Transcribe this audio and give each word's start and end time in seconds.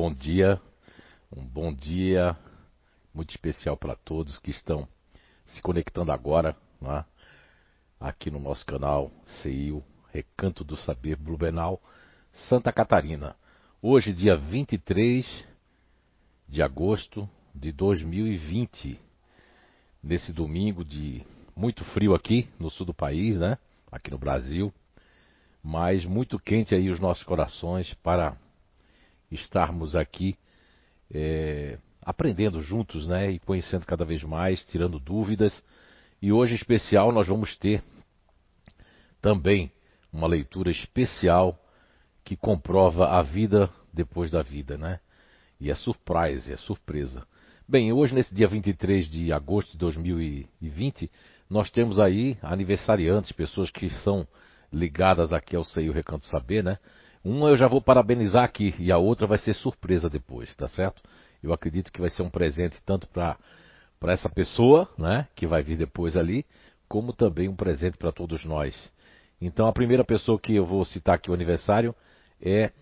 bom 0.00 0.14
dia, 0.14 0.60
um 1.36 1.44
bom 1.44 1.74
dia 1.74 2.36
muito 3.12 3.30
especial 3.30 3.76
para 3.76 3.96
todos 3.96 4.38
que 4.38 4.52
estão 4.52 4.86
se 5.44 5.60
conectando 5.60 6.12
agora 6.12 6.56
né, 6.80 7.04
aqui 7.98 8.30
no 8.30 8.38
nosso 8.38 8.64
canal 8.64 9.10
CIO 9.26 9.84
Recanto 10.12 10.62
do 10.62 10.76
Saber 10.76 11.16
Blumenau, 11.16 11.82
Santa 12.32 12.72
Catarina. 12.72 13.34
Hoje, 13.82 14.12
dia 14.12 14.36
23 14.36 15.26
de 16.48 16.62
agosto 16.62 17.28
de 17.52 17.72
2020, 17.72 19.00
nesse 20.00 20.32
domingo 20.32 20.84
de 20.84 21.26
muito 21.56 21.84
frio 21.86 22.14
aqui 22.14 22.48
no 22.56 22.70
sul 22.70 22.86
do 22.86 22.94
país, 22.94 23.36
né? 23.36 23.58
Aqui 23.90 24.12
no 24.12 24.18
Brasil, 24.18 24.72
mas 25.60 26.04
muito 26.04 26.38
quente 26.38 26.72
aí 26.72 26.88
os 26.88 27.00
nossos 27.00 27.24
corações 27.24 27.92
para 27.94 28.36
estarmos 29.30 29.94
aqui 29.94 30.36
é, 31.10 31.78
aprendendo 32.02 32.62
juntos, 32.62 33.06
né? 33.06 33.30
E 33.30 33.38
conhecendo 33.38 33.86
cada 33.86 34.04
vez 34.04 34.22
mais, 34.22 34.64
tirando 34.66 34.98
dúvidas. 34.98 35.62
E 36.20 36.32
hoje, 36.32 36.54
em 36.54 36.56
especial, 36.56 37.12
nós 37.12 37.26
vamos 37.26 37.56
ter 37.56 37.82
também 39.20 39.70
uma 40.12 40.26
leitura 40.26 40.70
especial 40.70 41.58
que 42.24 42.36
comprova 42.36 43.08
a 43.18 43.22
vida 43.22 43.70
depois 43.92 44.30
da 44.30 44.42
vida, 44.42 44.76
né? 44.76 45.00
E 45.60 45.70
é 45.70 45.74
surprise, 45.74 46.52
é 46.52 46.56
surpresa. 46.56 47.26
Bem, 47.66 47.92
hoje, 47.92 48.14
nesse 48.14 48.34
dia 48.34 48.48
23 48.48 49.08
de 49.08 49.32
agosto 49.32 49.72
de 49.72 49.78
2020, 49.78 51.10
nós 51.50 51.70
temos 51.70 52.00
aí 52.00 52.38
aniversariantes, 52.40 53.32
pessoas 53.32 53.70
que 53.70 53.90
são 54.02 54.26
ligadas 54.72 55.32
aqui 55.32 55.56
ao 55.56 55.64
Seio 55.64 55.92
Recanto 55.92 56.26
Saber, 56.26 56.62
né? 56.62 56.78
Uma 57.24 57.48
eu 57.48 57.56
já 57.56 57.66
vou 57.66 57.82
parabenizar 57.82 58.44
aqui 58.44 58.74
e 58.78 58.92
a 58.92 58.98
outra 58.98 59.26
vai 59.26 59.38
ser 59.38 59.54
surpresa 59.54 60.08
depois, 60.08 60.54
tá 60.56 60.68
certo? 60.68 61.02
Eu 61.42 61.52
acredito 61.52 61.92
que 61.92 62.00
vai 62.00 62.10
ser 62.10 62.22
um 62.22 62.30
presente 62.30 62.80
tanto 62.84 63.08
para 63.08 63.36
essa 64.06 64.28
pessoa, 64.28 64.88
né, 64.96 65.28
que 65.34 65.46
vai 65.46 65.62
vir 65.62 65.76
depois 65.76 66.16
ali, 66.16 66.44
como 66.88 67.12
também 67.12 67.48
um 67.48 67.56
presente 67.56 67.96
para 67.96 68.12
todos 68.12 68.44
nós. 68.44 68.92
Então 69.40 69.66
a 69.66 69.72
primeira 69.72 70.04
pessoa 70.04 70.38
que 70.38 70.54
eu 70.54 70.64
vou 70.64 70.84
citar 70.84 71.16
aqui 71.16 71.30
o 71.30 71.34
aniversário 71.34 71.94
é 72.40 72.72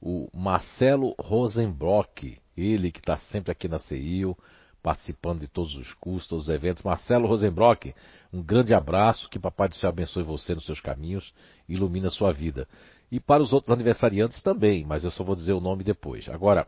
o 0.00 0.28
Marcelo 0.34 1.14
Rosenbrock, 1.18 2.38
ele 2.56 2.90
que 2.90 3.00
está 3.00 3.18
sempre 3.18 3.50
aqui 3.52 3.68
na 3.68 3.78
CIO, 3.78 4.36
participando 4.82 5.40
de 5.40 5.48
todos 5.48 5.74
os 5.76 5.94
cursos, 5.94 6.28
todos 6.28 6.48
os 6.48 6.54
eventos. 6.54 6.82
Marcelo 6.82 7.26
Rosenbrock, 7.26 7.94
um 8.30 8.42
grande 8.42 8.74
abraço, 8.74 9.30
que 9.30 9.38
Papai 9.38 9.66
do 9.68 9.74
Céu 9.76 9.88
abençoe 9.88 10.22
você 10.22 10.54
nos 10.54 10.66
seus 10.66 10.78
caminhos, 10.78 11.32
ilumine 11.66 12.06
a 12.06 12.10
sua 12.10 12.32
vida. 12.32 12.68
E 13.10 13.20
para 13.20 13.42
os 13.42 13.52
outros 13.52 13.70
aniversariantes 13.70 14.42
também, 14.42 14.84
mas 14.84 15.04
eu 15.04 15.10
só 15.10 15.22
vou 15.22 15.36
dizer 15.36 15.52
o 15.52 15.60
nome 15.60 15.84
depois. 15.84 16.28
Agora, 16.28 16.66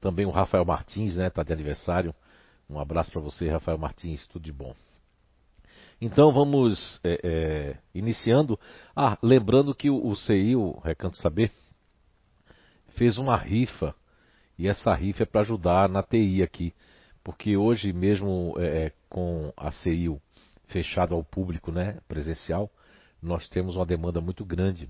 também 0.00 0.26
o 0.26 0.30
Rafael 0.30 0.64
Martins, 0.64 1.16
né, 1.16 1.28
está 1.28 1.42
de 1.42 1.52
aniversário. 1.52 2.14
Um 2.68 2.78
abraço 2.78 3.10
para 3.10 3.20
você, 3.20 3.48
Rafael 3.48 3.78
Martins, 3.78 4.26
tudo 4.28 4.44
de 4.44 4.52
bom. 4.52 4.74
Então 6.00 6.32
vamos 6.32 7.00
é, 7.02 7.20
é, 7.22 7.76
iniciando. 7.94 8.58
Ah, 8.94 9.16
lembrando 9.22 9.74
que 9.74 9.88
o, 9.88 10.06
o 10.06 10.14
CI, 10.14 10.54
o 10.56 10.78
Recanto 10.80 11.16
Saber, 11.16 11.50
fez 12.96 13.18
uma 13.18 13.36
rifa. 13.36 13.94
E 14.58 14.68
essa 14.68 14.94
rifa 14.94 15.22
é 15.22 15.26
para 15.26 15.40
ajudar 15.40 15.88
na 15.88 16.02
TI 16.02 16.42
aqui. 16.42 16.74
Porque 17.22 17.56
hoje 17.56 17.92
mesmo 17.92 18.54
é, 18.58 18.86
é 18.86 18.92
com 19.08 19.52
a 19.56 19.72
CIO 19.72 20.20
fechado 20.66 21.14
ao 21.14 21.24
público, 21.24 21.70
né, 21.70 21.98
presencial, 22.08 22.70
nós 23.22 23.48
temos 23.48 23.76
uma 23.76 23.86
demanda 23.86 24.20
muito 24.20 24.44
grande 24.44 24.88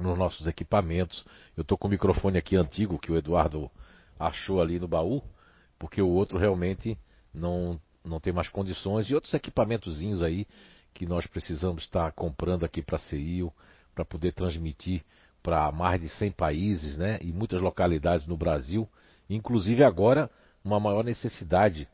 nos 0.00 0.18
nossos 0.18 0.46
equipamentos. 0.46 1.24
Eu 1.56 1.62
estou 1.62 1.76
com 1.76 1.88
o 1.88 1.90
microfone 1.90 2.38
aqui 2.38 2.56
antigo 2.56 2.98
que 2.98 3.10
o 3.10 3.16
Eduardo 3.16 3.70
achou 4.18 4.60
ali 4.60 4.78
no 4.78 4.88
baú, 4.88 5.22
porque 5.78 6.00
o 6.00 6.08
outro 6.08 6.38
realmente 6.38 6.98
não, 7.32 7.80
não 8.04 8.20
tem 8.20 8.32
mais 8.32 8.48
condições. 8.48 9.08
E 9.08 9.14
outros 9.14 9.34
equipamentozinhos 9.34 10.22
aí 10.22 10.46
que 10.94 11.06
nós 11.06 11.26
precisamos 11.26 11.84
estar 11.84 12.10
comprando 12.12 12.64
aqui 12.64 12.82
para 12.82 12.96
a 12.96 13.00
CIO, 13.00 13.52
para 13.94 14.04
poder 14.04 14.32
transmitir 14.32 15.04
para 15.42 15.70
mais 15.70 16.00
de 16.00 16.08
100 16.08 16.32
países 16.32 16.96
né, 16.96 17.18
e 17.22 17.32
muitas 17.32 17.60
localidades 17.60 18.26
no 18.26 18.36
Brasil, 18.36 18.88
inclusive 19.30 19.84
agora 19.84 20.28
uma 20.64 20.80
maior 20.80 21.04
necessidade 21.04 21.88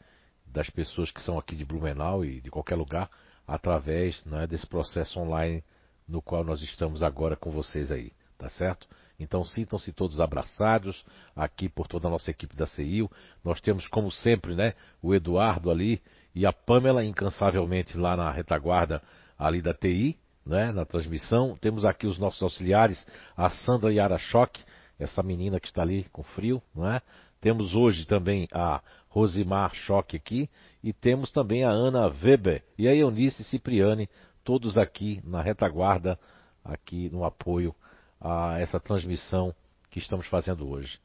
das 0.47 0.71
pessoas 0.71 1.11
que 1.11 1.21
são 1.21 1.39
aqui 1.39 1.55
de 1.55 1.65
Blumenau 1.65 2.25
e 2.25 2.41
de 2.41 2.51
qualquer 2.51 2.77
lugar, 2.77 3.11
através 3.47 4.25
né, 4.25 4.47
desse 4.47 4.67
processo 4.67 5.21
online 5.21 5.63
no 6.07 6.21
qual 6.23 6.45
nós 6.45 6.63
estamos 6.63 7.03
agora 7.03 7.37
com 7.37 7.51
vocês 7.51 7.91
aí, 7.91 8.13
tá 8.39 8.49
certo? 8.51 8.87
Então 9.19 9.45
sintam-se 9.45 9.93
todos 9.93 10.21
abraçados 10.21 11.05
aqui 11.35 11.69
por 11.69 11.87
toda 11.87 12.09
a 12.09 12.11
nossa 12.11 12.31
equipe 12.31 12.57
da 12.57 12.67
CIO. 12.67 13.11
Nós 13.45 13.61
temos, 13.61 13.87
como 13.87 14.11
sempre, 14.11 14.55
né, 14.55 14.75
o 15.01 15.15
Eduardo 15.15 15.71
ali 15.71 16.03
e 16.35 16.45
a 16.45 16.53
Pamela 16.53 17.05
incansavelmente 17.05 17.97
lá 17.97 18.17
na 18.17 18.31
retaguarda 18.31 19.03
ali 19.39 19.63
da 19.63 19.73
TI, 19.73 20.19
né, 20.45 20.73
na 20.73 20.85
transmissão. 20.85 21.57
Temos 21.61 21.85
aqui 21.85 22.07
os 22.07 22.19
nossos 22.19 22.43
auxiliares, 22.43 23.07
a 23.37 23.49
Sandra 23.49 23.93
Yara 23.93 24.19
Choque, 24.19 24.63
essa 24.99 25.23
menina 25.23 25.61
que 25.61 25.67
está 25.67 25.83
ali 25.83 26.05
com 26.13 26.23
frio, 26.23 26.63
não 26.75 26.91
é? 26.91 27.01
Temos 27.41 27.75
hoje 27.75 28.07
também 28.07 28.49
a 28.53 28.81
Rosimar 29.09 29.75
Choque 29.75 30.17
aqui 30.17 30.49
e 30.83 30.93
temos 30.93 31.31
também 31.31 31.65
a 31.65 31.71
Ana 31.71 32.07
Weber 32.07 32.63
e 32.79 32.87
a 32.87 32.95
Eunice 32.95 33.43
Cipriani 33.45 34.09
todos 34.45 34.79
aqui 34.79 35.21
na 35.25 35.43
retaguarda, 35.43 36.19
aqui 36.65 37.09
no 37.11 37.25
apoio 37.25 37.75
a 38.21 38.59
essa 38.61 38.79
transmissão 38.79 39.55
que 39.91 39.99
estamos 39.99 40.27
fazendo 40.27 40.69
hoje. 40.69 40.99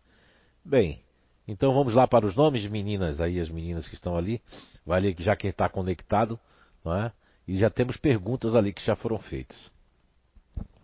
Bem, 0.63 1.01
então 1.47 1.73
vamos 1.73 1.93
lá 1.93 2.07
para 2.07 2.25
os 2.25 2.35
nomes 2.35 2.61
de 2.61 2.69
meninas 2.69 3.21
aí, 3.21 3.39
as 3.39 3.49
meninas 3.49 3.87
que 3.87 3.95
estão 3.95 4.17
ali. 4.17 4.41
Vai 4.85 4.99
ali 4.99 5.15
já 5.19 5.35
quem 5.35 5.49
está 5.49 5.69
conectado, 5.69 6.39
não 6.83 6.93
é? 6.93 7.11
E 7.47 7.57
já 7.57 7.69
temos 7.69 7.97
perguntas 7.97 8.55
ali 8.55 8.73
que 8.73 8.85
já 8.85 8.95
foram 8.95 9.17
feitas. 9.17 9.71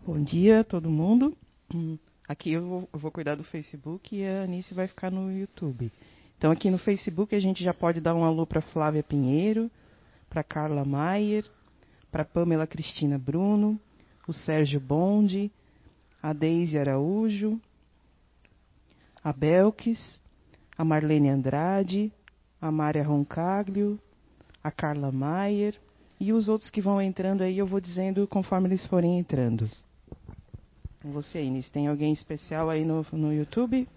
Bom 0.06 0.22
dia, 0.22 0.64
todo 0.64 0.90
mundo. 0.90 1.36
Hum, 1.74 1.98
aqui 2.26 2.52
eu 2.52 2.66
vou, 2.66 2.88
eu 2.92 2.98
vou, 2.98 3.10
cuidar 3.10 3.36
do 3.36 3.44
Facebook 3.44 4.16
e 4.16 4.26
a 4.26 4.42
Anice 4.42 4.74
vai 4.74 4.88
ficar 4.88 5.10
no 5.10 5.30
YouTube. 5.30 5.92
Então 6.36 6.50
aqui 6.50 6.70
no 6.70 6.78
Facebook 6.78 7.34
a 7.34 7.38
gente 7.38 7.62
já 7.62 7.74
pode 7.74 8.00
dar 8.00 8.14
um 8.14 8.24
alô 8.24 8.46
para 8.46 8.60
Flávia 8.60 9.02
Pinheiro, 9.02 9.70
para 10.28 10.42
Carla 10.42 10.84
Maier, 10.84 11.44
para 12.14 12.24
Pamela 12.24 12.64
Cristina 12.64 13.18
Bruno, 13.18 13.76
o 14.28 14.32
Sérgio 14.32 14.78
Bonde, 14.78 15.50
a 16.22 16.32
Deise 16.32 16.78
Araújo, 16.78 17.60
a 19.20 19.32
Belkis, 19.32 20.20
a 20.78 20.84
Marlene 20.84 21.28
Andrade, 21.28 22.12
a 22.60 22.70
Mária 22.70 23.02
Roncaglio, 23.02 23.98
a 24.62 24.70
Carla 24.70 25.10
Maier 25.10 25.74
e 26.20 26.32
os 26.32 26.46
outros 26.46 26.70
que 26.70 26.80
vão 26.80 27.02
entrando 27.02 27.42
aí 27.42 27.58
eu 27.58 27.66
vou 27.66 27.80
dizendo 27.80 28.28
conforme 28.28 28.68
eles 28.68 28.86
forem 28.86 29.18
entrando. 29.18 29.68
Você, 31.02 31.42
Inês, 31.42 31.68
tem 31.68 31.88
alguém 31.88 32.12
especial 32.12 32.70
aí 32.70 32.84
no, 32.84 33.04
no 33.10 33.34
YouTube? 33.34 33.88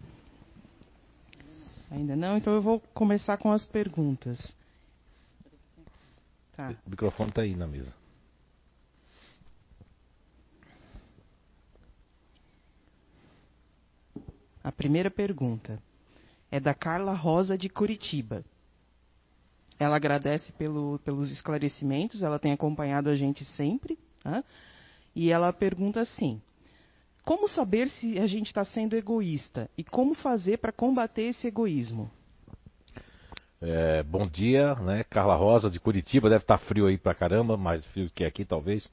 Ainda 1.92 2.16
não? 2.16 2.36
Então 2.36 2.52
eu 2.52 2.64
vou 2.64 2.80
começar 2.96 3.38
com 3.38 3.52
as 3.52 3.64
perguntas. 3.64 4.40
Tá. 6.56 6.74
O 6.84 6.90
microfone 6.90 7.30
está 7.30 7.44
aí 7.44 7.56
na 7.56 7.68
mesa. 7.68 7.97
A 14.68 14.72
primeira 14.74 15.10
pergunta 15.10 15.82
é 16.52 16.60
da 16.60 16.74
Carla 16.74 17.14
Rosa 17.14 17.58
de 17.58 17.70
Curitiba. 17.70 18.44
Ela 19.80 19.96
agradece 19.96 20.52
pelo, 20.52 21.00
pelos 21.06 21.32
esclarecimentos, 21.32 22.22
ela 22.22 22.38
tem 22.38 22.52
acompanhado 22.52 23.10
a 23.10 23.16
gente 23.16 23.46
sempre. 23.56 23.98
Né? 24.26 24.44
E 25.16 25.32
ela 25.32 25.54
pergunta 25.54 26.02
assim: 26.02 26.42
Como 27.24 27.48
saber 27.48 27.88
se 27.88 28.20
a 28.20 28.28
gente 28.28 28.48
está 28.48 28.66
sendo 28.66 28.98
egoísta 28.98 29.70
e 29.78 29.86
como 29.86 30.14
fazer 30.14 30.58
para 30.58 30.74
combater 30.74 31.30
esse 31.30 31.48
egoísmo? 31.48 32.12
É, 33.62 34.04
bom 34.04 34.28
dia, 34.28 34.76
né? 34.76 35.06
Carla 35.06 35.38
Rosa 35.38 35.70
de 35.70 35.80
Curitiba, 35.80 36.28
deve 36.28 36.44
estar 36.44 36.58
tá 36.58 36.66
frio 36.66 36.88
aí 36.88 36.98
pra 36.98 37.16
caramba, 37.16 37.56
mais 37.56 37.86
frio 37.86 38.12
que 38.14 38.26
aqui 38.26 38.44
talvez. 38.44 38.92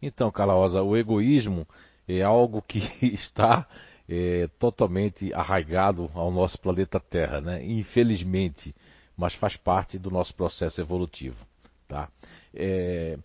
Então, 0.00 0.32
Carla 0.32 0.54
Rosa, 0.54 0.80
o 0.80 0.96
egoísmo 0.96 1.68
é 2.08 2.22
algo 2.22 2.62
que 2.62 2.78
está 3.14 3.68
é, 4.14 4.46
totalmente 4.58 5.32
arraigado 5.32 6.10
ao 6.12 6.30
nosso 6.30 6.58
planeta 6.58 7.00
Terra, 7.00 7.40
né? 7.40 7.64
infelizmente, 7.64 8.74
mas 9.16 9.34
faz 9.34 9.56
parte 9.56 9.98
do 9.98 10.10
nosso 10.10 10.34
processo 10.34 10.80
evolutivo. 10.80 11.46
Tá? 11.88 12.10
É, 12.54 13.16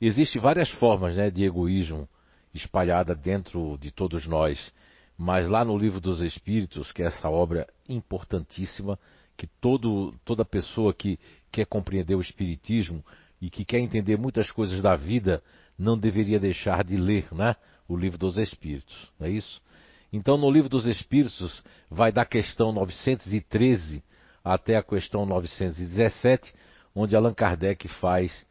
Existem 0.00 0.42
várias 0.42 0.68
formas 0.68 1.16
né, 1.16 1.30
de 1.30 1.44
egoísmo 1.44 2.06
espalhada 2.52 3.14
dentro 3.14 3.78
de 3.80 3.90
todos 3.90 4.26
nós, 4.26 4.70
mas 5.16 5.48
lá 5.48 5.64
no 5.64 5.78
Livro 5.78 5.98
dos 5.98 6.20
Espíritos, 6.20 6.92
que 6.92 7.02
é 7.02 7.06
essa 7.06 7.30
obra 7.30 7.66
importantíssima, 7.88 8.98
que 9.34 9.46
todo, 9.46 10.14
toda 10.22 10.44
pessoa 10.44 10.92
que 10.92 11.18
quer 11.50 11.64
compreender 11.64 12.14
o 12.14 12.20
Espiritismo 12.20 13.02
e 13.40 13.48
que 13.48 13.64
quer 13.64 13.78
entender 13.78 14.18
muitas 14.18 14.50
coisas 14.50 14.82
da 14.82 14.94
vida 14.94 15.42
não 15.78 15.96
deveria 15.96 16.38
deixar 16.38 16.84
de 16.84 16.98
ler 16.98 17.26
né, 17.32 17.56
o 17.88 17.96
Livro 17.96 18.18
dos 18.18 18.36
Espíritos, 18.36 19.10
não 19.18 19.26
é 19.26 19.30
isso? 19.30 19.62
Então, 20.16 20.36
no 20.36 20.48
livro 20.48 20.68
dos 20.68 20.86
Espíritos, 20.86 21.60
vai 21.90 22.12
da 22.12 22.24
questão 22.24 22.70
913 22.70 24.00
até 24.44 24.76
a 24.76 24.82
questão 24.82 25.26
917, 25.26 26.54
onde 26.94 27.16
Allan 27.16 27.34
Kardec 27.34 27.88
faz 27.88 28.46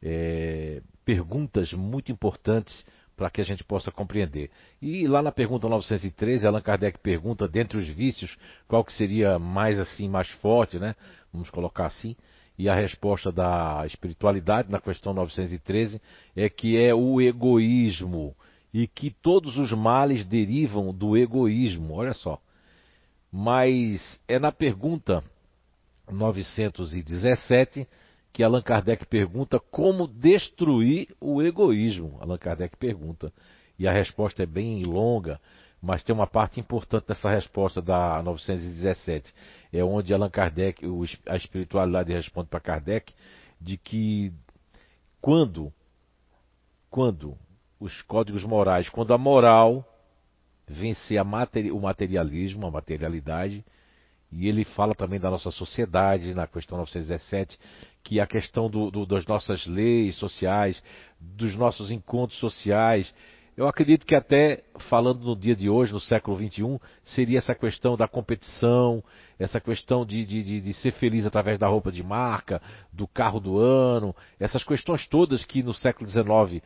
é, 0.00 0.80
perguntas 1.04 1.72
muito 1.72 2.12
importantes 2.12 2.84
para 3.16 3.28
que 3.28 3.40
a 3.40 3.44
gente 3.44 3.64
possa 3.64 3.90
compreender. 3.90 4.52
E 4.80 5.08
lá 5.08 5.20
na 5.20 5.32
pergunta 5.32 5.68
913, 5.68 6.46
Allan 6.46 6.62
Kardec 6.62 7.00
pergunta, 7.00 7.48
dentre 7.48 7.76
os 7.76 7.88
vícios, 7.88 8.38
qual 8.68 8.84
que 8.84 8.92
seria 8.92 9.36
mais 9.36 9.80
assim, 9.80 10.08
mais 10.08 10.28
forte, 10.28 10.78
né? 10.78 10.94
Vamos 11.32 11.50
colocar 11.50 11.86
assim. 11.86 12.14
E 12.56 12.68
a 12.68 12.74
resposta 12.76 13.32
da 13.32 13.82
espiritualidade 13.84 14.70
na 14.70 14.80
questão 14.80 15.12
913 15.12 16.00
é 16.36 16.48
que 16.48 16.80
é 16.80 16.94
o 16.94 17.20
egoísmo 17.20 18.32
e 18.72 18.86
que 18.86 19.10
todos 19.10 19.56
os 19.56 19.72
males 19.72 20.24
derivam 20.24 20.92
do 20.92 21.16
egoísmo. 21.16 21.94
Olha 21.94 22.14
só. 22.14 22.40
Mas 23.32 24.18
é 24.26 24.38
na 24.38 24.52
pergunta 24.52 25.22
917 26.10 27.86
que 28.32 28.42
Allan 28.42 28.62
Kardec 28.62 29.06
pergunta 29.06 29.58
como 29.58 30.06
destruir 30.06 31.08
o 31.20 31.42
egoísmo. 31.42 32.16
Allan 32.20 32.38
Kardec 32.38 32.76
pergunta. 32.76 33.32
E 33.78 33.88
a 33.88 33.92
resposta 33.92 34.42
é 34.42 34.46
bem 34.46 34.84
longa, 34.84 35.40
mas 35.80 36.04
tem 36.04 36.14
uma 36.14 36.26
parte 36.26 36.60
importante 36.60 37.08
dessa 37.08 37.30
resposta 37.30 37.80
da 37.80 38.22
917. 38.22 39.32
É 39.72 39.82
onde 39.82 40.12
Allan 40.12 40.30
Kardec, 40.30 40.84
a 41.26 41.36
espiritualidade 41.36 42.12
responde 42.12 42.48
para 42.48 42.60
Kardec, 42.60 43.12
de 43.60 43.76
que 43.76 44.32
quando, 45.20 45.72
quando 46.88 47.36
os 47.80 48.02
códigos 48.02 48.44
morais, 48.44 48.88
quando 48.90 49.14
a 49.14 49.18
moral 49.18 49.84
vencer 50.68 51.24
materi 51.24 51.72
o 51.72 51.80
materialismo, 51.80 52.66
a 52.66 52.70
materialidade, 52.70 53.64
e 54.30 54.46
ele 54.46 54.64
fala 54.64 54.94
também 54.94 55.18
da 55.18 55.30
nossa 55.30 55.50
sociedade, 55.50 56.34
na 56.34 56.46
questão 56.46 56.78
917, 56.78 57.58
que 58.04 58.20
a 58.20 58.26
questão 58.26 58.70
do, 58.70 58.90
do, 58.90 59.04
das 59.04 59.26
nossas 59.26 59.66
leis 59.66 60.14
sociais, 60.16 60.80
dos 61.18 61.56
nossos 61.56 61.90
encontros 61.90 62.38
sociais, 62.38 63.12
eu 63.56 63.66
acredito 63.66 64.06
que 64.06 64.14
até 64.14 64.62
falando 64.88 65.24
no 65.24 65.34
dia 65.34 65.56
de 65.56 65.68
hoje, 65.68 65.92
no 65.92 65.98
século 65.98 66.38
XXI, 66.38 66.80
seria 67.02 67.38
essa 67.38 67.54
questão 67.54 67.96
da 67.96 68.06
competição, 68.06 69.02
essa 69.38 69.60
questão 69.60 70.06
de, 70.06 70.24
de, 70.24 70.60
de, 70.60 70.74
ser 70.74 70.92
feliz 70.92 71.26
através 71.26 71.58
da 71.58 71.66
roupa 71.66 71.90
de 71.90 72.02
marca, 72.02 72.62
do 72.92 73.08
carro 73.08 73.40
do 73.40 73.58
ano, 73.58 74.14
essas 74.38 74.62
questões 74.62 75.06
todas 75.08 75.44
que 75.44 75.62
no 75.62 75.74
século 75.74 76.08
XIX 76.08 76.62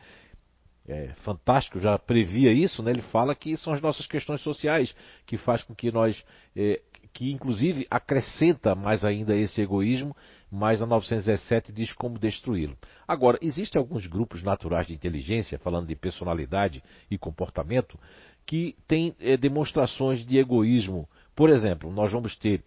é, 0.87 1.09
fantástico, 1.23 1.79
já 1.79 1.97
previa 1.97 2.51
isso, 2.51 2.83
né? 2.83 2.91
ele 2.91 3.01
fala 3.01 3.33
que 3.33 3.57
são 3.57 3.73
as 3.73 3.81
nossas 3.81 4.05
questões 4.05 4.41
sociais 4.41 4.95
que 5.25 5.37
faz 5.37 5.63
com 5.63 5.73
que 5.73 5.91
nós 5.91 6.23
é, 6.55 6.81
que 7.15 7.31
inclusive 7.31 7.87
acrescenta 7.89 8.75
mais 8.75 9.05
ainda 9.05 9.33
esse 9.35 9.61
egoísmo, 9.61 10.13
mas 10.51 10.81
a 10.81 10.85
917 10.85 11.71
diz 11.71 11.93
como 11.93 12.19
destruí-lo. 12.19 12.77
Agora, 13.07 13.39
existem 13.41 13.79
alguns 13.79 14.05
grupos 14.05 14.43
naturais 14.43 14.87
de 14.87 14.93
inteligência, 14.93 15.57
falando 15.57 15.87
de 15.87 15.95
personalidade 15.95 16.83
e 17.09 17.17
comportamento, 17.17 17.97
que 18.45 18.75
têm 18.85 19.15
é, 19.19 19.37
demonstrações 19.37 20.25
de 20.25 20.37
egoísmo. 20.37 21.07
Por 21.33 21.49
exemplo, 21.49 21.89
nós 21.89 22.11
vamos 22.11 22.35
ter 22.35 22.61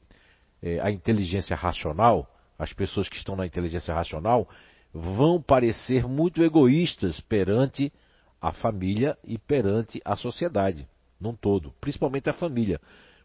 é, 0.63 0.81
a 0.81 0.91
inteligência 0.91 1.55
racional, 1.55 2.27
as 2.59 2.73
pessoas 2.73 3.07
que 3.07 3.17
estão 3.17 3.37
na 3.37 3.47
inteligência 3.47 3.95
racional 3.95 4.49
vão 4.95 5.43
parecer 5.43 6.09
muito 6.09 6.43
egoístas 6.43 7.21
perante 7.21 7.93
a 8.41 8.53
família 8.53 9.19
e 9.25 9.39
perante 9.39 10.01
a 10.05 10.17
sociedade 10.17 10.89
num 11.21 11.35
todo, 11.35 11.75
principalmente 11.81 12.31
a 12.31 12.33
família 12.33 12.81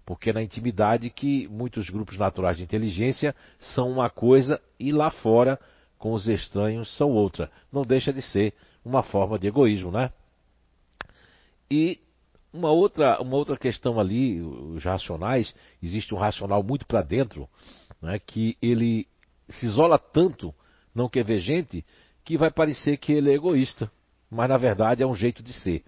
porque 0.05 0.29
é 0.29 0.33
na 0.33 0.43
intimidade 0.43 1.09
que 1.09 1.47
muitos 1.47 1.89
grupos 1.89 2.17
naturais 2.17 2.57
de 2.57 2.63
inteligência 2.63 3.35
são 3.59 3.89
uma 3.89 4.09
coisa 4.09 4.61
e 4.79 4.91
lá 4.91 5.09
fora, 5.09 5.59
com 5.97 6.13
os 6.13 6.27
estranhos, 6.27 6.95
são 6.97 7.11
outra. 7.11 7.49
Não 7.71 7.83
deixa 7.83 8.11
de 8.11 8.21
ser 8.21 8.53
uma 8.83 9.01
forma 9.01 9.39
de 9.39 9.47
egoísmo, 9.47 9.91
né? 9.91 10.11
E 11.71 11.99
uma 12.51 12.69
outra, 12.69 13.21
uma 13.21 13.35
outra 13.35 13.57
questão 13.57 13.99
ali, 13.99 14.41
os 14.41 14.83
racionais, 14.83 15.55
existe 15.81 16.13
um 16.13 16.17
racional 16.17 16.61
muito 16.61 16.85
para 16.85 17.01
dentro, 17.01 17.49
né, 18.01 18.19
que 18.19 18.57
ele 18.61 19.07
se 19.47 19.65
isola 19.65 19.97
tanto, 19.97 20.53
não 20.93 21.09
quer 21.09 21.23
ver 21.23 21.39
gente, 21.39 21.83
que 22.23 22.37
vai 22.37 22.51
parecer 22.51 22.97
que 22.97 23.11
ele 23.11 23.31
é 23.31 23.33
egoísta. 23.33 23.89
Mas 24.33 24.49
na 24.49 24.57
verdade 24.57 25.03
é 25.03 25.07
um 25.07 25.15
jeito 25.15 25.43
de 25.43 25.53
ser. 25.53 25.83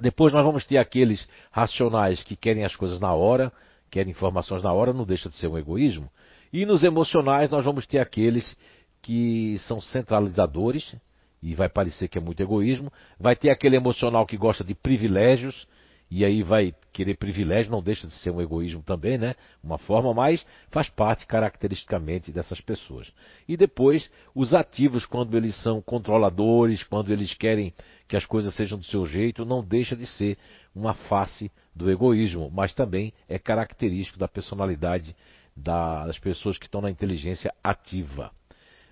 Depois 0.00 0.32
nós 0.32 0.44
vamos 0.44 0.64
ter 0.64 0.78
aqueles 0.78 1.28
racionais 1.50 2.22
que 2.22 2.34
querem 2.34 2.64
as 2.64 2.74
coisas 2.74 2.98
na 3.00 3.12
hora, 3.12 3.52
querem 3.90 4.10
informações 4.10 4.62
na 4.62 4.72
hora, 4.72 4.92
não 4.92 5.04
deixa 5.04 5.28
de 5.28 5.36
ser 5.36 5.48
um 5.48 5.58
egoísmo. 5.58 6.08
E 6.52 6.64
nos 6.64 6.82
emocionais 6.82 7.50
nós 7.50 7.64
vamos 7.64 7.86
ter 7.86 7.98
aqueles 7.98 8.56
que 9.02 9.58
são 9.60 9.80
centralizadores, 9.80 10.94
e 11.42 11.54
vai 11.54 11.68
parecer 11.68 12.08
que 12.08 12.16
é 12.16 12.20
muito 12.20 12.40
egoísmo. 12.40 12.90
Vai 13.18 13.34
ter 13.34 13.50
aquele 13.50 13.74
emocional 13.74 14.24
que 14.24 14.36
gosta 14.36 14.62
de 14.62 14.74
privilégios, 14.74 15.66
e 16.14 16.26
aí 16.26 16.42
vai 16.42 16.74
querer 16.92 17.16
privilégio, 17.16 17.72
não 17.72 17.82
deixa 17.82 18.06
de 18.06 18.12
ser 18.12 18.30
um 18.30 18.38
egoísmo 18.42 18.82
também, 18.82 19.16
né? 19.16 19.34
Uma 19.64 19.78
forma, 19.78 20.12
mas 20.12 20.44
faz 20.70 20.90
parte 20.90 21.24
caracteristicamente 21.26 22.30
dessas 22.30 22.60
pessoas. 22.60 23.10
E 23.48 23.56
depois, 23.56 24.10
os 24.34 24.52
ativos, 24.52 25.06
quando 25.06 25.34
eles 25.38 25.56
são 25.62 25.80
controladores, 25.80 26.82
quando 26.82 27.10
eles 27.10 27.32
querem 27.32 27.72
que 28.06 28.14
as 28.14 28.26
coisas 28.26 28.54
sejam 28.54 28.76
do 28.76 28.84
seu 28.84 29.06
jeito, 29.06 29.46
não 29.46 29.64
deixa 29.64 29.96
de 29.96 30.06
ser 30.06 30.36
uma 30.74 30.92
face 30.92 31.50
do 31.74 31.90
egoísmo, 31.90 32.50
mas 32.50 32.74
também 32.74 33.14
é 33.26 33.38
característico 33.38 34.18
da 34.18 34.28
personalidade 34.28 35.16
das 35.56 36.18
pessoas 36.18 36.58
que 36.58 36.66
estão 36.66 36.82
na 36.82 36.90
inteligência 36.90 37.54
ativa. 37.64 38.30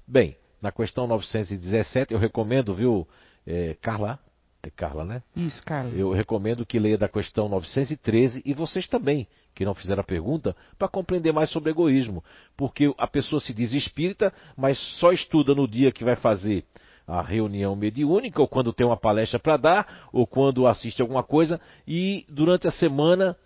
Bem, 0.09 0.39
na 0.63 0.73
questão 0.73 1.07
917, 1.07 2.15
eu 2.15 2.19
recomendo, 2.19 2.75
viu, 2.75 3.07
é, 3.47 3.77
Carla, 3.83 4.19
Carla, 4.69 5.05
né? 5.05 5.23
Isso, 5.35 5.63
Carla. 5.63 5.91
Eu 5.93 6.13
recomendo 6.13 6.67
que 6.67 6.79
leia 6.79 6.99
da 6.99 7.09
questão 7.09 7.49
913 7.49 8.43
e 8.45 8.53
vocês 8.53 8.87
também, 8.87 9.27
que 9.55 9.65
não 9.65 9.75
fizeram 9.75 10.01
a 10.01 10.05
pergunta, 10.05 10.55
para 10.79 10.89
compreender 10.89 11.33
mais 11.33 11.49
sobre 11.51 11.71
egoísmo. 11.71 12.23
Porque 12.57 12.93
a 12.99 13.07
pessoa 13.07 13.41
se 13.41 13.55
diz 13.55 13.73
espírita, 13.73 14.33
mas 14.57 14.79
só 14.99 15.13
estuda 15.13 15.55
no 15.55 15.67
dia 15.67 15.91
que 15.91 16.05
vai 16.05 16.17
fazer 16.17 16.65
a 17.07 17.23
reunião 17.23 17.75
mediúnica, 17.75 18.41
ou 18.41 18.47
quando 18.47 18.73
tem 18.73 18.87
uma 18.87 18.97
palestra 18.97 19.39
para 19.39 19.57
dar, 19.57 20.09
ou 20.13 20.27
quando 20.27 20.67
assiste 20.67 21.01
alguma 21.01 21.23
coisa, 21.23 21.61
e 21.87 22.27
durante 22.29 22.69
a 22.69 22.71
semana 22.71 23.37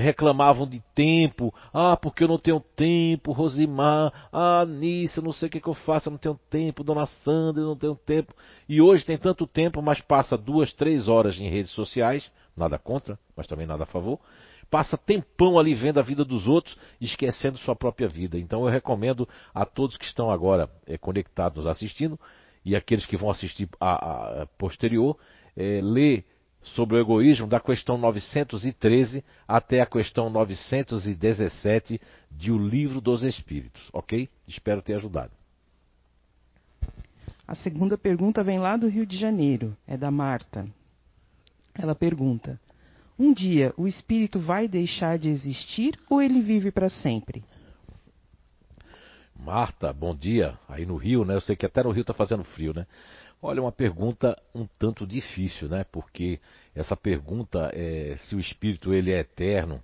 reclamavam 0.00 0.66
de 0.66 0.80
tempo. 0.94 1.54
Ah, 1.72 1.96
porque 1.96 2.24
eu 2.24 2.28
não 2.28 2.38
tenho 2.38 2.60
tempo, 2.60 3.32
Rosimar. 3.32 4.28
Ah, 4.32 4.64
nisso, 4.66 5.22
não 5.22 5.32
sei 5.32 5.48
o 5.48 5.50
que, 5.50 5.60
que 5.60 5.68
eu 5.68 5.74
faço, 5.74 6.08
eu 6.08 6.12
não 6.12 6.18
tenho 6.18 6.38
tempo. 6.48 6.82
Dona 6.82 7.06
Sandra, 7.06 7.62
eu 7.62 7.68
não 7.68 7.76
tenho 7.76 7.94
tempo. 7.94 8.34
E 8.68 8.80
hoje 8.80 9.04
tem 9.04 9.18
tanto 9.18 9.46
tempo, 9.46 9.80
mas 9.80 10.00
passa 10.00 10.36
duas, 10.36 10.72
três 10.72 11.08
horas 11.08 11.38
em 11.38 11.48
redes 11.48 11.72
sociais. 11.72 12.30
Nada 12.56 12.78
contra, 12.78 13.18
mas 13.36 13.46
também 13.46 13.66
nada 13.66 13.84
a 13.84 13.86
favor. 13.86 14.18
Passa 14.70 14.96
tempão 14.96 15.58
ali 15.58 15.74
vendo 15.74 15.98
a 15.98 16.02
vida 16.02 16.24
dos 16.24 16.46
outros, 16.46 16.76
esquecendo 17.00 17.58
sua 17.58 17.74
própria 17.74 18.08
vida. 18.08 18.38
Então 18.38 18.64
eu 18.64 18.70
recomendo 18.70 19.28
a 19.52 19.64
todos 19.64 19.96
que 19.96 20.04
estão 20.04 20.30
agora 20.30 20.70
é, 20.86 20.96
conectados 20.96 21.66
assistindo 21.66 22.18
e 22.64 22.76
aqueles 22.76 23.06
que 23.06 23.16
vão 23.16 23.30
assistir 23.30 23.68
a, 23.80 23.90
a, 23.90 24.42
a 24.42 24.46
posterior, 24.46 25.16
é, 25.56 25.80
ler 25.82 26.24
sobre 26.62 26.96
o 26.96 27.00
egoísmo 27.00 27.46
da 27.46 27.58
questão 27.58 27.96
913 27.96 29.24
até 29.46 29.80
a 29.80 29.86
questão 29.86 30.28
917 30.30 32.00
de 32.30 32.52
O 32.52 32.58
Livro 32.58 33.00
dos 33.00 33.22
Espíritos, 33.22 33.88
ok? 33.92 34.28
Espero 34.46 34.82
ter 34.82 34.94
ajudado. 34.94 35.32
A 37.46 37.54
segunda 37.54 37.98
pergunta 37.98 38.44
vem 38.44 38.58
lá 38.58 38.76
do 38.76 38.88
Rio 38.88 39.04
de 39.04 39.16
Janeiro, 39.16 39.76
é 39.86 39.96
da 39.96 40.10
Marta. 40.10 40.68
Ela 41.74 41.94
pergunta: 41.94 42.60
Um 43.18 43.32
dia 43.32 43.74
o 43.76 43.88
espírito 43.88 44.38
vai 44.38 44.68
deixar 44.68 45.18
de 45.18 45.30
existir 45.30 45.98
ou 46.08 46.22
ele 46.22 46.40
vive 46.40 46.70
para 46.70 46.88
sempre? 46.88 47.42
Marta, 49.36 49.92
bom 49.92 50.14
dia. 50.14 50.58
Aí 50.68 50.84
no 50.84 50.96
Rio, 50.96 51.24
né? 51.24 51.34
Eu 51.34 51.40
sei 51.40 51.56
que 51.56 51.64
até 51.64 51.82
no 51.82 51.90
Rio 51.90 52.02
está 52.02 52.12
fazendo 52.12 52.44
frio, 52.44 52.74
né? 52.74 52.86
Olha, 53.42 53.62
uma 53.62 53.72
pergunta 53.72 54.40
um 54.54 54.66
tanto 54.78 55.06
difícil, 55.06 55.68
né? 55.68 55.84
Porque 55.84 56.38
essa 56.74 56.94
pergunta 56.94 57.70
é 57.72 58.16
se 58.18 58.34
o 58.34 58.40
espírito 58.40 58.92
ele 58.92 59.12
é 59.12 59.20
eterno, 59.20 59.82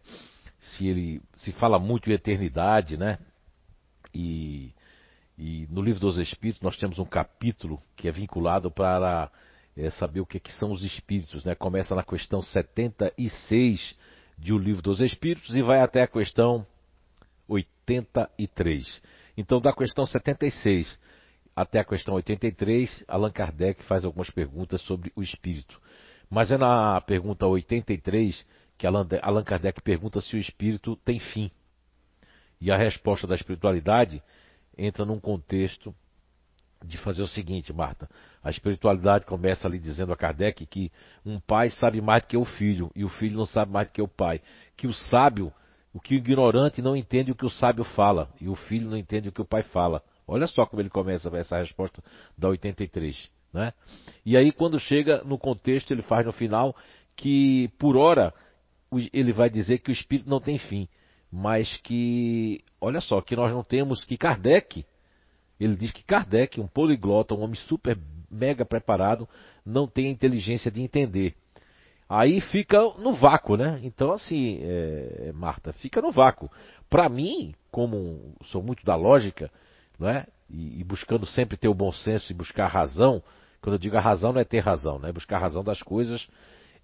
se 0.58 0.86
ele 0.86 1.22
se 1.36 1.52
fala 1.52 1.78
muito 1.78 2.10
em 2.10 2.12
eternidade, 2.12 2.98
né? 2.98 3.18
E, 4.12 4.74
e 5.38 5.66
no 5.70 5.80
livro 5.80 6.00
dos 6.00 6.18
Espíritos 6.18 6.60
nós 6.60 6.76
temos 6.76 6.98
um 6.98 7.04
capítulo 7.06 7.80
que 7.96 8.08
é 8.08 8.12
vinculado 8.12 8.70
para 8.70 9.30
é, 9.74 9.88
saber 9.90 10.20
o 10.20 10.26
que, 10.26 10.38
que, 10.38 10.52
são 10.52 10.70
os 10.70 10.82
espíritos, 10.82 11.42
né? 11.42 11.54
Começa 11.54 11.94
na 11.94 12.02
questão 12.02 12.42
76 12.42 13.96
de 14.38 14.52
O 14.52 14.58
Livro 14.58 14.82
dos 14.82 15.00
Espíritos 15.00 15.54
e 15.54 15.62
vai 15.62 15.80
até 15.80 16.02
a 16.02 16.06
questão 16.06 16.66
83. 17.48 19.02
Então, 19.34 19.60
da 19.62 19.72
questão 19.72 20.04
76 20.04 20.98
até 21.56 21.80
a 21.80 21.84
questão 21.84 22.14
83, 22.14 23.02
Allan 23.08 23.30
Kardec 23.30 23.82
faz 23.84 24.04
algumas 24.04 24.28
perguntas 24.28 24.82
sobre 24.82 25.10
o 25.16 25.22
espírito. 25.22 25.80
Mas 26.28 26.52
é 26.52 26.58
na 26.58 27.00
pergunta 27.00 27.46
83 27.46 28.44
que 28.76 28.86
Allan 28.86 29.42
Kardec 29.42 29.80
pergunta 29.80 30.20
se 30.20 30.36
o 30.36 30.38
espírito 30.38 30.96
tem 30.96 31.18
fim. 31.18 31.50
E 32.60 32.70
a 32.70 32.76
resposta 32.76 33.26
da 33.26 33.34
espiritualidade 33.34 34.22
entra 34.76 35.06
num 35.06 35.18
contexto 35.18 35.94
de 36.84 36.98
fazer 36.98 37.22
o 37.22 37.28
seguinte, 37.28 37.72
Marta. 37.72 38.06
A 38.42 38.50
espiritualidade 38.50 39.24
começa 39.24 39.66
ali 39.66 39.78
dizendo 39.78 40.12
a 40.12 40.16
Kardec 40.16 40.66
que 40.66 40.92
um 41.24 41.40
pai 41.40 41.70
sabe 41.70 42.02
mais 42.02 42.22
do 42.22 42.26
que 42.26 42.36
o 42.36 42.44
filho 42.44 42.90
e 42.94 43.02
o 43.02 43.08
filho 43.08 43.38
não 43.38 43.46
sabe 43.46 43.72
mais 43.72 43.88
do 43.88 43.92
que 43.92 44.02
o 44.02 44.08
pai. 44.08 44.42
Que 44.76 44.86
o 44.86 44.92
sábio, 44.92 45.50
o 45.90 45.98
que 45.98 46.14
o 46.14 46.18
ignorante 46.18 46.82
não 46.82 46.94
entende 46.94 47.32
o 47.32 47.34
que 47.34 47.46
o 47.46 47.50
sábio 47.50 47.82
fala 47.82 48.28
e 48.38 48.46
o 48.46 48.54
filho 48.54 48.90
não 48.90 48.96
entende 48.96 49.30
o 49.30 49.32
que 49.32 49.40
o 49.40 49.46
pai 49.46 49.62
fala. 49.62 50.02
Olha 50.26 50.46
só 50.46 50.66
como 50.66 50.82
ele 50.82 50.90
começa 50.90 51.34
essa 51.36 51.58
resposta 51.58 52.02
da 52.36 52.48
83. 52.48 53.30
Né? 53.52 53.72
E 54.24 54.36
aí, 54.36 54.52
quando 54.52 54.78
chega 54.78 55.22
no 55.24 55.38
contexto, 55.38 55.92
ele 55.92 56.02
faz 56.02 56.26
no 56.26 56.32
final 56.32 56.74
que, 57.14 57.70
por 57.78 57.96
hora, 57.96 58.34
ele 59.12 59.32
vai 59.32 59.48
dizer 59.48 59.78
que 59.78 59.90
o 59.90 59.92
espírito 59.92 60.28
não 60.28 60.40
tem 60.40 60.58
fim, 60.58 60.88
mas 61.30 61.76
que, 61.78 62.62
olha 62.80 63.00
só, 63.00 63.20
que 63.20 63.36
nós 63.36 63.52
não 63.52 63.62
temos, 63.62 64.04
que 64.04 64.16
Kardec, 64.16 64.84
ele 65.58 65.76
diz 65.76 65.92
que 65.92 66.04
Kardec, 66.04 66.60
um 66.60 66.66
poliglota, 66.66 67.34
um 67.34 67.40
homem 67.40 67.56
super 67.56 67.98
mega 68.30 68.64
preparado, 68.64 69.28
não 69.64 69.86
tem 69.86 70.06
a 70.06 70.10
inteligência 70.10 70.70
de 70.70 70.82
entender. 70.82 71.34
Aí 72.08 72.40
fica 72.40 72.78
no 72.98 73.14
vácuo, 73.14 73.56
né? 73.56 73.80
Então, 73.82 74.12
assim, 74.12 74.58
é, 74.62 75.32
Marta, 75.34 75.72
fica 75.72 76.00
no 76.00 76.12
vácuo. 76.12 76.50
Para 76.88 77.08
mim, 77.08 77.54
como 77.70 78.36
sou 78.44 78.62
muito 78.62 78.84
da 78.84 78.94
lógica, 78.94 79.50
né? 79.98 80.26
E, 80.48 80.80
e, 80.80 80.84
buscando 80.84 81.26
sempre 81.26 81.56
ter 81.56 81.68
o 81.68 81.74
bom 81.74 81.92
senso 81.92 82.30
e 82.30 82.34
buscar 82.34 82.68
razão, 82.68 83.22
quando 83.60 83.74
eu 83.74 83.78
digo 83.78 83.96
a 83.96 84.00
razão 84.00 84.32
não 84.32 84.40
é 84.40 84.44
ter 84.44 84.60
razão, 84.60 84.98
né? 84.98 85.10
Buscar 85.12 85.36
a 85.36 85.40
razão 85.40 85.64
das 85.64 85.82
coisas, 85.82 86.28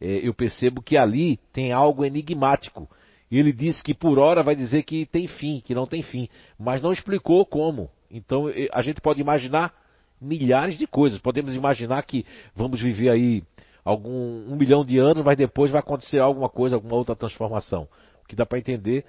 é, 0.01 0.27
eu 0.27 0.35
percebo 0.35 0.83
que 0.83 0.97
ali 0.97 1.39
tem 1.53 1.73
algo 1.73 2.05
enigmático. 2.05 2.89
Ele 3.31 3.53
disse 3.53 3.83
que 3.83 3.95
por 3.95 4.19
hora 4.19 4.43
vai 4.43 4.55
dizer 4.55 4.83
que 4.83 5.07
tem 5.07 5.27
fim, 5.27 5.61
que 5.65 5.75
não 5.75 5.87
tem 5.87 6.03
fim, 6.03 6.29
mas 6.59 6.83
não 6.83 6.93
explicou 6.93 7.47
como. 7.47 7.89
Então 8.11 8.47
a 8.73 8.83
gente 8.83 9.01
pode 9.01 9.21
imaginar 9.21 9.73
milhares 10.21 10.77
de 10.77 10.87
coisas. 10.87 11.21
Podemos 11.21 11.55
imaginar 11.55 12.03
que 12.03 12.27
vamos 12.55 12.81
viver 12.81 13.09
aí 13.09 13.43
algum 13.85 14.45
um 14.51 14.57
milhão 14.57 14.85
de 14.85 14.99
anos, 14.99 15.25
mas 15.25 15.37
depois 15.37 15.71
vai 15.71 15.81
acontecer 15.81 16.19
alguma 16.19 16.49
coisa, 16.49 16.77
alguma 16.77 16.95
outra 16.95 17.17
transformação. 17.17 17.89
O 18.23 18.29
que 18.29 18.37
dá 18.37 18.45
para 18.45 18.59
entender 18.59 19.05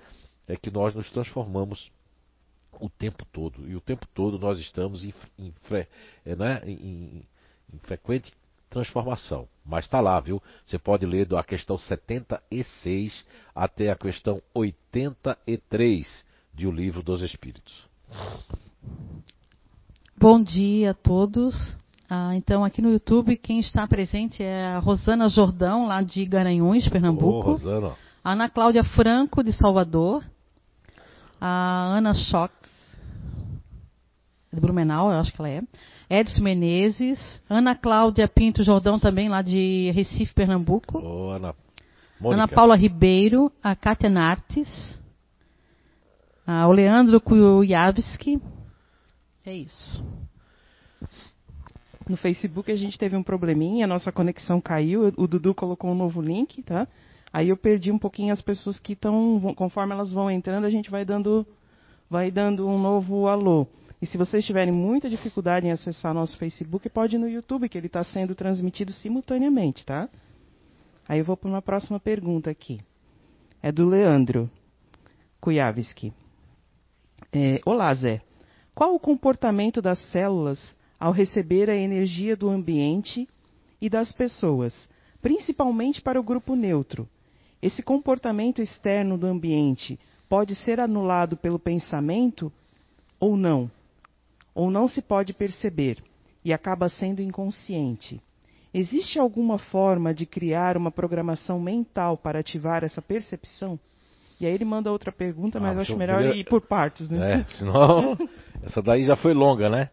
é 0.48 0.56
que 0.56 0.72
nós 0.72 0.96
nos 0.96 1.10
transformamos 1.12 1.92
o 2.80 2.90
tempo 2.90 3.26
todo. 3.32 3.68
E 3.68 3.76
o 3.76 3.82
tempo 3.82 4.08
todo 4.14 4.40
nós 4.40 4.60
estamos 4.60 5.04
em, 5.04 5.14
em, 5.40 5.54
é, 6.26 6.36
né, 6.36 6.62
em, 6.66 7.26
em 7.74 7.80
frequente 7.80 8.34
transformação. 8.70 9.48
Mas 9.64 9.86
está 9.86 10.02
lá, 10.02 10.20
viu? 10.20 10.42
Você 10.66 10.80
pode 10.80 11.06
ler 11.06 11.28
da 11.28 11.44
questão 11.44 11.78
76 11.78 13.26
até 13.56 13.92
a 13.92 13.96
questão 13.96 14.42
83 14.54 16.26
de 16.54 16.68
O 16.68 16.72
Livro 16.72 17.04
dos 17.04 17.22
Espíritos. 17.22 17.74
Bom 20.18 20.42
dia 20.42 20.92
a 20.92 20.94
todos. 20.94 21.78
Ah, 22.10 22.36
então, 22.36 22.64
aqui 22.64 22.82
no 22.82 22.92
YouTube, 22.92 23.38
quem 23.38 23.60
está 23.60 23.88
presente 23.88 24.44
é 24.44 24.66
a 24.66 24.80
Rosana 24.80 25.30
Jordão, 25.30 25.88
lá 25.88 26.02
de 26.02 26.26
Garanhuns, 26.26 26.88
Pernambuco. 26.88 27.50
Ô, 27.50 27.52
Rosana. 27.54 27.96
Ana 28.24 28.50
Cláudia 28.50 28.84
Franco, 28.84 29.44
de 29.44 29.52
Salvador. 29.52 30.24
A 31.46 31.98
Ana 31.98 32.14
Schox, 32.14 32.54
de 34.50 34.62
Blumenau, 34.62 35.12
eu 35.12 35.20
acho 35.20 35.34
que 35.34 35.42
ela 35.42 35.50
é. 35.50 35.62
Edson 36.10 36.42
Menezes. 36.42 37.44
Ana 37.50 37.76
Cláudia 37.76 38.30
Pinto 38.30 38.64
Jordão, 38.64 38.98
também 38.98 39.28
lá 39.28 39.42
de 39.42 39.92
Recife, 39.92 40.34
Pernambuco. 40.34 41.00
Ô, 41.00 41.32
Ana. 41.32 41.54
Ana 42.24 42.48
Paula 42.48 42.78
Ribeiro. 42.78 43.52
A 43.62 43.76
Kátia 43.76 44.10
Nartes. 44.10 45.04
A, 46.48 46.66
o 46.66 46.72
Leandro 46.72 47.20
Kujawski. 47.20 48.42
É 49.46 49.54
isso. 49.54 50.02
No 52.08 52.16
Facebook 52.16 52.72
a 52.72 52.76
gente 52.78 52.98
teve 52.98 53.18
um 53.18 53.24
probleminha, 53.24 53.84
a 53.84 53.88
nossa 53.88 54.14
conexão 54.14 54.62
caiu, 54.62 55.14
o 55.18 55.28
Dudu 55.28 55.54
colocou 55.54 55.92
um 55.92 55.96
novo 55.96 56.22
link, 56.22 56.64
tá? 56.64 56.88
Aí 57.34 57.50
eu 57.50 57.58
perdi 57.58 57.92
um 57.92 57.98
pouquinho 57.98 58.32
as 58.32 58.44
pessoas 58.44 58.78
que 58.78 58.94
estão, 58.94 59.56
conforme 59.56 59.92
elas 59.92 60.14
vão 60.14 60.30
entrando, 60.30 60.66
a 60.66 60.70
gente 60.70 60.92
vai 60.92 61.04
dando, 61.04 61.44
vai 62.08 62.30
dando 62.30 62.68
um 62.68 62.78
novo 62.78 63.28
alô. 63.28 63.66
E 64.00 64.06
se 64.06 64.20
vocês 64.20 64.46
tiverem 64.46 64.72
muita 64.72 65.10
dificuldade 65.10 65.66
em 65.66 65.72
acessar 65.72 66.14
nosso 66.14 66.38
Facebook, 66.38 66.88
pode 66.90 67.16
ir 67.16 67.20
no 67.20 67.28
YouTube, 67.28 67.68
que 67.68 67.76
ele 67.76 67.88
está 67.88 68.04
sendo 68.04 68.36
transmitido 68.36 68.92
simultaneamente, 68.92 69.84
tá? 69.84 70.08
Aí 71.10 71.20
eu 71.20 71.26
vou 71.26 71.36
para 71.36 71.50
uma 71.50 71.62
próxima 71.62 72.00
pergunta 72.00 72.52
aqui. 72.52 72.80
É 73.64 73.72
do 73.72 73.88
Leandro 73.88 74.48
Kujawski. 75.42 76.14
É, 77.32 77.60
Olá, 77.66 77.92
Zé. 77.96 78.22
Qual 78.76 78.94
o 78.94 79.00
comportamento 79.00 79.82
das 79.82 79.98
células 80.12 80.64
ao 81.00 81.12
receber 81.12 81.68
a 81.70 81.76
energia 81.76 82.36
do 82.36 82.48
ambiente 82.48 83.28
e 83.82 83.90
das 83.90 84.12
pessoas, 84.12 84.88
principalmente 85.20 86.00
para 86.00 86.20
o 86.20 86.24
grupo 86.24 86.56
neutro? 86.56 87.10
Esse 87.64 87.82
comportamento 87.82 88.62
externo 88.62 89.18
do 89.18 89.26
ambiente 89.26 89.98
pode 90.28 90.54
ser 90.54 90.82
anulado 90.82 91.38
pelo 91.38 91.58
pensamento 91.58 92.52
ou 93.18 93.38
não? 93.38 93.72
Ou 94.54 94.70
não 94.70 94.86
se 94.90 95.02
pode 95.02 95.32
perceber 95.32 96.04
e 96.44 96.52
acaba 96.52 96.90
sendo 96.90 97.22
inconsciente? 97.22 98.22
Existe 98.74 99.18
alguma 99.18 99.58
forma 99.58 100.14
de 100.14 100.26
criar 100.26 100.76
uma 100.76 100.92
programação 100.92 101.58
mental 101.58 102.18
para 102.18 102.40
ativar 102.40 102.84
essa 102.84 103.02
percepção? 103.02 103.80
E 104.42 104.46
aí 104.46 104.54
ele 104.54 104.66
manda 104.66 104.92
outra 104.92 105.14
pergunta, 105.14 105.58
mas 105.58 105.78
ah, 105.78 105.82
acho 105.84 105.96
melhor 105.96 106.18
primeiro... 106.18 106.40
ir 106.40 106.44
por 106.44 106.60
partes, 106.60 107.10
né? 107.10 107.46
É, 107.48 107.54
senão 107.54 108.18
essa 108.62 108.82
daí 108.82 109.04
já 109.04 109.16
foi 109.16 109.34
longa, 109.34 109.70
né? 109.70 109.90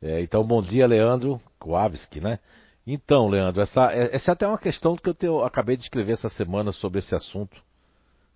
É, 0.00 0.22
então, 0.22 0.42
bom 0.42 0.62
dia, 0.62 0.86
Leandro 0.86 1.38
Kowalski, 1.58 2.18
né? 2.18 2.38
Então, 2.86 3.28
Leandro, 3.28 3.60
essa, 3.62 3.92
é, 3.92 4.14
essa 4.14 4.30
é 4.30 4.32
até 4.32 4.46
uma 4.46 4.58
questão 4.58 4.96
que 4.96 5.08
eu, 5.08 5.14
tenho, 5.14 5.40
acabei 5.40 5.76
de 5.76 5.82
escrever 5.82 6.12
essa 6.12 6.28
semana 6.28 6.72
sobre 6.72 6.98
esse 6.98 7.14
assunto 7.14 7.56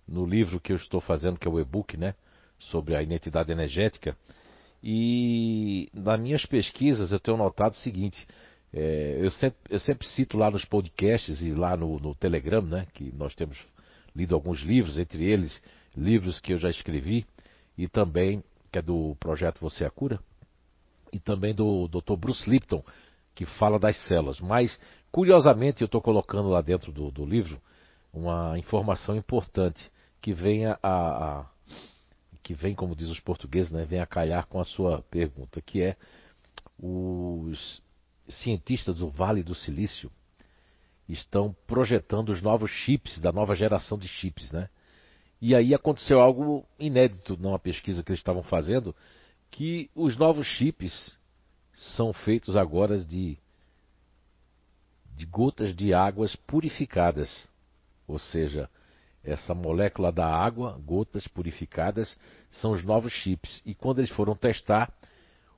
no 0.07 0.25
livro 0.25 0.59
que 0.59 0.71
eu 0.71 0.77
estou 0.77 1.01
fazendo, 1.01 1.39
que 1.39 1.47
é 1.47 1.51
o 1.51 1.59
e-book, 1.59 1.97
né? 1.97 2.13
Sobre 2.59 2.95
a 2.95 3.01
identidade 3.01 3.51
energética. 3.51 4.15
E 4.83 5.89
nas 5.93 6.19
minhas 6.19 6.45
pesquisas 6.45 7.11
eu 7.11 7.19
tenho 7.19 7.37
notado 7.37 7.73
o 7.73 7.77
seguinte: 7.77 8.25
é, 8.71 9.17
eu, 9.19 9.31
sempre, 9.31 9.57
eu, 9.69 9.79
sempre, 9.79 10.07
cito 10.07 10.37
lá 10.37 10.51
nos 10.51 10.63
podcasts 10.63 11.41
e 11.41 11.51
lá 11.51 11.75
no, 11.75 11.99
no 11.99 12.13
Telegram, 12.13 12.61
né? 12.61 12.87
Que 12.93 13.11
nós 13.15 13.33
temos 13.33 13.57
lido 14.15 14.35
alguns 14.35 14.61
livros, 14.61 14.97
entre 14.97 15.25
eles 15.25 15.59
livros 15.97 16.39
que 16.39 16.53
eu 16.53 16.57
já 16.57 16.69
escrevi, 16.69 17.25
e 17.77 17.87
também, 17.87 18.43
que 18.71 18.77
é 18.77 18.81
do 18.81 19.15
projeto 19.19 19.59
Você 19.61 19.83
é 19.83 19.87
a 19.87 19.91
Cura, 19.91 20.19
e 21.11 21.19
também 21.19 21.53
do 21.53 21.87
Dr. 21.87 22.15
Bruce 22.17 22.49
Lipton, 22.49 22.83
que 23.35 23.45
fala 23.45 23.77
das 23.77 23.97
células. 24.07 24.39
Mas, 24.39 24.79
curiosamente, 25.11 25.81
eu 25.81 25.85
estou 25.85 26.01
colocando 26.01 26.47
lá 26.49 26.61
dentro 26.61 26.91
do, 26.91 27.11
do, 27.11 27.25
livro 27.25 27.61
uma 28.13 28.57
informação 28.57 29.15
importante 29.15 29.91
que 30.21 30.33
vem 30.33 30.65
a, 30.65 30.79
a, 30.81 31.45
que 32.41 32.53
vem, 32.53 32.73
como 32.73 32.95
diz 32.95 33.09
os 33.09 33.19
portugueses, 33.19 33.73
né, 33.73 33.83
vem 33.83 33.99
a 33.99 34.05
calhar 34.05 34.47
com 34.47 34.59
a 34.59 34.65
sua 34.65 35.01
pergunta, 35.11 35.61
que 35.61 35.81
é 35.81 35.97
os 36.79 37.81
cientistas 38.29 38.97
do 38.97 39.09
Vale 39.09 39.43
do 39.43 39.53
Silício 39.53 40.09
estão 41.07 41.55
projetando 41.67 42.29
os 42.29 42.41
novos 42.41 42.71
chips, 42.71 43.19
da 43.19 43.31
nova 43.31 43.53
geração 43.53 43.97
de 43.97 44.07
chips, 44.07 44.51
né? 44.51 44.69
E 45.39 45.53
aí 45.53 45.75
aconteceu 45.75 46.19
algo 46.19 46.65
inédito 46.79 47.37
numa 47.37 47.59
pesquisa 47.59 48.01
que 48.01 48.11
eles 48.11 48.19
estavam 48.19 48.41
fazendo, 48.41 48.95
que 49.51 49.91
os 49.93 50.17
novos 50.17 50.47
chips 50.47 51.15
são 51.75 52.13
feitos 52.13 52.55
agora 52.55 52.97
de, 52.97 53.37
de 55.15 55.25
gotas 55.25 55.75
de 55.75 55.93
águas 55.93 56.35
purificadas. 56.35 57.47
Ou 58.07 58.19
seja, 58.19 58.69
essa 59.23 59.53
molécula 59.53 60.11
da 60.11 60.27
água, 60.27 60.79
gotas 60.85 61.27
purificadas, 61.27 62.17
são 62.51 62.71
os 62.71 62.83
novos 62.83 63.11
chips. 63.11 63.61
E 63.65 63.73
quando 63.73 63.99
eles 63.99 64.11
foram 64.11 64.35
testar 64.35 64.93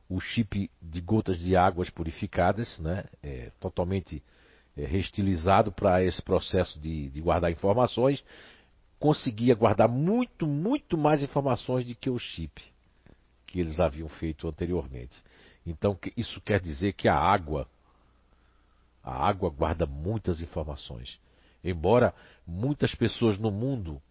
o 0.10 0.20
chip 0.20 0.72
de 0.82 1.02
gotas 1.02 1.38
de 1.38 1.56
águas 1.56 1.90
purificadas, 1.90 2.80
né, 2.80 3.06
é, 3.22 3.52
totalmente 3.60 4.24
é, 4.76 4.86
restilizado 4.86 5.72
para 5.72 6.04
esse 6.04 6.22
processo 6.22 6.80
de, 6.80 7.10
de 7.10 7.22
guardar 7.22 7.52
informações, 7.52 8.24
conseguia 8.98 9.54
guardar 9.54 9.90
muito, 9.90 10.48
muito 10.48 10.98
mais 10.98 11.22
informações 11.22 11.86
do 11.86 11.94
que 11.94 12.10
o 12.10 12.18
chip 12.18 12.64
que 13.46 13.62
eles 13.62 13.80
haviam 13.80 14.10
feito 14.10 14.48
anteriormente. 14.48 15.24
Então 15.68 16.00
isso 16.16 16.40
quer 16.40 16.62
dizer 16.62 16.94
que 16.94 17.10
a 17.10 17.16
água, 17.16 17.68
a 19.04 19.28
água 19.28 19.50
guarda 19.50 19.86
muitas 19.86 20.42
informações. 20.42 21.20
Embora 21.62 22.14
muitas 22.46 22.96
pessoas 22.96 23.38
no 23.38 23.52
mundo 23.52 24.02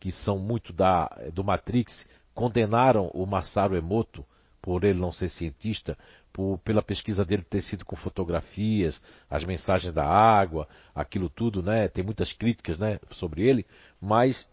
que 0.00 0.10
são 0.10 0.38
muito 0.38 0.72
da, 0.72 1.06
do 1.32 1.44
Matrix 1.44 2.06
condenaram 2.34 3.06
o 3.14 3.24
Masaru 3.24 3.76
Emoto 3.76 4.26
por 4.60 4.82
ele 4.82 4.98
não 4.98 5.12
ser 5.12 5.28
cientista, 5.28 5.96
por, 6.32 6.58
pela 6.58 6.82
pesquisa 6.82 7.24
dele 7.24 7.42
ter 7.42 7.62
sido 7.62 7.84
com 7.84 7.94
fotografias, 7.94 9.00
as 9.30 9.44
mensagens 9.44 9.94
da 9.94 10.04
água, 10.04 10.68
aquilo 10.92 11.30
tudo, 11.30 11.62
né? 11.62 11.86
Tem 11.86 12.02
muitas 12.02 12.32
críticas, 12.32 12.76
né, 12.76 12.98
sobre 13.12 13.48
ele, 13.48 13.64
mas 14.00 14.46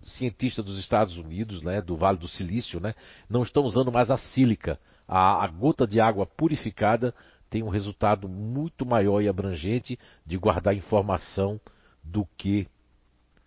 cientistas 0.00 0.64
dos 0.64 0.78
Estados 0.78 1.16
Unidos, 1.16 1.62
né, 1.62 1.80
do 1.80 1.96
Vale 1.96 2.18
do 2.18 2.28
Silício, 2.28 2.80
né, 2.80 2.94
não 3.28 3.42
estão 3.42 3.64
usando 3.64 3.92
mais 3.92 4.10
a 4.10 4.16
sílica. 4.16 4.78
A, 5.06 5.44
a 5.44 5.48
gota 5.48 5.86
de 5.86 6.00
água 6.00 6.26
purificada 6.26 7.14
tem 7.50 7.62
um 7.62 7.68
resultado 7.68 8.28
muito 8.28 8.84
maior 8.84 9.22
e 9.22 9.28
abrangente 9.28 9.98
de 10.24 10.36
guardar 10.36 10.76
informação 10.76 11.60
do 12.02 12.26
que 12.36 12.68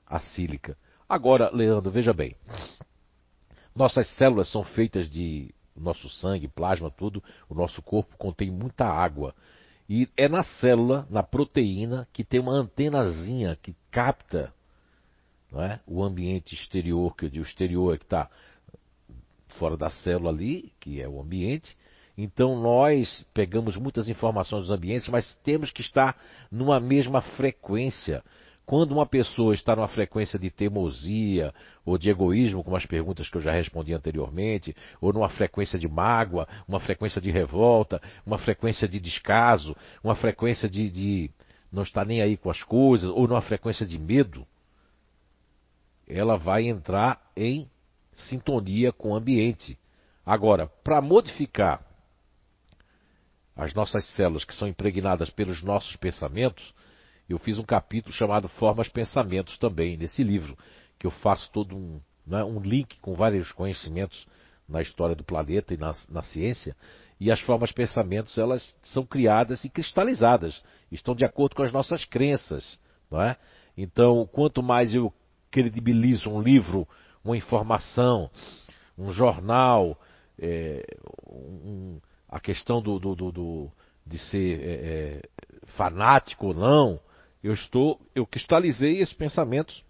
a 0.05 0.19
sílica. 0.19 0.77
Agora, 1.07 1.49
Leandro, 1.53 1.91
veja 1.91 2.13
bem. 2.13 2.35
Nossas 3.75 4.07
células 4.15 4.49
são 4.49 4.63
feitas 4.63 5.09
de 5.09 5.53
nosso 5.75 6.09
sangue, 6.09 6.47
plasma, 6.47 6.91
tudo. 6.91 7.23
O 7.49 7.53
nosso 7.53 7.81
corpo 7.81 8.17
contém 8.17 8.51
muita 8.51 8.85
água. 8.85 9.33
E 9.89 10.07
é 10.15 10.27
na 10.27 10.43
célula, 10.43 11.07
na 11.09 11.23
proteína, 11.23 12.07
que 12.13 12.23
tem 12.23 12.39
uma 12.39 12.53
antenazinha 12.53 13.57
que 13.61 13.75
capta 13.89 14.53
não 15.51 15.61
é? 15.61 15.79
o 15.85 16.03
ambiente 16.03 16.55
exterior, 16.55 17.15
que 17.15 17.25
eu 17.25 17.29
digo 17.29 17.45
exterior 17.45 17.93
é 17.93 17.97
que 17.97 18.05
está 18.05 18.29
fora 19.57 19.75
da 19.75 19.89
célula 19.89 20.29
ali, 20.29 20.71
que 20.79 21.01
é 21.01 21.07
o 21.07 21.19
ambiente. 21.19 21.75
Então 22.17 22.61
nós 22.61 23.25
pegamos 23.33 23.75
muitas 23.75 24.07
informações 24.07 24.61
dos 24.61 24.71
ambientes, 24.71 25.09
mas 25.09 25.35
temos 25.43 25.71
que 25.71 25.81
estar 25.81 26.17
numa 26.51 26.79
mesma 26.79 27.21
frequência. 27.21 28.23
Quando 28.65 28.91
uma 28.91 29.05
pessoa 29.05 29.53
está 29.53 29.75
numa 29.75 29.87
frequência 29.87 30.39
de 30.39 30.49
teimosia 30.49 31.53
ou 31.85 31.97
de 31.97 32.09
egoísmo, 32.09 32.63
como 32.63 32.75
as 32.75 32.85
perguntas 32.85 33.27
que 33.27 33.35
eu 33.35 33.41
já 33.41 33.51
respondi 33.51 33.93
anteriormente, 33.93 34.75
ou 35.01 35.11
numa 35.11 35.29
frequência 35.29 35.77
de 35.77 35.87
mágoa, 35.87 36.47
uma 36.67 36.79
frequência 36.79 37.19
de 37.19 37.31
revolta, 37.31 38.01
uma 38.25 38.37
frequência 38.37 38.87
de 38.87 38.99
descaso, 38.99 39.75
uma 40.03 40.15
frequência 40.15 40.69
de, 40.69 40.89
de 40.89 41.31
não 41.71 41.83
estar 41.83 42.05
nem 42.05 42.21
aí 42.21 42.37
com 42.37 42.49
as 42.49 42.63
coisas, 42.63 43.09
ou 43.09 43.27
numa 43.27 43.41
frequência 43.41 43.85
de 43.85 43.97
medo, 43.97 44.45
ela 46.11 46.37
vai 46.37 46.67
entrar 46.67 47.21
em 47.35 47.69
sintonia 48.15 48.91
com 48.91 49.11
o 49.11 49.15
ambiente. 49.15 49.77
Agora, 50.25 50.67
para 50.83 51.01
modificar 51.01 51.85
as 53.55 53.73
nossas 53.73 54.05
células 54.15 54.43
que 54.43 54.55
são 54.55 54.67
impregnadas 54.67 55.29
pelos 55.29 55.63
nossos 55.63 55.95
pensamentos, 55.95 56.73
eu 57.29 57.39
fiz 57.39 57.57
um 57.57 57.63
capítulo 57.63 58.13
chamado 58.13 58.49
Formas 58.49 58.89
Pensamentos 58.89 59.57
também, 59.57 59.95
nesse 59.95 60.23
livro, 60.23 60.57
que 60.99 61.07
eu 61.07 61.11
faço 61.11 61.49
todo 61.51 61.75
um, 61.75 62.01
né, 62.27 62.43
um 62.43 62.59
link 62.59 62.99
com 62.99 63.15
vários 63.15 63.51
conhecimentos 63.51 64.27
na 64.67 64.81
história 64.81 65.15
do 65.15 65.23
planeta 65.23 65.73
e 65.73 65.77
na, 65.77 65.95
na 66.09 66.23
ciência. 66.23 66.75
E 67.19 67.31
as 67.31 67.39
formas 67.39 67.71
pensamentos, 67.71 68.37
elas 68.37 68.75
são 68.83 69.05
criadas 69.05 69.63
e 69.63 69.69
cristalizadas, 69.69 70.61
estão 70.91 71.15
de 71.15 71.23
acordo 71.23 71.55
com 71.55 71.63
as 71.63 71.71
nossas 71.71 72.03
crenças. 72.03 72.79
Não 73.09 73.21
é? 73.21 73.37
Então, 73.77 74.27
quanto 74.31 74.61
mais 74.61 74.93
eu 74.93 75.13
credibilizo 75.51 76.29
um 76.29 76.41
livro, 76.41 76.87
uma 77.23 77.37
informação, 77.37 78.29
um 78.97 79.11
jornal, 79.11 79.99
é, 80.39 80.83
um, 81.27 81.99
a 82.27 82.39
questão 82.39 82.81
do, 82.81 82.97
do, 82.97 83.15
do, 83.15 83.31
do 83.31 83.71
de 84.05 84.17
ser 84.17 84.59
é, 84.61 84.71
é 84.71 85.21
fanático 85.75 86.47
ou 86.47 86.53
não, 86.53 86.99
eu 87.43 87.53
estou, 87.53 87.99
eu 88.15 88.25
cristalizei 88.25 88.99
esses 88.99 89.13
pensamentos 89.13 89.83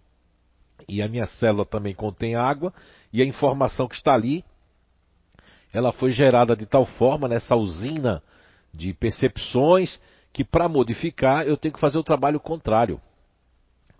e 0.88 1.00
a 1.00 1.08
minha 1.08 1.26
célula 1.26 1.64
também 1.64 1.94
contém 1.94 2.34
água 2.34 2.72
e 3.12 3.22
a 3.22 3.24
informação 3.24 3.88
que 3.88 3.94
está 3.94 4.14
ali, 4.14 4.44
ela 5.72 5.92
foi 5.92 6.10
gerada 6.10 6.54
de 6.54 6.66
tal 6.66 6.84
forma 6.84 7.28
nessa 7.28 7.56
usina 7.56 8.22
de 8.74 8.92
percepções 8.92 9.98
que 10.32 10.44
para 10.44 10.68
modificar 10.68 11.46
eu 11.46 11.56
tenho 11.56 11.74
que 11.74 11.80
fazer 11.80 11.98
o 11.98 12.04
trabalho 12.04 12.40
contrário, 12.40 13.00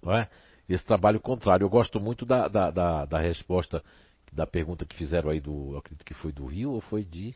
não 0.02 0.14
é? 0.14 0.28
Esse 0.72 0.86
trabalho 0.86 1.20
contrário. 1.20 1.64
Eu 1.64 1.68
gosto 1.68 2.00
muito 2.00 2.24
da, 2.24 2.48
da, 2.48 2.70
da, 2.70 3.04
da 3.04 3.18
resposta 3.18 3.84
da 4.32 4.46
pergunta 4.46 4.86
que 4.86 4.96
fizeram 4.96 5.28
aí 5.28 5.40
do, 5.40 5.76
acredito 5.76 6.04
que 6.04 6.14
foi 6.14 6.32
do 6.32 6.46
Rio 6.46 6.72
ou 6.72 6.80
foi 6.80 7.04
de, 7.04 7.35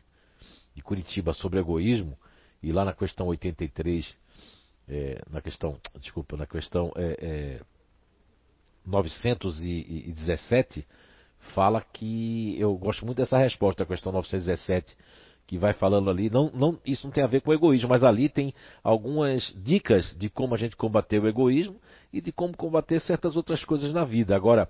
de 0.73 0.81
Curitiba 0.81 1.33
sobre 1.33 1.59
egoísmo 1.59 2.17
e 2.63 2.71
lá 2.71 2.83
na 2.83 2.93
questão 2.93 3.27
83 3.27 4.17
é, 4.87 5.21
na 5.29 5.39
questão, 5.41 5.79
desculpa, 5.99 6.35
na 6.35 6.47
questão 6.47 6.91
é, 6.95 7.17
é, 7.19 7.61
917, 8.85 10.87
fala 11.53 11.81
que 11.81 12.59
eu 12.59 12.75
gosto 12.77 13.05
muito 13.05 13.17
dessa 13.17 13.37
resposta, 13.37 13.83
a 13.83 13.85
questão 13.85 14.13
917, 14.13 14.97
que 15.47 15.57
vai 15.57 15.73
falando 15.73 16.09
ali, 16.09 16.29
não, 16.29 16.51
não, 16.53 16.77
isso 16.85 17.07
não 17.07 17.11
tem 17.11 17.23
a 17.23 17.27
ver 17.27 17.41
com 17.41 17.53
egoísmo, 17.53 17.87
mas 17.87 18.03
ali 18.03 18.27
tem 18.27 18.53
algumas 18.83 19.55
dicas 19.55 20.13
de 20.17 20.29
como 20.29 20.53
a 20.53 20.57
gente 20.57 20.75
combater 20.75 21.23
o 21.23 21.27
egoísmo 21.27 21.79
e 22.11 22.19
de 22.19 22.33
como 22.33 22.55
combater 22.55 22.99
certas 22.99 23.37
outras 23.37 23.63
coisas 23.63 23.93
na 23.93 24.03
vida. 24.03 24.35
Agora, 24.35 24.69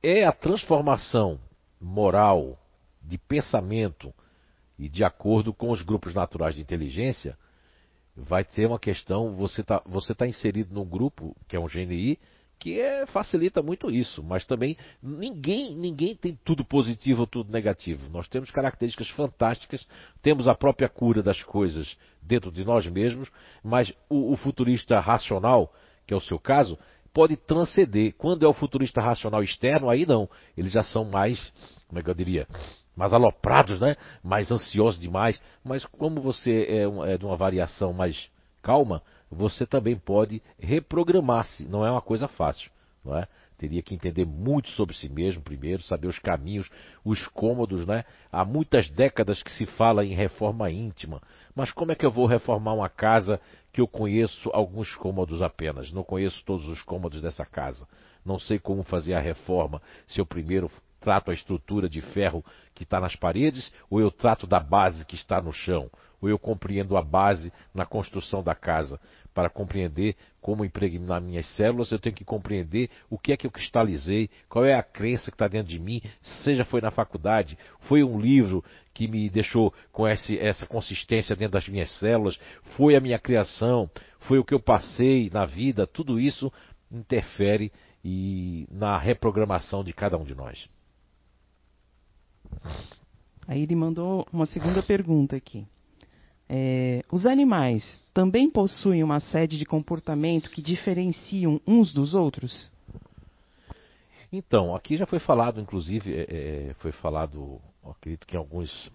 é 0.00 0.24
a 0.24 0.30
transformação 0.30 1.40
moral 1.80 2.56
de 3.02 3.18
pensamento 3.18 4.14
e 4.78 4.88
de 4.88 5.02
acordo 5.02 5.52
com 5.52 5.70
os 5.70 5.82
grupos 5.82 6.14
naturais 6.14 6.54
de 6.54 6.62
inteligência 6.62 7.36
vai 8.16 8.44
ter 8.44 8.66
uma 8.66 8.78
questão, 8.78 9.34
você 9.34 9.62
está 9.62 9.82
você 9.84 10.14
tá 10.14 10.28
inserido 10.28 10.72
num 10.72 10.84
grupo, 10.84 11.36
que 11.48 11.56
é 11.56 11.60
um 11.60 11.66
GNI, 11.66 12.20
que 12.58 12.80
é, 12.80 13.06
facilita 13.06 13.62
muito 13.62 13.90
isso, 13.90 14.22
mas 14.22 14.44
também 14.44 14.76
ninguém, 15.02 15.74
ninguém 15.74 16.14
tem 16.16 16.38
tudo 16.44 16.64
positivo 16.64 17.22
ou 17.22 17.26
tudo 17.26 17.52
negativo. 17.52 18.10
Nós 18.10 18.28
temos 18.28 18.50
características 18.50 19.08
fantásticas, 19.10 19.86
temos 20.22 20.48
a 20.48 20.54
própria 20.54 20.88
cura 20.88 21.22
das 21.22 21.42
coisas 21.42 21.96
dentro 22.22 22.50
de 22.50 22.64
nós 22.64 22.86
mesmos, 22.86 23.30
mas 23.62 23.92
o, 24.08 24.32
o 24.32 24.36
futurista 24.36 24.98
racional, 25.00 25.72
que 26.06 26.14
é 26.14 26.16
o 26.16 26.20
seu 26.20 26.38
caso, 26.38 26.78
pode 27.12 27.36
transcender. 27.36 28.14
Quando 28.18 28.44
é 28.44 28.48
o 28.48 28.52
futurista 28.52 29.00
racional 29.00 29.42
externo, 29.42 29.88
aí 29.88 30.04
não. 30.04 30.28
Eles 30.56 30.72
já 30.72 30.82
são 30.82 31.04
mais, 31.04 31.52
como 31.86 32.00
é 32.00 32.02
que 32.02 32.10
eu 32.10 32.14
diria, 32.14 32.46
mais 32.96 33.12
aloprados, 33.12 33.80
né? 33.80 33.96
mais 34.22 34.50
ansiosos 34.50 35.00
demais. 35.00 35.40
Mas 35.62 35.84
como 35.84 36.20
você 36.20 36.66
é, 36.68 36.88
um, 36.88 37.04
é 37.04 37.16
de 37.16 37.24
uma 37.24 37.36
variação 37.36 37.92
mais 37.92 38.28
calma, 38.62 39.02
você 39.34 39.66
também 39.66 39.96
pode 39.96 40.42
reprogramar-se. 40.58 41.66
Não 41.68 41.84
é 41.84 41.90
uma 41.90 42.00
coisa 42.00 42.28
fácil, 42.28 42.70
não 43.04 43.16
é? 43.16 43.26
Teria 43.56 43.82
que 43.82 43.94
entender 43.94 44.26
muito 44.26 44.68
sobre 44.70 44.96
si 44.96 45.08
mesmo 45.08 45.40
primeiro, 45.40 45.82
saber 45.82 46.08
os 46.08 46.18
caminhos, 46.18 46.68
os 47.04 47.26
cômodos, 47.28 47.86
né? 47.86 48.04
Há 48.30 48.44
muitas 48.44 48.90
décadas 48.90 49.42
que 49.42 49.52
se 49.52 49.64
fala 49.64 50.04
em 50.04 50.14
reforma 50.14 50.70
íntima. 50.70 51.22
Mas 51.54 51.70
como 51.70 51.92
é 51.92 51.94
que 51.94 52.04
eu 52.04 52.10
vou 52.10 52.26
reformar 52.26 52.74
uma 52.74 52.88
casa 52.88 53.40
que 53.72 53.80
eu 53.80 53.86
conheço 53.86 54.50
alguns 54.52 54.94
cômodos 54.96 55.40
apenas? 55.40 55.92
Não 55.92 56.02
conheço 56.02 56.44
todos 56.44 56.66
os 56.66 56.82
cômodos 56.82 57.22
dessa 57.22 57.46
casa. 57.46 57.86
Não 58.24 58.38
sei 58.40 58.58
como 58.58 58.82
fazer 58.82 59.14
a 59.14 59.20
reforma 59.20 59.80
se 60.06 60.20
eu 60.20 60.26
primeiro 60.26 60.70
trato 61.04 61.30
a 61.30 61.34
estrutura 61.34 61.88
de 61.88 62.00
ferro 62.00 62.42
que 62.74 62.82
está 62.82 62.98
nas 62.98 63.14
paredes, 63.14 63.70
ou 63.90 64.00
eu 64.00 64.10
trato 64.10 64.46
da 64.46 64.58
base 64.58 65.04
que 65.04 65.14
está 65.14 65.40
no 65.40 65.52
chão, 65.52 65.90
ou 66.24 66.30
eu 66.30 66.38
compreendo 66.38 66.96
a 66.96 67.02
base 67.02 67.52
na 67.74 67.84
construção 67.84 68.42
da 68.42 68.54
casa. 68.54 68.98
Para 69.34 69.50
compreender 69.50 70.16
como 70.40 70.64
impregnar 70.64 71.20
minhas 71.20 71.46
células, 71.54 71.90
eu 71.90 71.98
tenho 71.98 72.14
que 72.14 72.24
compreender 72.24 72.88
o 73.10 73.18
que 73.18 73.32
é 73.32 73.36
que 73.36 73.46
eu 73.46 73.50
cristalizei, 73.50 74.30
qual 74.48 74.64
é 74.64 74.74
a 74.74 74.82
crença 74.82 75.30
que 75.30 75.34
está 75.34 75.48
dentro 75.48 75.68
de 75.68 75.78
mim, 75.78 76.00
seja 76.42 76.64
foi 76.64 76.80
na 76.80 76.90
faculdade, 76.90 77.58
foi 77.80 78.02
um 78.02 78.18
livro 78.18 78.64
que 78.94 79.06
me 79.06 79.28
deixou 79.28 79.74
com 79.92 80.08
esse, 80.08 80.38
essa 80.38 80.66
consistência 80.66 81.36
dentro 81.36 81.52
das 81.52 81.68
minhas 81.68 81.90
células, 81.98 82.38
foi 82.76 82.96
a 82.96 83.00
minha 83.00 83.18
criação, 83.18 83.90
foi 84.20 84.38
o 84.38 84.44
que 84.44 84.54
eu 84.54 84.60
passei 84.60 85.28
na 85.30 85.44
vida, 85.44 85.86
tudo 85.86 86.18
isso 86.18 86.50
interfere 86.90 87.70
e 88.02 88.66
na 88.70 88.96
reprogramação 88.96 89.84
de 89.84 89.92
cada 89.92 90.16
um 90.16 90.24
de 90.24 90.34
nós. 90.34 90.68
Aí 93.46 93.62
ele 93.62 93.74
mandou 93.74 94.26
uma 94.32 94.46
segunda 94.46 94.82
pergunta 94.82 95.36
aqui. 95.36 95.66
É, 96.48 97.02
os 97.10 97.24
animais 97.24 97.82
também 98.12 98.50
possuem 98.50 99.02
uma 99.02 99.20
série 99.20 99.56
de 99.56 99.64
comportamento 99.64 100.50
que 100.50 100.60
diferenciam 100.60 101.58
uns 101.66 101.90
dos 101.92 102.14
outros? 102.14 102.70
Então, 104.32 104.74
aqui 104.74 104.96
já 104.96 105.06
foi 105.06 105.20
falado, 105.20 105.60
inclusive, 105.60 106.12
é, 106.12 106.70
é, 106.70 106.74
foi 106.80 106.90
falado, 106.92 107.60
acredito 107.84 108.26
que 108.26 108.34
em 108.34 108.38
alguns, 108.38 108.90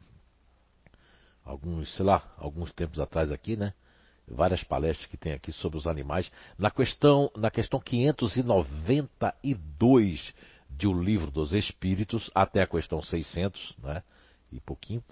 alguns, 1.46 1.96
sei 1.96 2.06
lá, 2.06 2.22
alguns 2.38 2.74
tempos 2.74 3.00
atrás 3.00 3.32
aqui, 3.32 3.56
né? 3.56 3.74
Várias 4.28 4.64
palestras 4.64 5.10
que 5.10 5.18
tem 5.18 5.34
aqui 5.34 5.52
sobre 5.52 5.78
os 5.78 5.88
animais. 5.88 6.32
Na 6.58 6.70
questão, 6.70 7.32
na 7.36 7.50
questão 7.50 7.80
592 7.80 10.36
de 10.70 10.88
O 10.88 11.02
Livro 11.02 11.32
dos 11.32 11.52
Espíritos 11.52 12.30
até 12.36 12.62
a 12.62 12.68
questão 12.68 13.02
600, 13.02 13.76
né, 13.82 14.04
e 14.52 14.60
pouquinho, 14.60 15.04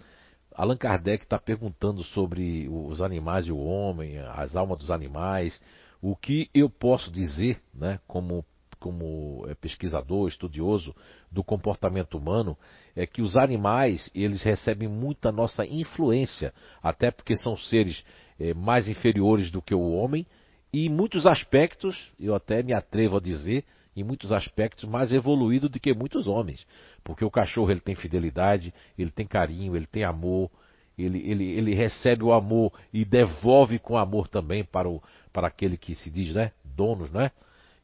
Allan 0.57 0.75
Kardec 0.75 1.23
está 1.23 1.37
perguntando 1.37 2.03
sobre 2.03 2.67
os 2.67 2.99
animais 2.99 3.45
e 3.45 3.51
o 3.51 3.59
homem, 3.59 4.17
as 4.17 4.55
almas 4.55 4.79
dos 4.79 4.89
animais, 4.89 5.61
o 6.01 6.15
que 6.15 6.49
eu 6.51 6.67
posso 6.67 7.11
dizer, 7.11 7.61
né, 7.73 7.99
como 8.07 8.43
como 8.79 9.43
é, 9.49 9.55
pesquisador, 9.55 10.27
estudioso 10.27 10.95
do 11.31 11.43
comportamento 11.43 12.15
humano, 12.15 12.55
é 12.95 13.07
que 13.07 13.23
os 13.23 13.35
animais 13.35 14.07
eles 14.13 14.43
recebem 14.43 14.87
muita 14.87 15.31
nossa 15.31 15.65
influência, 15.65 16.53
até 16.81 17.09
porque 17.09 17.35
são 17.35 17.57
seres 17.57 18.05
é, 18.39 18.53
mais 18.53 18.87
inferiores 18.87 19.49
do 19.49 19.63
que 19.63 19.73
o 19.73 19.93
homem 19.93 20.27
e 20.71 20.85
em 20.85 20.89
muitos 20.89 21.25
aspectos, 21.25 22.11
eu 22.19 22.35
até 22.35 22.61
me 22.61 22.71
atrevo 22.71 23.17
a 23.17 23.19
dizer, 23.19 23.65
em 23.97 24.03
muitos 24.03 24.31
aspectos 24.31 24.87
mais 24.87 25.11
evoluído 25.11 25.67
do 25.67 25.79
que 25.79 25.91
muitos 25.91 26.27
homens, 26.27 26.65
porque 27.03 27.25
o 27.25 27.31
cachorro 27.31 27.71
ele 27.71 27.79
tem 27.79 27.95
fidelidade, 27.95 28.71
ele 28.97 29.09
tem 29.09 29.25
carinho, 29.25 29.75
ele 29.75 29.87
tem 29.87 30.03
amor, 30.03 30.51
ele, 30.95 31.19
ele, 31.29 31.45
ele 31.45 31.73
recebe 31.73 32.23
o 32.23 32.31
amor 32.31 32.71
e 32.93 33.03
devolve 33.03 33.79
com 33.79 33.97
amor 33.97 34.27
também 34.27 34.63
para, 34.63 34.87
o, 34.87 35.01
para 35.33 35.47
aquele 35.47 35.77
que 35.77 35.95
se 35.95 36.11
diz, 36.11 36.33
né, 36.33 36.51
donos, 36.63 37.09
né? 37.11 37.31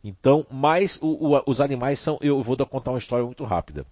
Então, 0.04 0.46
mas 0.52 1.00
o, 1.02 1.34
o, 1.34 1.44
os 1.48 1.62
animais 1.62 2.00
são. 2.04 2.20
Eu 2.22 2.44
vou 2.44 2.58
contar 2.68 2.92
uma 2.92 3.00
história 3.00 3.26
muito 3.26 3.44
rápida. 3.44 3.86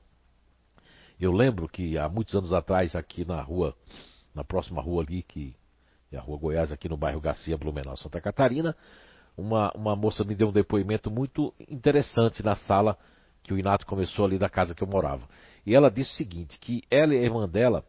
Eu 1.20 1.32
lembro 1.32 1.70
que 1.70 1.98
há 1.98 2.10
muitos 2.10 2.36
anos 2.36 2.52
atrás, 2.52 2.96
aqui 2.96 3.24
na 3.24 3.42
rua, 3.42 3.76
na 4.36 4.44
próxima 4.44 4.82
rua 4.82 5.04
ali, 5.04 5.24
que 5.24 5.56
é 6.12 6.18
a 6.18 6.22
Rua 6.22 6.38
Goiás, 6.38 6.72
aqui 6.72 6.90
no 6.90 6.98
bairro 6.98 7.22
Garcia, 7.22 7.58
Blumenau, 7.58 7.96
Santa 7.96 8.20
Catarina, 8.20 8.76
uma, 9.38 9.72
uma 9.76 9.96
moça 9.96 10.24
me 10.24 10.36
deu 10.36 10.50
um 10.50 10.52
depoimento 10.52 11.10
muito 11.10 11.54
interessante 11.70 12.44
na 12.44 12.56
sala 12.56 12.98
que 13.44 13.54
o 13.54 13.58
Inato 13.58 13.86
começou 13.86 14.26
ali 14.26 14.38
da 14.38 14.50
casa 14.50 14.76
que 14.76 14.84
eu 14.84 14.88
morava. 14.88 15.28
E 15.66 15.76
ela 15.76 15.90
disse 15.90 16.12
o 16.12 16.16
seguinte, 16.16 16.60
que 16.60 16.84
ela 16.90 17.14
e 17.14 17.18
a 17.18 17.24
irmã 17.24 17.48
dela 17.48 17.84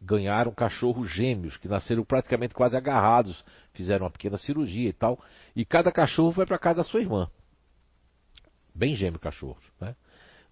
ganharam 0.00 0.52
cachorros 0.52 1.10
gêmeos, 1.10 1.56
que 1.56 1.68
nasceram 1.68 2.04
praticamente 2.04 2.54
quase 2.54 2.76
agarrados, 2.76 3.42
fizeram 3.72 4.04
uma 4.04 4.10
pequena 4.10 4.36
cirurgia 4.36 4.88
e 4.88 4.92
tal, 4.92 5.18
e 5.56 5.64
cada 5.64 5.90
cachorro 5.90 6.32
foi 6.32 6.44
para 6.44 6.58
casa 6.58 6.76
da 6.76 6.84
sua 6.84 7.00
irmã. 7.00 7.30
Bem 8.74 8.94
gêmeo 8.94 9.18
cachorro, 9.18 9.58
né? 9.80 9.96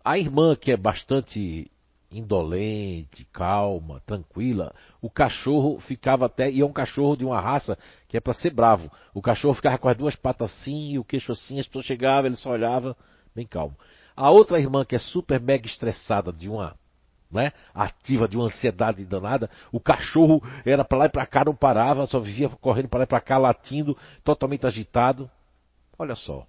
A 0.04 0.18
irmã, 0.18 0.56
que 0.56 0.72
é 0.72 0.76
bastante 0.76 1.70
indolente, 2.12 3.24
calma, 3.32 4.00
tranquila, 4.06 4.74
o 5.00 5.08
cachorro 5.08 5.80
ficava 5.80 6.26
até, 6.26 6.50
e 6.50 6.60
é 6.60 6.64
um 6.64 6.72
cachorro 6.72 7.16
de 7.16 7.24
uma 7.24 7.40
raça 7.40 7.78
que 8.06 8.16
é 8.16 8.20
para 8.20 8.34
ser 8.34 8.52
bravo. 8.52 8.90
O 9.14 9.22
cachorro 9.22 9.54
ficava 9.54 9.78
com 9.78 9.88
as 9.88 9.96
duas 9.96 10.14
patas 10.14 10.52
assim, 10.52 10.98
o 10.98 11.04
queixo 11.04 11.32
assim, 11.32 11.58
as 11.58 11.66
pessoas 11.66 11.86
chegavam, 11.86 12.26
ele 12.26 12.36
só 12.36 12.50
olhava, 12.50 12.96
bem 13.34 13.46
calmo. 13.46 13.76
A 14.14 14.30
outra 14.30 14.60
irmã, 14.60 14.84
que 14.84 14.94
é 14.94 14.98
super 14.98 15.40
mega 15.40 15.66
estressada, 15.66 16.32
de 16.32 16.48
uma, 16.48 16.76
né, 17.30 17.52
ativa, 17.74 18.28
de 18.28 18.36
uma 18.36 18.46
ansiedade 18.46 19.04
danada, 19.06 19.48
o 19.72 19.80
cachorro 19.80 20.42
era 20.66 20.84
para 20.84 20.98
lá 20.98 21.06
e 21.06 21.10
para 21.10 21.26
cá, 21.26 21.44
não 21.44 21.54
parava, 21.54 22.06
só 22.06 22.20
vivia 22.20 22.48
correndo 22.48 22.88
para 22.88 22.98
lá 22.98 23.04
e 23.04 23.08
para 23.08 23.20
cá, 23.20 23.38
latindo, 23.38 23.96
totalmente 24.22 24.66
agitado. 24.66 25.30
Olha 25.98 26.14
só, 26.14 26.46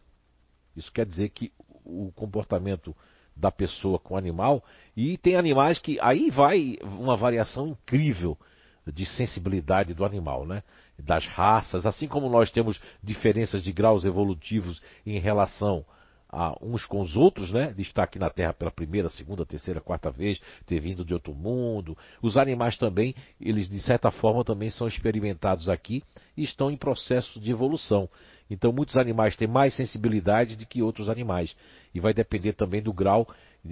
isso 0.75 0.91
quer 0.91 1.05
dizer 1.05 1.29
que 1.29 1.51
o 1.85 2.11
comportamento 2.13 2.95
da 3.35 3.51
pessoa 3.51 3.99
com 3.99 4.13
o 4.13 4.17
animal, 4.17 4.63
e 4.95 5.17
tem 5.17 5.35
animais 5.35 5.79
que 5.79 5.99
aí 5.99 6.29
vai 6.29 6.77
uma 6.83 7.17
variação 7.17 7.67
incrível 7.67 8.37
de 8.85 9.05
sensibilidade 9.05 9.93
do 9.93 10.05
animal, 10.05 10.45
né? 10.45 10.61
Das 10.99 11.25
raças, 11.25 11.85
assim 11.85 12.07
como 12.07 12.29
nós 12.29 12.51
temos 12.51 12.79
diferenças 13.01 13.63
de 13.63 13.71
graus 13.71 14.05
evolutivos 14.05 14.81
em 15.05 15.19
relação 15.19 15.85
a 16.29 16.55
uns 16.61 16.85
com 16.85 16.99
os 16.99 17.15
outros, 17.15 17.51
né? 17.51 17.71
De 17.73 17.83
estar 17.83 18.03
aqui 18.03 18.17
na 18.17 18.29
Terra 18.29 18.53
pela 18.53 18.71
primeira, 18.71 19.07
segunda, 19.07 19.45
terceira, 19.45 19.79
quarta 19.79 20.09
vez, 20.09 20.41
ter 20.65 20.79
vindo 20.79 21.05
de 21.05 21.13
outro 21.13 21.33
mundo. 21.33 21.95
Os 22.21 22.37
animais 22.37 22.75
também, 22.75 23.15
eles 23.39 23.69
de 23.69 23.79
certa 23.81 24.09
forma 24.11 24.43
também 24.43 24.69
são 24.69 24.87
experimentados 24.87 25.69
aqui 25.69 26.03
e 26.35 26.43
estão 26.43 26.71
em 26.71 26.77
processo 26.77 27.39
de 27.39 27.51
evolução. 27.51 28.09
Então, 28.53 28.71
muitos 28.71 28.95
animais 28.97 29.35
têm 29.35 29.47
mais 29.47 29.73
sensibilidade 29.73 30.55
do 30.55 30.63
que 30.63 30.83
outros 30.83 31.09
animais. 31.09 31.55
E 31.91 31.99
vai 31.99 32.13
depender 32.13 32.53
também 32.53 32.83
do 32.83 32.93
grau 32.93 33.27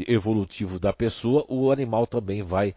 evolutivo 0.08 0.80
da 0.80 0.92
pessoa, 0.92 1.46
o 1.48 1.72
animal 1.72 2.08
também 2.08 2.42
vai 2.42 2.74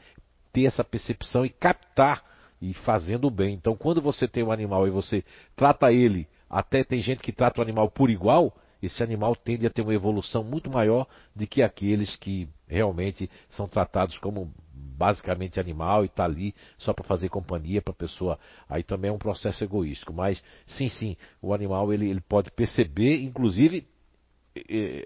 ter 0.53 0.67
essa 0.67 0.85
percepção 0.85 1.47
e 1.47 1.49
captar 1.49 2.23
e 2.61 2.75
fazendo 2.75 3.31
bem. 3.31 3.55
Então, 3.55 3.75
quando 3.75 4.03
você 4.03 4.29
tem 4.29 4.45
um 4.45 4.53
animal 4.53 4.87
e 4.87 4.91
você 4.91 5.25
trata 5.57 5.91
ele, 5.91 6.29
até 6.49 6.85
tem 6.85 7.01
gente 7.01 7.23
que 7.23 7.33
trata 7.33 7.61
o 7.61 7.63
animal 7.63 7.91
por 7.91 8.11
igual, 8.11 8.55
esse 8.83 9.03
animal 9.03 9.35
tende 9.35 9.67
a 9.67 9.71
ter 9.71 9.81
uma 9.81 9.95
evolução 9.95 10.45
muito 10.45 10.71
maior 10.71 11.07
do 11.35 11.47
que 11.47 11.63
aqueles 11.63 12.17
que 12.17 12.47
realmente 12.69 13.31
são 13.49 13.67
tratados 13.67 14.19
como 14.19 14.53
basicamente 14.85 15.59
animal 15.59 16.03
e 16.03 16.07
está 16.07 16.25
ali 16.25 16.55
só 16.79 16.93
para 16.93 17.05
fazer 17.05 17.29
companhia 17.29 17.83
para 17.83 17.93
a 17.93 17.97
pessoa. 17.97 18.39
Aí 18.69 18.83
também 18.83 19.09
é 19.09 19.13
um 19.13 19.19
processo 19.19 19.65
egoístico. 19.65 20.13
Mas 20.13 20.43
sim, 20.67 20.89
sim, 20.89 21.17
o 21.41 21.55
animal 21.55 21.93
ele, 21.93 22.09
ele 22.09 22.21
pode 22.21 22.51
perceber, 22.51 23.23
inclusive 23.23 23.87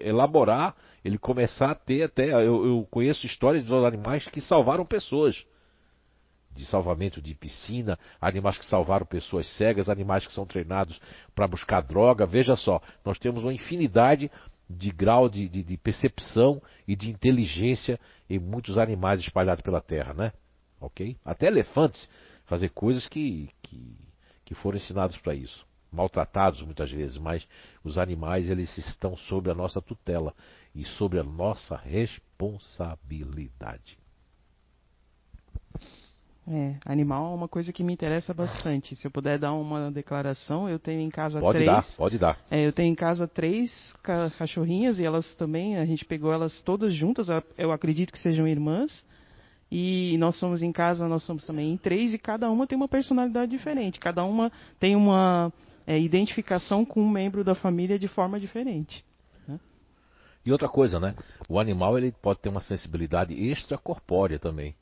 elaborar, 0.01 0.75
ele 1.03 1.17
começar 1.17 1.71
a 1.71 1.75
ter 1.75 2.03
até. 2.03 2.31
Eu, 2.31 2.65
eu 2.65 2.87
conheço 2.91 3.25
histórias 3.25 3.65
dos 3.65 3.83
animais 3.83 4.27
que 4.27 4.41
salvaram 4.41 4.85
pessoas 4.85 5.43
de 6.55 6.65
salvamento 6.65 7.21
de 7.21 7.33
piscina, 7.33 7.97
animais 8.19 8.57
que 8.57 8.65
salvaram 8.65 9.05
pessoas 9.05 9.47
cegas, 9.55 9.89
animais 9.89 10.25
que 10.27 10.33
são 10.33 10.45
treinados 10.45 10.99
para 11.33 11.47
buscar 11.47 11.81
droga. 11.81 12.25
Veja 12.25 12.55
só, 12.55 12.81
nós 13.05 13.17
temos 13.17 13.43
uma 13.43 13.53
infinidade 13.53 14.29
de 14.69 14.91
grau 14.91 15.27
de, 15.27 15.49
de, 15.49 15.63
de, 15.63 15.77
percepção 15.77 16.61
e 16.87 16.95
de 16.95 17.09
inteligência 17.09 17.99
em 18.29 18.37
muitos 18.37 18.77
animais 18.77 19.19
espalhados 19.19 19.63
pela 19.63 19.81
Terra, 19.81 20.13
né? 20.13 20.31
Ok? 20.79 21.17
Até 21.25 21.47
elefantes 21.47 22.07
fazer 22.45 22.69
coisas 22.69 23.07
que, 23.07 23.49
que, 23.63 23.97
que 24.45 24.53
foram 24.55 24.77
ensinados 24.77 25.17
para 25.17 25.33
isso. 25.33 25.67
Maltratados 25.91 26.61
muitas 26.61 26.91
vezes, 26.91 27.17
mas 27.17 27.47
os 27.83 27.97
animais 27.97 28.47
eles 28.49 28.77
estão 28.77 29.17
sob 29.17 29.49
a 29.49 29.55
nossa 29.55 29.81
tutela 29.81 30.35
e 30.75 30.85
sobre 30.85 31.19
a 31.19 31.23
nossa 31.23 31.75
responsabilidade. 31.75 33.97
É, 36.51 36.77
animal 36.83 37.31
é 37.31 37.35
uma 37.35 37.47
coisa 37.47 37.71
que 37.71 37.83
me 37.83 37.93
interessa 37.93 38.33
bastante. 38.33 38.95
Se 38.95 39.05
eu 39.05 39.11
puder 39.11 39.37
dar 39.37 39.53
uma 39.53 39.91
declaração, 39.91 40.67
eu 40.67 40.79
tenho 40.79 40.99
em 40.99 41.09
casa 41.09 41.39
pode 41.39 41.59
três. 41.59 41.69
Pode 41.69 41.87
dar, 41.87 41.95
pode 41.95 42.17
dar. 42.17 42.39
É, 42.49 42.65
eu 42.65 42.73
tenho 42.73 42.91
em 42.91 42.95
casa 42.95 43.27
três 43.27 43.71
cachorrinhas 44.35 44.97
e 44.97 45.05
elas 45.05 45.31
também, 45.35 45.77
a 45.77 45.85
gente 45.85 46.03
pegou 46.03 46.33
elas 46.33 46.59
todas 46.63 46.91
juntas, 46.91 47.27
eu 47.55 47.71
acredito 47.71 48.11
que 48.11 48.17
sejam 48.17 48.47
irmãs. 48.47 49.05
E 49.71 50.17
nós 50.17 50.39
somos 50.39 50.63
em 50.63 50.71
casa, 50.71 51.07
nós 51.07 51.21
somos 51.21 51.45
também 51.45 51.71
em 51.71 51.77
três 51.77 52.11
e 52.11 52.17
cada 52.17 52.49
uma 52.49 52.65
tem 52.65 52.75
uma 52.75 52.87
personalidade 52.87 53.51
diferente. 53.51 53.99
Cada 53.99 54.23
uma 54.23 54.51
tem 54.79 54.95
uma 54.95 55.53
é, 55.85 55.99
identificação 55.99 56.83
com 56.83 56.99
um 56.99 57.09
membro 57.09 57.43
da 57.43 57.53
família 57.53 57.99
de 57.99 58.07
forma 58.07 58.39
diferente. 58.39 59.05
Né? 59.47 59.59
E 60.43 60.51
outra 60.51 60.67
coisa, 60.67 60.99
né? 60.99 61.13
O 61.47 61.59
animal 61.59 61.99
ele 61.99 62.11
pode 62.11 62.39
ter 62.39 62.49
uma 62.49 62.61
sensibilidade 62.61 63.35
extracorpórea 63.35 64.39
também 64.39 64.73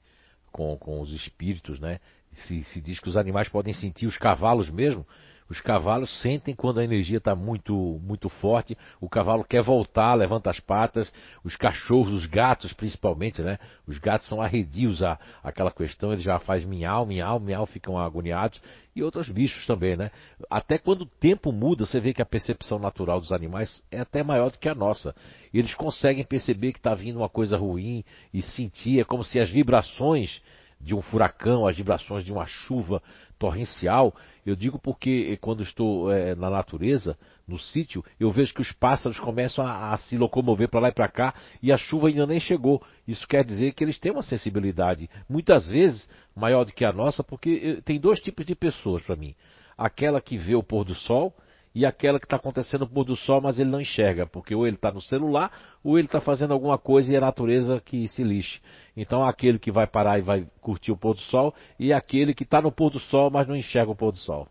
com, 0.52 0.76
com 0.78 1.02
os 1.02 1.12
espíritos, 1.12 1.80
né? 1.80 2.00
Se, 2.32 2.64
se 2.66 2.82
diz 2.82 3.00
que 3.00 3.10
os 3.10 3.18
animais 3.18 3.50
podem 3.50 3.74
sentir, 3.74 4.06
os 4.06 4.18
cavalos 4.18 4.70
mesmo, 4.70 5.06
os 5.50 5.62
cavalos 5.62 6.22
sentem 6.22 6.54
quando 6.54 6.80
a 6.80 6.84
energia 6.84 7.18
está 7.18 7.36
muito, 7.36 8.00
muito 8.04 8.30
forte, 8.30 8.78
o 9.00 9.10
cavalo 9.10 9.44
quer 9.44 9.62
voltar, 9.62 10.14
levanta 10.14 10.50
as 10.50 10.60
patas, 10.60 11.12
os 11.44 11.56
cachorros, 11.56 12.14
os 12.14 12.26
gatos 12.26 12.74
principalmente, 12.74 13.42
né? 13.42 13.58
Os 13.88 13.98
gatos 13.98 14.28
são 14.28 14.42
arredios 14.42 15.02
a 15.02 15.18
aquela 15.44 15.72
questão, 15.72 16.12
eles 16.12 16.24
já 16.24 16.40
fazem 16.40 16.68
miau, 16.68 17.06
miau, 17.06 17.40
miau, 17.40 17.66
ficam 17.66 17.98
agoniados, 17.98 18.62
e 18.96 19.04
outros 19.04 19.30
bichos 19.30 19.66
também, 19.66 19.96
né? 19.96 20.12
Até 20.50 20.78
quando 20.78 21.02
o 21.02 21.06
tempo 21.06 21.52
muda, 21.52 21.86
você 21.86 22.00
vê 22.00 22.14
que 22.14 22.22
a 22.22 22.26
percepção 22.26 22.80
natural 22.80 23.20
dos 23.20 23.32
animais 23.32 23.82
é 23.92 24.00
até 24.00 24.24
maior 24.24 24.52
do 24.52 24.58
que 24.58 24.68
a 24.68 24.76
nossa. 24.76 25.16
Eles 25.54 25.74
conseguem 25.74 26.24
perceber 26.24 26.74
que 26.74 26.80
está 26.80 26.94
vindo 26.94 27.18
uma 27.18 27.30
coisa 27.30 27.58
ruim 27.58 28.04
e 28.34 28.42
sentir, 28.42 29.00
é 29.00 29.04
como 29.04 29.24
se 29.24 29.40
as 29.40 29.50
vibrações 29.50 30.42
de 30.80 30.94
um 30.94 31.02
furacão, 31.02 31.68
as 31.68 31.76
vibrações 31.76 32.24
de 32.24 32.32
uma 32.32 32.46
chuva 32.46 33.02
torrencial. 33.38 34.16
Eu 34.46 34.56
digo 34.56 34.80
porque 34.80 35.30
eh, 35.32 35.38
quando 35.38 35.64
estou 35.64 36.12
é, 36.12 36.36
na 36.36 36.50
natureza, 36.50 37.18
no 37.48 37.58
sítio, 37.58 38.04
eu 38.20 38.32
vejo 38.32 38.54
que 38.54 38.62
os 38.62 38.72
pássaros 38.72 39.20
começam 39.20 39.66
a, 39.66 39.94
a 39.94 39.98
se 39.98 40.18
locomover 40.18 40.70
para 40.70 40.80
lá 40.80 40.90
e 40.90 40.94
para 40.94 41.08
cá 41.08 41.34
e 41.62 41.72
a 41.72 41.78
chuva 41.78 42.08
ainda 42.08 42.28
nem 42.28 42.40
chegou. 42.40 42.82
Isso 43.08 43.28
quer 43.28 43.44
dizer 43.44 43.74
que 43.74 43.84
eles 43.84 43.98
têm 43.98 44.12
uma 44.12 44.24
sensibilidade, 44.24 45.10
muitas 45.30 45.68
vezes 45.68 46.08
maior 46.36 46.64
do 46.64 46.74
que 46.74 46.86
a 46.86 46.92
nossa, 46.92 47.24
porque 47.24 47.78
eh, 47.78 47.82
tem 47.82 48.00
dois 48.00 48.20
tipos 48.20 48.46
de 48.46 48.56
pessoas 48.56 49.02
para 49.04 49.16
mim: 49.16 49.36
aquela 49.78 50.22
que 50.22 50.38
vê 50.38 50.56
o 50.56 50.64
pôr 50.64 50.84
do 50.84 50.96
sol 50.96 51.34
e 51.74 51.86
aquela 51.86 52.20
que 52.20 52.26
está 52.26 52.38
acontecendo 52.38 52.82
no 52.82 52.90
pôr 52.90 53.04
do 53.04 53.16
sol, 53.16 53.42
mas 53.42 53.60
ele 53.60 53.70
não 53.70 53.82
enxerga, 53.82 54.26
porque 54.26 54.56
ou 54.56 54.66
ele 54.66 54.76
está 54.76 54.92
no 54.92 55.02
celular, 55.02 55.52
ou 55.84 55.98
ele 55.98 56.08
está 56.08 56.20
fazendo 56.20 56.54
alguma 56.54 56.78
coisa 56.78 57.12
e 57.12 57.16
é 57.16 57.18
a 57.18 57.22
natureza 57.22 57.82
que 57.82 58.08
se 58.08 58.24
lixe. 58.24 58.60
Então 58.96 59.24
aquele 59.24 59.60
que 59.60 59.72
vai 59.72 59.86
parar 59.86 60.18
e 60.18 60.22
vai 60.22 60.48
curtir 60.62 60.92
o 60.92 60.98
pôr 60.98 61.14
do 61.14 61.22
sol, 61.22 61.54
e 61.80 61.94
aquele 61.94 62.34
que 62.34 62.44
está 62.44 62.62
no 62.62 62.72
pôr 62.72 62.90
do 62.90 63.00
sol, 63.00 63.30
mas 63.30 63.48
não 63.48 63.56
enxerga 63.56 63.92
o 63.92 63.96
pôr 63.96 64.12
do 64.12 64.18
sol. 64.18 64.48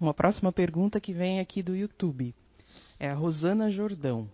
Uma 0.00 0.14
próxima 0.14 0.52
pergunta 0.52 1.00
que 1.00 1.12
vem 1.12 1.40
aqui 1.40 1.62
do 1.62 1.74
YouTube. 1.74 2.34
É 3.00 3.08
a 3.10 3.14
Rosana 3.14 3.70
Jordão. 3.70 4.28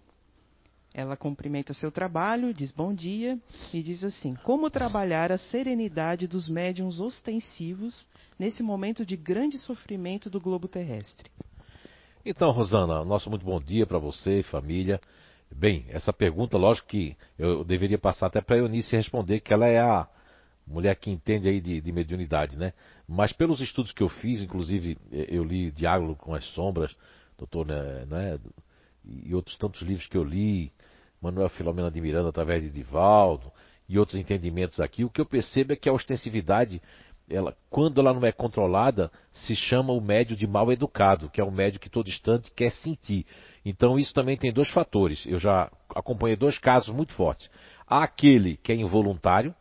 Ela 0.97 1.17
cumprimenta 1.17 1.75
seu 1.75 1.91
trabalho, 1.91 2.55
diz 2.55 2.71
bom 2.71 2.95
dia 2.95 3.37
e 3.73 3.83
diz 3.83 4.05
assim: 4.05 4.37
Como 4.45 4.71
trabalhar 4.71 5.33
a 5.33 5.39
serenidade 5.39 6.29
dos 6.29 6.49
médiums 6.49 7.01
ostensivos 7.01 8.07
nesse 8.39 8.63
momento 8.63 9.05
de 9.05 9.17
grande 9.17 9.59
sofrimento 9.59 10.31
do 10.31 10.41
globo 10.41 10.69
terrestre? 10.69 11.29
Então, 12.25 12.53
Rosana, 12.53 13.05
nosso 13.05 13.29
muito 13.29 13.45
bom 13.45 13.61
dia 13.61 13.85
para 13.85 13.99
você 13.99 14.39
e 14.39 14.43
família. 14.45 15.01
Bem, 15.51 15.85
essa 15.89 16.13
pergunta, 16.13 16.57
lógico 16.57 16.87
que 16.87 17.17
eu 17.37 17.65
deveria 17.65 17.99
passar 17.99 18.29
até 18.29 18.41
para 18.41 18.55
a 18.55 18.61
Eunice 18.61 18.95
responder, 18.95 19.41
que 19.41 19.53
ela 19.53 19.67
é 19.67 19.81
a 19.81 20.09
mulher 20.65 20.95
que 20.95 21.11
entende 21.11 21.49
aí 21.49 21.61
de, 21.61 21.81
de, 21.81 21.93
mediunidade, 21.93 22.57
né? 22.57 22.73
Mas 23.07 23.33
pelos 23.33 23.61
estudos 23.61 23.91
que 23.91 24.03
eu 24.03 24.09
fiz, 24.09 24.41
inclusive 24.41 24.97
eu 25.11 25.43
li 25.43 25.73
Diálogo 25.73 26.15
com 26.15 26.35
as 26.35 26.45
Sombras, 26.53 26.95
doutor, 27.37 27.67
né, 27.67 28.07
né, 28.07 28.39
e 29.07 29.35
outros 29.35 29.57
tantos 29.59 29.83
livros 29.83 30.07
que 30.07 30.17
eu 30.17 30.25
li, 30.25 30.73
Manuel 31.21 31.49
Filomena 31.49 31.91
de 31.91 32.01
Miranda 32.01 32.29
através 32.29 32.63
de 32.63 32.71
Divaldo 32.71 33.51
e 33.89 33.99
outros 33.99 34.19
entendimentos 34.19 34.81
aqui, 34.81 35.05
o 35.05 35.11
que 35.11 35.21
eu 35.21 35.27
percebo 35.27 35.73
é 35.73 35.77
que 35.77 35.89
a 35.89 35.93
ostensividade 35.93 36.81
ela, 37.29 37.57
quando 37.71 38.01
ela 38.01 38.13
não 38.13 38.27
é 38.27 38.33
controlada, 38.33 39.11
se 39.33 39.57
chama 39.57 39.93
o 39.93 40.01
médio 40.01 40.37
de 40.37 40.47
mal 40.47 40.71
educado, 40.71 41.31
que 41.31 41.41
é 41.41 41.45
um 41.45 41.51
médio 41.51 41.81
que 41.81 41.89
todo 41.89 42.09
instante 42.09 42.51
quer 42.51 42.71
sentir. 42.71 43.27
Então 43.65 43.99
isso 43.99 44.13
também 44.13 44.37
tem 44.37 44.53
dois 44.53 44.69
fatores. 44.71 45.25
Eu 45.27 45.39
já 45.39 45.71
acompanhei 45.95 46.37
dois 46.37 46.59
casos 46.59 46.95
muito 46.95 47.15
fortes. 47.15 47.51
Há 47.87 48.03
aquele 48.03 48.57
que 48.59 48.73
é 48.73 48.75
involuntário, 48.75 49.55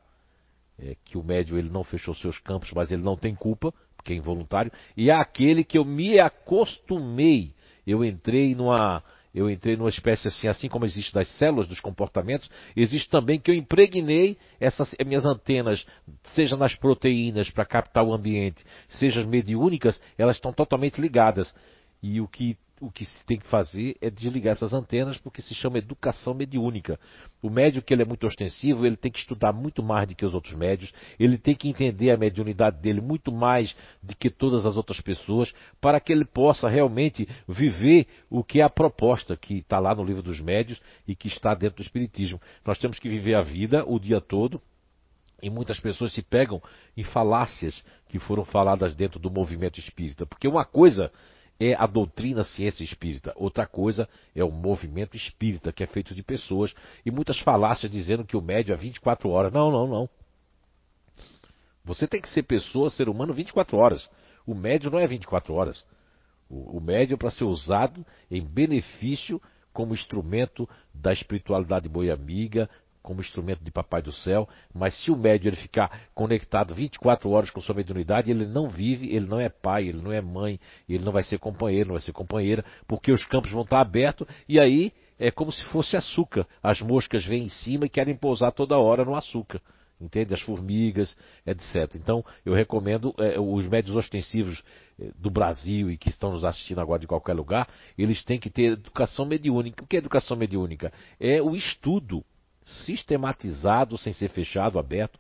é, 0.77 0.95
que 1.05 1.17
o 1.17 1.23
médio 1.23 1.57
ele 1.57 1.69
não 1.69 1.83
fechou 1.83 2.13
seus 2.13 2.37
campos, 2.39 2.71
mas 2.73 2.91
ele 2.91 3.01
não 3.03 3.15
tem 3.15 3.33
culpa, 3.33 3.73
porque 3.95 4.11
é 4.11 4.15
involuntário, 4.15 4.71
e 4.97 5.09
há 5.09 5.21
aquele 5.21 5.63
que 5.63 5.77
eu 5.77 5.85
me 5.85 6.19
acostumei. 6.19 7.53
Eu 7.87 8.03
entrei 8.03 8.55
numa 8.55 9.01
eu 9.33 9.49
entrei 9.49 9.75
numa 9.75 9.89
espécie 9.89 10.27
assim, 10.27 10.47
assim 10.47 10.69
como 10.69 10.85
existe 10.85 11.13
das 11.13 11.27
células 11.37 11.67
dos 11.67 11.79
comportamentos, 11.79 12.49
existe 12.75 13.09
também 13.09 13.39
que 13.39 13.49
eu 13.49 13.55
impregnei 13.55 14.37
essas 14.59 14.93
minhas 15.05 15.25
antenas, 15.25 15.85
seja 16.23 16.55
nas 16.55 16.75
proteínas 16.75 17.49
para 17.49 17.65
captar 17.65 18.03
o 18.03 18.13
ambiente, 18.13 18.63
seja 18.87 19.21
as 19.21 19.25
mediúnicas, 19.25 19.99
elas 20.17 20.37
estão 20.37 20.53
totalmente 20.53 21.01
ligadas. 21.01 21.53
E 22.01 22.21
o 22.21 22.27
que 22.27 22.57
o 22.83 22.91
que 22.91 23.05
se 23.05 23.23
tem 23.25 23.39
que 23.39 23.47
fazer 23.47 23.95
é 24.01 24.09
desligar 24.09 24.51
essas 24.51 24.73
antenas, 24.73 25.17
porque 25.17 25.41
se 25.41 25.55
chama 25.55 25.77
educação 25.77 26.33
mediúnica. 26.33 26.99
O 27.41 27.49
médio 27.49 27.81
que 27.81 27.93
ele 27.93 28.01
é 28.01 28.05
muito 28.05 28.27
ostensivo, 28.27 28.85
ele 28.85 28.97
tem 28.97 29.09
que 29.09 29.19
estudar 29.19 29.53
muito 29.53 29.81
mais 29.81 30.05
do 30.05 30.13
que 30.13 30.25
os 30.25 30.33
outros 30.33 30.53
médios, 30.53 30.93
ele 31.17 31.37
tem 31.37 31.55
que 31.55 31.69
entender 31.69 32.11
a 32.11 32.17
mediunidade 32.17 32.81
dele 32.81 32.99
muito 32.99 33.31
mais 33.31 33.73
do 34.01 34.13
que 34.15 34.29
todas 34.29 34.65
as 34.65 34.75
outras 34.75 34.99
pessoas, 34.99 35.53
para 35.79 35.97
que 36.01 36.11
ele 36.11 36.25
possa 36.25 36.67
realmente 36.67 37.25
viver 37.47 38.05
o 38.29 38.43
que 38.43 38.59
é 38.59 38.63
a 38.63 38.69
proposta 38.69 39.37
que 39.37 39.59
está 39.59 39.79
lá 39.79 39.95
no 39.95 40.03
livro 40.03 40.21
dos 40.21 40.41
médios 40.41 40.81
e 41.07 41.15
que 41.15 41.29
está 41.29 41.53
dentro 41.53 41.77
do 41.77 41.83
Espiritismo. 41.83 42.41
Nós 42.65 42.77
temos 42.77 42.99
que 42.99 43.07
viver 43.07 43.35
a 43.35 43.41
vida 43.41 43.85
o 43.87 43.97
dia 43.97 44.19
todo, 44.19 44.61
e 45.41 45.49
muitas 45.49 45.79
pessoas 45.79 46.13
se 46.13 46.21
pegam 46.21 46.61
em 46.95 47.03
falácias 47.03 47.83
que 48.09 48.19
foram 48.19 48.43
faladas 48.45 48.95
dentro 48.95 49.19
do 49.19 49.29
movimento 49.29 49.79
espírita. 49.79 50.25
Porque 50.25 50.47
uma 50.47 50.63
coisa 50.63 51.11
é 51.59 51.73
a 51.75 51.85
doutrina 51.85 52.43
ciência 52.43 52.83
espírita. 52.83 53.33
Outra 53.35 53.65
coisa 53.65 54.07
é 54.35 54.43
o 54.43 54.51
movimento 54.51 55.15
espírita, 55.15 55.71
que 55.71 55.83
é 55.83 55.87
feito 55.87 56.13
de 56.13 56.23
pessoas. 56.23 56.73
E 57.05 57.11
muitas 57.11 57.39
falácias 57.39 57.91
dizendo 57.91 58.25
que 58.25 58.35
o 58.35 58.41
médio 58.41 58.73
é 58.73 58.77
24 58.77 59.29
horas. 59.29 59.53
Não, 59.53 59.71
não, 59.71 59.87
não. 59.87 60.09
Você 61.85 62.07
tem 62.07 62.21
que 62.21 62.29
ser 62.29 62.43
pessoa, 62.43 62.89
ser 62.89 63.09
humano 63.09 63.33
24 63.33 63.77
horas. 63.77 64.09
O 64.45 64.53
médio 64.53 64.89
não 64.89 64.99
é 64.99 65.07
24 65.07 65.53
horas. 65.53 65.83
O, 66.49 66.77
o 66.77 66.81
médio 66.81 67.15
é 67.15 67.17
para 67.17 67.31
ser 67.31 67.43
usado 67.43 68.05
em 68.29 68.41
benefício 68.41 69.41
como 69.71 69.93
instrumento 69.93 70.69
da 70.93 71.11
espiritualidade 71.11 71.89
boi 71.89 72.11
amiga, 72.11 72.69
como 73.03 73.21
instrumento 73.21 73.61
de 73.63 73.69
Papai 73.69 74.01
do 74.01 74.13
Céu, 74.13 74.47
mas 74.73 74.95
se 75.03 75.11
o 75.11 75.15
médio 75.15 75.49
ele 75.49 75.57
ficar 75.57 76.07
conectado 76.15 76.73
24 76.73 77.29
horas 77.29 77.49
com 77.49 77.59
sua 77.59 77.75
mediunidade, 77.75 78.31
ele 78.31 78.47
não 78.47 78.69
vive, 78.69 79.13
ele 79.13 79.27
não 79.27 79.39
é 79.39 79.49
pai, 79.49 79.89
ele 79.89 80.01
não 80.01 80.11
é 80.11 80.21
mãe, 80.21 80.57
ele 80.87 81.03
não 81.03 81.11
vai 81.11 81.21
ser 81.21 81.37
companheiro, 81.37 81.89
não 81.89 81.95
vai 81.95 82.01
ser 82.01 82.13
companheira, 82.13 82.63
porque 82.87 83.11
os 83.11 83.25
campos 83.25 83.51
vão 83.51 83.63
estar 83.63 83.81
abertos 83.81 84.25
e 84.47 84.57
aí 84.59 84.93
é 85.19 85.29
como 85.29 85.51
se 85.51 85.63
fosse 85.65 85.95
açúcar. 85.97 86.47
As 86.61 86.81
moscas 86.81 87.25
vêm 87.25 87.43
em 87.43 87.49
cima 87.49 87.85
e 87.85 87.89
querem 87.89 88.15
pousar 88.15 88.51
toda 88.51 88.77
hora 88.77 89.03
no 89.03 89.15
açúcar. 89.15 89.61
Entende? 90.01 90.33
As 90.33 90.41
formigas, 90.41 91.15
etc. 91.45 91.95
Então, 91.95 92.25
eu 92.45 92.53
recomendo 92.53 93.13
é, 93.17 93.39
os 93.39 93.65
médios 93.67 93.95
ostensivos 93.95 94.61
é, 94.99 95.11
do 95.15 95.29
Brasil 95.29 95.89
e 95.89 95.97
que 95.97 96.09
estão 96.09 96.31
nos 96.31 96.43
assistindo 96.43 96.81
agora 96.81 96.99
de 96.99 97.07
qualquer 97.07 97.33
lugar, 97.33 97.69
eles 97.97 98.23
têm 98.23 98.39
que 98.39 98.49
ter 98.49 98.73
educação 98.73 99.25
mediúnica. 99.25 99.83
O 99.83 99.87
que 99.87 99.95
é 99.95 99.99
educação 99.99 100.35
mediúnica? 100.35 100.91
É 101.19 101.41
o 101.41 101.55
estudo 101.55 102.25
sistematizado, 102.85 103.97
sem 103.97 104.13
ser 104.13 104.29
fechado, 104.29 104.79
aberto, 104.79 105.19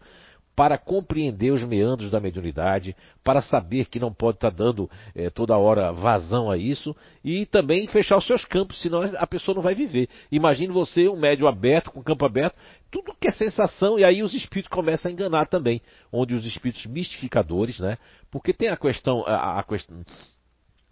para 0.55 0.77
compreender 0.77 1.51
os 1.51 1.63
meandros 1.63 2.11
da 2.11 2.19
mediunidade, 2.19 2.95
para 3.23 3.41
saber 3.41 3.85
que 3.85 3.99
não 3.99 4.13
pode 4.13 4.37
estar 4.37 4.51
dando 4.51 4.89
é, 5.15 5.29
toda 5.29 5.57
hora 5.57 5.91
vazão 5.91 6.51
a 6.51 6.57
isso 6.57 6.95
e 7.23 7.45
também 7.47 7.87
fechar 7.87 8.17
os 8.17 8.27
seus 8.27 8.45
campos, 8.45 8.79
senão 8.79 9.01
a 9.01 9.25
pessoa 9.25 9.55
não 9.55 9.63
vai 9.63 9.73
viver. 9.73 10.07
Imagine 10.31 10.71
você, 10.71 11.07
um 11.07 11.17
médio 11.17 11.47
aberto, 11.47 11.91
com 11.91 12.03
campo 12.03 12.23
aberto, 12.25 12.55
tudo 12.91 13.15
que 13.19 13.27
é 13.27 13.31
sensação, 13.31 13.97
e 13.97 14.03
aí 14.03 14.21
os 14.21 14.33
espíritos 14.33 14.69
começam 14.69 15.09
a 15.09 15.13
enganar 15.13 15.47
também, 15.47 15.81
onde 16.11 16.35
os 16.35 16.45
espíritos 16.45 16.85
mistificadores, 16.85 17.79
né? 17.79 17.97
Porque 18.29 18.53
tem 18.53 18.69
a 18.69 18.77
questão, 18.77 19.23
a, 19.25 19.59
a 19.59 19.63
questão, 19.63 20.05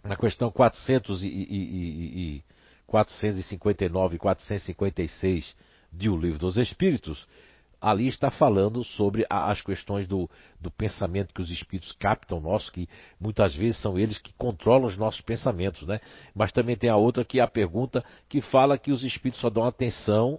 na 0.02 0.16
questão 0.16 0.50
400 0.50 1.22
e, 1.22 1.28
e, 1.28 1.30
e, 1.30 2.36
e 2.38 2.44
459 2.88 4.16
e 4.16 4.18
456 4.18 5.54
de 5.92 6.08
O 6.08 6.16
Livro 6.16 6.38
dos 6.38 6.56
Espíritos, 6.56 7.26
ali 7.82 8.06
está 8.06 8.30
falando 8.30 8.84
sobre 8.84 9.26
as 9.28 9.60
questões 9.60 10.06
do, 10.06 10.30
do, 10.60 10.70
pensamento 10.70 11.34
que 11.34 11.42
os 11.42 11.50
espíritos 11.50 11.90
captam 11.92 12.40
nosso, 12.40 12.70
que 12.70 12.88
muitas 13.20 13.56
vezes 13.56 13.80
são 13.82 13.98
eles 13.98 14.18
que 14.18 14.32
controlam 14.34 14.86
os 14.86 14.96
nossos 14.96 15.20
pensamentos, 15.20 15.86
né? 15.86 16.00
Mas 16.32 16.52
também 16.52 16.76
tem 16.76 16.88
a 16.88 16.96
outra 16.96 17.24
que 17.24 17.40
é 17.40 17.42
a 17.42 17.48
pergunta 17.48 18.04
que 18.28 18.40
fala 18.40 18.78
que 18.78 18.92
os 18.92 19.02
espíritos 19.02 19.40
só 19.40 19.50
dão 19.50 19.64
atenção 19.64 20.38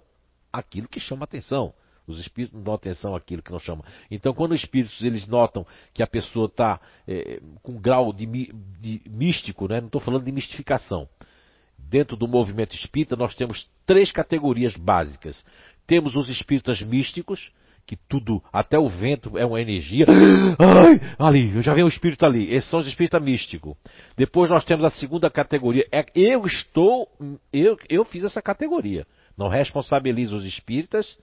àquilo 0.50 0.88
que 0.88 0.98
chama 0.98 1.24
atenção. 1.24 1.74
Os 2.06 2.18
espíritos 2.18 2.54
não 2.56 2.64
dão 2.64 2.74
atenção 2.74 3.14
àquilo 3.14 3.42
que 3.42 3.52
não 3.52 3.58
chama. 3.58 3.84
Então, 4.10 4.32
quando 4.34 4.52
os 4.52 4.60
espíritos 4.60 5.02
eles 5.02 5.26
notam 5.26 5.66
que 5.92 6.02
a 6.02 6.06
pessoa 6.06 6.46
está 6.46 6.80
é, 7.06 7.40
com 7.62 7.72
um 7.72 7.80
grau 7.80 8.12
de, 8.12 8.26
de 8.26 9.02
místico, 9.06 9.68
né? 9.68 9.80
não 9.80 9.86
estou 9.86 10.00
falando 10.00 10.24
de 10.24 10.32
mistificação, 10.32 11.08
dentro 11.88 12.16
do 12.16 12.28
movimento 12.28 12.74
espírita, 12.74 13.16
nós 13.16 13.34
temos 13.34 13.68
três 13.86 14.10
categorias 14.10 14.76
básicas. 14.76 15.44
Temos 15.86 16.16
os 16.16 16.28
espíritas 16.28 16.80
místicos, 16.80 17.50
que 17.86 17.96
tudo, 17.96 18.42
até 18.52 18.78
o 18.78 18.88
vento 18.88 19.36
é 19.36 19.44
uma 19.44 19.60
energia. 19.60 20.06
Ai, 20.58 21.00
ali, 21.18 21.54
eu 21.54 21.62
já 21.62 21.74
vi 21.74 21.84
um 21.84 21.88
espírito 21.88 22.24
ali. 22.24 22.52
Esses 22.52 22.70
são 22.70 22.80
os 22.80 22.86
espíritas 22.86 23.22
místicos. 23.22 23.76
Depois 24.16 24.50
nós 24.50 24.64
temos 24.64 24.84
a 24.84 24.90
segunda 24.90 25.30
categoria. 25.30 25.86
É, 25.92 26.04
eu 26.14 26.46
estou, 26.46 27.08
eu, 27.52 27.76
eu 27.88 28.04
fiz 28.04 28.24
essa 28.24 28.40
categoria. 28.40 29.06
Não 29.36 29.48
responsabilizo 29.48 30.36
os 30.36 30.44
espíritas, 30.44 31.16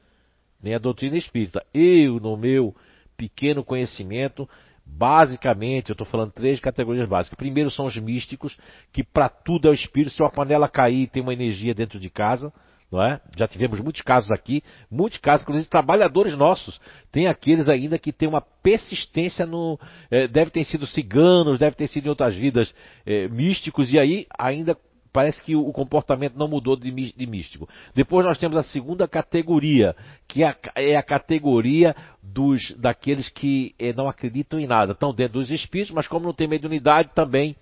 nem 0.61 0.75
a 0.75 0.79
doutrina 0.79 1.17
espírita. 1.17 1.65
Eu, 1.73 2.19
no 2.19 2.37
meu 2.37 2.75
pequeno 3.17 3.63
conhecimento, 3.63 4.47
Basicamente, 4.85 5.89
eu 5.89 5.93
estou 5.93 6.05
falando 6.05 6.31
três 6.31 6.59
categorias 6.59 7.07
básicas. 7.07 7.37
Primeiro 7.37 7.71
são 7.71 7.85
os 7.85 7.97
místicos, 7.97 8.57
que 8.91 9.03
para 9.03 9.29
tudo 9.29 9.67
é 9.67 9.71
o 9.71 9.73
espírito. 9.73 10.13
Se 10.13 10.21
uma 10.21 10.31
panela 10.31 10.67
cair, 10.67 11.07
tem 11.07 11.21
uma 11.23 11.33
energia 11.33 11.73
dentro 11.73 11.99
de 11.99 12.09
casa. 12.09 12.53
Não 12.91 13.01
é? 13.01 13.21
Já 13.37 13.47
tivemos 13.47 13.79
muitos 13.79 14.01
casos 14.01 14.29
aqui, 14.31 14.61
muitos 14.91 15.17
casos, 15.17 15.43
inclusive 15.43 15.69
trabalhadores 15.69 16.37
nossos. 16.37 16.77
Tem 17.09 17.25
aqueles 17.25 17.69
ainda 17.69 17.97
que 17.97 18.11
têm 18.11 18.27
uma 18.27 18.41
persistência 18.41 19.45
no. 19.45 19.79
É, 20.09 20.27
deve 20.27 20.51
ter 20.51 20.65
sido 20.65 20.85
ciganos, 20.85 21.57
deve 21.57 21.77
ter 21.77 21.87
sido 21.87 22.07
em 22.07 22.09
outras 22.09 22.35
vidas 22.35 22.75
é, 23.05 23.29
místicos, 23.29 23.93
e 23.93 23.97
aí 23.97 24.27
ainda 24.37 24.77
parece 25.11 25.41
que 25.43 25.55
o 25.55 25.71
comportamento 25.71 26.37
não 26.37 26.47
mudou 26.47 26.75
de, 26.75 26.91
místico. 26.91 27.67
Depois 27.93 28.25
nós 28.25 28.37
temos 28.37 28.57
a 28.57 28.63
segunda 28.63 29.07
categoria, 29.07 29.95
que 30.27 30.43
é 30.43 30.47
a, 30.47 30.57
é 30.75 31.01
categoria 31.01 31.95
dos 32.21 32.73
daqueles 32.77 33.29
que 33.29 33.75
eh, 33.77 33.93
não 33.93 34.07
acreditam 34.07 34.59
em 34.59 34.67
nada. 34.67 34.93
Estão 34.93 35.13
dentro 35.13 35.39
dos 35.39 35.49
espíritos, 35.49 35.93
mas 35.93 36.07
como 36.07 36.25
não 36.25 36.33
tem 36.33 36.47
mediunidade 36.47 37.09
também, 37.13 37.55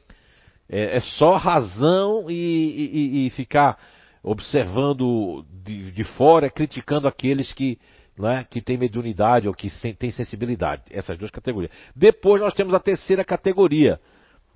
é, 0.69 0.97
é 0.97 1.01
só 1.01 1.35
razão 1.35 2.29
e, 2.29 2.33
e, 2.33 3.25
e, 3.25 3.29
ficar 3.31 3.77
observando 4.21 5.43
de, 5.63 5.91
de 5.91 6.03
fora, 6.03 6.49
criticando 6.49 7.07
aqueles 7.07 7.51
que, 7.51 7.79
né, 8.17 8.45
que 8.47 8.61
têm 8.61 8.77
mediunidade 8.77 9.47
ou 9.47 9.53
que 9.53 9.69
têm 9.95 10.11
sensibilidade. 10.11 10.83
Essas 10.91 11.17
duas 11.17 11.31
categorias. 11.31 11.71
Depois 11.95 12.39
nós 12.39 12.53
temos 12.53 12.73
a 12.75 12.79
terceira 12.79 13.23
categoria, 13.25 13.99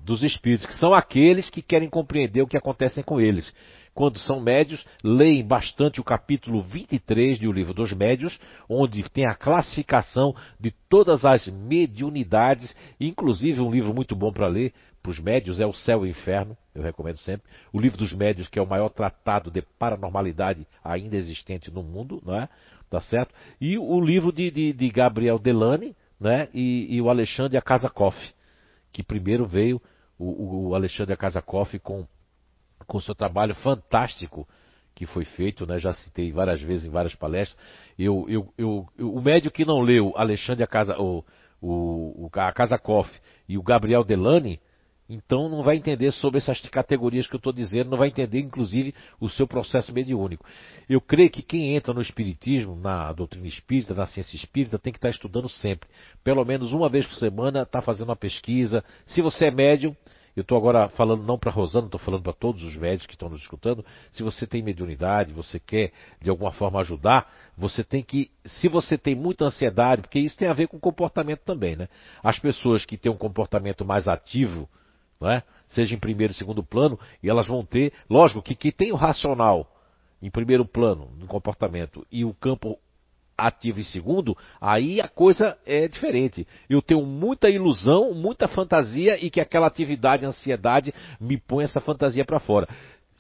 dos 0.04 0.24
espíritos, 0.24 0.66
que 0.66 0.76
são 0.76 0.94
aqueles 0.94 1.50
que 1.50 1.62
querem 1.62 1.90
compreender 1.90 2.42
o 2.42 2.48
que 2.48 2.58
acontece 2.58 3.02
com 3.04 3.20
eles. 3.20 3.54
Quando 3.94 4.18
são 4.20 4.40
médios, 4.40 4.84
leem 5.04 5.46
bastante 5.46 6.02
o 6.02 6.04
capítulo 6.04 6.64
23 6.64 7.40
do 7.40 7.52
livro 7.52 7.74
dos 7.74 7.94
médios, 7.94 8.40
onde 8.68 9.08
tem 9.10 9.26
a 9.26 9.36
classificação 9.36 10.36
de 10.60 10.72
todas 10.90 11.24
as 11.24 11.48
mediunidades, 11.48 12.76
inclusive 13.00 13.62
um 13.62 13.72
livro 13.72 13.94
muito 13.94 14.16
bom 14.16 14.32
para 14.32 14.48
ler 14.48 14.74
para 15.04 15.12
os 15.12 15.20
médios 15.20 15.60
é 15.60 15.66
O 15.66 15.74
Céu 15.74 16.06
e 16.06 16.08
o 16.08 16.12
Inferno, 16.12 16.58
eu 16.74 16.82
recomendo 16.82 17.18
sempre. 17.18 17.46
O 17.74 17.80
livro 17.80 17.98
dos 17.98 18.14
médios, 18.14 18.48
que 18.48 18.58
é 18.58 18.62
o 18.62 18.68
maior 18.68 18.88
tratado 18.88 19.52
de 19.52 19.62
paranormalidade 19.78 20.66
ainda 20.82 21.18
existente 21.18 21.70
no 21.70 21.84
mundo, 21.84 22.22
não 22.26 22.34
é? 22.34 22.48
Tá 22.90 23.02
certo? 23.02 23.36
E 23.60 23.78
o 23.78 24.00
livro 24.00 24.32
de, 24.32 24.50
de, 24.50 24.72
de 24.72 24.90
Gabriel 24.90 25.38
Delane, 25.38 25.94
né? 26.18 26.48
E, 26.54 26.88
e 26.90 27.02
o 27.02 27.10
Alexandre 27.10 27.58
Akasakoff, 27.58 28.18
que 28.94 29.04
primeiro 29.04 29.46
veio 29.46 29.82
o, 30.24 30.70
o 30.70 30.76
Alexandre 30.76 31.16
Kazakoff 31.16 31.78
com 31.80 32.06
com 32.86 32.98
o 32.98 33.02
seu 33.02 33.16
trabalho 33.16 33.56
fantástico 33.56 34.48
que 34.96 35.06
foi 35.06 35.26
feito, 35.26 35.66
né? 35.66 35.80
Já 35.80 35.94
citei 35.94 36.32
várias 36.32 36.62
vezes 36.62 36.86
em 36.86 36.90
várias 36.90 37.16
palestras. 37.16 37.58
Eu, 37.98 38.26
eu, 38.30 38.54
eu, 38.58 38.88
eu 38.98 39.14
o 39.14 39.22
médico 39.22 39.56
que 39.56 39.66
não 39.66 39.82
leu 39.82 40.14
Alexandre 40.16 40.64
a 40.64 40.68
Casa, 40.68 40.96
o, 41.00 41.24
o, 41.62 42.30
a 42.34 42.54
e 43.48 43.58
o 43.58 43.64
Gabriel 43.64 44.04
Delane, 44.04 44.60
então 45.10 45.50
não 45.50 45.62
vai 45.62 45.76
entender 45.76 46.12
sobre 46.12 46.38
essas 46.38 46.60
categorias 46.62 47.28
que 47.28 47.36
eu 47.36 47.38
estou 47.38 47.52
dizendo, 47.54 47.92
não 47.92 47.98
vai 47.98 48.08
entender, 48.08 48.40
inclusive, 48.40 48.94
o 49.20 49.30
seu 49.30 49.48
processo 49.48 49.94
mediúnico. 49.94 50.46
Eu 50.88 51.02
creio 51.02 51.30
que 51.30 51.42
quem 51.42 51.76
entra 51.76 51.94
no 51.94 52.02
Espiritismo, 52.02 52.76
na 52.76 53.12
doutrina 53.12 53.48
espírita, 53.48 53.94
na 53.94 54.06
ciência 54.06 54.36
espírita, 54.36 54.80
tem 54.80 54.94
que 54.94 54.98
estar 54.98 55.10
estudando 55.10 55.50
sempre. 55.50 55.90
Pelo 56.24 56.44
menos 56.46 56.72
uma 56.72 56.90
vez 56.90 57.06
por 57.06 57.16
semana, 57.16 57.64
está 57.64 57.82
fazendo 57.82 58.10
uma 58.10 58.16
pesquisa. 58.16 58.84
Se 59.06 59.22
você 59.22 59.48
é 59.48 59.52
médium, 59.52 59.96
eu 60.36 60.42
estou 60.42 60.58
agora 60.58 60.90
falando 60.90 61.24
não 61.24 61.38
para 61.38 61.52
Rosana, 61.52 61.86
estou 61.86 62.00
falando 62.00 62.24
para 62.24 62.34
todos 62.34 62.64
os 62.64 62.76
médicos 62.76 63.06
que 63.06 63.14
estão 63.14 63.30
nos 63.30 63.42
escutando. 63.42 63.86
Se 64.12 64.24
você 64.24 64.48
tem 64.48 64.64
mediunidade, 64.64 65.32
você 65.32 65.60
quer 65.60 65.92
de 66.20 66.30
alguma 66.30 66.52
forma 66.52 66.80
ajudar, 66.80 67.32
você 67.56 67.84
tem 67.84 68.02
que, 68.02 68.32
se 68.44 68.68
você 68.68 68.98
tem 68.98 69.14
muita 69.14 69.46
ansiedade, 69.46 70.02
porque 70.02 70.20
isso 70.20 70.36
tem 70.36 70.48
a 70.48 70.54
ver 70.54 70.68
com 70.68 70.80
comportamento 70.80 71.42
também, 71.42 71.76
né? 71.76 71.88
As 72.24 72.40
pessoas 72.40 72.84
que 72.84 72.98
têm 72.98 73.12
um 73.12 73.18
comportamento 73.18 73.86
mais 73.86 74.08
ativo, 74.08 74.68
é? 75.22 75.44
seja 75.68 75.96
em 75.96 76.00
primeiro 76.00 76.34
e 76.34 76.36
segundo 76.36 76.64
plano, 76.64 77.00
e 77.22 77.30
elas 77.30 77.48
vão 77.48 77.66
ter, 77.66 77.94
lógico 78.10 78.42
que, 78.42 78.56
que 78.56 78.72
tem 78.72 78.92
o 78.92 78.96
racional 78.96 79.70
em 80.22 80.30
primeiro 80.30 80.66
plano 80.66 81.10
no 81.18 81.28
comportamento 81.28 82.06
e 82.12 82.24
o 82.24 82.34
campo 82.34 82.78
ativo 83.38 83.80
em 83.80 83.84
segundo, 83.84 84.38
aí 84.62 85.02
a 85.02 85.08
coisa 85.08 85.58
é 85.66 85.88
diferente. 85.88 86.48
Eu 86.70 86.82
tenho 86.82 87.04
muita 87.06 87.50
ilusão, 87.50 88.14
muita 88.14 88.48
fantasia 88.48 89.18
e 89.24 89.30
que 89.30 89.42
aquela 89.42 89.68
atividade, 89.68 90.26
ansiedade 90.26 90.94
me 91.20 91.38
põe 91.38 91.66
essa 91.66 91.82
fantasia 91.82 92.24
para 92.24 92.40
fora. 92.40 92.68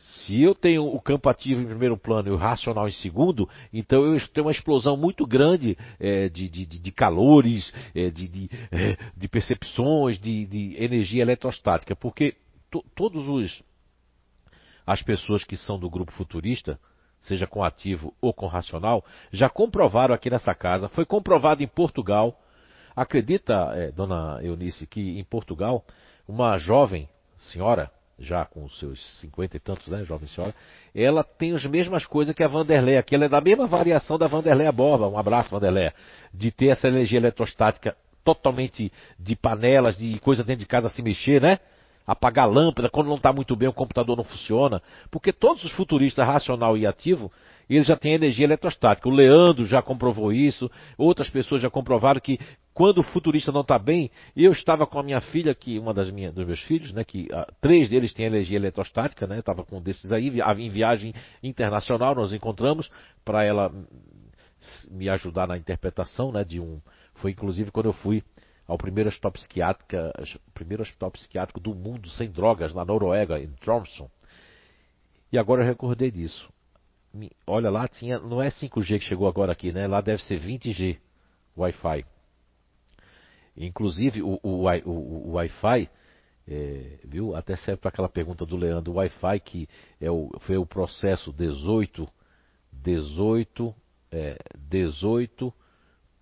Se 0.06 0.42
eu 0.42 0.54
tenho 0.54 0.86
o 0.86 1.00
campo 1.00 1.30
ativo 1.30 1.62
em 1.62 1.66
primeiro 1.66 1.98
plano 1.98 2.30
e 2.30 2.32
o 2.32 2.36
racional 2.36 2.88
em 2.88 2.92
segundo, 2.92 3.50
então 3.72 4.04
eu 4.04 4.20
tenho 4.30 4.48
uma 4.48 4.52
explosão 4.52 4.98
muito 4.98 5.26
grande 5.26 5.78
é, 6.00 6.28
de, 6.28 6.50
de, 6.50 6.66
de, 6.66 6.92
calores, 6.92 7.74
é, 7.96 8.10
de, 8.10 8.28
de, 8.28 8.50
é, 8.72 8.98
de, 9.16 9.28
percepções, 9.28 10.20
de, 10.20 10.76
energia 10.78 11.22
eletrostática, 11.22 11.96
porque 11.96 12.36
todos 12.96 13.28
os 13.28 13.64
as 14.86 15.02
pessoas 15.02 15.46
que 15.46 15.56
são 15.56 15.80
do 15.80 15.90
grupo 15.90 16.12
futurista, 16.12 16.78
seja 17.22 17.48
com 17.48 17.64
ativo 17.64 18.14
ou 18.20 18.34
com 18.34 18.48
racional, 18.48 19.06
já 19.32 19.50
comprovaram 19.50 20.14
aqui 20.14 20.30
nessa 20.30 20.54
casa, 20.54 20.90
foi 20.90 21.06
comprovado 21.06 21.64
em 21.64 21.68
Portugal. 21.68 22.38
Acredita, 22.94 23.72
é, 23.74 23.92
dona 23.92 24.40
Eunice, 24.44 24.86
que 24.86 25.18
em 25.18 25.24
Portugal, 25.24 25.86
uma 26.28 26.58
jovem 26.58 27.08
senhora, 27.38 27.90
já 28.24 28.46
com 28.46 28.64
os 28.64 28.80
seus 28.80 29.00
cinquenta 29.20 29.58
e 29.58 29.60
tantos, 29.60 29.88
né, 29.88 30.04
jovem 30.04 30.28
senhora, 30.28 30.54
ela 30.96 31.24
tem 31.24 31.54
as 31.54 31.66
mesmas 31.66 32.06
coisas 32.06 32.34
que 32.34 32.44
a 32.44 32.48
Vanderlei, 32.48 32.98
aqui. 32.98 33.14
Ela 33.16 33.26
é 33.26 33.30
da 33.30 33.42
mesma 33.42 33.68
variação 33.68 34.18
da 34.18 34.28
Vanderlei 34.28 34.72
Borba, 34.72 35.08
um 35.08 35.18
abraço 35.18 35.52
Vanderlei, 35.52 35.92
de 36.34 36.52
ter 36.52 36.68
essa 36.68 36.88
energia 36.88 37.20
eletrostática 37.20 37.96
totalmente 38.24 38.92
de 39.20 39.36
panelas, 39.36 39.98
de 39.98 40.18
coisa 40.20 40.44
dentro 40.44 40.62
de 40.62 40.66
casa 40.66 40.90
se 40.90 41.02
mexer, 41.02 41.42
né? 41.42 41.60
apagar 42.06 42.50
lâmpada, 42.50 42.90
quando 42.90 43.08
não 43.08 43.16
está 43.16 43.32
muito 43.32 43.56
bem 43.56 43.70
o 43.70 43.74
computador 43.74 44.18
não 44.18 44.24
funciona, 44.24 44.82
porque 45.10 45.32
todos 45.32 45.64
os 45.64 45.72
futuristas 45.72 46.26
racional 46.26 46.78
e 46.78 46.86
ativo, 46.86 47.32
eles 47.70 47.88
já 47.88 47.96
têm 47.96 48.14
energia 48.14 48.46
eletrostática. 48.46 49.08
O 49.08 49.12
Leandro 49.12 49.66
já 49.66 49.82
comprovou 49.82 50.32
isso, 50.32 50.70
outras 50.98 51.30
pessoas 51.30 51.62
já 51.62 51.70
comprovaram 51.70 52.20
que 52.20 52.40
quando 52.74 53.00
o 53.00 53.04
futurista 53.04 53.52
não 53.52 53.62
está 53.62 53.78
bem, 53.78 54.10
eu 54.36 54.52
estava 54.52 54.88
com 54.88 54.98
a 54.98 55.04
minha 55.04 55.22
filha, 55.22 55.54
que 55.54 55.78
uma 55.78 55.94
das 55.94 56.10
minhas, 56.10 56.34
dos 56.34 56.46
meus 56.46 56.60
filhos, 56.62 56.92
né, 56.92 57.04
que 57.04 57.28
ah, 57.32 57.48
três 57.62 57.88
deles 57.88 58.12
têm 58.14 58.26
energia 58.26 58.58
eletrostática, 58.58 59.28
né, 59.28 59.40
estava 59.40 59.64
com 59.64 59.78
um 59.78 59.82
desses 59.82 60.12
aí, 60.12 60.32
em 60.58 60.70
viagem 60.70 61.14
internacional, 61.44 62.16
nós 62.16 62.34
encontramos 62.34 62.90
para 63.24 63.44
ela 63.44 63.72
me 64.90 65.08
ajudar 65.10 65.48
na 65.48 65.58
interpretação, 65.58 66.32
né, 66.32 66.44
de 66.44 66.60
um, 66.60 66.82
foi 67.16 67.32
inclusive 67.32 67.70
quando 67.70 67.88
eu 67.88 67.94
fui 67.94 68.24
ao 68.68 68.78
primeiro 68.78 69.10
hospital 69.10 69.32
psiquiátrico, 69.32 69.96
primeiro 70.54 70.82
hospital 70.82 71.12
psiquiátrico 71.12 71.60
do 71.60 71.76
mundo 71.76 72.10
sem 72.10 72.30
drogas 72.32 72.74
na 72.74 72.84
Noruega, 72.84 73.40
em 73.40 73.52
Tromsø. 73.62 74.06
E 75.32 75.38
agora 75.38 75.62
eu 75.62 75.68
recordei 75.68 76.10
disso. 76.10 76.50
Olha 77.46 77.70
lá, 77.70 77.88
tinha, 77.88 78.20
não 78.20 78.42
é 78.42 78.50
5G 78.50 79.00
que 79.00 79.06
chegou 79.06 79.28
agora 79.28 79.52
aqui, 79.52 79.72
né? 79.72 79.88
Lá 79.88 80.02
deve 80.02 80.24
ser 80.24 80.40
20G 80.40 80.98
Wi-Fi. 81.56 82.06
Inclusive 83.56 84.24
o, 84.24 84.40
o, 84.42 84.68
o, 84.68 85.30
o 85.30 85.32
Wi-Fi, 85.34 85.90
é, 86.48 87.00
viu? 87.04 87.36
Até 87.36 87.56
serve 87.56 87.82
para 87.82 87.90
aquela 87.90 88.10
pergunta 88.10 88.46
do 88.46 88.58
Leandro. 88.58 88.94
O 88.94 88.96
Wi-Fi 88.96 89.40
que 89.40 89.70
é 90.02 90.10
o, 90.10 90.32
foi 90.42 90.58
o 90.58 90.66
processo 90.66 91.32
18, 91.32 92.08
18, 92.72 93.76
é, 94.12 94.38
18 94.58 95.54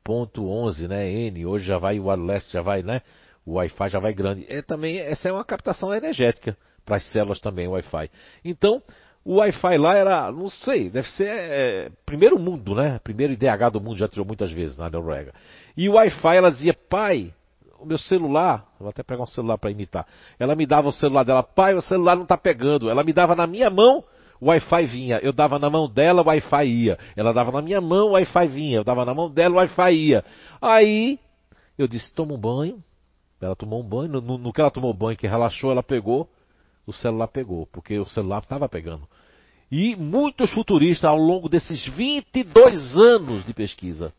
ponto 0.03 0.47
11, 0.47 0.87
né? 0.87 1.09
N, 1.09 1.45
hoje 1.45 1.65
já 1.65 1.77
vai 1.77 1.99
o 1.99 2.07
wireless, 2.07 2.51
já 2.51 2.61
vai, 2.61 2.83
né? 2.83 3.01
O 3.45 3.53
Wi-Fi 3.53 3.89
já 3.89 3.99
vai 3.99 4.13
grande. 4.13 4.45
É 4.49 4.61
também 4.61 4.99
essa 4.99 5.29
é 5.29 5.31
uma 5.31 5.45
captação 5.45 5.93
energética 5.93 6.57
para 6.83 6.97
as 6.97 7.11
células 7.11 7.39
também, 7.39 7.67
o 7.67 7.71
Wi-Fi. 7.71 8.09
Então, 8.43 8.81
o 9.23 9.35
Wi-Fi 9.35 9.77
lá 9.77 9.95
era, 9.95 10.31
não 10.31 10.49
sei, 10.49 10.89
deve 10.89 11.07
ser 11.09 11.27
é, 11.27 11.91
primeiro 12.05 12.39
mundo, 12.39 12.73
né? 12.73 12.99
Primeiro 13.03 13.33
IDH 13.33 13.69
do 13.71 13.79
mundo, 13.81 13.97
já 13.97 14.07
tirou 14.07 14.25
muitas 14.25 14.51
vezes 14.51 14.77
na 14.77 14.89
Noruega. 14.89 15.33
E 15.77 15.87
o 15.87 15.93
Wi-Fi, 15.93 16.35
ela 16.35 16.49
dizia, 16.49 16.73
pai, 16.73 17.33
o 17.79 17.85
meu 17.85 17.99
celular, 17.99 18.65
vou 18.79 18.89
até 18.89 19.03
pegar 19.03 19.23
um 19.23 19.27
celular 19.27 19.57
para 19.57 19.69
imitar. 19.69 20.07
Ela 20.39 20.55
me 20.55 20.65
dava 20.65 20.89
o 20.89 20.91
celular 20.91 21.23
dela, 21.23 21.43
pai, 21.43 21.75
o 21.75 21.81
celular 21.81 22.15
não 22.15 22.23
está 22.23 22.37
pegando. 22.37 22.89
Ela 22.89 23.03
me 23.03 23.13
dava 23.13 23.35
na 23.35 23.45
minha 23.45 23.69
mão, 23.69 24.03
o 24.39 24.47
Wi-Fi 24.47 24.85
vinha. 24.87 25.19
Eu 25.21 25.31
dava 25.31 25.59
na 25.59 25.69
mão 25.69 25.87
dela, 25.87 26.23
o 26.23 26.25
Wi-Fi 26.25 26.65
ia. 26.65 26.97
Ela 27.15 27.31
dava 27.31 27.51
na 27.51 27.61
minha 27.61 27.79
mão, 27.79 28.09
o 28.09 28.11
Wi-Fi 28.13 28.47
vinha. 28.47 28.77
Eu 28.77 28.83
dava 28.83 29.05
na 29.05 29.13
mão 29.13 29.29
dela, 29.29 29.53
o 29.53 29.57
Wi-Fi 29.57 29.93
ia. 29.93 30.25
Aí 30.59 31.19
eu 31.77 31.87
disse: 31.87 32.11
toma 32.13 32.33
um 32.33 32.39
banho. 32.39 32.83
Ela 33.39 33.55
tomou 33.55 33.79
um 33.79 33.87
banho. 33.87 34.19
No, 34.19 34.37
no 34.37 34.51
que 34.51 34.59
ela 34.59 34.71
tomou 34.71 34.93
banho, 34.93 35.17
que 35.17 35.27
relaxou, 35.27 35.71
ela 35.71 35.83
pegou. 35.83 36.27
O 36.85 36.93
celular 36.93 37.27
pegou, 37.27 37.67
porque 37.71 37.97
o 37.99 38.05
celular 38.05 38.41
estava 38.41 38.67
pegando. 38.67 39.07
E 39.71 39.95
muitos 39.95 40.51
futuristas, 40.51 41.09
ao 41.09 41.17
longo 41.17 41.47
desses 41.47 41.85
22 41.87 42.97
anos 42.97 43.45
de 43.45 43.53
pesquisa, 43.53 44.13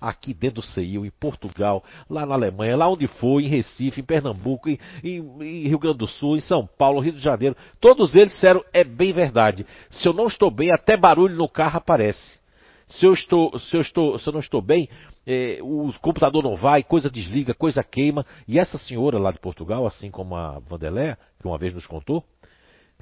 aqui 0.00 0.32
dentro 0.32 0.60
do 0.60 0.66
CEIU, 0.66 1.04
em 1.04 1.10
Portugal, 1.10 1.82
lá 2.08 2.24
na 2.24 2.34
Alemanha, 2.34 2.76
lá 2.76 2.88
onde 2.88 3.06
for, 3.06 3.40
em 3.40 3.48
Recife, 3.48 4.00
em 4.00 4.04
Pernambuco, 4.04 4.68
em, 4.68 4.78
em, 5.02 5.16
em, 5.42 5.68
Rio 5.68 5.78
Grande 5.78 5.98
do 5.98 6.06
Sul, 6.06 6.36
em 6.36 6.40
São 6.40 6.66
Paulo, 6.78 7.00
Rio 7.00 7.12
de 7.12 7.22
Janeiro, 7.22 7.56
todos 7.80 8.14
eles 8.14 8.32
disseram, 8.32 8.62
é 8.72 8.84
bem 8.84 9.12
verdade. 9.12 9.66
Se 9.90 10.06
eu 10.06 10.12
não 10.12 10.26
estou 10.26 10.50
bem, 10.50 10.70
até 10.72 10.96
barulho 10.96 11.36
no 11.36 11.48
carro 11.48 11.78
aparece. 11.78 12.43
Se 12.98 13.06
eu, 13.06 13.12
estou, 13.12 13.58
se 13.58 13.76
eu, 13.76 13.80
estou, 13.80 14.18
se 14.18 14.28
eu 14.28 14.32
não 14.32 14.40
estou 14.40 14.60
bem, 14.60 14.88
é, 15.26 15.58
o 15.62 15.92
computador 16.00 16.42
não 16.42 16.56
vai, 16.56 16.82
coisa 16.82 17.10
desliga, 17.10 17.54
coisa 17.54 17.82
queima. 17.82 18.24
E 18.46 18.58
essa 18.58 18.78
senhora 18.78 19.18
lá 19.18 19.32
de 19.32 19.38
Portugal, 19.38 19.86
assim 19.86 20.10
como 20.10 20.36
a 20.36 20.58
Vandelé, 20.60 21.16
que 21.40 21.46
uma 21.46 21.58
vez 21.58 21.72
nos 21.74 21.86
contou, 21.86 22.24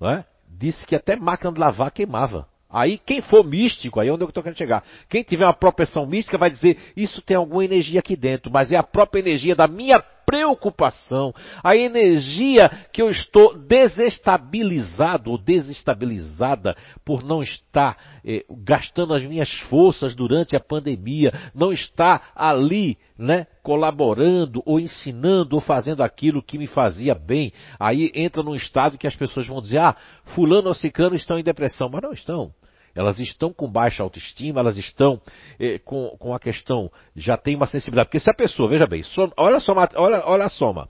é? 0.01 0.25
disse 0.49 0.87
que 0.87 0.97
até 0.97 1.17
máquina 1.17 1.53
de 1.53 1.61
lavar 1.61 1.91
queimava. 1.91 2.47
Aí 2.71 2.97
quem 2.97 3.21
for 3.21 3.45
místico, 3.45 4.01
aí 4.01 4.09
é 4.09 4.13
onde 4.13 4.25
eu 4.25 4.29
estou 4.29 4.43
querendo 4.43 4.57
chegar. 4.57 4.83
Quem 5.09 5.23
tiver 5.23 5.45
uma 5.45 5.53
propensão 5.53 6.07
mística 6.07 6.39
vai 6.39 6.49
dizer, 6.49 6.79
isso 6.97 7.21
tem 7.21 7.37
alguma 7.37 7.65
energia 7.65 8.01
aqui 8.01 8.17
dentro, 8.17 8.51
mas 8.51 8.73
é 8.73 8.77
a 8.77 8.83
própria 8.83 9.21
energia 9.21 9.55
da 9.55 9.69
minha 9.69 10.03
preocupação, 10.27 11.35
a 11.63 11.77
energia 11.77 12.69
que 12.93 13.03
eu 13.03 13.11
estou 13.11 13.57
desestabilizado 13.57 15.31
ou 15.31 15.39
desestabilizada 15.39 16.77
por 17.05 17.23
não 17.23 17.43
estar 17.43 17.97
eh, 18.25 18.45
gastando 18.65 19.15
as 19.15 19.23
minhas 19.23 19.51
forças 19.69 20.15
durante 20.15 20.57
a 20.57 20.61
pandemia, 20.61 21.33
não 21.55 21.73
estar 21.73 22.31
ali, 22.35 22.99
né, 23.19 23.47
colaborando 23.63 24.63
ou 24.67 24.81
ensinando 24.81 25.55
ou 25.55 25.61
fazendo 25.61 26.03
aquilo 26.03 26.43
que 26.43 26.59
me 26.59 26.67
fazia 26.67 27.15
bem. 27.15 27.53
Aí 27.79 28.11
entra 28.15 28.43
num 28.43 28.55
estado 28.55 28.99
que 28.99 29.07
as 29.07 29.17
pessoas 29.17 29.47
vão 29.47 29.61
dizer: 29.61 29.79
"Ah, 29.79 29.97
fulano 30.35 30.69
ou 30.69 30.75
ciclano 30.75 31.15
estão 31.15 31.39
em 31.39 31.45
depressão", 31.45 31.89
mas 31.89 32.03
não 32.03 32.13
estão 32.13 32.53
elas 32.95 33.19
estão 33.19 33.53
com 33.53 33.71
baixa 33.71 34.03
autoestima, 34.03 34.61
elas 34.61 34.77
estão 34.77 35.21
eh, 35.59 35.79
com, 35.79 36.17
com 36.19 36.35
a 36.35 36.41
questão, 36.41 36.91
já 37.17 37.37
tem 37.37 37.57
uma 37.57 37.67
sensibilidade. 37.67 38.09
Porque 38.09 38.21
se 38.21 38.31
a 38.31 38.35
pessoa, 38.35 38.69
veja 38.69 38.87
bem, 38.87 39.03
soma, 39.03 39.33
olha, 39.37 39.61
só, 39.61 39.73
olha, 39.73 40.23
olha 40.27 40.45
a 40.45 40.49
soma. 40.49 40.89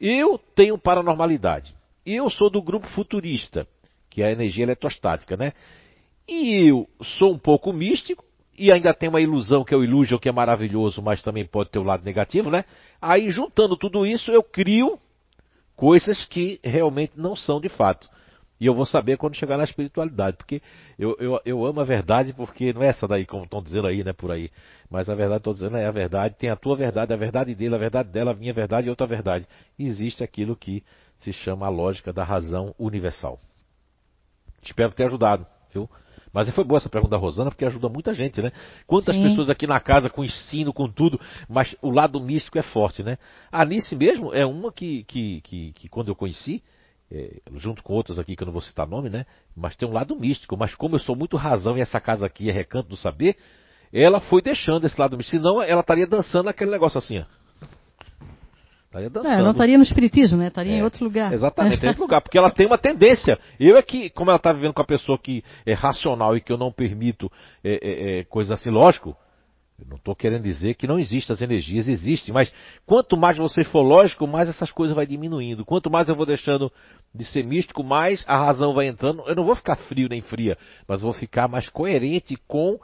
Eu 0.00 0.38
tenho 0.54 0.76
paranormalidade. 0.76 1.74
Eu 2.04 2.28
sou 2.28 2.50
do 2.50 2.60
grupo 2.60 2.86
futurista, 2.88 3.66
que 4.10 4.22
é 4.22 4.26
a 4.26 4.32
energia 4.32 4.64
eletrostática, 4.64 5.36
né? 5.36 5.52
E 6.28 6.70
eu 6.70 6.88
sou 7.18 7.32
um 7.32 7.38
pouco 7.38 7.72
místico, 7.72 8.24
e 8.56 8.70
ainda 8.70 8.92
tem 8.92 9.08
uma 9.08 9.20
ilusão 9.20 9.64
que 9.64 9.72
é 9.72 9.76
o 9.76 9.82
illusion, 9.82 10.18
que 10.18 10.28
é 10.28 10.32
maravilhoso, 10.32 11.00
mas 11.02 11.22
também 11.22 11.44
pode 11.44 11.70
ter 11.70 11.78
o 11.78 11.82
um 11.82 11.86
lado 11.86 12.04
negativo, 12.04 12.50
né? 12.50 12.64
Aí, 13.00 13.30
juntando 13.30 13.76
tudo 13.76 14.06
isso, 14.06 14.30
eu 14.30 14.42
crio 14.42 14.98
coisas 15.74 16.24
que 16.26 16.60
realmente 16.62 17.14
não 17.16 17.34
são 17.34 17.60
de 17.60 17.68
fato. 17.68 18.08
E 18.62 18.66
eu 18.66 18.74
vou 18.74 18.86
saber 18.86 19.16
quando 19.16 19.34
chegar 19.34 19.58
na 19.58 19.64
espiritualidade, 19.64 20.36
porque 20.36 20.62
eu, 20.96 21.16
eu, 21.18 21.40
eu 21.44 21.66
amo 21.66 21.80
a 21.80 21.84
verdade, 21.84 22.32
porque 22.32 22.72
não 22.72 22.80
é 22.80 22.90
essa 22.90 23.08
daí, 23.08 23.26
como 23.26 23.42
estão 23.42 23.60
dizendo 23.60 23.88
aí, 23.88 24.04
né, 24.04 24.12
por 24.12 24.30
aí. 24.30 24.52
Mas 24.88 25.10
a 25.10 25.16
verdade, 25.16 25.38
estou 25.38 25.52
dizendo, 25.52 25.76
é 25.76 25.84
a 25.84 25.90
verdade, 25.90 26.36
tem 26.38 26.48
a 26.48 26.54
tua 26.54 26.76
verdade, 26.76 27.12
a 27.12 27.16
verdade 27.16 27.56
dele, 27.56 27.74
a 27.74 27.78
verdade 27.78 28.10
dela, 28.10 28.30
a 28.30 28.34
minha 28.34 28.52
verdade 28.52 28.86
e 28.86 28.90
outra 28.90 29.04
verdade. 29.04 29.48
Existe 29.76 30.22
aquilo 30.22 30.54
que 30.54 30.84
se 31.18 31.32
chama 31.32 31.66
a 31.66 31.68
lógica 31.68 32.12
da 32.12 32.22
razão 32.22 32.72
universal. 32.78 33.40
Espero 34.62 34.92
ter 34.92 35.06
ajudado, 35.06 35.44
viu? 35.74 35.90
Mas 36.32 36.48
foi 36.50 36.62
boa 36.62 36.78
essa 36.78 36.88
pergunta 36.88 37.10
da 37.10 37.20
Rosana, 37.20 37.50
porque 37.50 37.64
ajuda 37.64 37.88
muita 37.88 38.14
gente, 38.14 38.40
né? 38.40 38.52
Quantas 38.86 39.16
Sim. 39.16 39.24
pessoas 39.24 39.50
aqui 39.50 39.66
na 39.66 39.80
casa 39.80 40.08
com 40.08 40.22
ensino, 40.22 40.72
com 40.72 40.88
tudo, 40.88 41.20
mas 41.48 41.74
o 41.82 41.90
lado 41.90 42.20
místico 42.20 42.60
é 42.60 42.62
forte, 42.62 43.02
né? 43.02 43.18
A 43.50 43.62
Anice 43.62 43.96
mesmo 43.96 44.32
é 44.32 44.46
uma 44.46 44.72
que, 44.72 45.02
que, 45.02 45.40
que, 45.40 45.72
que 45.72 45.88
quando 45.88 46.12
eu 46.12 46.14
conheci, 46.14 46.62
junto 47.56 47.82
com 47.82 47.92
outras 47.92 48.18
aqui 48.18 48.34
que 48.34 48.42
eu 48.42 48.46
não 48.46 48.52
vou 48.52 48.62
citar 48.62 48.86
nome, 48.86 49.10
né? 49.10 49.26
Mas 49.56 49.76
tem 49.76 49.88
um 49.88 49.92
lado 49.92 50.16
místico. 50.16 50.56
Mas 50.56 50.74
como 50.74 50.96
eu 50.96 51.00
sou 51.00 51.14
muito 51.14 51.36
razão 51.36 51.76
e 51.76 51.80
essa 51.80 52.00
casa 52.00 52.26
aqui 52.26 52.48
é 52.48 52.52
recanto 52.52 52.88
do 52.88 52.96
saber, 52.96 53.36
ela 53.92 54.20
foi 54.20 54.40
deixando 54.40 54.86
esse 54.86 54.98
lado 55.00 55.16
místico. 55.16 55.36
Senão 55.36 55.62
ela 55.62 55.80
estaria 55.80 56.06
dançando 56.06 56.48
aquele 56.48 56.70
negócio 56.70 56.98
assim, 56.98 57.18
ó. 57.18 57.24
Estaria 58.86 59.08
dançando. 59.08 59.40
É, 59.40 59.42
não 59.42 59.52
estaria 59.52 59.78
no 59.78 59.84
espiritismo, 59.84 60.36
né? 60.38 60.48
Estaria 60.48 60.74
é, 60.74 60.78
em 60.78 60.82
outro 60.82 61.02
lugar. 61.04 61.32
Exatamente, 61.32 61.84
em 61.84 61.88
outro 61.88 62.02
lugar, 62.02 62.20
porque 62.20 62.36
ela 62.36 62.50
tem 62.50 62.66
uma 62.66 62.76
tendência. 62.76 63.38
Eu 63.58 63.76
é 63.76 63.82
que, 63.82 64.10
como 64.10 64.30
ela 64.30 64.36
está 64.36 64.52
vivendo 64.52 64.74
com 64.74 64.82
a 64.82 64.86
pessoa 64.86 65.18
que 65.18 65.42
é 65.64 65.72
racional 65.72 66.36
e 66.36 66.42
que 66.42 66.52
eu 66.52 66.58
não 66.58 66.70
permito 66.70 67.30
é, 67.64 67.72
é, 67.72 68.20
é 68.20 68.24
coisas 68.24 68.52
assim, 68.52 68.68
lógico, 68.68 69.16
eu 69.82 69.88
não 69.88 69.96
estou 69.96 70.14
querendo 70.14 70.44
dizer 70.44 70.74
que 70.74 70.86
não 70.86 70.98
existem, 70.98 71.34
as 71.34 71.42
energias 71.42 71.88
existem, 71.88 72.32
mas 72.32 72.52
quanto 72.86 73.16
mais 73.16 73.36
você 73.36 73.64
for 73.64 73.82
lógico, 73.82 74.26
mais 74.26 74.48
essas 74.48 74.70
coisas 74.70 74.94
vai 74.94 75.06
diminuindo. 75.06 75.64
Quanto 75.64 75.90
mais 75.90 76.08
eu 76.08 76.14
vou 76.14 76.24
deixando 76.24 76.72
de 77.12 77.24
ser 77.24 77.42
místico, 77.42 77.82
mais 77.82 78.24
a 78.28 78.36
razão 78.36 78.72
vai 78.74 78.86
entrando. 78.86 79.22
Eu 79.26 79.34
não 79.34 79.44
vou 79.44 79.56
ficar 79.56 79.74
frio 79.74 80.08
nem 80.08 80.22
fria, 80.22 80.56
mas 80.86 81.00
vou 81.00 81.12
ficar 81.12 81.48
mais 81.48 81.68
coerente 81.68 82.36
com 82.46 82.78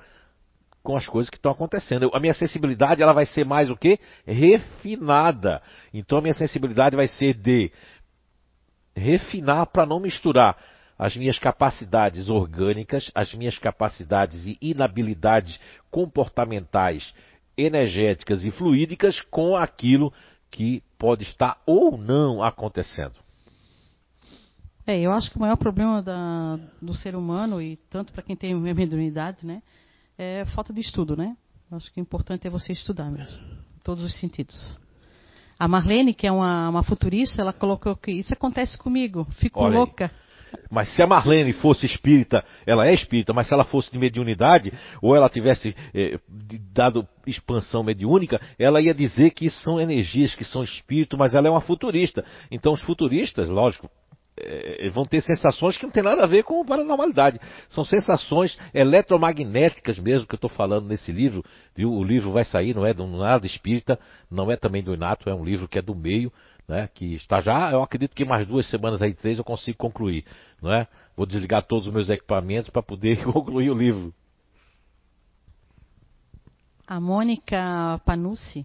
com 0.82 0.96
as 0.96 1.06
coisas 1.06 1.28
que 1.28 1.36
estão 1.36 1.52
acontecendo. 1.52 2.10
A 2.14 2.20
minha 2.20 2.32
sensibilidade 2.32 3.02
ela 3.02 3.12
vai 3.12 3.26
ser 3.26 3.44
mais 3.44 3.68
o 3.68 3.76
que? 3.76 3.98
Refinada. 4.26 5.60
Então 5.92 6.18
a 6.18 6.22
minha 6.22 6.32
sensibilidade 6.32 6.96
vai 6.96 7.06
ser 7.06 7.34
de 7.34 7.70
refinar 8.96 9.66
para 9.66 9.84
não 9.84 10.00
misturar 10.00 10.56
as 10.98 11.16
minhas 11.16 11.38
capacidades 11.38 12.28
orgânicas, 12.28 13.10
as 13.14 13.32
minhas 13.32 13.56
capacidades 13.56 14.46
e 14.46 14.58
inabilidades 14.60 15.60
comportamentais, 15.90 17.14
energéticas 17.56 18.44
e 18.44 18.50
fluídicas 18.50 19.20
com 19.30 19.56
aquilo 19.56 20.12
que 20.50 20.82
pode 20.98 21.22
estar 21.22 21.62
ou 21.64 21.96
não 21.96 22.42
acontecendo. 22.42 23.14
É, 24.86 24.98
eu 24.98 25.12
acho 25.12 25.30
que 25.30 25.36
o 25.36 25.40
maior 25.40 25.56
problema 25.56 26.02
da, 26.02 26.58
do 26.80 26.94
ser 26.94 27.14
humano, 27.14 27.60
e 27.60 27.76
tanto 27.90 28.12
para 28.12 28.22
quem 28.22 28.34
tem 28.34 28.54
mediunidade, 28.74 29.46
né, 29.46 29.62
é 30.16 30.44
falta 30.46 30.72
de 30.72 30.80
estudo, 30.80 31.16
né? 31.16 31.36
Acho 31.70 31.92
que 31.92 32.00
o 32.00 32.02
importante 32.02 32.46
é 32.46 32.50
você 32.50 32.72
estudar 32.72 33.10
mesmo, 33.10 33.40
em 33.40 33.80
todos 33.84 34.02
os 34.02 34.18
sentidos. 34.18 34.80
A 35.58 35.68
Marlene, 35.68 36.14
que 36.14 36.26
é 36.26 36.32
uma, 36.32 36.70
uma 36.70 36.82
futurista, 36.82 37.42
ela 37.42 37.52
colocou 37.52 37.94
que 37.94 38.10
isso 38.12 38.32
acontece 38.32 38.78
comigo, 38.78 39.26
fico 39.32 39.60
Olha 39.60 39.78
louca. 39.78 40.06
Aí. 40.06 40.27
Mas 40.70 40.88
se 40.94 41.02
a 41.02 41.06
Marlene 41.06 41.52
fosse 41.52 41.86
espírita, 41.86 42.44
ela 42.66 42.86
é 42.86 42.92
espírita, 42.92 43.32
mas 43.32 43.46
se 43.46 43.54
ela 43.54 43.64
fosse 43.64 43.90
de 43.90 43.98
mediunidade, 43.98 44.72
ou 45.00 45.16
ela 45.16 45.28
tivesse 45.28 45.74
eh, 45.94 46.18
dado 46.72 47.06
expansão 47.26 47.82
mediúnica, 47.82 48.40
ela 48.58 48.80
ia 48.80 48.94
dizer 48.94 49.30
que 49.30 49.48
são 49.48 49.80
energias, 49.80 50.34
que 50.34 50.44
são 50.44 50.62
espírito, 50.62 51.16
mas 51.16 51.34
ela 51.34 51.48
é 51.48 51.50
uma 51.50 51.60
futurista. 51.60 52.24
Então 52.50 52.72
os 52.72 52.82
futuristas, 52.82 53.48
lógico, 53.48 53.90
é, 54.40 54.86
é, 54.86 54.90
vão 54.90 55.04
ter 55.04 55.20
sensações 55.20 55.76
que 55.76 55.84
não 55.84 55.90
tem 55.90 56.02
nada 56.02 56.22
a 56.22 56.26
ver 56.26 56.44
com 56.44 56.64
paranormalidade. 56.64 57.40
São 57.68 57.84
sensações 57.84 58.56
eletromagnéticas 58.72 59.98
mesmo 59.98 60.26
que 60.26 60.34
eu 60.34 60.38
estou 60.38 60.50
falando 60.50 60.86
nesse 60.86 61.10
livro. 61.10 61.44
Viu? 61.74 61.92
O 61.92 62.04
livro 62.04 62.30
vai 62.30 62.44
sair, 62.44 62.74
não 62.74 62.86
é 62.86 62.94
do 62.94 63.06
nada 63.06 63.46
espírita, 63.46 63.98
não 64.30 64.50
é 64.50 64.56
também 64.56 64.82
do 64.82 64.94
Inato, 64.94 65.28
é 65.28 65.34
um 65.34 65.44
livro 65.44 65.66
que 65.66 65.78
é 65.78 65.82
do 65.82 65.94
meio, 65.94 66.32
né? 66.68 66.88
Que 66.92 67.14
está 67.14 67.40
já, 67.40 67.72
eu 67.72 67.82
acredito 67.82 68.14
que 68.14 68.24
mais 68.24 68.46
duas 68.46 68.68
semanas 68.68 69.00
aí, 69.00 69.14
três, 69.14 69.38
eu 69.38 69.44
consigo 69.44 69.78
concluir, 69.78 70.24
não 70.60 70.70
é? 70.70 70.86
Vou 71.16 71.26
desligar 71.26 71.62
todos 71.62 71.86
os 71.88 71.92
meus 71.92 72.10
equipamentos 72.10 72.70
para 72.70 72.82
poder 72.82 73.24
concluir 73.32 73.70
o 73.70 73.74
livro. 73.74 74.14
A 76.86 77.00
Mônica 77.00 78.00
Panucci, 78.04 78.64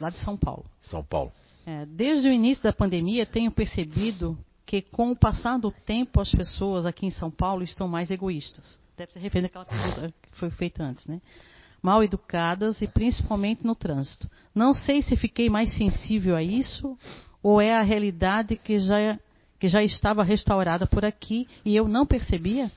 lá 0.00 0.10
de 0.10 0.18
São 0.18 0.36
Paulo. 0.36 0.66
São 0.80 1.02
Paulo. 1.02 1.32
É, 1.64 1.86
desde 1.86 2.28
o 2.28 2.32
início 2.32 2.62
da 2.62 2.72
pandemia, 2.72 3.24
tenho 3.24 3.50
percebido 3.50 4.36
que, 4.66 4.82
com 4.82 5.12
o 5.12 5.16
passar 5.16 5.58
do 5.58 5.70
tempo, 5.70 6.20
as 6.20 6.30
pessoas 6.30 6.84
aqui 6.84 7.06
em 7.06 7.10
São 7.10 7.30
Paulo 7.30 7.62
estão 7.62 7.86
mais 7.86 8.10
egoístas. 8.10 8.78
Deve 8.96 9.12
ser 9.12 9.20
referente 9.20 9.50
àquela 9.50 9.64
pergunta 9.64 10.14
que 10.22 10.38
foi 10.38 10.50
feita 10.50 10.82
antes, 10.82 11.06
né? 11.06 11.20
Mal 11.82 12.02
educadas 12.04 12.80
e 12.80 12.86
principalmente 12.86 13.64
no 13.66 13.74
trânsito. 13.74 14.30
Não 14.54 14.72
sei 14.72 15.02
se 15.02 15.16
fiquei 15.16 15.50
mais 15.50 15.76
sensível 15.76 16.36
a 16.36 16.42
isso 16.42 16.96
ou 17.42 17.60
é 17.60 17.74
a 17.74 17.82
realidade 17.82 18.56
que 18.56 18.78
já, 18.78 19.18
que 19.58 19.68
já 19.68 19.82
estava 19.82 20.22
restaurada 20.22 20.86
por 20.86 21.04
aqui 21.04 21.48
e 21.64 21.74
eu 21.74 21.88
não 21.88 22.06
percebia. 22.06 22.70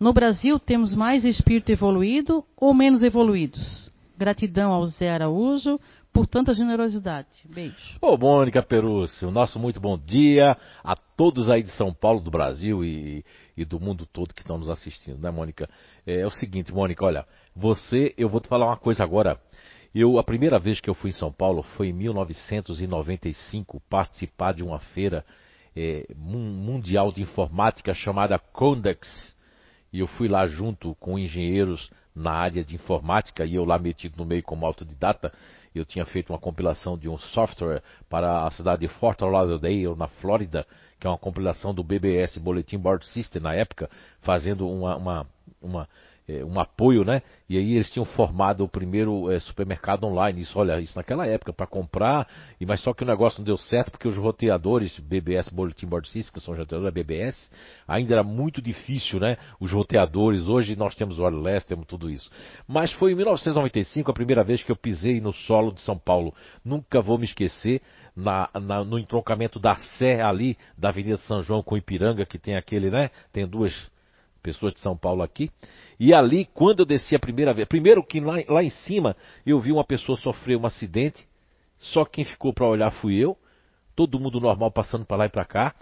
No 0.00 0.12
Brasil, 0.12 0.58
temos 0.58 0.94
mais 0.94 1.24
espírito 1.24 1.70
evoluído 1.70 2.44
ou 2.56 2.72
menos 2.72 3.02
evoluídos? 3.02 3.90
Gratidão 4.16 4.72
ao 4.72 4.86
Zé 4.86 5.10
Araújo 5.10 5.78
por 6.14 6.28
tanta 6.28 6.54
generosidade. 6.54 7.28
Beijo. 7.44 7.98
Ô, 8.00 8.16
Mônica 8.16 8.62
Perúcio, 8.62 9.32
nosso 9.32 9.58
muito 9.58 9.80
bom 9.80 9.98
dia 9.98 10.56
a 10.84 10.94
todos 10.94 11.50
aí 11.50 11.60
de 11.60 11.72
São 11.72 11.92
Paulo, 11.92 12.20
do 12.20 12.30
Brasil 12.30 12.84
e, 12.84 13.24
e 13.56 13.64
do 13.64 13.80
mundo 13.80 14.06
todo 14.06 14.32
que 14.32 14.40
estão 14.40 14.56
nos 14.56 14.70
assistindo, 14.70 15.18
né, 15.18 15.28
Mônica? 15.32 15.68
É, 16.06 16.20
é, 16.20 16.26
o 16.26 16.30
seguinte, 16.30 16.72
Mônica, 16.72 17.04
olha, 17.04 17.26
você, 17.54 18.14
eu 18.16 18.28
vou 18.28 18.40
te 18.40 18.46
falar 18.46 18.66
uma 18.66 18.76
coisa 18.76 19.02
agora. 19.02 19.40
Eu, 19.92 20.16
a 20.16 20.22
primeira 20.22 20.56
vez 20.58 20.80
que 20.80 20.88
eu 20.88 20.94
fui 20.94 21.10
em 21.10 21.14
São 21.14 21.32
Paulo 21.32 21.64
foi 21.76 21.88
em 21.88 21.92
1995, 21.92 23.82
participar 23.90 24.54
de 24.54 24.62
uma 24.62 24.78
feira 24.78 25.24
é, 25.74 26.06
mundial 26.16 27.10
de 27.10 27.22
informática 27.22 27.92
chamada 27.92 28.38
Condex. 28.38 29.34
E 29.94 30.00
eu 30.00 30.08
fui 30.08 30.26
lá 30.26 30.44
junto 30.44 30.96
com 30.96 31.16
engenheiros 31.16 31.88
na 32.12 32.32
área 32.32 32.64
de 32.64 32.74
informática 32.74 33.44
e 33.44 33.54
eu 33.54 33.64
lá 33.64 33.78
metido 33.78 34.16
no 34.16 34.24
meio 34.24 34.42
como 34.42 34.66
autodidata 34.66 35.32
eu 35.72 35.84
tinha 35.84 36.04
feito 36.04 36.32
uma 36.32 36.38
compilação 36.38 36.98
de 36.98 37.08
um 37.08 37.16
software 37.16 37.80
para 38.08 38.44
a 38.44 38.50
cidade 38.50 38.80
de 38.80 38.88
Fort 38.88 39.20
Lauderdale, 39.20 39.94
na 39.96 40.08
Flórida, 40.08 40.66
que 40.98 41.06
é 41.06 41.10
uma 41.10 41.16
compilação 41.16 41.72
do 41.72 41.84
BBS, 41.84 42.38
Bulletin 42.38 42.78
Board 42.78 43.06
System, 43.06 43.40
na 43.40 43.54
época, 43.54 43.88
fazendo 44.20 44.68
uma, 44.68 44.96
uma, 44.96 45.26
uma 45.62 45.88
é, 46.26 46.44
um 46.44 46.58
apoio, 46.58 47.04
né? 47.04 47.22
E 47.48 47.58
aí 47.58 47.74
eles 47.74 47.90
tinham 47.90 48.04
formado 48.04 48.64
o 48.64 48.68
primeiro 48.68 49.30
é, 49.30 49.38
supermercado 49.38 50.04
online. 50.04 50.40
Isso, 50.40 50.58
olha, 50.58 50.80
isso 50.80 50.96
naquela 50.96 51.26
época 51.26 51.52
para 51.52 51.66
comprar. 51.66 52.26
E 52.58 52.64
mas 52.64 52.80
só 52.80 52.94
que 52.94 53.02
o 53.02 53.06
negócio 53.06 53.40
não 53.40 53.44
deu 53.44 53.58
certo 53.58 53.90
porque 53.90 54.08
os 54.08 54.16
roteadores 54.16 54.98
BBS 55.00 55.50
Bulletin 55.50 55.86
Board 55.86 56.08
System, 56.08 56.32
que 56.32 56.40
são 56.40 56.54
roteadores 56.54 56.84
da 56.84 56.90
BBS, 56.90 57.52
ainda 57.86 58.14
era 58.14 58.22
muito 58.22 58.62
difícil, 58.62 59.20
né? 59.20 59.36
Os 59.60 59.70
roteadores. 59.70 60.46
Hoje 60.48 60.76
nós 60.76 60.94
temos 60.94 61.18
o 61.18 61.24
wireless, 61.24 61.66
temos 61.66 61.86
tudo 61.86 62.08
isso. 62.08 62.30
Mas 62.66 62.90
foi 62.92 63.12
em 63.12 63.14
1995 63.14 64.10
a 64.10 64.14
primeira 64.14 64.42
vez 64.42 64.62
que 64.62 64.72
eu 64.72 64.76
pisei 64.76 65.20
no 65.20 65.32
solo 65.32 65.72
de 65.72 65.82
São 65.82 65.98
Paulo. 65.98 66.34
Nunca 66.64 67.02
vou 67.02 67.18
me 67.18 67.26
esquecer 67.26 67.82
na, 68.16 68.48
na, 68.54 68.82
no 68.82 68.98
entroncamento 68.98 69.58
da 69.58 69.76
Sé 69.76 70.22
ali 70.22 70.56
da 70.78 70.88
Avenida 70.88 71.18
São 71.18 71.42
João 71.42 71.62
com 71.62 71.76
Ipiranga 71.76 72.24
que 72.24 72.38
tem 72.38 72.56
aquele, 72.56 72.88
né? 72.88 73.10
Tem 73.30 73.46
duas 73.46 73.92
pessoas 74.44 74.74
de 74.74 74.80
São 74.80 74.96
Paulo 74.96 75.22
aqui. 75.22 75.50
E 75.98 76.12
ali, 76.12 76.44
quando 76.44 76.80
eu 76.80 76.86
desci 76.86 77.16
a 77.16 77.18
primeira 77.18 77.54
vez, 77.54 77.66
primeiro 77.66 78.04
que 78.04 78.20
lá, 78.20 78.34
lá 78.46 78.62
em 78.62 78.70
cima 78.70 79.16
eu 79.44 79.58
vi 79.58 79.72
uma 79.72 79.82
pessoa 79.82 80.18
sofrer 80.18 80.56
um 80.56 80.66
acidente, 80.66 81.26
só 81.78 82.04
quem 82.04 82.24
ficou 82.24 82.52
para 82.52 82.68
olhar 82.68 82.90
fui 82.92 83.16
eu, 83.16 83.36
todo 83.96 84.20
mundo 84.20 84.38
normal 84.40 84.70
passando 84.70 85.04
para 85.04 85.16
lá 85.16 85.26
e 85.26 85.30
para 85.30 85.44
cá. 85.44 85.74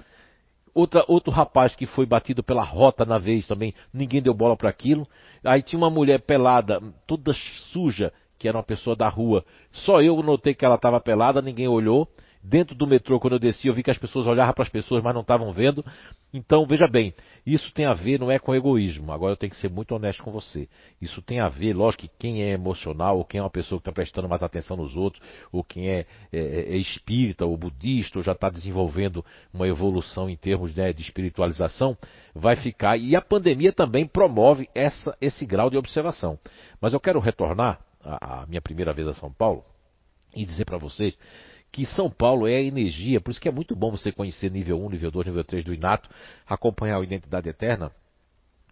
Outra, 0.74 1.04
outro 1.06 1.30
rapaz 1.30 1.74
que 1.74 1.84
foi 1.84 2.06
batido 2.06 2.42
pela 2.42 2.62
rota 2.62 3.04
na 3.04 3.18
vez 3.18 3.46
também, 3.46 3.74
ninguém 3.92 4.22
deu 4.22 4.32
bola 4.32 4.56
para 4.56 4.70
aquilo. 4.70 5.06
Aí 5.44 5.60
tinha 5.60 5.78
uma 5.78 5.90
mulher 5.90 6.20
pelada, 6.20 6.80
toda 7.06 7.34
suja, 7.72 8.10
que 8.38 8.48
era 8.48 8.56
uma 8.56 8.64
pessoa 8.64 8.96
da 8.96 9.08
rua. 9.08 9.44
Só 9.72 10.00
eu 10.00 10.22
notei 10.22 10.54
que 10.54 10.64
ela 10.64 10.76
estava 10.76 11.00
pelada, 11.00 11.42
ninguém 11.42 11.68
olhou. 11.68 12.08
Dentro 12.44 12.74
do 12.74 12.88
metrô, 12.88 13.20
quando 13.20 13.34
eu 13.34 13.38
desci, 13.38 13.68
eu 13.68 13.74
vi 13.74 13.84
que 13.84 13.90
as 13.90 13.98
pessoas 13.98 14.26
olhavam 14.26 14.52
para 14.52 14.64
as 14.64 14.68
pessoas, 14.68 15.00
mas 15.00 15.14
não 15.14 15.20
estavam 15.20 15.52
vendo. 15.52 15.84
Então, 16.34 16.66
veja 16.66 16.88
bem, 16.88 17.14
isso 17.46 17.72
tem 17.72 17.84
a 17.84 17.94
ver, 17.94 18.18
não 18.18 18.32
é 18.32 18.38
com 18.38 18.52
egoísmo. 18.52 19.12
Agora 19.12 19.32
eu 19.32 19.36
tenho 19.36 19.52
que 19.52 19.56
ser 19.56 19.70
muito 19.70 19.94
honesto 19.94 20.24
com 20.24 20.32
você. 20.32 20.68
Isso 21.00 21.22
tem 21.22 21.38
a 21.38 21.48
ver, 21.48 21.72
lógico 21.72 22.02
que 22.02 22.10
quem 22.18 22.42
é 22.42 22.50
emocional, 22.50 23.16
ou 23.18 23.24
quem 23.24 23.38
é 23.38 23.42
uma 23.42 23.50
pessoa 23.50 23.78
que 23.78 23.82
está 23.82 23.92
prestando 23.92 24.28
mais 24.28 24.42
atenção 24.42 24.76
nos 24.76 24.96
outros, 24.96 25.22
ou 25.52 25.62
quem 25.62 25.88
é, 25.88 26.04
é, 26.32 26.38
é 26.74 26.76
espírita, 26.78 27.46
ou 27.46 27.56
budista, 27.56 28.18
ou 28.18 28.24
já 28.24 28.32
está 28.32 28.50
desenvolvendo 28.50 29.24
uma 29.54 29.68
evolução 29.68 30.28
em 30.28 30.36
termos 30.36 30.74
né, 30.74 30.92
de 30.92 31.00
espiritualização, 31.00 31.96
vai 32.34 32.56
ficar. 32.56 32.96
E 32.96 33.14
a 33.14 33.20
pandemia 33.20 33.72
também 33.72 34.04
promove 34.04 34.68
essa, 34.74 35.16
esse 35.20 35.46
grau 35.46 35.70
de 35.70 35.76
observação. 35.76 36.36
Mas 36.80 36.92
eu 36.92 36.98
quero 36.98 37.20
retornar 37.20 37.78
à, 38.02 38.42
à 38.42 38.46
minha 38.46 38.60
primeira 38.60 38.92
vez 38.92 39.06
a 39.06 39.14
São 39.14 39.32
Paulo 39.32 39.64
e 40.34 40.44
dizer 40.44 40.64
para 40.64 40.78
vocês 40.78 41.16
que 41.72 41.86
São 41.86 42.10
Paulo 42.10 42.46
é 42.46 42.56
a 42.56 42.62
energia, 42.62 43.20
por 43.20 43.30
isso 43.30 43.40
que 43.40 43.48
é 43.48 43.52
muito 43.52 43.74
bom 43.74 43.90
você 43.90 44.12
conhecer 44.12 44.50
nível 44.50 44.78
1, 44.84 44.90
nível 44.90 45.10
2, 45.10 45.26
nível 45.26 45.42
3 45.42 45.64
do 45.64 45.72
Inato, 45.72 46.08
acompanhar 46.46 47.00
a 47.00 47.02
Identidade 47.02 47.48
Eterna, 47.48 47.90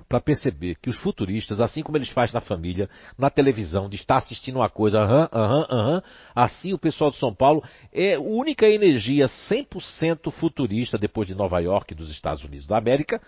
para 0.08 0.20
perceber 0.20 0.76
que 0.76 0.90
os 0.90 0.98
futuristas, 0.98 1.60
assim 1.60 1.82
como 1.82 1.96
eles 1.96 2.10
fazem 2.10 2.34
na 2.34 2.40
família, 2.40 2.88
na 3.18 3.30
televisão, 3.30 3.88
de 3.88 3.96
estar 3.96 4.16
assistindo 4.16 4.56
uma 4.56 4.68
coisa, 4.68 4.98
aham, 5.00 5.28
aham, 5.32 5.66
aham, 5.70 6.02
assim 6.34 6.72
o 6.72 6.78
pessoal 6.78 7.10
de 7.10 7.16
São 7.16 7.34
Paulo 7.34 7.62
é 7.92 8.14
a 8.14 8.20
única 8.20 8.66
energia 8.68 9.26
100% 9.26 10.30
futurista 10.32 10.98
depois 10.98 11.26
de 11.26 11.34
Nova 11.34 11.58
York, 11.60 11.94
dos 11.94 12.10
Estados 12.10 12.44
Unidos 12.44 12.66
da 12.66 12.76
América, 12.76 13.20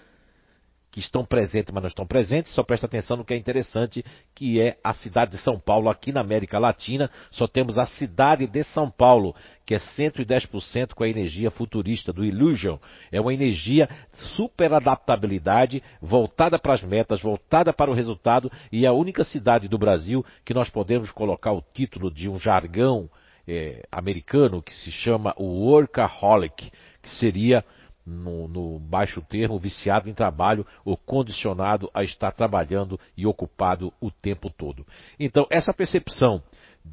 que 0.93 1.01
estão 1.01 1.25
presentes, 1.25 1.73
mas 1.73 1.83
não 1.83 1.89
estão 1.89 2.07
presentes, 2.07 2.53
só 2.53 2.63
presta 2.63 2.85
atenção 2.85 3.17
no 3.17 3.25
que 3.25 3.33
é 3.33 3.37
interessante, 3.37 4.05
que 4.35 4.61
é 4.61 4.77
a 4.85 4.93
cidade 4.93 5.31
de 5.31 5.39
São 5.39 5.59
Paulo, 5.59 5.89
aqui 5.89 6.13
na 6.13 6.21
América 6.21 6.59
Latina, 6.59 7.11
só 7.31 7.49
temos 7.49 7.79
a 7.79 7.87
cidade 7.87 8.47
de 8.47 8.63
São 8.63 8.91
Paulo, 8.91 9.35
que 9.65 9.75
é 9.75 9.79
110% 9.79 10.93
com 10.93 11.03
a 11.03 11.09
energia 11.09 11.51
futurista 11.51 12.13
do 12.13 12.23
Illusion. 12.23 12.77
É 13.11 13.19
uma 13.19 13.33
energia 13.33 13.89
super 14.37 14.75
adaptabilidade, 14.75 15.83
voltada 16.01 16.59
para 16.59 16.75
as 16.75 16.83
metas, 16.83 17.23
voltada 17.23 17.73
para 17.73 17.91
o 17.91 17.95
resultado, 17.95 18.53
e 18.71 18.85
é 18.85 18.89
a 18.89 18.93
única 18.93 19.25
cidade 19.25 19.69
do 19.69 19.79
Brasil 19.79 20.23
que 20.45 20.53
nós 20.53 20.69
podemos 20.69 21.11
colocar 21.11 21.53
o 21.53 21.65
título 21.73 22.13
de 22.13 22.29
um 22.29 22.39
jargão 22.39 23.09
é, 23.49 23.83
americano 23.91 24.63
que 24.63 24.75
se 24.75 24.93
chama 24.93 25.33
o 25.39 25.71
workaholic, 25.71 26.71
que 27.01 27.11
seria 27.17 27.65
no, 28.05 28.49
no, 28.49 28.79
baixo 28.79 29.21
termo, 29.23 29.59
viciado 29.59 30.09
em 30.09 30.15
trabalho 30.15 30.67
ou 30.85 30.97
condicionado 30.97 31.91
a 31.95 32.03
estar 32.03 32.33
trabalhando 32.33 32.99
e 33.17 33.27
ocupado 33.27 33.93
o 34.01 34.11
tempo 34.11 34.51
todo. 34.51 34.87
Então, 35.19 35.47
essa 35.51 35.73
percepção 35.73 36.43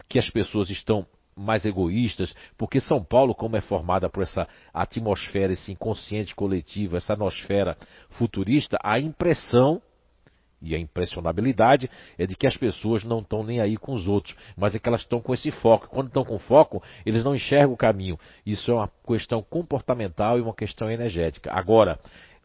que 0.07 0.20
as 0.20 0.30
pessoas 0.30 0.70
estão 0.70 1.05
mais 1.36 1.66
egoístas, 1.66 2.36
porque 2.57 2.82
São 2.82 3.03
Paulo, 3.03 3.34
como 3.34 3.55
é 3.55 3.62
formada 3.62 4.10
por 4.10 4.24
essa 4.24 4.47
atmosfera, 4.74 5.53
esse 5.53 5.72
inconsciente 5.72 6.36
coletivo, 6.36 6.97
essa 6.97 7.14
atmosfera 7.14 7.78
futurista, 8.10 8.78
a 8.84 8.99
impressão 8.99 9.82
e 10.62 10.76
a 10.76 10.80
impressionabilidade 10.80 11.89
é 12.18 12.26
de 12.26 12.36
que 12.36 12.47
as 12.47 12.57
pessoas 12.57 13.03
não 13.03 13.20
estão 13.20 13.43
nem 13.43 13.60
aí 13.60 13.78
com 13.78 13.93
os 13.93 14.07
outros, 14.07 14.36
mas 14.57 14.76
é 14.76 14.80
que 14.80 14.88
elas 14.88 15.01
estão 15.01 15.22
com 15.22 15.34
esse 15.34 15.51
foco. 15.51 15.88
Quando 15.88 16.07
estão 16.07 16.26
com 16.26 16.38
foco, 16.39 16.84
eles 17.05 17.24
não 17.24 17.36
enxergam 17.36 17.74
o 17.74 17.78
caminho. 17.78 18.20
Isso 18.45 18.72
é 18.72 18.74
uma 18.76 18.91
questão 19.07 19.41
comportamental 19.41 20.38
e 20.38 20.41
uma 20.41 20.53
questão 20.53 20.91
energética. 20.91 21.51
Agora, 21.53 21.99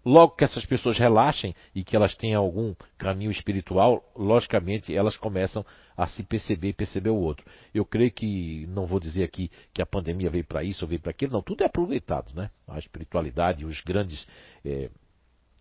logo 0.04 0.36
que 0.36 0.44
essas 0.44 0.64
pessoas 0.66 0.98
relaxem 0.98 1.54
e 1.74 1.82
que 1.82 1.96
elas 1.96 2.14
tenham 2.14 2.42
algum 2.42 2.74
caminho 2.98 3.30
espiritual, 3.30 4.04
logicamente 4.14 4.94
elas 4.94 5.16
começam 5.16 5.64
a 5.96 6.06
se 6.06 6.22
perceber 6.22 6.68
e 6.68 6.72
perceber 6.74 7.10
o 7.10 7.16
outro. 7.16 7.44
Eu 7.72 7.84
creio 7.84 8.10
que, 8.10 8.66
não 8.68 8.86
vou 8.86 9.00
dizer 9.00 9.24
aqui 9.24 9.50
que 9.72 9.80
a 9.80 9.86
pandemia 9.86 10.30
veio 10.30 10.44
para 10.44 10.62
isso 10.62 10.84
ou 10.84 10.88
veio 10.88 11.00
para 11.00 11.10
aquilo, 11.10 11.32
não, 11.32 11.42
tudo 11.42 11.62
é 11.62 11.66
aproveitado, 11.66 12.34
né? 12.34 12.50
A 12.68 12.78
espiritualidade, 12.78 13.64
os 13.64 13.80
grandes. 13.80 14.26
É, 14.64 14.90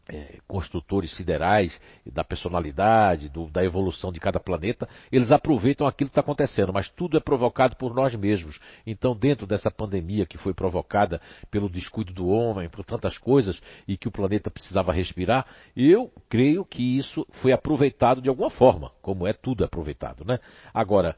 é, 0.10 0.40
construtores 0.48 1.16
siderais 1.16 1.80
da 2.06 2.24
personalidade, 2.24 3.30
do, 3.30 3.48
da 3.50 3.64
evolução 3.64 4.12
de 4.12 4.20
cada 4.20 4.40
planeta, 4.40 4.88
eles 5.12 5.32
aproveitam 5.32 5.88
aquilo 5.88 6.10
que 6.10 6.12
está 6.12 6.22
acontecendo, 6.22 6.74
mas 6.74 6.90
tudo 6.90 7.18
é 7.18 7.20
provocado 7.22 7.76
por 7.78 7.94
nós 7.94 8.14
mesmos. 8.16 8.60
Então, 8.86 9.16
dentro 9.16 9.48
dessa 9.48 9.72
pandemia 9.72 10.26
que 10.26 10.38
foi 10.38 10.54
provocada 10.54 11.22
pelo 11.50 11.70
descuido 11.70 12.14
do 12.14 12.28
homem, 12.28 12.70
por 12.70 12.84
tantas 12.84 13.18
coisas, 13.18 13.62
e 13.88 13.98
que 13.98 14.08
o 14.08 14.12
planeta 14.12 14.52
precisava 14.52 14.92
respirar, 14.92 15.46
eu 15.76 16.12
creio 16.28 16.66
que 16.66 16.98
isso 16.98 17.26
foi 17.42 17.54
aproveitado 17.54 18.22
de 18.22 18.30
alguma 18.30 18.50
forma, 18.50 18.92
como 19.02 19.26
é 19.26 19.32
tudo 19.32 19.64
aproveitado. 19.64 20.26
Né? 20.26 20.38
Agora, 20.74 21.16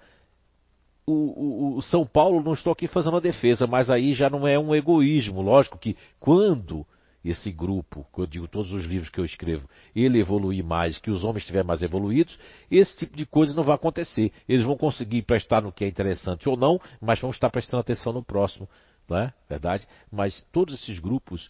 o, 1.07 1.13
o, 1.13 1.77
o, 1.77 1.81
São 1.81 2.05
Paulo, 2.05 2.43
não 2.43 2.53
estou 2.53 2.73
aqui 2.73 2.87
fazendo 2.87 3.17
a 3.17 3.19
defesa, 3.19 3.67
mas 3.67 3.89
aí 3.89 4.13
já 4.13 4.29
não 4.29 4.47
é 4.47 4.57
um 4.57 4.73
egoísmo. 4.73 5.41
Lógico 5.41 5.77
que 5.77 5.95
quando 6.19 6.85
esse 7.29 7.51
grupo, 7.51 8.05
que 8.13 8.21
eu 8.21 8.27
digo 8.27 8.47
todos 8.47 8.71
os 8.71 8.85
livros 8.85 9.09
que 9.09 9.19
eu 9.19 9.25
escrevo, 9.25 9.67
ele 9.95 10.19
evoluir 10.19 10.63
mais, 10.63 10.99
que 10.99 11.09
os 11.09 11.23
homens 11.23 11.41
estiverem 11.41 11.67
mais 11.67 11.81
evoluídos, 11.81 12.37
esse 12.69 12.95
tipo 12.97 13.17
de 13.17 13.25
coisa 13.25 13.53
não 13.55 13.63
vai 13.63 13.75
acontecer. 13.75 14.31
Eles 14.47 14.63
vão 14.63 14.77
conseguir 14.77 15.23
prestar 15.23 15.61
no 15.61 15.71
que 15.71 15.83
é 15.83 15.87
interessante 15.87 16.47
ou 16.47 16.55
não, 16.55 16.79
mas 17.01 17.19
vão 17.19 17.31
estar 17.31 17.49
prestando 17.49 17.81
atenção 17.81 18.13
no 18.13 18.23
próximo, 18.23 18.69
não 19.09 19.17
é 19.17 19.33
verdade? 19.49 19.87
Mas 20.11 20.45
todos 20.51 20.75
esses 20.75 20.99
grupos 20.99 21.49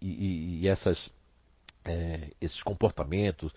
e, 0.00 0.08
e, 0.08 0.60
e 0.60 0.68
essas, 0.68 1.10
é, 1.84 2.30
esses 2.40 2.62
comportamentos 2.62 3.50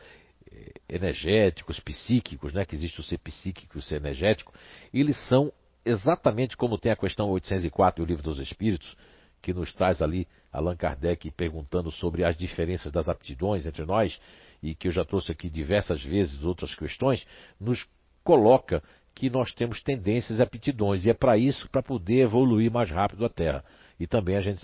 é, 0.50 0.72
energéticos, 0.88 1.80
psíquicos, 1.82 2.54
né, 2.54 2.66
que 2.66 2.76
existe 2.76 3.00
o 3.00 3.04
ser 3.04 3.18
psíquico 3.18 3.78
e 3.78 3.80
o 3.80 3.82
ser 3.82 3.96
energético, 3.96 4.54
eles 4.94 5.18
são 5.28 5.52
exatamente 5.84 6.56
como 6.56 6.78
tem 6.78 6.92
a 6.92 6.96
questão 6.96 7.30
804 7.30 8.02
e 8.02 8.04
o 8.04 8.08
livro 8.08 8.24
dos 8.24 8.40
Espíritos, 8.40 8.96
que 9.42 9.54
nos 9.54 9.74
traz 9.74 10.02
ali 10.02 10.28
Allan 10.52 10.76
Kardec 10.76 11.30
perguntando 11.32 11.92
sobre 11.92 12.24
as 12.24 12.36
diferenças 12.36 12.92
das 12.92 13.08
aptidões 13.08 13.66
entre 13.66 13.86
nós, 13.86 14.20
e 14.62 14.74
que 14.74 14.88
eu 14.88 14.92
já 14.92 15.06
trouxe 15.06 15.32
aqui 15.32 15.50
diversas 15.50 16.04
vezes 16.04 16.44
outras 16.44 16.74
questões, 16.76 17.26
nos 17.60 17.86
coloca 18.24 18.84
que 19.14 19.30
nós 19.30 19.54
temos 19.54 19.82
tendências 19.82 20.40
e 20.40 20.42
aptidões, 20.42 21.06
e 21.06 21.10
é 21.10 21.14
para 21.14 21.38
isso, 21.38 21.70
para 21.70 21.82
poder 21.82 22.20
evoluir 22.20 22.72
mais 22.72 22.90
rápido 22.90 23.26
a 23.26 23.30
Terra. 23.30 23.64
E 24.00 24.06
também 24.06 24.36
a 24.36 24.42
gente 24.42 24.64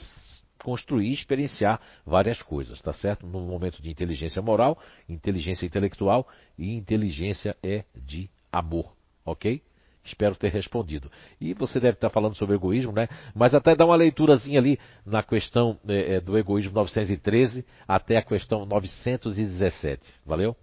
construir 0.64 1.08
e 1.08 1.14
experienciar 1.14 1.80
várias 2.06 2.42
coisas, 2.42 2.82
tá 2.82 2.94
certo? 2.94 3.26
No 3.26 3.42
momento 3.42 3.82
de 3.82 3.90
inteligência 3.90 4.42
moral, 4.42 4.80
inteligência 5.10 5.66
intelectual 5.66 6.28
e 6.58 6.74
inteligência 6.74 7.56
é 7.62 7.84
de 7.96 8.30
amor, 8.52 8.96
ok? 9.26 9.62
Espero 10.04 10.36
ter 10.36 10.52
respondido. 10.52 11.10
E 11.40 11.54
você 11.54 11.80
deve 11.80 11.94
estar 11.94 12.10
falando 12.10 12.36
sobre 12.36 12.56
egoísmo, 12.56 12.92
né? 12.92 13.08
Mas 13.34 13.56
até 13.56 13.74
dá 13.74 13.86
uma 13.86 13.96
leiturazinha 13.96 14.60
ali 14.60 14.78
na 15.06 15.24
questão 15.24 15.80
é, 15.88 16.20
do 16.20 16.38
egoísmo 16.38 16.74
913 16.74 17.66
até 17.88 18.18
a 18.18 18.22
questão 18.22 18.66
917. 18.66 20.04
Valeu? 20.26 20.56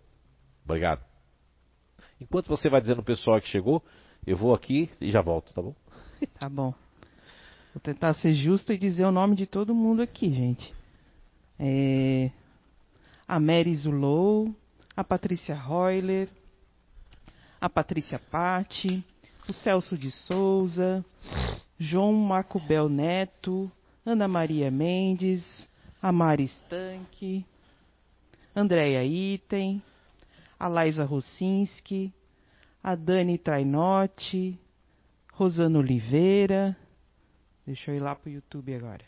Obrigado. 0.65 1.03
Enquanto 2.21 2.49
você 2.49 2.69
vai 2.69 2.83
dizendo 2.83 2.99
o 2.99 3.05
pessoal 3.05 3.41
que 3.41 3.49
chegou, 3.49 3.83
eu 4.27 4.37
vou 4.37 4.55
aqui 4.55 4.91
e 5.01 5.11
já 5.11 5.23
volto, 5.23 5.55
tá 5.55 5.63
bom? 5.63 5.75
Tá 6.39 6.51
bom. 6.51 6.75
Vou 7.73 7.81
tentar 7.83 8.13
ser 8.15 8.35
justo 8.35 8.75
e 8.75 8.79
dizer 8.79 9.05
o 9.07 9.13
nome 9.13 9.35
de 9.35 9.47
todo 9.47 9.75
mundo 9.75 10.03
aqui, 10.03 10.31
gente. 10.31 10.75
É... 11.59 12.31
A 13.27 13.41
Mary 13.41 13.75
Zulou, 13.75 14.55
a 14.95 15.03
Patrícia 15.03 15.55
Royler, 15.55 16.29
a 17.59 17.71
Patrícia 17.71 18.19
Patti, 18.19 19.03
o 19.51 19.53
Celso 19.53 19.99
de 19.99 20.13
Souza, 20.13 21.05
João 21.77 22.13
Macubel 22.13 22.89
Neto, 22.89 23.71
Ana 24.07 24.29
Maria 24.29 24.71
Mendes, 24.71 25.45
a 26.01 26.13
Mari 26.13 26.47
Stanque, 26.47 27.45
Andréia 28.55 29.05
Item, 29.05 29.83
a 30.57 30.69
Laisa 30.69 31.05
Rossinski, 31.05 32.15
a 32.81 32.95
Dani 32.95 33.37
Trainotti, 33.39 34.57
Rosana 35.33 35.81
Oliveira. 35.81 36.77
Deixa 37.67 37.91
eu 37.91 37.97
ir 37.97 38.01
lá 38.01 38.15
para 38.15 38.29
o 38.31 38.33
YouTube 38.33 38.73
agora. 38.73 39.05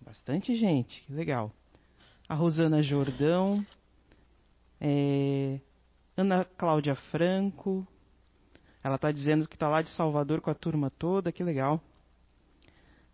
Bastante 0.00 0.54
gente, 0.54 1.02
que 1.02 1.12
legal. 1.12 1.50
A 2.28 2.34
Rosana 2.36 2.80
Jordão, 2.80 3.66
é, 4.80 5.58
Ana 6.16 6.44
Cláudia 6.44 6.94
Franco, 6.94 7.84
ela 8.84 8.96
está 8.96 9.10
dizendo 9.10 9.48
que 9.48 9.56
está 9.56 9.66
lá 9.66 9.80
de 9.80 9.88
Salvador 9.90 10.42
com 10.42 10.50
a 10.50 10.54
turma 10.54 10.90
toda, 10.90 11.32
que 11.32 11.42
legal. 11.42 11.80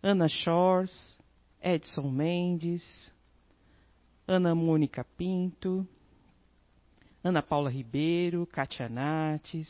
Ana 0.03 0.27
Shores, 0.27 1.17
Edson 1.61 2.11
Mendes, 2.11 2.83
Ana 4.27 4.53
Mônica 4.53 5.05
Pinto, 5.17 5.87
Ana 7.23 7.41
Paula 7.41 7.69
Ribeiro, 7.69 8.45
Katia 8.45 8.89
Nates, 8.89 9.69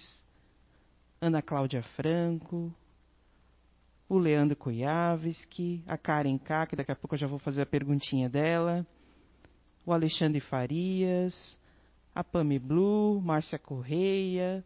Ana 1.22 1.40
Cláudia 1.40 1.84
Franco, 1.96 2.74
o 4.10 4.18
Leandro 4.18 4.56
Kujavski, 4.56 5.84
a 5.86 6.00
Karen 6.00 6.40
K, 6.40 6.66
que 6.66 6.76
daqui 6.76 6.92
a 6.92 6.96
pouco 6.96 7.14
eu 7.14 7.20
já 7.20 7.28
vou 7.28 7.38
fazer 7.38 7.62
a 7.62 7.66
perguntinha 7.66 8.28
dela, 8.28 8.88
o 9.86 9.94
Alexandre 9.94 10.40
Farias, 10.40 11.56
a 12.16 12.24
Pami 12.24 12.58
Blue, 12.58 13.22
Márcia 13.22 13.60
Correia, 13.60 14.66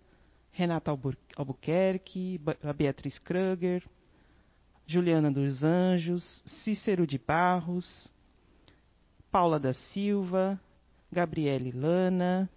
Renata 0.56 0.90
Albuquerque, 1.36 2.40
a 2.64 2.72
Beatriz 2.72 3.20
Kruger, 3.20 3.84
Juliana 4.88 5.30
dos 5.30 5.62
Anjos, 5.62 6.24
Cícero 6.64 7.06
de 7.06 7.18
Barros, 7.18 8.10
Paula 9.30 9.60
da 9.60 9.74
Silva, 9.74 10.58
Gabriele 11.12 11.74
Lana. 11.74 12.50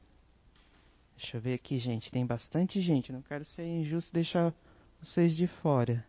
Deixa 1.17 1.39
eu 1.39 1.41
ver 1.41 1.55
aqui, 1.55 1.79
gente. 1.79 2.09
Tem 2.13 2.25
bastante 2.25 2.81
gente. 2.81 3.11
Não 3.11 3.21
quero 3.21 3.45
ser 3.45 3.67
injusto 3.67 4.15
deixar 4.15 4.55
vocês 5.03 5.37
de 5.37 5.49
fora. 5.49 6.07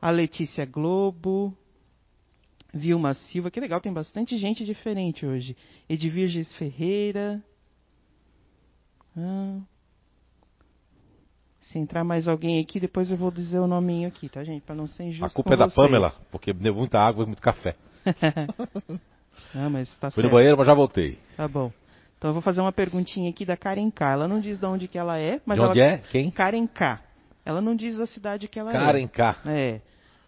A 0.00 0.10
Letícia 0.10 0.64
Globo, 0.64 1.52
Vilma 2.72 3.14
Silva. 3.14 3.50
Que 3.50 3.58
legal, 3.58 3.80
tem 3.80 3.92
bastante 3.92 4.36
gente 4.36 4.64
diferente 4.64 5.26
hoje. 5.26 5.56
Edvirges 5.88 6.54
Ferreira. 6.54 7.42
Ah, 9.16 9.60
se 11.70 11.78
entrar 11.78 12.02
mais 12.02 12.26
alguém 12.26 12.60
aqui, 12.60 12.80
depois 12.80 13.10
eu 13.10 13.16
vou 13.16 13.30
dizer 13.30 13.58
o 13.58 13.66
nominho 13.66 14.08
aqui, 14.08 14.28
tá, 14.28 14.42
gente? 14.42 14.62
Para 14.62 14.74
não 14.74 14.86
ser 14.86 15.04
injusto. 15.04 15.26
A 15.26 15.30
culpa 15.30 15.54
é 15.54 15.56
da 15.56 15.66
vocês. 15.66 15.74
Pamela, 15.74 16.12
porque 16.30 16.52
deu 16.52 16.74
muita 16.74 16.98
água 16.98 17.24
e 17.24 17.26
muito 17.26 17.42
café. 17.42 17.76
ah, 19.54 19.68
mas 19.68 19.88
tá 19.96 20.10
Fui 20.10 20.22
certo. 20.22 20.26
no 20.26 20.30
banheiro, 20.30 20.56
mas 20.56 20.66
já 20.66 20.74
voltei. 20.74 21.18
Tá 21.36 21.46
bom. 21.46 21.70
Então 22.16 22.30
eu 22.30 22.32
vou 22.32 22.42
fazer 22.42 22.60
uma 22.60 22.72
perguntinha 22.72 23.30
aqui 23.30 23.44
da 23.44 23.56
Karen 23.56 23.90
K. 23.90 24.12
Ela 24.12 24.26
não 24.26 24.40
diz 24.40 24.58
de 24.58 24.66
onde 24.66 24.88
que 24.88 24.98
ela 24.98 25.18
é, 25.18 25.40
mas 25.44 25.58
de 25.58 25.64
onde 25.64 25.80
ela... 25.80 25.92
é? 25.92 25.98
Quem? 25.98 26.30
Karen 26.30 26.66
K. 26.66 27.00
Ela 27.44 27.60
não 27.60 27.76
diz 27.76 28.00
a 28.00 28.06
cidade 28.06 28.48
que 28.48 28.58
ela 28.58 28.72
Karen 28.72 28.84
é. 28.84 28.86
Karen 28.86 29.08
K. 29.08 29.50
É. 29.50 29.80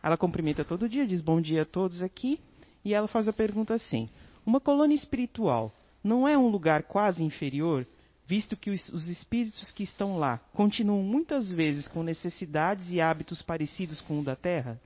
Ela 0.02 0.16
cumprimenta 0.16 0.64
todo 0.64 0.88
dia, 0.88 1.06
diz 1.06 1.20
bom 1.20 1.40
dia 1.40 1.62
a 1.62 1.66
todos 1.66 2.02
aqui, 2.02 2.38
e 2.84 2.94
ela 2.94 3.08
faz 3.08 3.28
a 3.28 3.32
pergunta 3.32 3.74
assim: 3.74 4.08
uma 4.44 4.60
colônia 4.60 4.94
espiritual 4.94 5.72
não 6.04 6.28
é 6.28 6.36
um 6.36 6.48
lugar 6.48 6.82
quase 6.82 7.22
inferior, 7.24 7.86
visto 8.30 8.56
que 8.56 8.70
os, 8.70 8.88
os 8.90 9.08
espíritos 9.08 9.72
que 9.72 9.82
estão 9.82 10.16
lá 10.16 10.38
continuam 10.52 11.02
muitas 11.02 11.52
vezes 11.52 11.88
com 11.88 12.04
necessidades 12.04 12.88
e 12.88 13.00
hábitos 13.00 13.42
parecidos 13.42 14.00
com 14.00 14.20
o 14.20 14.24
da 14.24 14.36
Terra? 14.36 14.80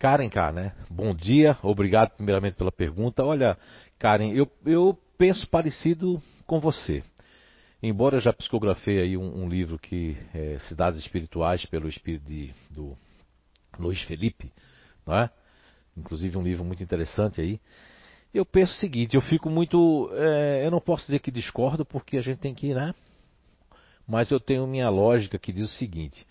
Karen 0.00 0.28
K, 0.28 0.50
né? 0.50 0.72
Bom 0.90 1.14
dia, 1.14 1.56
obrigado 1.62 2.10
primeiramente 2.16 2.56
pela 2.56 2.72
pergunta. 2.72 3.24
Olha, 3.24 3.56
Karen, 4.00 4.32
eu, 4.32 4.50
eu 4.66 4.98
penso 5.16 5.48
parecido 5.48 6.20
com 6.44 6.58
você. 6.58 7.04
Embora 7.80 8.16
eu 8.16 8.20
já 8.20 8.32
psicografei 8.32 9.00
aí 9.00 9.16
um, 9.16 9.44
um 9.44 9.48
livro 9.48 9.78
que 9.78 10.16
é 10.34 10.58
Cidades 10.66 10.98
Espirituais 10.98 11.64
pelo 11.66 11.88
espírito 11.88 12.26
de, 12.26 12.52
do 12.68 12.96
Luiz 13.78 14.02
Felipe, 14.02 14.52
não 15.06 15.14
é? 15.14 15.30
Inclusive 15.96 16.36
um 16.36 16.42
livro 16.42 16.64
muito 16.64 16.82
interessante 16.82 17.40
aí. 17.40 17.60
Eu 18.32 18.46
penso 18.46 18.72
o 18.72 18.76
seguinte, 18.76 19.14
eu 19.14 19.20
fico 19.20 19.50
muito, 19.50 20.10
é, 20.14 20.64
eu 20.64 20.70
não 20.70 20.80
posso 20.80 21.04
dizer 21.04 21.18
que 21.18 21.30
discordo 21.30 21.84
porque 21.84 22.16
a 22.16 22.22
gente 22.22 22.38
tem 22.38 22.54
que, 22.54 22.72
né? 22.72 22.94
Mas 24.08 24.30
eu 24.30 24.40
tenho 24.40 24.66
minha 24.66 24.88
lógica 24.88 25.38
que 25.38 25.52
diz 25.52 25.70
o 25.70 25.74
seguinte: 25.74 26.26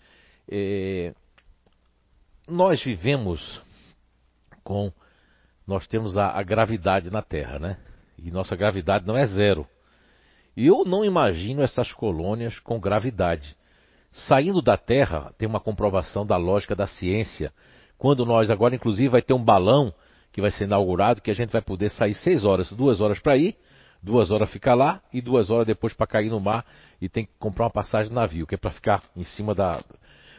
é, 0.50 1.14
nós 2.48 2.82
vivemos 2.82 3.60
com. 4.64 4.92
Nós 5.64 5.86
temos 5.86 6.18
a, 6.18 6.36
a, 6.36 6.42
gravidade 6.42 7.08
na 7.08 7.22
Terra, 7.22 7.58
né? 7.60 7.78
E 8.18 8.32
nossa 8.32 8.56
gravidade 8.56 9.06
não 9.06 9.16
é 9.16 9.24
zero. 9.24 9.66
E 10.56 10.66
eu 10.66 10.84
não 10.84 11.04
imagino 11.04 11.62
essas 11.62 11.92
colônias 11.92 12.58
com 12.58 12.80
gravidade. 12.80 13.56
Saindo 14.10 14.60
da 14.60 14.76
Terra, 14.76 15.32
tem 15.38 15.48
uma 15.48 15.60
comprovação 15.60 16.26
da 16.26 16.36
lógica 16.36 16.74
da 16.74 16.86
ciência. 16.86 17.52
Quando 17.96 18.26
nós, 18.26 18.50
agora 18.50 18.74
inclusive, 18.74 19.08
vai 19.08 19.22
ter 19.22 19.32
um 19.32 19.42
balão 19.42 19.94
que 20.32 20.40
vai 20.40 20.50
ser 20.50 20.64
inaugurado, 20.64 21.20
que 21.20 21.30
a 21.30 21.34
gente 21.34 21.50
vai 21.50 21.60
poder 21.60 21.90
sair 21.90 22.14
seis 22.14 22.44
horas, 22.44 22.72
duas 22.72 23.00
horas 23.00 23.20
para 23.20 23.36
ir, 23.36 23.56
duas 24.02 24.30
horas 24.30 24.50
ficar 24.50 24.74
lá 24.74 25.00
e 25.12 25.20
duas 25.20 25.50
horas 25.50 25.66
depois 25.66 25.92
para 25.92 26.06
cair 26.06 26.30
no 26.30 26.40
mar 26.40 26.64
e 27.00 27.08
tem 27.08 27.26
que 27.26 27.32
comprar 27.38 27.66
uma 27.66 27.70
passagem 27.70 28.08
de 28.08 28.14
navio, 28.14 28.46
que 28.46 28.54
é 28.54 28.58
para 28.58 28.70
ficar 28.70 29.02
em 29.16 29.24
cima 29.24 29.54
da. 29.54 29.80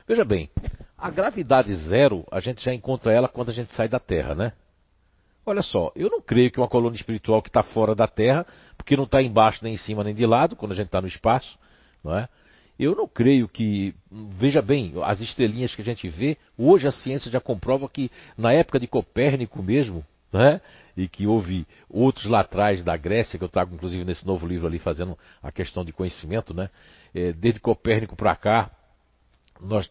Veja 0.07 0.25
bem, 0.25 0.49
a 0.97 1.09
gravidade 1.09 1.73
zero, 1.87 2.25
a 2.31 2.39
gente 2.39 2.63
já 2.63 2.73
encontra 2.73 3.13
ela 3.13 3.29
quando 3.29 3.49
a 3.49 3.53
gente 3.53 3.73
sai 3.73 3.87
da 3.87 3.99
Terra, 3.99 4.35
né? 4.35 4.53
Olha 5.45 5.61
só, 5.61 5.91
eu 5.95 6.09
não 6.09 6.21
creio 6.21 6.49
que 6.49 6.59
uma 6.59 6.69
colônia 6.69 6.95
espiritual 6.95 7.41
que 7.41 7.49
está 7.49 7.61
fora 7.61 7.93
da 7.93 8.07
Terra, 8.07 8.45
porque 8.77 8.95
não 8.95 9.03
está 9.03 9.21
embaixo, 9.21 9.59
nem 9.61 9.73
em 9.73 9.77
cima, 9.77 10.03
nem 10.03 10.15
de 10.15 10.25
lado, 10.25 10.55
quando 10.55 10.71
a 10.71 10.75
gente 10.75 10.87
está 10.87 11.01
no 11.01 11.07
espaço, 11.07 11.57
não 12.03 12.17
é? 12.17 12.27
Eu 12.79 12.95
não 12.95 13.07
creio 13.07 13.47
que. 13.47 13.93
Veja 14.11 14.61
bem, 14.61 14.93
as 15.03 15.21
estrelinhas 15.21 15.75
que 15.75 15.81
a 15.81 15.85
gente 15.85 16.07
vê, 16.09 16.37
hoje 16.57 16.87
a 16.87 16.91
ciência 16.91 17.29
já 17.29 17.39
comprova 17.39 17.87
que 17.87 18.09
na 18.37 18.51
época 18.51 18.79
de 18.79 18.87
Copérnico 18.87 19.61
mesmo, 19.61 20.05
né? 20.31 20.59
e 20.95 21.07
que 21.07 21.25
houve 21.25 21.65
outros 21.89 22.25
lá 22.25 22.41
atrás 22.41 22.83
da 22.83 22.95
Grécia, 22.95 23.37
que 23.37 23.43
eu 23.43 23.49
trago 23.49 23.73
inclusive 23.73 24.05
nesse 24.05 24.25
novo 24.25 24.45
livro 24.45 24.67
ali 24.67 24.79
fazendo 24.79 25.17
a 25.41 25.51
questão 25.51 25.83
de 25.83 25.91
conhecimento, 25.91 26.53
né? 26.53 26.69
É, 27.13 27.33
desde 27.33 27.59
Copérnico 27.59 28.15
para 28.15 28.35
cá, 28.35 28.71
nós 29.59 29.89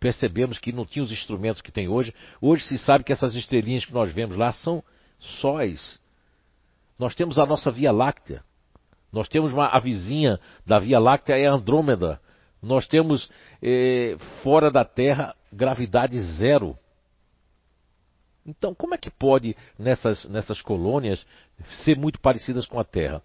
percebemos 0.00 0.58
que 0.58 0.72
não 0.72 0.84
tinha 0.84 1.02
os 1.02 1.12
instrumentos 1.12 1.62
que 1.62 1.72
tem 1.72 1.88
hoje. 1.88 2.12
Hoje 2.40 2.64
se 2.66 2.78
sabe 2.78 3.04
que 3.04 3.12
essas 3.12 3.34
estrelinhas 3.34 3.84
que 3.84 3.92
nós 3.92 4.12
vemos 4.12 4.36
lá 4.36 4.52
são 4.52 4.82
sóis. 5.40 5.98
Nós 6.98 7.14
temos 7.14 7.38
a 7.38 7.46
nossa 7.46 7.70
Via 7.70 7.92
Láctea. 7.92 8.42
Nós 9.14 9.28
temos 9.28 9.52
uma, 9.52 9.68
a 9.68 9.78
vizinha 9.78 10.40
da 10.66 10.80
Via 10.80 10.98
Láctea 10.98 11.38
é 11.38 11.46
Andrômeda. 11.46 12.20
Nós 12.60 12.88
temos 12.88 13.30
eh, 13.62 14.16
fora 14.42 14.72
da 14.72 14.84
Terra 14.84 15.36
gravidade 15.52 16.20
zero. 16.36 16.74
Então, 18.44 18.74
como 18.74 18.92
é 18.92 18.98
que 18.98 19.10
pode 19.10 19.56
nessas, 19.78 20.24
nessas 20.24 20.60
colônias 20.60 21.24
ser 21.84 21.96
muito 21.96 22.20
parecidas 22.20 22.66
com 22.66 22.80
a 22.80 22.84
Terra? 22.84 23.22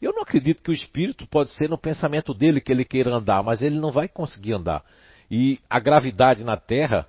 Eu 0.00 0.12
não 0.12 0.22
acredito 0.22 0.62
que 0.62 0.70
o 0.70 0.74
espírito 0.74 1.26
pode 1.26 1.50
ser 1.50 1.68
no 1.68 1.76
pensamento 1.76 2.32
dele 2.32 2.60
que 2.60 2.70
ele 2.70 2.84
queira 2.84 3.12
andar, 3.12 3.42
mas 3.42 3.60
ele 3.60 3.80
não 3.80 3.90
vai 3.90 4.06
conseguir 4.06 4.52
andar. 4.52 4.84
E 5.28 5.58
a 5.68 5.80
gravidade 5.80 6.44
na 6.44 6.56
Terra, 6.56 7.08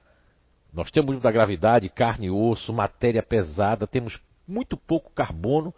nós 0.73 0.89
temos 0.89 1.11
muito 1.11 1.21
da 1.21 1.31
gravidade, 1.31 1.89
carne 1.89 2.25
e 2.25 2.31
osso, 2.31 2.73
matéria 2.73 3.21
pesada, 3.21 3.85
temos 3.85 4.19
muito 4.47 4.75
pouco 4.75 5.11
carbono 5.11 5.71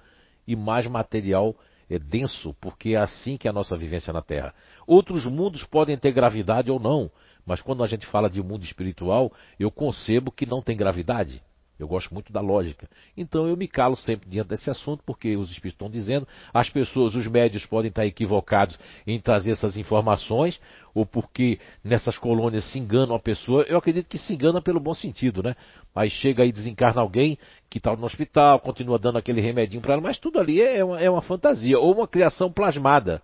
e 0.48 0.56
mais 0.56 0.88
material 0.88 1.54
é, 1.90 1.98
denso, 2.00 2.56
porque 2.60 2.90
é 2.90 2.98
assim 2.98 3.38
que 3.38 3.48
é 3.48 3.52
a 3.52 3.54
nossa 3.54 3.78
vivência 3.78 4.12
na 4.14 4.22
Terra. 4.22 4.54
Outros 4.86 5.26
mundos 5.26 5.64
podem 5.64 5.98
ter 5.98 6.12
gravidade 6.12 6.72
ou 6.72 6.80
não, 6.80 7.10
mas 7.46 7.62
quando 7.62 7.84
a 7.84 7.88
gente 7.88 8.06
fala 8.08 8.30
de 8.30 8.42
mundo 8.42 8.64
espiritual, 8.64 9.32
eu 9.60 9.72
concebo 9.72 10.32
que 10.32 10.46
não 10.46 10.62
tem 10.62 10.76
gravidade. 10.76 11.42
Eu 11.80 11.88
gosto 11.88 12.12
muito 12.12 12.34
da 12.34 12.42
lógica. 12.42 12.90
Então 13.16 13.48
eu 13.48 13.56
me 13.56 13.68
calo 13.68 13.96
sempre 13.96 14.28
diante 14.28 14.48
desse 14.48 14.70
assunto, 14.70 15.04
porque 15.06 15.36
os 15.36 15.52
espíritos 15.52 15.74
estão 15.74 15.90
dizendo, 15.90 16.28
as 16.52 16.70
pessoas, 16.70 17.14
os 17.14 17.28
médios 17.28 17.66
podem 17.66 17.90
estar 17.90 18.06
equivocados 18.06 18.78
em 19.06 19.20
trazer 19.20 19.52
essas 19.52 19.78
informações, 19.78 20.60
ou 20.94 21.06
porque 21.06 21.60
nessas 21.84 22.18
colônias 22.18 22.66
se 22.72 22.80
engana 22.80 23.16
a 23.16 23.20
pessoa. 23.20 23.64
Eu 23.64 23.78
acredito 23.78 24.10
que 24.10 24.18
se 24.18 24.34
engana 24.34 24.60
pelo 24.60 24.80
bom 24.80 24.96
sentido, 24.96 25.44
né? 25.44 25.56
Aí 25.96 26.10
chega 26.10 26.42
aí, 26.42 26.52
desencarna 26.52 27.02
alguém 27.02 27.38
que 27.70 27.78
está 27.78 27.96
no 27.96 28.06
hospital, 28.06 28.60
continua 28.60 28.98
dando 28.98 29.20
aquele 29.20 29.40
remedinho 29.40 29.82
para 29.82 29.94
ela, 29.94 30.02
mas 30.02 30.18
tudo 30.18 30.40
ali 30.40 30.60
é 30.60 30.84
uma, 30.84 31.00
é 31.00 31.10
uma, 31.10 31.22
fantasia, 31.22 31.78
ou 31.78 31.94
uma 31.94 32.08
criação 32.08 32.52
plasmada. 32.52 33.22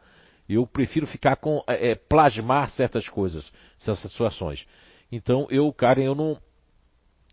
Eu 0.47 0.68
prefiro 0.68 1.08
ficar 1.08 1.38
com. 1.38 1.64
É, 1.68 1.91
é 1.91 1.95
plasmar 1.95 2.70
certas 2.70 3.08
coisas, 3.08 3.51
certas 3.80 4.12
situações. 4.12 4.64
Então 5.12 5.47
eu, 5.49 5.72
Karen, 5.74 6.04
eu 6.04 6.14
não 6.14 6.38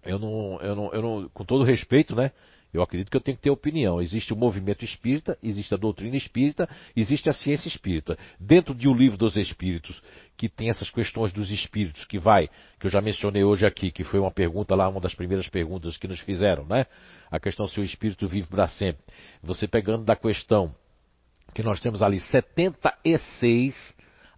eu 0.04 0.18
não, 0.18 0.58
eu 0.60 0.76
não, 0.76 0.92
eu 0.92 1.02
não, 1.02 1.28
com 1.28 1.44
todo 1.44 1.64
respeito, 1.64 2.14
né? 2.14 2.32
Eu 2.72 2.82
acredito 2.82 3.10
que 3.10 3.16
eu 3.16 3.20
tenho 3.20 3.36
que 3.36 3.42
ter 3.42 3.50
opinião. 3.50 4.00
Existe 4.00 4.32
o 4.32 4.36
movimento 4.36 4.84
espírita, 4.84 5.36
existe 5.42 5.74
a 5.74 5.76
doutrina 5.76 6.16
espírita, 6.16 6.68
existe 6.96 7.28
a 7.28 7.32
ciência 7.32 7.66
espírita. 7.66 8.16
Dentro 8.38 8.74
de 8.74 8.88
O 8.88 8.94
Livro 8.94 9.18
dos 9.18 9.36
Espíritos, 9.36 10.00
que 10.36 10.48
tem 10.48 10.70
essas 10.70 10.88
questões 10.88 11.32
dos 11.32 11.50
espíritos, 11.50 12.04
que 12.04 12.18
vai, 12.18 12.48
que 12.78 12.86
eu 12.86 12.90
já 12.90 13.00
mencionei 13.00 13.42
hoje 13.42 13.66
aqui, 13.66 13.90
que 13.90 14.04
foi 14.04 14.20
uma 14.20 14.30
pergunta 14.30 14.74
lá, 14.76 14.88
uma 14.88 15.00
das 15.00 15.14
primeiras 15.14 15.48
perguntas 15.48 15.96
que 15.96 16.06
nos 16.06 16.20
fizeram, 16.20 16.64
né? 16.64 16.86
A 17.28 17.40
questão 17.40 17.66
se 17.66 17.80
o 17.80 17.84
espírito 17.84 18.28
vive 18.28 18.46
para 18.46 18.68
sempre. 18.68 19.02
Você 19.42 19.66
pegando 19.66 20.04
da 20.04 20.14
questão 20.14 20.72
que 21.52 21.62
nós 21.62 21.80
temos 21.80 22.02
ali 22.02 22.20
76 22.20 23.74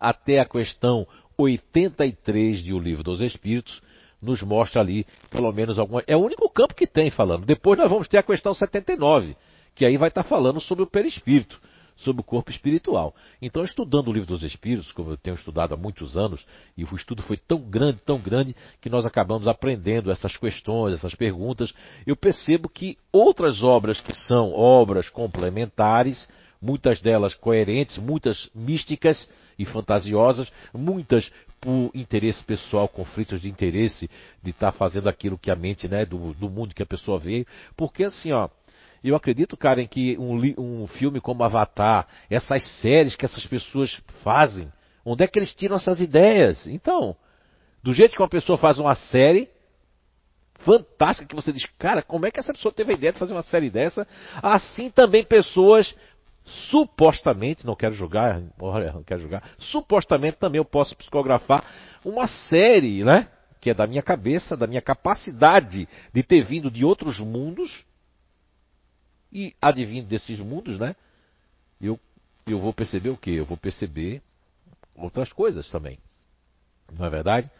até 0.01 0.41
a 0.41 0.47
questão 0.47 1.07
83 1.37 2.63
de 2.63 2.73
O 2.73 2.79
Livro 2.79 3.03
dos 3.03 3.21
Espíritos, 3.21 3.83
nos 4.23 4.43
mostra 4.43 4.81
ali, 4.81 5.05
pelo 5.31 5.53
menos 5.53 5.79
alguma. 5.79 6.03
É 6.07 6.17
o 6.17 6.21
único 6.21 6.49
campo 6.49 6.75
que 6.75 6.87
tem 6.87 7.11
falando. 7.11 7.45
Depois 7.45 7.79
nós 7.79 7.91
vamos 7.91 8.07
ter 8.07 8.19
a 8.19 8.23
questão 8.23 8.55
79, 8.55 9.37
que 9.75 9.85
aí 9.85 9.97
vai 9.97 10.09
estar 10.09 10.23
falando 10.23 10.61
sobre 10.61 10.85
o 10.85 10.87
perispírito, 10.87 11.61
sobre 11.97 12.21
o 12.21 12.25
corpo 12.25 12.51
espiritual. 12.51 13.15
Então, 13.41 13.65
estudando 13.65 14.09
o 14.09 14.13
livro 14.13 14.29
dos 14.29 14.43
Espíritos, 14.43 14.93
como 14.93 15.11
eu 15.11 15.17
tenho 15.17 15.35
estudado 15.35 15.75
há 15.75 15.77
muitos 15.77 16.17
anos, 16.17 16.45
e 16.77 16.85
o 16.85 16.95
estudo 16.95 17.23
foi 17.23 17.37
tão 17.37 17.59
grande, 17.59 17.99
tão 18.05 18.19
grande, 18.19 18.55
que 18.81 18.89
nós 18.89 19.05
acabamos 19.05 19.49
aprendendo 19.49 20.11
essas 20.11 20.37
questões, 20.37 20.95
essas 20.95 21.15
perguntas, 21.15 21.73
eu 22.07 22.17
percebo 22.17 22.69
que 22.69 22.97
outras 23.11 23.63
obras 23.63 24.01
que 24.01 24.15
são 24.15 24.53
obras 24.53 25.09
complementares, 25.09 26.29
muitas 26.61 27.01
delas 27.01 27.35
coerentes, 27.35 27.99
muitas 27.99 28.49
místicas 28.55 29.29
e 29.59 29.65
fantasiosas, 29.65 30.51
muitas 30.73 31.31
por 31.63 31.93
interesse 31.95 32.43
pessoal, 32.43 32.89
conflitos 32.89 33.41
de 33.41 33.49
interesse, 33.49 34.11
de 34.43 34.51
estar 34.51 34.73
tá 34.73 34.77
fazendo 34.77 35.09
aquilo 35.09 35.39
que 35.39 35.49
a 35.49 35.55
mente, 35.55 35.87
né, 35.87 36.05
do, 36.05 36.35
do 36.35 36.51
mundo 36.51 36.75
que 36.75 36.83
a 36.83 36.87
pessoa 36.87 37.21
veio. 37.21 37.47
Porque 37.77 38.03
assim, 38.03 38.33
ó, 38.33 38.49
eu 39.03 39.15
acredito, 39.15 39.57
cara, 39.57 39.81
em 39.81 39.87
que 39.87 40.19
um, 40.19 40.41
um 40.59 40.87
filme 40.89 41.21
como 41.21 41.45
Avatar, 41.45 42.09
essas 42.29 42.67
séries 42.81 43.15
que 43.15 43.25
essas 43.25 43.47
pessoas 43.47 44.03
fazem, 44.25 44.73
onde 45.05 45.23
é 45.23 45.29
que 45.29 45.39
eles 45.39 45.55
tiram 45.55 45.77
essas 45.77 46.01
ideias? 46.01 46.67
Então, 46.67 47.17
do 47.81 47.93
jeito 47.93 48.17
que 48.17 48.23
uma 48.23 48.29
pessoa 48.29 48.59
faz 48.59 48.81
uma 48.81 48.97
série 48.97 49.49
fantástica, 50.65 51.29
que 51.29 51.35
você 51.35 51.53
diz, 51.53 51.65
cara, 51.79 52.03
como 52.03 52.27
é 52.27 52.31
que 52.33 52.41
essa 52.41 52.53
pessoa 52.53 52.75
teve 52.75 52.93
a 52.93 52.97
ideia 52.97 53.13
de 53.13 53.19
fazer 53.21 53.35
uma 53.35 53.43
série 53.43 53.71
dessa? 53.71 54.07
Assim 54.43 54.91
também 54.91 55.25
pessoas 55.25 55.95
supostamente, 56.45 57.65
não 57.67 57.77
quero 57.77 57.95
julgar, 57.95 58.41
não 58.59 59.03
quero 59.05 59.21
julgar, 59.21 59.43
supostamente 59.59 60.37
também 60.37 60.59
eu 60.59 60.65
posso 60.65 60.97
psicografar 60.97 61.65
uma 62.05 62.27
série, 62.27 63.05
né? 63.05 63.29
Que 63.61 63.71
é 63.71 63.75
da 63.75 63.87
minha 63.87 64.03
cabeça, 64.03 64.57
da 64.57 64.67
minha 64.67 64.83
capacidade 64.83 65.89
de 66.13 66.23
ter 66.23 66.45
vindo 66.45 66.71
de 66.71 66.85
outros 66.85 67.21
mundos 67.21 67.85
e 69.33 69.55
advindo 69.61 70.09
desses 70.09 70.39
mundos, 70.41 70.79
né? 70.79 70.97
Eu, 71.81 71.99
eu 72.47 72.59
vou 72.59 72.73
perceber 72.73 73.11
o 73.11 73.17
que? 73.17 73.33
Eu 73.33 73.45
vou 73.45 73.57
perceber 73.57 74.21
outras 74.95 75.33
coisas 75.33 75.69
também. 75.71 75.99
Não 76.93 77.07
é 77.07 77.11
verdade? 77.11 77.51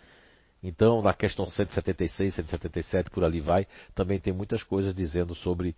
Então, 0.63 1.03
na 1.03 1.13
questão 1.13 1.47
176, 1.47 2.35
177, 2.35 3.11
por 3.11 3.25
ali 3.25 3.41
vai, 3.41 3.67
também 3.95 4.21
tem 4.21 4.33
muitas 4.33 4.63
coisas 4.63 4.95
dizendo 4.95 5.35
sobre 5.35 5.75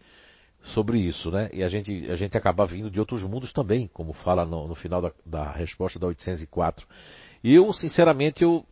sobre 0.72 0.98
isso, 0.98 1.30
né? 1.30 1.50
E 1.52 1.62
a 1.62 1.68
gente, 1.68 2.10
a 2.10 2.16
gente 2.16 2.36
acaba 2.36 2.66
vindo 2.66 2.90
de 2.90 2.98
outros 2.98 3.22
mundos 3.22 3.52
também, 3.52 3.88
como 3.92 4.12
fala 4.12 4.44
no, 4.46 4.66
no 4.66 4.74
final 4.74 5.02
da, 5.02 5.12
da, 5.24 5.50
resposta 5.52 5.98
da 5.98 6.06
804. 6.06 6.86
E 7.42 7.54
eu, 7.54 7.72
sinceramente, 7.72 8.42
eu, 8.42 8.64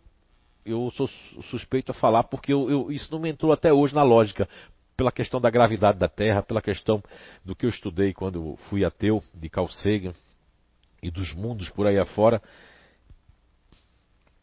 eu 0.64 0.90
sou 0.93 1.07
suspeito 1.51 1.93
a 1.93 1.95
falar 1.95 2.24
porque 2.24 2.53
eu, 2.53 2.70
eu, 2.70 2.93
isso 2.93 3.12
não 3.12 3.18
me 3.18 3.30
entrou 3.30 3.53
até 3.53 3.72
hoje 3.72 3.95
na 3.95 4.03
lógica. 4.03 4.49
pela 4.97 5.12
questão 5.12 5.40
da 5.40 5.51
gravidade 5.51 5.99
da 5.99 6.09
Terra, 6.09 6.43
pela 6.43 6.62
questão 6.62 7.03
do 7.45 7.55
que 7.55 7.66
eu 7.66 7.70
estudei 7.70 8.14
quando 8.14 8.57
fui 8.68 8.84
ateu, 8.84 9.22
de 9.34 9.49
Carl 9.51 9.68
Sagan 9.68 10.12
e 11.03 11.11
dos 11.11 11.34
mundos 11.34 11.68
por 11.68 11.86
aí 11.86 11.99
afora, 11.99 12.40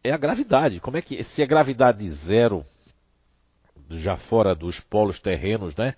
é 0.03 0.11
a 0.11 0.17
gravidade. 0.17 0.79
Como 0.79 0.97
é 0.97 1.01
que 1.01 1.23
se 1.23 1.41
é 1.41 1.47
gravidade 1.47 2.07
zero, 2.25 2.63
já 3.89 4.17
fora 4.17 4.53
dos 4.53 4.79
polos 4.81 5.19
terrenos, 5.19 5.75
né, 5.75 5.95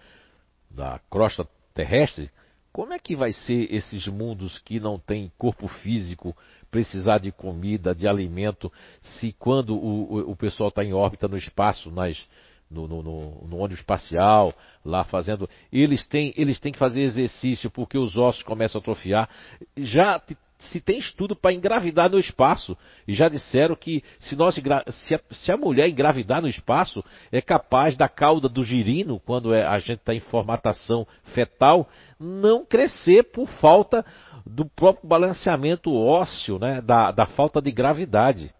da 0.73 0.99
crosta 1.09 1.47
terrestre, 1.73 2.29
como 2.71 2.93
é 2.93 2.99
que 2.99 3.15
vai 3.15 3.33
ser 3.33 3.73
esses 3.73 4.07
mundos 4.07 4.57
que 4.59 4.79
não 4.79 4.97
têm 4.97 5.31
corpo 5.37 5.67
físico, 5.67 6.35
precisar 6.69 7.17
de 7.17 7.31
comida, 7.31 7.93
de 7.93 8.07
alimento, 8.07 8.71
se 9.01 9.33
quando 9.33 9.75
o, 9.75 10.13
o, 10.13 10.31
o 10.31 10.35
pessoal 10.35 10.69
está 10.69 10.83
em 10.83 10.93
órbita 10.93 11.27
no 11.27 11.35
espaço, 11.37 11.91
nas, 11.91 12.25
no, 12.69 12.87
no, 12.87 13.03
no, 13.03 13.47
no 13.47 13.57
ônibus 13.57 13.79
espacial, 13.79 14.53
lá 14.85 15.03
fazendo. 15.03 15.49
Eles 15.71 16.07
têm, 16.07 16.33
eles 16.37 16.59
têm 16.59 16.71
que 16.71 16.79
fazer 16.79 17.01
exercício 17.01 17.69
porque 17.69 17.97
os 17.97 18.15
ossos 18.15 18.43
começam 18.43 18.79
a 18.79 18.81
atrofiar. 18.81 19.29
Já 19.75 20.21
se 20.69 20.79
tem 20.79 20.99
estudo 20.99 21.35
para 21.35 21.53
engravidar 21.53 22.09
no 22.09 22.19
espaço. 22.19 22.77
E 23.07 23.13
já 23.13 23.27
disseram 23.27 23.75
que 23.75 24.03
se, 24.19 24.35
nós, 24.35 24.55
se, 24.55 25.15
a, 25.15 25.21
se 25.31 25.51
a 25.51 25.57
mulher 25.57 25.89
engravidar 25.89 26.41
no 26.41 26.47
espaço, 26.47 27.03
é 27.31 27.41
capaz 27.41 27.97
da 27.97 28.07
cauda 28.07 28.47
do 28.47 28.63
girino, 28.63 29.19
quando 29.19 29.53
é, 29.53 29.65
a 29.65 29.79
gente 29.79 29.99
está 29.99 30.13
em 30.13 30.19
formatação 30.19 31.07
fetal, 31.33 31.89
não 32.19 32.65
crescer 32.65 33.23
por 33.23 33.47
falta 33.47 34.05
do 34.45 34.65
próprio 34.65 35.07
balanceamento 35.07 35.93
ósseo, 35.93 36.59
né, 36.59 36.81
da, 36.81 37.11
da 37.11 37.25
falta 37.25 37.61
de 37.61 37.71
gravidade. 37.71 38.53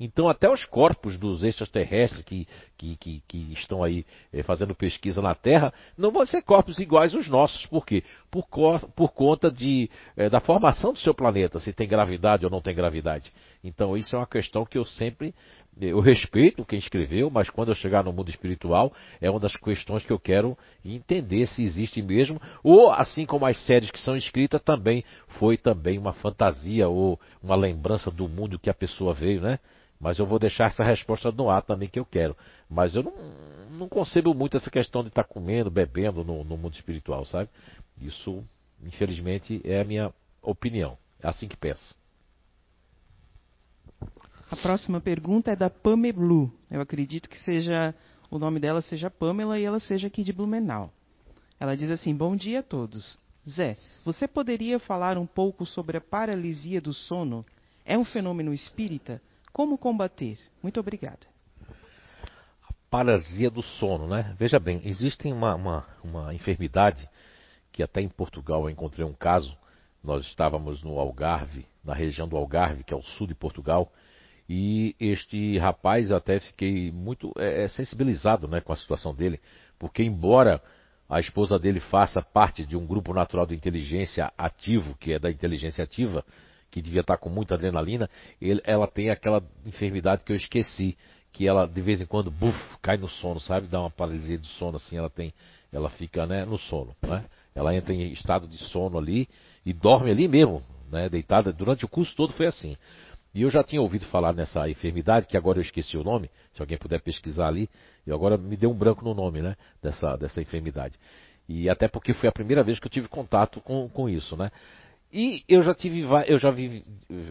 Então, 0.00 0.28
até 0.28 0.48
os 0.48 0.64
corpos 0.64 1.16
dos 1.16 1.42
extraterrestres 1.42 2.22
que, 2.22 2.46
que, 2.76 2.96
que, 2.96 3.22
que 3.26 3.52
estão 3.52 3.82
aí 3.82 4.06
é, 4.32 4.42
fazendo 4.42 4.74
pesquisa 4.74 5.20
na 5.20 5.34
Terra 5.34 5.72
não 5.96 6.12
vão 6.12 6.24
ser 6.24 6.42
corpos 6.42 6.78
iguais 6.78 7.14
aos 7.14 7.28
nossos. 7.28 7.66
Por 7.66 7.84
quê? 7.84 8.04
Por, 8.30 8.46
por 8.94 9.12
conta 9.12 9.50
de, 9.50 9.90
é, 10.16 10.30
da 10.30 10.40
formação 10.40 10.92
do 10.92 10.98
seu 10.98 11.12
planeta, 11.12 11.58
se 11.58 11.72
tem 11.72 11.88
gravidade 11.88 12.44
ou 12.44 12.50
não 12.50 12.60
tem 12.60 12.74
gravidade. 12.74 13.32
Então, 13.64 13.96
isso 13.96 14.14
é 14.14 14.18
uma 14.18 14.26
questão 14.26 14.64
que 14.64 14.78
eu 14.78 14.84
sempre. 14.84 15.34
Eu 15.80 16.00
respeito 16.00 16.64
quem 16.64 16.78
escreveu, 16.78 17.30
mas 17.30 17.48
quando 17.48 17.68
eu 17.68 17.74
chegar 17.74 18.02
no 18.02 18.12
mundo 18.12 18.28
espiritual, 18.30 18.92
é 19.20 19.30
uma 19.30 19.38
das 19.38 19.56
questões 19.56 20.04
que 20.04 20.12
eu 20.12 20.18
quero 20.18 20.58
entender 20.84 21.46
se 21.46 21.62
existe 21.62 22.02
mesmo, 22.02 22.42
ou 22.64 22.90
assim 22.90 23.24
como 23.24 23.46
as 23.46 23.56
séries 23.64 23.88
que 23.88 24.00
são 24.00 24.16
escritas, 24.16 24.60
também 24.60 25.04
foi 25.38 25.56
também 25.56 25.96
uma 25.96 26.12
fantasia 26.12 26.88
ou 26.88 27.20
uma 27.40 27.54
lembrança 27.54 28.10
do 28.10 28.28
mundo 28.28 28.58
que 28.58 28.68
a 28.68 28.74
pessoa 28.74 29.14
veio, 29.14 29.40
né? 29.40 29.60
Mas 30.00 30.18
eu 30.18 30.26
vou 30.26 30.38
deixar 30.38 30.66
essa 30.66 30.82
resposta 30.84 31.32
no 31.32 31.50
ar 31.50 31.62
também 31.62 31.88
que 31.88 31.98
eu 31.98 32.04
quero. 32.04 32.36
Mas 32.68 32.94
eu 32.94 33.02
não, 33.02 33.12
não 33.70 33.88
concebo 33.88 34.32
muito 34.32 34.56
essa 34.56 34.70
questão 34.70 35.02
de 35.02 35.08
estar 35.08 35.24
tá 35.24 35.28
comendo, 35.28 35.70
bebendo 35.70 36.22
no, 36.24 36.44
no, 36.44 36.56
mundo 36.56 36.74
espiritual, 36.74 37.24
sabe? 37.24 37.50
Isso, 38.00 38.44
infelizmente, 38.82 39.60
é 39.64 39.80
a 39.80 39.84
minha 39.84 40.12
opinião. 40.40 40.96
É 41.20 41.28
assim 41.28 41.48
que 41.48 41.56
penso. 41.56 41.96
A 44.50 44.56
próxima 44.56 45.00
pergunta 45.00 45.50
é 45.50 45.56
da 45.56 45.68
Pame 45.68 46.12
Blue. 46.12 46.50
Eu 46.70 46.80
acredito 46.80 47.28
que 47.28 47.38
seja 47.40 47.94
o 48.30 48.38
nome 48.38 48.60
dela 48.60 48.82
seja 48.82 49.10
Pamela 49.10 49.58
e 49.58 49.64
ela 49.64 49.80
seja 49.80 50.06
aqui 50.08 50.22
de 50.22 50.32
Blumenau. 50.32 50.92
Ela 51.58 51.76
diz 51.76 51.90
assim: 51.90 52.14
Bom 52.14 52.36
dia 52.36 52.60
a 52.60 52.62
todos. 52.62 53.18
Zé, 53.48 53.78
você 54.04 54.28
poderia 54.28 54.78
falar 54.78 55.16
um 55.16 55.26
pouco 55.26 55.64
sobre 55.64 55.96
a 55.96 56.00
paralisia 56.00 56.80
do 56.80 56.92
sono? 56.92 57.44
É 57.84 57.96
um 57.96 58.04
fenômeno 58.04 58.52
espírita? 58.52 59.22
Como 59.52 59.78
combater? 59.78 60.38
Muito 60.62 60.78
obrigada. 60.80 61.26
A 62.62 62.72
paralisia 62.90 63.50
do 63.50 63.62
sono, 63.62 64.06
né? 64.06 64.34
Veja 64.38 64.58
bem, 64.58 64.80
existe 64.84 65.28
uma, 65.28 65.54
uma, 65.54 65.86
uma 66.02 66.34
enfermidade 66.34 67.08
que 67.72 67.82
até 67.82 68.00
em 68.00 68.08
Portugal 68.08 68.62
eu 68.62 68.70
encontrei 68.70 69.04
um 69.04 69.12
caso. 69.12 69.56
Nós 70.02 70.24
estávamos 70.26 70.82
no 70.82 70.98
Algarve, 70.98 71.66
na 71.84 71.94
região 71.94 72.28
do 72.28 72.36
Algarve, 72.36 72.84
que 72.84 72.94
é 72.94 72.96
o 72.96 73.02
sul 73.02 73.26
de 73.26 73.34
Portugal, 73.34 73.92
e 74.48 74.96
este 74.98 75.58
rapaz 75.58 76.10
eu 76.10 76.16
até 76.16 76.40
fiquei 76.40 76.90
muito 76.90 77.32
é, 77.36 77.64
é, 77.64 77.68
sensibilizado 77.68 78.48
né, 78.48 78.60
com 78.60 78.72
a 78.72 78.76
situação 78.76 79.14
dele, 79.14 79.40
porque 79.78 80.02
embora 80.02 80.62
a 81.08 81.20
esposa 81.20 81.58
dele 81.58 81.80
faça 81.80 82.22
parte 82.22 82.64
de 82.64 82.76
um 82.76 82.86
grupo 82.86 83.12
natural 83.12 83.46
de 83.46 83.54
inteligência 83.54 84.32
ativo, 84.38 84.94
que 84.96 85.12
é 85.12 85.18
da 85.18 85.30
inteligência 85.30 85.84
ativa, 85.84 86.24
que 86.70 86.82
devia 86.82 87.00
estar 87.00 87.16
com 87.16 87.28
muita 87.28 87.54
adrenalina, 87.54 88.08
ele, 88.40 88.60
ela 88.64 88.86
tem 88.86 89.10
aquela 89.10 89.42
enfermidade 89.64 90.24
que 90.24 90.32
eu 90.32 90.36
esqueci, 90.36 90.96
que 91.32 91.46
ela 91.46 91.66
de 91.66 91.80
vez 91.80 92.00
em 92.00 92.06
quando, 92.06 92.30
buf, 92.30 92.58
cai 92.82 92.96
no 92.96 93.08
sono, 93.08 93.40
sabe? 93.40 93.66
Dá 93.68 93.80
uma 93.80 93.90
paralisia 93.90 94.38
de 94.38 94.46
sono 94.46 94.76
assim, 94.76 94.96
ela 94.96 95.10
tem, 95.10 95.32
ela 95.72 95.88
fica, 95.90 96.26
né, 96.26 96.44
no 96.44 96.58
sono, 96.58 96.94
né? 97.02 97.24
Ela 97.54 97.74
entra 97.74 97.92
em 97.94 98.12
estado 98.12 98.46
de 98.46 98.56
sono 98.56 98.98
ali 98.98 99.28
e 99.64 99.72
dorme 99.72 100.10
ali 100.10 100.28
mesmo, 100.28 100.62
né, 100.90 101.08
deitada. 101.08 101.52
Durante 101.52 101.84
o 101.84 101.88
curso 101.88 102.14
todo 102.14 102.32
foi 102.32 102.46
assim. 102.46 102.76
E 103.34 103.42
eu 103.42 103.50
já 103.50 103.62
tinha 103.62 103.80
ouvido 103.80 104.06
falar 104.06 104.32
nessa 104.32 104.68
enfermidade, 104.68 105.26
que 105.26 105.36
agora 105.36 105.58
eu 105.58 105.62
esqueci 105.62 105.96
o 105.96 106.02
nome, 106.02 106.30
se 106.52 106.60
alguém 106.60 106.78
puder 106.78 107.00
pesquisar 107.00 107.48
ali, 107.48 107.68
e 108.06 108.12
agora 108.12 108.38
me 108.38 108.56
deu 108.56 108.70
um 108.70 108.74
branco 108.74 109.04
no 109.04 109.14
nome, 109.14 109.42
né, 109.42 109.56
dessa, 109.82 110.16
dessa 110.16 110.40
enfermidade. 110.40 110.94
E 111.48 111.68
até 111.68 111.88
porque 111.88 112.12
foi 112.14 112.28
a 112.28 112.32
primeira 112.32 112.62
vez 112.62 112.78
que 112.78 112.86
eu 112.86 112.90
tive 112.90 113.08
contato 113.08 113.60
com, 113.60 113.88
com 113.88 114.08
isso, 114.08 114.36
né. 114.36 114.50
E 115.10 115.42
eu 115.48 115.62
já 115.62 115.74
tive, 115.74 116.04
eu 116.26 116.38
já 116.38 116.50
vi, 116.50 116.84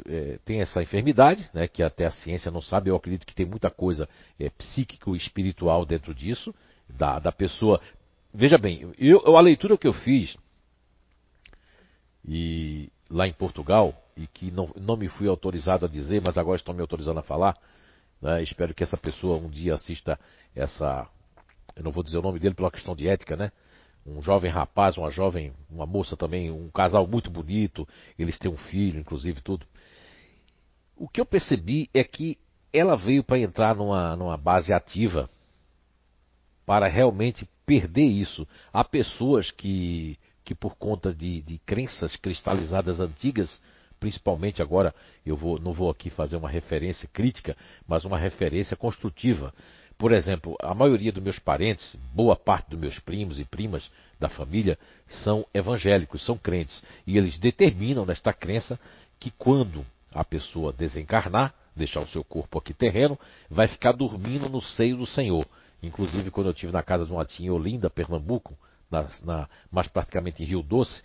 é, 0.08 0.40
tem 0.44 0.62
essa 0.62 0.82
enfermidade, 0.82 1.48
né, 1.54 1.68
que 1.68 1.84
até 1.84 2.08
a 2.08 2.12
ciência 2.12 2.50
não 2.50 2.62
sabe, 2.62 2.90
eu 2.90 2.96
acredito 2.96 3.26
que 3.26 3.36
tem 3.36 3.46
muita 3.46 3.70
coisa 3.70 4.10
é, 4.40 4.50
psíquico 4.50 5.16
e 5.16 5.18
espiritual 5.18 5.86
dentro 5.86 6.14
disso, 6.14 6.54
da, 6.90 7.20
da 7.20 7.32
pessoa. 7.32 7.80
Veja 8.34 8.58
bem, 8.58 8.92
eu, 8.98 9.36
a 9.36 9.42
leitura 9.42 9.78
que 9.78 9.88
eu 9.88 9.94
fiz 9.94 10.36
e 12.28 12.92
lá 13.10 13.28
em 13.28 13.34
Portugal, 13.34 13.94
e 14.16 14.26
que 14.26 14.50
não, 14.50 14.74
não 14.76 14.98
me 14.98 15.08
fui 15.08 15.28
autorizado 15.28 15.86
a 15.86 15.90
dizer, 15.90 16.20
mas 16.22 16.38
agora 16.38 16.58
estão 16.58 16.74
me 16.74 16.82
autorizando 16.82 17.20
a 17.20 17.24
falar, 17.24 17.56
né, 18.20 18.42
espero 18.42 18.74
que 18.74 18.84
essa 18.84 18.98
pessoa 18.98 19.38
um 19.38 19.50
dia 19.50 19.76
assista 19.76 20.20
essa. 20.56 21.08
Eu 21.76 21.84
não 21.84 21.92
vou 21.92 22.04
dizer 22.04 22.18
o 22.18 22.24
nome 22.24 22.40
dele 22.40 22.56
pela 22.56 22.72
questão 22.72 22.96
de 22.96 23.08
ética, 23.08 23.36
né? 23.36 23.52
Um 24.08 24.22
jovem 24.22 24.50
rapaz, 24.50 24.98
uma 24.98 25.12
jovem, 25.12 25.52
uma 25.70 25.86
moça 25.86 26.16
também, 26.16 26.50
um 26.50 26.70
casal 26.70 27.06
muito 27.06 27.30
bonito, 27.30 27.88
eles 28.18 28.38
têm 28.38 28.50
um 28.50 28.58
filho, 28.58 29.00
inclusive, 29.00 29.42
tudo. 29.42 29.66
O 30.96 31.08
que 31.08 31.20
eu 31.20 31.26
percebi 31.26 31.90
é 31.94 32.04
que 32.04 32.38
ela 32.72 32.96
veio 32.96 33.24
para 33.24 33.40
entrar 33.40 33.76
numa, 33.76 34.16
numa 34.16 34.38
base 34.38 34.74
ativa 34.74 35.30
para 36.66 36.88
realmente 36.88 37.48
perder 37.66 38.06
isso. 38.06 38.48
Há 38.72 38.84
pessoas 38.84 39.52
que, 39.52 40.18
que 40.44 40.56
por 40.56 40.76
conta 40.76 41.14
de, 41.14 41.42
de 41.42 41.60
crenças 41.60 42.16
cristalizadas 42.16 43.00
antigas, 43.00 43.62
principalmente 44.00 44.62
agora, 44.62 44.94
eu 45.26 45.36
vou, 45.36 45.60
não 45.60 45.74
vou 45.74 45.90
aqui 45.90 46.10
fazer 46.10 46.36
uma 46.36 46.50
referência 46.50 47.10
crítica, 47.12 47.56
mas 47.88 48.06
uma 48.06 48.18
referência 48.18 48.76
construtiva. 48.76 49.54
Por 49.98 50.12
exemplo, 50.12 50.56
a 50.62 50.76
maioria 50.76 51.12
dos 51.12 51.24
meus 51.24 51.40
parentes, 51.40 51.96
boa 52.14 52.36
parte 52.36 52.70
dos 52.70 52.80
meus 52.80 53.00
primos 53.00 53.40
e 53.40 53.46
primas 53.46 53.90
da 54.20 54.30
família, 54.30 54.78
são 55.24 55.46
evangélicos, 55.54 56.24
são 56.24 56.38
crentes. 56.38 56.84
E 57.06 57.18
eles 57.18 57.38
determinam 57.40 58.06
nesta 58.06 58.32
crença 58.32 58.80
que 59.20 59.32
quando 59.32 59.86
a 60.14 60.24
pessoa 60.24 60.72
desencarnar, 60.72 61.54
deixar 61.76 62.02
o 62.02 62.08
seu 62.08 62.24
corpo 62.24 62.60
aqui 62.60 62.74
terreno, 62.74 63.18
vai 63.50 63.68
ficar 63.68 63.92
dormindo 63.92 64.48
no 64.50 64.62
seio 64.62 64.98
do 64.98 65.06
Senhor. 65.06 65.46
Inclusive, 65.82 66.32
quando 66.32 66.48
eu 66.48 66.54
estive 66.54 66.72
na 66.72 66.84
casa 66.84 67.06
de 67.06 67.12
uma 67.12 67.26
tia 67.26 67.48
em 67.48 67.50
Olinda, 67.50 67.90
Pernambuco, 67.90 68.58
na, 68.90 69.08
na, 69.24 69.50
mais 69.72 69.88
praticamente 69.88 70.42
em 70.42 70.46
Rio 70.46 70.64
Doce, 70.64 71.04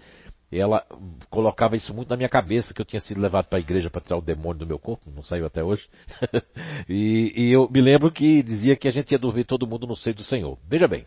ela 0.59 0.85
colocava 1.31 1.77
isso 1.77 1.95
muito 1.95 2.11
na 2.11 2.17
minha 2.17 2.29
cabeça, 2.29 2.75
que 2.75 2.81
eu 2.81 2.85
tinha 2.85 3.01
sido 3.01 3.21
levado 3.21 3.47
para 3.47 3.59
a 3.59 3.61
igreja 3.61 3.89
para 3.89 4.03
tirar 4.03 4.19
o 4.19 4.23
demônio 4.23 4.61
do 4.61 4.67
meu 4.67 4.79
corpo, 4.79 5.11
não 5.11 5.23
saiu 5.23 5.47
até 5.47 5.65
hoje. 5.65 5.89
e, 6.89 7.33
e, 7.35 7.53
eu 7.53 7.69
me 7.71 7.81
lembro 7.81 8.13
que 8.13 8.43
dizia 8.43 8.77
que 8.77 8.87
a 8.87 8.91
gente 8.91 9.13
ia 9.13 9.19
dormir 9.19 9.45
todo 9.45 9.67
mundo 9.67 9.87
no 9.87 9.97
seio 9.97 10.15
do 10.15 10.23
Senhor. 10.23 10.59
Veja 10.69 10.87
bem, 10.87 11.07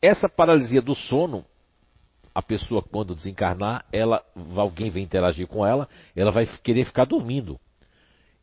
essa 0.00 0.28
paralisia 0.28 0.80
do 0.80 0.94
sono, 0.94 1.44
a 2.32 2.40
pessoa 2.40 2.82
quando 2.82 3.14
desencarnar, 3.14 3.84
ela, 3.92 4.22
alguém 4.56 4.90
vem 4.90 5.02
interagir 5.02 5.46
com 5.48 5.66
ela, 5.66 5.88
ela 6.14 6.30
vai 6.30 6.46
querer 6.62 6.84
ficar 6.84 7.04
dormindo. 7.04 7.58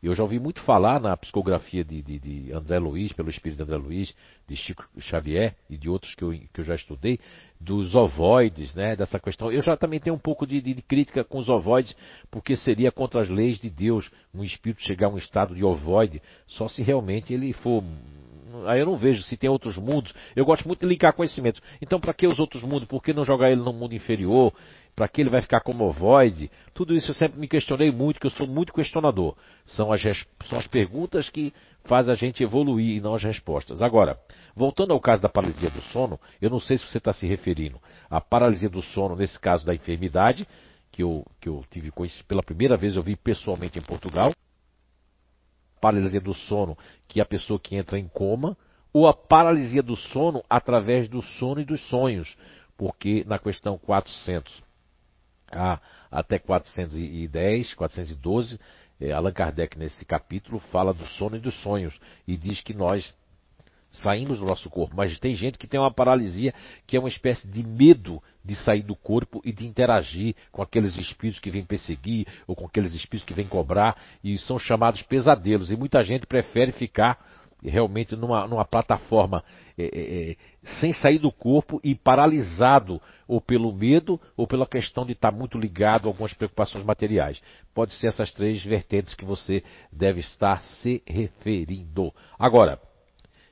Eu 0.03 0.13
já 0.13 0.21
ouvi 0.21 0.37
muito 0.37 0.61
falar 0.63 0.99
na 0.99 1.15
psicografia 1.15 1.81
de, 1.81 2.01
de, 2.01 2.19
de, 2.19 2.51
André 2.51 2.77
Luiz, 2.77 3.13
pelo 3.13 3.29
espírito 3.29 3.59
de 3.59 3.63
André 3.63 3.77
Luiz, 3.77 4.13
de 4.45 4.53
Chico 4.53 4.83
Xavier 4.99 5.55
e 5.69 5.77
de 5.77 5.89
outros 5.89 6.13
que 6.13 6.21
eu, 6.21 6.31
que 6.31 6.59
eu 6.59 6.63
já 6.65 6.75
estudei, 6.75 7.17
dos 7.57 7.95
ovoides, 7.95 8.75
né, 8.75 8.97
dessa 8.97 9.17
questão. 9.17 9.49
Eu 9.49 9.61
já 9.61 9.77
também 9.77 10.01
tenho 10.01 10.17
um 10.17 10.19
pouco 10.19 10.45
de, 10.45 10.59
de, 10.59 10.81
crítica 10.81 11.23
com 11.23 11.37
os 11.37 11.47
ovoides, 11.47 11.95
porque 12.29 12.57
seria 12.57 12.91
contra 12.91 13.21
as 13.21 13.29
leis 13.29 13.57
de 13.57 13.69
Deus 13.69 14.11
um 14.35 14.43
espírito 14.43 14.83
chegar 14.83 15.07
a 15.07 15.09
um 15.09 15.17
estado 15.17 15.55
de 15.55 15.63
ovoide, 15.63 16.21
só 16.47 16.67
se 16.67 16.81
realmente 16.81 17.33
ele 17.33 17.53
for 17.53 17.81
Aí 18.65 18.79
eu 18.79 18.85
não 18.85 18.97
vejo 18.97 19.23
se 19.23 19.35
tem 19.35 19.49
outros 19.49 19.77
mundos. 19.77 20.13
Eu 20.35 20.45
gosto 20.45 20.67
muito 20.67 20.81
de 20.81 20.85
linkar 20.85 21.13
conhecimentos. 21.13 21.59
Então, 21.81 21.99
para 21.99 22.13
que 22.13 22.27
os 22.27 22.39
outros 22.39 22.61
mundos? 22.61 22.87
Por 22.87 23.01
que 23.01 23.11
não 23.11 23.25
jogar 23.25 23.51
ele 23.51 23.61
no 23.61 23.73
mundo 23.73 23.95
inferior? 23.95 24.53
Para 24.95 25.07
que 25.07 25.21
ele 25.21 25.29
vai 25.29 25.41
ficar 25.41 25.61
como 25.61 25.85
ovoide? 25.85 26.51
Tudo 26.73 26.93
isso 26.93 27.09
eu 27.09 27.15
sempre 27.15 27.39
me 27.39 27.47
questionei 27.47 27.91
muito, 27.91 28.19
que 28.19 28.27
eu 28.27 28.31
sou 28.31 28.45
muito 28.45 28.71
questionador. 28.71 29.35
São 29.65 29.91
as, 29.91 30.01
são 30.45 30.59
as 30.59 30.67
perguntas 30.67 31.29
que 31.29 31.51
fazem 31.83 32.13
a 32.13 32.15
gente 32.15 32.43
evoluir 32.43 32.97
e 32.97 33.01
não 33.01 33.15
as 33.15 33.23
respostas. 33.23 33.81
Agora, 33.81 34.19
voltando 34.55 34.93
ao 34.93 34.99
caso 34.99 35.21
da 35.21 35.29
paralisia 35.29 35.71
do 35.71 35.81
sono, 35.81 36.19
eu 36.39 36.49
não 36.49 36.59
sei 36.59 36.77
se 36.77 36.85
você 36.85 36.99
está 36.99 37.11
se 37.11 37.25
referindo 37.25 37.79
à 38.07 38.21
paralisia 38.21 38.69
do 38.69 38.83
sono, 38.83 39.15
nesse 39.15 39.39
caso 39.39 39.65
da 39.65 39.73
enfermidade, 39.73 40.47
que 40.91 41.01
eu, 41.01 41.25
que 41.41 41.49
eu 41.49 41.65
tive 41.71 41.91
pela 42.27 42.43
primeira 42.43 42.77
vez, 42.77 42.95
eu 42.95 43.01
vi 43.01 43.15
pessoalmente 43.15 43.79
em 43.79 43.81
Portugal. 43.81 44.31
Paralisia 45.81 46.21
do 46.21 46.35
sono, 46.35 46.77
que 47.07 47.19
é 47.19 47.23
a 47.23 47.25
pessoa 47.25 47.59
que 47.59 47.75
entra 47.75 47.97
em 47.97 48.07
coma, 48.07 48.55
ou 48.93 49.07
a 49.07 49.13
paralisia 49.13 49.81
do 49.81 49.95
sono 49.95 50.43
através 50.47 51.07
do 51.07 51.19
sono 51.19 51.59
e 51.59 51.65
dos 51.65 51.81
sonhos, 51.87 52.37
porque 52.77 53.23
na 53.27 53.39
questão 53.39 53.75
400 53.79 54.61
até 56.11 56.39
410, 56.39 57.73
412, 57.73 58.59
é, 58.99 59.11
Allan 59.11 59.31
Kardec 59.31 59.77
nesse 59.77 60.05
capítulo 60.05 60.59
fala 60.71 60.93
do 60.93 61.05
sono 61.05 61.35
e 61.35 61.39
dos 61.39 61.55
sonhos 61.61 61.99
e 62.27 62.37
diz 62.37 62.61
que 62.61 62.73
nós 62.73 63.13
saímos 63.91 64.39
do 64.39 64.45
nosso 64.45 64.69
corpo, 64.69 64.95
mas 64.95 65.17
tem 65.19 65.35
gente 65.35 65.57
que 65.57 65.67
tem 65.67 65.79
uma 65.79 65.91
paralisia 65.91 66.53
que 66.87 66.97
é 66.97 66.99
uma 66.99 67.09
espécie 67.09 67.47
de 67.47 67.63
medo 67.63 68.21
de 68.43 68.55
sair 68.55 68.81
do 68.81 68.95
corpo 68.95 69.39
e 69.45 69.51
de 69.51 69.67
interagir 69.67 70.35
com 70.51 70.61
aqueles 70.61 70.97
espíritos 70.97 71.39
que 71.39 71.51
vêm 71.51 71.63
perseguir 71.63 72.27
ou 72.47 72.55
com 72.55 72.65
aqueles 72.65 72.93
espíritos 72.93 73.25
que 73.25 73.33
vêm 73.33 73.47
cobrar 73.47 73.95
e 74.23 74.37
são 74.39 74.57
chamados 74.57 75.03
pesadelos. 75.03 75.69
E 75.69 75.77
muita 75.77 76.03
gente 76.03 76.25
prefere 76.25 76.71
ficar 76.71 77.42
realmente 77.69 78.15
numa, 78.15 78.47
numa 78.47 78.65
plataforma 78.65 79.43
é, 79.77 79.83
é, 79.83 80.31
é, 80.31 80.35
sem 80.79 80.93
sair 80.93 81.19
do 81.19 81.31
corpo 81.31 81.79
e 81.83 81.95
paralisado 81.95 83.01
ou 83.27 83.39
pelo 83.39 83.73
medo 83.73 84.19
ou 84.35 84.45
pela 84.45 84.65
questão 84.65 85.05
de 85.05 85.13
estar 85.13 85.31
muito 85.31 85.57
ligado 85.57 86.05
a 86.05 86.09
algumas 86.09 86.33
preocupações 86.33 86.83
materiais. 86.83 87.41
Pode 87.73 87.93
ser 87.93 88.07
essas 88.07 88.31
três 88.31 88.63
vertentes 88.63 89.13
que 89.13 89.25
você 89.25 89.63
deve 89.91 90.19
estar 90.19 90.61
se 90.61 91.01
referindo. 91.07 92.13
Agora, 92.37 92.79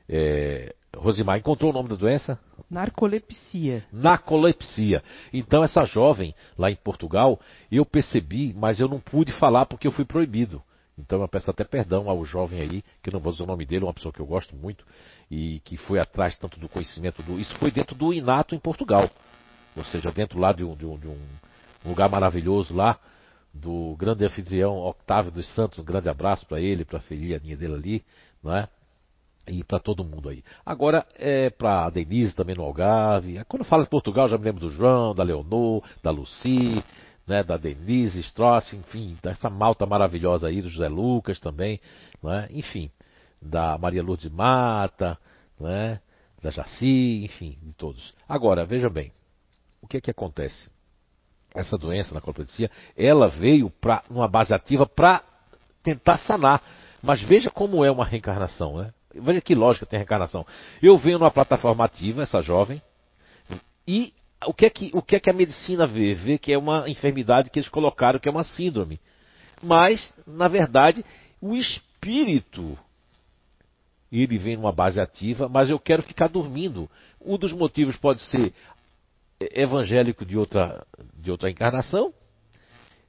é, 0.07 0.73
Rosimar, 0.95 1.37
encontrou 1.37 1.71
o 1.71 1.73
nome 1.73 1.87
da 1.87 1.95
doença? 1.95 2.37
Narcolepsia. 2.69 3.83
Narcolepsia. 3.91 5.01
Então, 5.31 5.63
essa 5.63 5.85
jovem 5.85 6.35
lá 6.57 6.69
em 6.69 6.75
Portugal, 6.75 7.39
eu 7.71 7.85
percebi, 7.85 8.53
mas 8.53 8.79
eu 8.79 8.89
não 8.89 8.99
pude 8.99 9.31
falar 9.33 9.65
porque 9.65 9.87
eu 9.87 9.91
fui 9.91 10.03
proibido. 10.03 10.61
Então 11.01 11.21
eu 11.21 11.27
peço 11.27 11.49
até 11.49 11.63
perdão 11.63 12.09
ao 12.09 12.23
jovem 12.23 12.61
aí, 12.61 12.83
que 13.01 13.11
não 13.11 13.19
vou 13.19 13.31
dizer 13.31 13.43
o 13.43 13.47
nome 13.47 13.65
dele, 13.65 13.83
uma 13.85 13.93
pessoa 13.93 14.13
que 14.13 14.19
eu 14.19 14.25
gosto 14.25 14.55
muito, 14.55 14.85
e 15.29 15.59
que 15.65 15.77
foi 15.77 15.99
atrás 15.99 16.35
tanto 16.37 16.59
do 16.59 16.69
conhecimento 16.69 17.21
do. 17.23 17.39
Isso 17.39 17.55
foi 17.57 17.71
dentro 17.71 17.95
do 17.95 18.13
Inato 18.13 18.55
em 18.55 18.59
Portugal. 18.59 19.09
Ou 19.75 19.83
seja, 19.85 20.11
dentro 20.11 20.39
lá 20.39 20.51
de 20.51 20.63
um, 20.63 20.75
de 20.75 20.85
um, 20.85 20.97
de 20.97 21.07
um 21.07 21.17
lugar 21.85 22.09
maravilhoso 22.09 22.73
lá, 22.73 22.99
do 23.53 23.95
grande 23.97 24.25
anfitrião 24.25 24.77
Octávio 24.77 25.31
dos 25.31 25.47
Santos, 25.53 25.79
um 25.79 25.83
grande 25.83 26.09
abraço 26.09 26.45
para 26.45 26.59
ele, 26.59 26.85
para 26.85 26.99
a 26.99 27.01
filhinha 27.01 27.39
dele 27.39 27.73
ali, 27.73 28.05
não 28.43 28.55
é? 28.55 28.67
E 29.47 29.63
para 29.63 29.79
todo 29.79 30.03
mundo 30.03 30.29
aí. 30.29 30.43
Agora, 30.65 31.05
é 31.15 31.49
para 31.49 31.85
a 31.85 31.89
Denise 31.89 32.35
também 32.35 32.55
no 32.55 32.63
Algarve. 32.63 33.43
Quando 33.45 33.65
fala 33.65 33.83
de 33.83 33.89
Portugal, 33.89 34.29
já 34.29 34.37
me 34.37 34.45
lembro 34.45 34.61
do 34.61 34.69
João, 34.69 35.15
da 35.15 35.23
Leonor, 35.23 35.83
da 36.01 36.11
Luci, 36.11 36.81
né, 37.27 37.43
da 37.43 37.57
Denise 37.57 38.19
Strauss, 38.21 38.73
enfim, 38.73 39.17
dessa 39.21 39.49
malta 39.49 39.85
maravilhosa 39.85 40.47
aí, 40.47 40.61
do 40.61 40.69
José 40.69 40.87
Lucas 40.87 41.39
também, 41.39 41.79
né, 42.21 42.47
enfim, 42.51 42.91
da 43.41 43.77
Maria 43.77 44.03
Lourdes 44.03 44.31
Mata, 44.31 45.17
né, 45.59 45.99
da 46.41 46.51
Jaci, 46.51 47.23
enfim, 47.23 47.57
de 47.61 47.73
todos. 47.73 48.13
Agora, 48.27 48.65
veja 48.65 48.89
bem, 48.89 49.11
o 49.81 49.87
que 49.87 49.97
é 49.97 50.01
que 50.01 50.11
acontece? 50.11 50.69
Essa 51.53 51.77
doença 51.77 52.13
na 52.13 52.21
coloplegia, 52.21 52.71
ela 52.95 53.27
veio 53.27 53.69
para 53.69 54.03
uma 54.09 54.27
base 54.27 54.53
ativa 54.53 54.85
para 54.85 55.21
tentar 55.83 56.17
sanar. 56.19 56.61
Mas 57.01 57.21
veja 57.21 57.49
como 57.49 57.83
é 57.83 57.91
uma 57.91 58.05
reencarnação, 58.05 58.77
né? 58.77 58.93
Veja 59.13 59.41
que 59.41 59.53
lógica 59.53 59.85
tem 59.85 59.97
reencarnação. 59.97 60.45
Eu 60.81 60.97
venho 60.97 61.19
numa 61.19 61.31
plataforma 61.31 61.83
ativa, 61.83 62.21
essa 62.21 62.41
jovem, 62.41 62.81
e 63.87 64.13
o 64.45 64.53
que 64.53 64.65
é 64.65 64.69
que, 64.69 64.91
o 64.93 65.01
que, 65.01 65.15
é 65.15 65.19
que 65.19 65.29
a 65.29 65.33
medicina 65.33 65.85
vê? 65.85 66.13
Vê 66.13 66.37
que 66.37 66.51
é 66.51 66.57
uma 66.57 66.89
enfermidade 66.89 67.49
que 67.49 67.59
eles 67.59 67.69
colocaram, 67.69 68.19
que 68.19 68.27
é 68.27 68.31
uma 68.31 68.43
síndrome. 68.43 68.99
Mas, 69.61 70.11
na 70.25 70.47
verdade, 70.47 71.05
o 71.39 71.55
espírito, 71.55 72.77
ele 74.11 74.37
vem 74.37 74.55
numa 74.55 74.71
base 74.71 74.99
ativa, 74.99 75.47
mas 75.47 75.69
eu 75.69 75.79
quero 75.79 76.01
ficar 76.01 76.27
dormindo. 76.27 76.89
Um 77.23 77.37
dos 77.37 77.53
motivos 77.53 77.95
pode 77.97 78.21
ser 78.21 78.53
evangélico 79.39 80.25
de 80.25 80.37
outra, 80.37 80.85
de 81.15 81.31
outra 81.31 81.49
encarnação, 81.49 82.13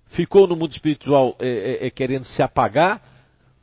ficou 0.08 0.46
no 0.46 0.56
mundo 0.56 0.72
espiritual 0.72 1.36
é, 1.38 1.48
é, 1.48 1.86
é, 1.86 1.90
querendo 1.90 2.24
se 2.24 2.42
apagar, 2.42 3.02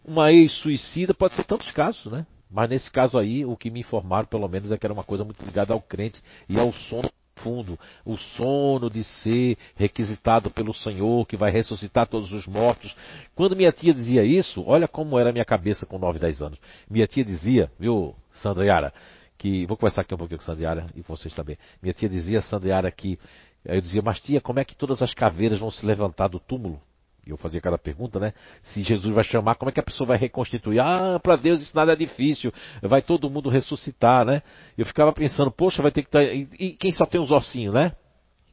uma 0.03 0.32
ex-suicida, 0.32 1.13
pode 1.13 1.36
ser 1.36 1.43
tantos 1.43 1.72
casos, 1.72 2.11
né? 2.11 2.26
Mas 2.49 2.70
nesse 2.70 2.91
caso 2.91 3.17
aí, 3.20 3.45
o 3.45 3.55
que 3.55 3.70
me 3.70 3.82
informaram, 3.82 4.28
pelo 4.28 4.47
menos, 4.47 4.72
é 4.72 4.78
que 4.78 4.86
era 4.86 4.93
uma 4.93 5.03
coisa 5.03 5.24
muito 5.24 5.43
ligada 5.45 5.72
ao 5.72 5.82
crente 5.82 6.20
e 6.47 6.59
ao 6.59 6.74
sono 6.74 7.09
fundo, 7.43 7.77
o 8.05 8.17
sono 8.17 8.89
de 8.89 9.03
ser 9.03 9.57
requisitado 9.75 10.49
pelo 10.49 10.73
Senhor, 10.73 11.25
que 11.25 11.37
vai 11.37 11.51
ressuscitar 11.51 12.07
todos 12.07 12.31
os 12.31 12.47
mortos. 12.47 12.95
Quando 13.35 13.55
minha 13.55 13.71
tia 13.71 13.93
dizia 13.93 14.23
isso, 14.23 14.63
olha 14.65 14.87
como 14.87 15.19
era 15.19 15.29
a 15.29 15.33
minha 15.33 15.45
cabeça 15.45 15.85
com 15.85 15.97
9, 15.97 16.19
10 16.19 16.41
anos. 16.41 16.59
Minha 16.89 17.07
tia 17.07 17.23
dizia, 17.23 17.71
viu, 17.79 18.15
Sandra 18.31 18.93
que. 19.37 19.65
Vou 19.65 19.77
conversar 19.77 20.01
aqui 20.01 20.13
um 20.13 20.17
pouquinho 20.17 20.39
com 20.39 20.45
Sandra 20.45 20.87
e 20.95 21.01
com 21.01 21.15
vocês 21.15 21.33
também. 21.33 21.57
Minha 21.81 21.93
tia 21.93 22.09
dizia, 22.09 22.41
Sandra 22.41 22.91
que. 22.91 23.17
Eu 23.65 23.81
dizia, 23.81 24.01
mas 24.01 24.21
tia, 24.21 24.39
como 24.39 24.59
é 24.59 24.65
que 24.65 24.75
todas 24.75 25.01
as 25.01 25.13
caveiras 25.13 25.59
vão 25.59 25.69
se 25.69 25.85
levantar 25.85 26.27
do 26.27 26.39
túmulo? 26.39 26.81
Eu 27.26 27.38
fazia 27.38 27.61
cada 27.61 27.78
pergunta, 27.78 28.20
né? 28.20 28.34
Se 28.63 28.82
Jesus 28.82 29.13
vai 29.13 29.24
chamar, 29.24 29.55
como 29.55 29.70
é 29.70 29.72
que 29.72 29.80
a 29.80 29.84
pessoa 29.84 30.07
vai 30.07 30.17
reconstituir? 30.17 30.80
Ah, 30.80 31.20
para 31.22 31.36
Deus 31.36 31.61
isso 31.61 31.76
nada 31.76 31.93
é 31.93 31.95
difícil. 31.95 32.51
Vai 32.82 33.01
todo 33.01 33.30
mundo 33.30 33.49
ressuscitar, 33.49 34.26
né? 34.26 34.41
Eu 34.78 34.86
ficava 34.86 35.13
pensando, 35.13 35.51
poxa, 35.51 35.82
vai 35.82 35.91
ter 35.91 36.03
que. 36.03 36.09
Tá... 36.09 36.24
E 36.24 36.76
quem 36.80 36.91
só 36.91 37.05
tem 37.05 37.22
os 37.22 37.32
ossinhos, 37.32 37.74
né? 37.74 37.93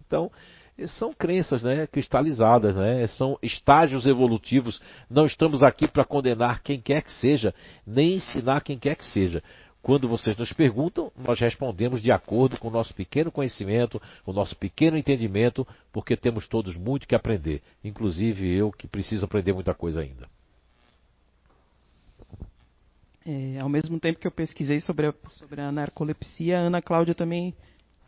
Então, 0.07 0.31
são 0.99 1.13
crenças, 1.13 1.63
né? 1.63 1.87
Cristalizadas, 1.87 2.77
né? 2.77 3.07
São 3.07 3.39
estágios 3.43 4.07
evolutivos. 4.07 4.81
Não 5.09 5.25
estamos 5.25 5.63
aqui 5.63 5.89
para 5.89 6.05
condenar 6.05 6.63
quem 6.63 6.81
quer 6.81 7.03
que 7.03 7.13
seja, 7.13 7.55
nem 7.87 8.17
ensinar 8.17 8.61
quem 8.61 8.79
quer 8.79 8.95
que 8.95 9.05
seja. 9.07 9.43
Quando 9.87 10.09
vocês 10.09 10.37
nos 10.37 10.53
perguntam, 10.53 11.13
nós 11.17 11.39
respondemos 11.39 12.03
de 12.03 12.11
acordo 12.11 12.59
com 12.59 12.67
o 12.67 12.73
nosso 12.73 12.93
pequeno 12.93 13.31
conhecimento, 13.31 14.03
o 14.27 14.33
nosso 14.33 14.57
pequeno 14.57 14.99
entendimento, 14.99 15.65
porque 15.93 16.17
temos 16.17 16.49
todos 16.49 16.77
muito 16.77 17.07
que 17.07 17.15
aprender, 17.15 17.63
inclusive 17.85 18.53
eu 18.53 18.73
que 18.73 18.89
preciso 18.89 19.25
aprender 19.25 19.53
muita 19.53 19.73
coisa 19.73 20.01
ainda. 20.01 20.29
É, 23.25 23.61
ao 23.61 23.69
mesmo 23.69 24.01
tempo 24.01 24.19
que 24.19 24.27
eu 24.27 24.33
pesquisei 24.33 24.81
sobre 24.81 25.07
a, 25.07 25.15
sobre 25.29 25.61
a 25.61 25.71
narcolepsia, 25.71 26.59
a 26.59 26.63
Ana 26.63 26.83
Cláudia 26.83 27.15
também 27.15 27.55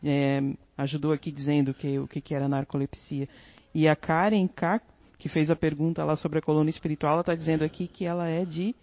é, 0.02 0.40
ajudou 0.76 1.12
aqui 1.12 1.30
dizendo 1.30 1.72
que, 1.72 1.96
o 1.96 2.08
que, 2.08 2.20
que 2.20 2.34
era 2.34 2.48
narcolepsia. 2.48 3.28
E 3.72 3.86
a 3.86 3.94
Karen 3.94 4.48
K, 4.48 4.80
que 5.16 5.28
fez 5.28 5.48
a 5.48 5.54
pergunta 5.54 6.02
lá 6.02 6.16
sobre 6.16 6.40
a 6.40 6.42
coluna 6.42 6.70
espiritual, 6.70 7.12
ela 7.12 7.20
está 7.20 7.36
dizendo 7.36 7.64
aqui 7.64 7.86
que 7.86 8.04
ela 8.04 8.28
é 8.28 8.44
de 8.44 8.74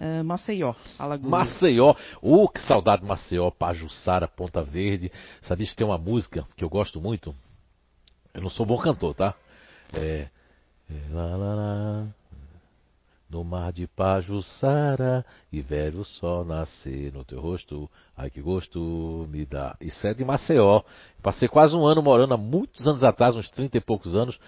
Uh, 0.00 0.22
Maceió, 0.22 0.74
Alagoas. 0.98 1.30
Maceió. 1.30 1.94
Oh, 2.20 2.48
que 2.48 2.60
saudade 2.60 3.02
de 3.02 3.08
Maceió, 3.08 3.50
Pajussara, 3.50 4.28
Ponta 4.28 4.62
Verde. 4.62 5.10
Sabia 5.42 5.66
que 5.66 5.74
tem 5.74 5.86
uma 5.86 5.98
música 5.98 6.44
que 6.56 6.62
eu 6.62 6.68
gosto 6.68 7.00
muito? 7.00 7.34
Eu 8.34 8.42
não 8.42 8.50
sou 8.50 8.66
bom 8.66 8.78
cantor, 8.78 9.14
tá? 9.14 9.34
É. 9.94 10.28
é 10.90 11.14
lá, 11.14 11.36
lá, 11.36 11.54
lá, 11.54 12.06
no 13.28 13.42
mar 13.42 13.72
de 13.72 13.86
Pajussara 13.86 15.24
e 15.50 15.60
velho 15.60 16.04
sol 16.04 16.44
nascer 16.44 17.12
no 17.12 17.24
teu 17.24 17.40
rosto. 17.40 17.90
Ai 18.16 18.30
que 18.30 18.40
gosto 18.40 19.26
me 19.30 19.44
dá. 19.44 19.76
Isso 19.80 20.06
é 20.06 20.14
de 20.14 20.24
Maceió. 20.24 20.82
Passei 21.22 21.48
quase 21.48 21.74
um 21.74 21.86
ano 21.86 22.02
morando 22.02 22.34
há 22.34 22.36
muitos 22.36 22.86
anos 22.86 23.02
atrás, 23.02 23.34
uns 23.34 23.50
30 23.50 23.78
e 23.78 23.80
poucos 23.80 24.14
anos 24.14 24.38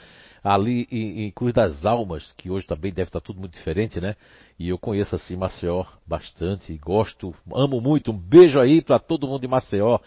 ali 0.43 0.87
em, 0.91 1.25
em, 1.25 1.31
Cruz 1.31 1.53
das 1.53 1.85
Almas, 1.85 2.33
que 2.37 2.51
hoje 2.51 2.67
também 2.67 2.93
deve 2.93 3.09
estar 3.09 3.21
tudo 3.21 3.41
muito 3.41 3.55
diferente, 3.55 4.01
né? 4.01 4.17
E 4.59 4.69
eu 4.69 4.79
conheço 4.79 5.15
assim 5.15 5.37
Maceió 5.37 5.85
bastante, 6.07 6.77
gosto, 6.79 7.35
amo 7.53 7.81
muito. 7.81 8.13
Um 8.13 8.19
beijo 8.19 8.61
aí 8.61 8.81
para 8.81 8.99
todo 8.99 9.27
mundo 9.27 9.41
de 9.41 9.49
Maceió, 9.49 9.99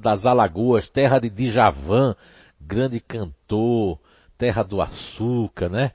das 0.00 0.24
Alagoas, 0.24 0.88
terra 0.88 1.18
de 1.18 1.30
Djavan, 1.30 2.16
grande 2.60 3.00
cantor, 3.00 3.98
terra 4.36 4.62
do 4.62 4.80
açúcar, 4.80 5.68
né? 5.68 5.92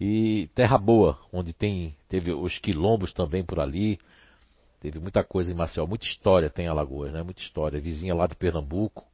E 0.00 0.48
terra 0.54 0.78
boa, 0.78 1.18
onde 1.32 1.52
tem 1.52 1.94
teve 2.08 2.32
os 2.32 2.58
quilombos 2.58 3.12
também 3.12 3.44
por 3.44 3.60
ali. 3.60 3.98
Teve 4.80 5.00
muita 5.00 5.24
coisa 5.24 5.50
em 5.50 5.54
Maceió, 5.54 5.86
muita 5.86 6.06
história 6.06 6.48
tem 6.48 6.68
Alagoas, 6.68 7.12
né? 7.12 7.22
Muita 7.22 7.40
história. 7.40 7.80
Vizinha 7.80 8.14
lá 8.14 8.26
de 8.26 8.36
Pernambuco, 8.36 9.04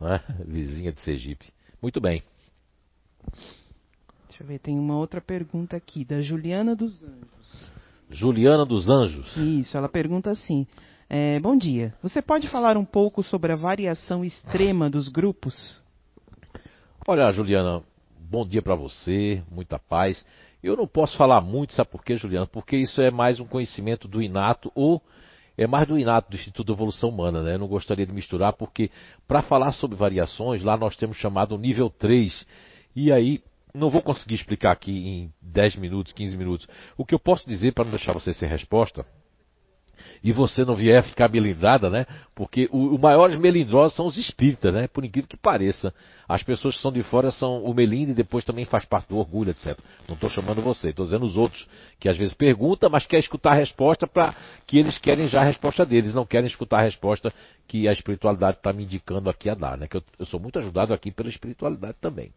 né? 0.00 0.20
Vizinha 0.44 0.92
de 0.92 1.00
Sergipe. 1.00 1.46
Muito 1.80 2.00
bem. 2.00 2.22
Deixa 4.28 4.42
eu 4.42 4.46
ver, 4.46 4.58
tem 4.58 4.78
uma 4.78 4.96
outra 4.98 5.20
pergunta 5.20 5.76
aqui, 5.76 6.04
da 6.04 6.20
Juliana 6.20 6.76
dos 6.76 7.02
Anjos. 7.02 7.72
Juliana 8.10 8.66
dos 8.66 8.88
Anjos. 8.88 9.36
Isso, 9.36 9.76
ela 9.76 9.88
pergunta 9.88 10.30
assim: 10.30 10.66
é, 11.08 11.40
Bom 11.40 11.56
dia, 11.56 11.94
você 12.02 12.20
pode 12.20 12.48
falar 12.48 12.76
um 12.76 12.84
pouco 12.84 13.22
sobre 13.22 13.52
a 13.52 13.56
variação 13.56 14.24
extrema 14.24 14.90
dos 14.90 15.08
grupos? 15.08 15.82
Olha, 17.08 17.30
Juliana, 17.30 17.82
bom 18.18 18.46
dia 18.46 18.60
para 18.60 18.74
você, 18.74 19.42
muita 19.50 19.78
paz. 19.78 20.26
Eu 20.62 20.76
não 20.76 20.86
posso 20.86 21.16
falar 21.16 21.40
muito, 21.40 21.72
sabe 21.72 21.90
por 21.90 22.04
quê, 22.04 22.16
Juliana? 22.16 22.46
Porque 22.46 22.76
isso 22.76 23.00
é 23.00 23.10
mais 23.10 23.38
um 23.38 23.46
conhecimento 23.46 24.08
do 24.08 24.20
inato 24.20 24.70
ou 24.74 25.00
é 25.56 25.66
mais 25.66 25.86
do 25.86 25.98
inato 25.98 26.30
do 26.30 26.34
Instituto 26.34 26.66
de 26.66 26.72
Evolução 26.72 27.08
Humana, 27.08 27.42
né? 27.42 27.54
Eu 27.54 27.58
não 27.60 27.68
gostaria 27.68 28.04
de 28.04 28.12
misturar, 28.12 28.52
porque 28.52 28.90
para 29.26 29.40
falar 29.42 29.72
sobre 29.72 29.96
variações, 29.96 30.62
lá 30.62 30.76
nós 30.76 30.96
temos 30.96 31.16
chamado 31.16 31.56
nível 31.56 31.88
3. 31.88 32.46
E 32.96 33.12
aí, 33.12 33.42
não 33.74 33.90
vou 33.90 34.00
conseguir 34.00 34.34
explicar 34.34 34.72
aqui 34.72 34.90
em 34.90 35.32
10 35.42 35.76
minutos, 35.76 36.14
15 36.14 36.34
minutos. 36.34 36.66
O 36.96 37.04
que 37.04 37.14
eu 37.14 37.18
posso 37.18 37.46
dizer 37.46 37.74
para 37.74 37.84
não 37.84 37.90
deixar 37.90 38.14
você 38.14 38.32
sem 38.32 38.48
resposta 38.48 39.04
e 40.22 40.32
você 40.32 40.64
não 40.64 40.74
vier 40.74 41.02
ficar 41.04 41.30
melindrada, 41.30 41.90
né? 41.90 42.06
Porque 42.34 42.68
os 42.72 42.98
maiores 42.98 43.36
melindrosos 43.36 43.94
são 43.94 44.06
os 44.06 44.16
espíritas, 44.16 44.72
né? 44.72 44.88
Por 44.88 45.04
incrível 45.04 45.28
que 45.28 45.36
pareça. 45.36 45.92
As 46.28 46.42
pessoas 46.42 46.76
que 46.76 46.82
são 46.82 46.90
de 46.90 47.02
fora 47.02 47.30
são 47.30 47.62
o 47.64 47.74
melindre 47.74 48.12
e 48.12 48.14
depois 48.14 48.44
também 48.44 48.64
faz 48.64 48.84
parte 48.84 49.08
do 49.08 49.18
orgulho, 49.18 49.50
etc. 49.50 49.78
Não 50.08 50.14
estou 50.14 50.28
chamando 50.30 50.62
você, 50.62 50.88
estou 50.88 51.04
dizendo 51.04 51.24
os 51.24 51.36
outros, 51.36 51.68
que 52.00 52.08
às 52.08 52.16
vezes 52.16 52.34
perguntam, 52.34 52.90
mas 52.90 53.06
quer 53.06 53.18
escutar 53.18 53.52
a 53.52 53.54
resposta 53.54 54.06
para 54.06 54.34
que 54.66 54.78
eles 54.78 54.98
querem 54.98 55.28
já 55.28 55.40
a 55.40 55.44
resposta 55.44 55.84
deles, 55.84 56.14
não 56.14 56.26
querem 56.26 56.46
escutar 56.46 56.78
a 56.78 56.82
resposta 56.82 57.32
que 57.66 57.86
a 57.88 57.92
espiritualidade 57.92 58.56
está 58.58 58.72
me 58.72 58.84
indicando 58.84 59.28
aqui 59.28 59.50
a 59.50 59.54
dar, 59.54 59.76
né? 59.76 59.86
Que 59.86 59.98
eu, 59.98 60.02
eu 60.18 60.26
sou 60.26 60.40
muito 60.40 60.58
ajudado 60.58 60.94
aqui 60.94 61.10
pela 61.10 61.28
espiritualidade 61.28 61.96
também. 62.00 62.32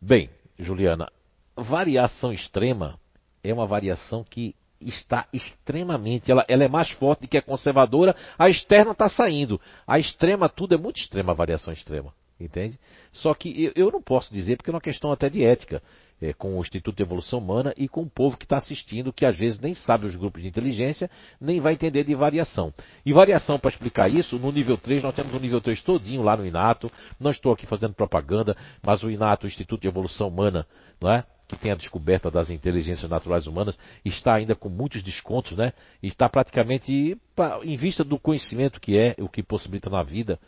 Bem, 0.00 0.30
Juliana, 0.58 1.10
variação 1.54 2.32
extrema 2.32 2.98
é 3.44 3.52
uma 3.52 3.66
variação 3.66 4.24
que 4.24 4.54
está 4.80 5.28
extremamente, 5.30 6.30
ela, 6.30 6.42
ela 6.48 6.64
é 6.64 6.68
mais 6.68 6.90
forte 6.92 7.22
do 7.22 7.28
que 7.28 7.36
a 7.36 7.42
conservadora, 7.42 8.16
a 8.38 8.48
externa 8.48 8.92
está 8.92 9.10
saindo. 9.10 9.60
A 9.86 9.98
extrema, 9.98 10.48
tudo 10.48 10.74
é 10.74 10.78
muito 10.78 10.98
extrema, 10.98 11.32
a 11.32 11.34
variação 11.36 11.72
extrema. 11.72 12.14
Entende? 12.40 12.78
Só 13.12 13.34
que 13.34 13.64
eu, 13.64 13.72
eu 13.76 13.90
não 13.90 14.00
posso 14.00 14.32
dizer, 14.32 14.56
porque 14.56 14.70
é 14.70 14.74
uma 14.74 14.80
questão 14.80 15.12
até 15.12 15.28
de 15.28 15.44
ética, 15.44 15.82
é, 16.20 16.32
com 16.32 16.58
o 16.58 16.60
Instituto 16.60 16.96
de 16.96 17.02
Evolução 17.02 17.38
Humana 17.38 17.74
e 17.76 17.88
com 17.88 18.02
o 18.02 18.10
povo 18.10 18.36
que 18.36 18.44
está 18.44 18.56
assistindo, 18.56 19.12
que 19.12 19.24
às 19.24 19.36
vezes 19.36 19.60
nem 19.60 19.74
sabe 19.74 20.06
os 20.06 20.16
grupos 20.16 20.42
de 20.42 20.48
inteligência, 20.48 21.10
nem 21.40 21.60
vai 21.60 21.74
entender 21.74 22.04
de 22.04 22.14
variação. 22.14 22.72
E 23.04 23.12
variação, 23.12 23.58
para 23.58 23.70
explicar 23.70 24.08
isso, 24.08 24.38
no 24.38 24.52
nível 24.52 24.76
3, 24.76 25.02
nós 25.02 25.14
temos 25.14 25.34
o 25.34 25.38
nível 25.38 25.60
3 25.60 25.82
todinho 25.82 26.22
lá 26.22 26.36
no 26.36 26.46
INATO. 26.46 26.90
Não 27.18 27.30
estou 27.30 27.52
aqui 27.52 27.66
fazendo 27.66 27.94
propaganda, 27.94 28.56
mas 28.82 29.02
o 29.02 29.10
INATO, 29.10 29.46
o 29.46 29.48
Instituto 29.48 29.82
de 29.82 29.88
Evolução 29.88 30.28
Humana, 30.28 30.66
não 31.00 31.10
é? 31.10 31.24
que 31.48 31.56
tem 31.56 31.72
a 31.72 31.74
descoberta 31.74 32.30
das 32.30 32.48
inteligências 32.48 33.10
naturais 33.10 33.48
humanas, 33.48 33.76
está 34.04 34.34
ainda 34.34 34.54
com 34.54 34.68
muitos 34.68 35.02
descontos, 35.02 35.56
né? 35.56 35.72
Está 36.00 36.28
praticamente, 36.28 37.18
em 37.64 37.76
vista 37.76 38.04
do 38.04 38.20
conhecimento 38.20 38.80
que 38.80 38.96
é, 38.96 39.16
o 39.18 39.28
que 39.28 39.42
possibilita 39.42 39.90
na 39.90 40.04
vida, 40.04 40.38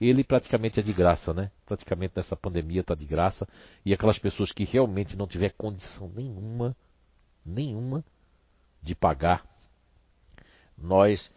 ele 0.00 0.22
praticamente 0.22 0.78
é 0.78 0.82
de 0.82 0.92
graça, 0.92 1.34
né? 1.34 1.50
Praticamente 1.66 2.14
nessa 2.16 2.36
pandemia 2.36 2.82
está 2.82 2.94
de 2.94 3.04
graça. 3.04 3.46
E 3.84 3.92
aquelas 3.92 4.18
pessoas 4.18 4.52
que 4.52 4.64
realmente 4.64 5.16
não 5.16 5.26
tiver 5.26 5.50
condição 5.50 6.10
nenhuma, 6.14 6.76
nenhuma, 7.44 8.04
de 8.82 8.94
pagar, 8.94 9.44
nós 10.76 11.30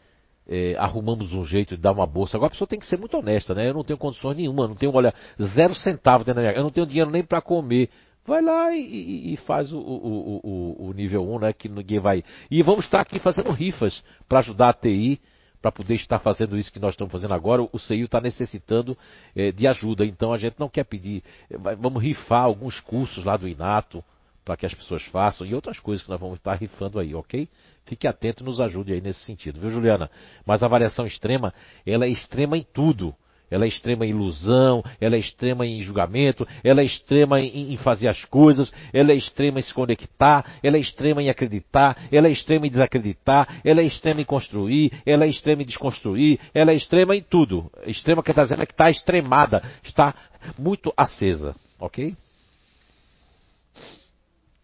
é, 0.48 0.76
arrumamos 0.78 1.34
um 1.34 1.44
jeito 1.44 1.76
de 1.76 1.82
dar 1.82 1.92
uma 1.92 2.06
bolsa. 2.06 2.38
Agora 2.38 2.48
a 2.48 2.52
pessoa 2.52 2.68
tem 2.68 2.80
que 2.80 2.86
ser 2.86 3.00
muito 3.00 3.18
honesta, 3.18 3.56
né? 3.56 3.68
Eu 3.70 3.74
não 3.74 3.84
tenho 3.84 3.98
condições 3.98 4.38
nenhuma, 4.38 4.68
não 4.68 4.76
tenho, 4.76 4.94
olha, 4.94 5.14
zero 5.56 5.74
centavo 5.74 6.24
dentro 6.24 6.36
da 6.36 6.48
minha, 6.48 6.60
eu 6.60 6.64
não 6.64 6.72
tenho 6.72 6.86
dinheiro 6.86 7.10
nem 7.10 7.24
para 7.24 7.42
comer 7.42 7.90
vai 8.26 8.42
lá 8.42 8.74
e, 8.74 9.34
e 9.34 9.38
faz 9.38 9.72
o, 9.74 9.80
o, 9.80 10.42
o, 10.44 10.88
o, 10.90 10.94
nível 10.94 11.28
1, 11.28 11.40
né? 11.40 11.54
Que 11.54 11.68
ninguém 11.68 12.00
vai. 12.00 12.24
E 12.50 12.62
vamos 12.62 12.86
estar 12.86 13.02
aqui 13.02 13.20
fazendo 13.20 13.52
rifas 13.52 14.04
para 14.28 14.40
ajudar 14.40 14.70
a 14.70 14.74
TI, 14.74 15.20
para 15.62 15.72
poder 15.72 15.96
estar 15.96 16.20
fazendo 16.20 16.58
isso 16.58 16.72
que 16.72 16.80
nós 16.80 16.94
estamos 16.94 17.12
fazendo 17.12 17.34
agora. 17.34 17.62
O 17.72 17.78
CEIU 17.78 18.06
está 18.06 18.20
necessitando 18.20 18.98
é, 19.36 19.52
de 19.52 19.68
ajuda, 19.68 20.06
então 20.06 20.34
a 20.34 20.38
gente 20.38 20.56
não 20.60 20.68
quer 20.68 20.84
pedir. 20.84 21.24
Eh, 21.50 21.58
vamos 21.76 22.02
rifar 22.02 22.44
alguns 22.44 22.80
cursos 22.80 23.24
lá 23.24 23.38
do 23.38 23.48
Inato 23.48 24.04
para 24.44 24.58
que 24.58 24.66
as 24.66 24.74
pessoas 24.74 25.04
façam 25.04 25.46
e 25.46 25.54
outras 25.54 25.80
coisas 25.80 26.04
que 26.04 26.10
nós 26.10 26.20
vamos 26.20 26.38
estar 26.38 26.56
rifando 26.56 27.00
aí, 27.00 27.14
ok? 27.14 27.48
Fique 27.86 28.08
atento 28.08 28.44
e 28.44 28.46
nos 28.46 28.60
ajude 28.60 28.92
aí 28.92 29.00
nesse 29.00 29.24
sentido, 29.24 29.60
viu, 29.60 29.70
Juliana? 29.70 30.10
Mas 30.46 30.64
a 30.64 30.68
variação 30.68 31.06
extrema, 31.06 31.54
ela 31.86 32.06
é 32.06 32.10
extrema 32.10 32.58
em 32.58 32.64
tudo 32.74 33.16
ela 33.52 33.66
é 33.66 33.68
extrema 33.68 34.06
em 34.06 34.10
ilusão, 34.10 34.82
ela 35.00 35.16
é 35.16 35.20
extrema 35.20 35.68
em 35.68 35.82
julgamento, 35.82 36.48
ela 36.64 36.82
é 36.82 36.86
extrema 36.86 37.40
em, 37.42 37.74
em, 37.74 37.78
fazer 37.78 38.08
as 38.08 38.24
coisas, 38.26 38.74
ela 38.94 39.12
é 39.12 39.16
extrema 39.16 39.60
em 39.60 39.62
se 39.62 39.74
conectar, 39.74 40.60
ela 40.64 40.78
é 40.78 40.80
extrema 40.80 41.22
em 41.22 41.30
acreditar, 41.30 41.98
ela 42.12 42.28
é 42.28 42.32
extrema 42.32 42.66
em 42.66 42.70
desacreditar, 42.70 43.62
ela 43.64 43.82
é 43.82 43.84
extrema 43.84 44.22
em 44.22 44.26
construir, 44.26 44.92
ela 45.06 45.26
é 45.26 45.28
extrema 45.28 45.62
em 45.62 45.66
desconstruir, 45.66 46.40
ela 46.54 46.72
é 46.72 46.76
extrema 46.76 47.16
em 47.16 47.22
tudo. 47.22 47.70
Extrema 47.86 48.24
quer 48.24 48.34
dizer 48.34 48.60
é 48.60 48.66
que 48.66 48.72
está 48.72 48.90
extremada, 48.90 49.62
está 49.84 50.16
muito 50.58 50.94
acesa, 50.96 51.54
ok? 51.80 52.16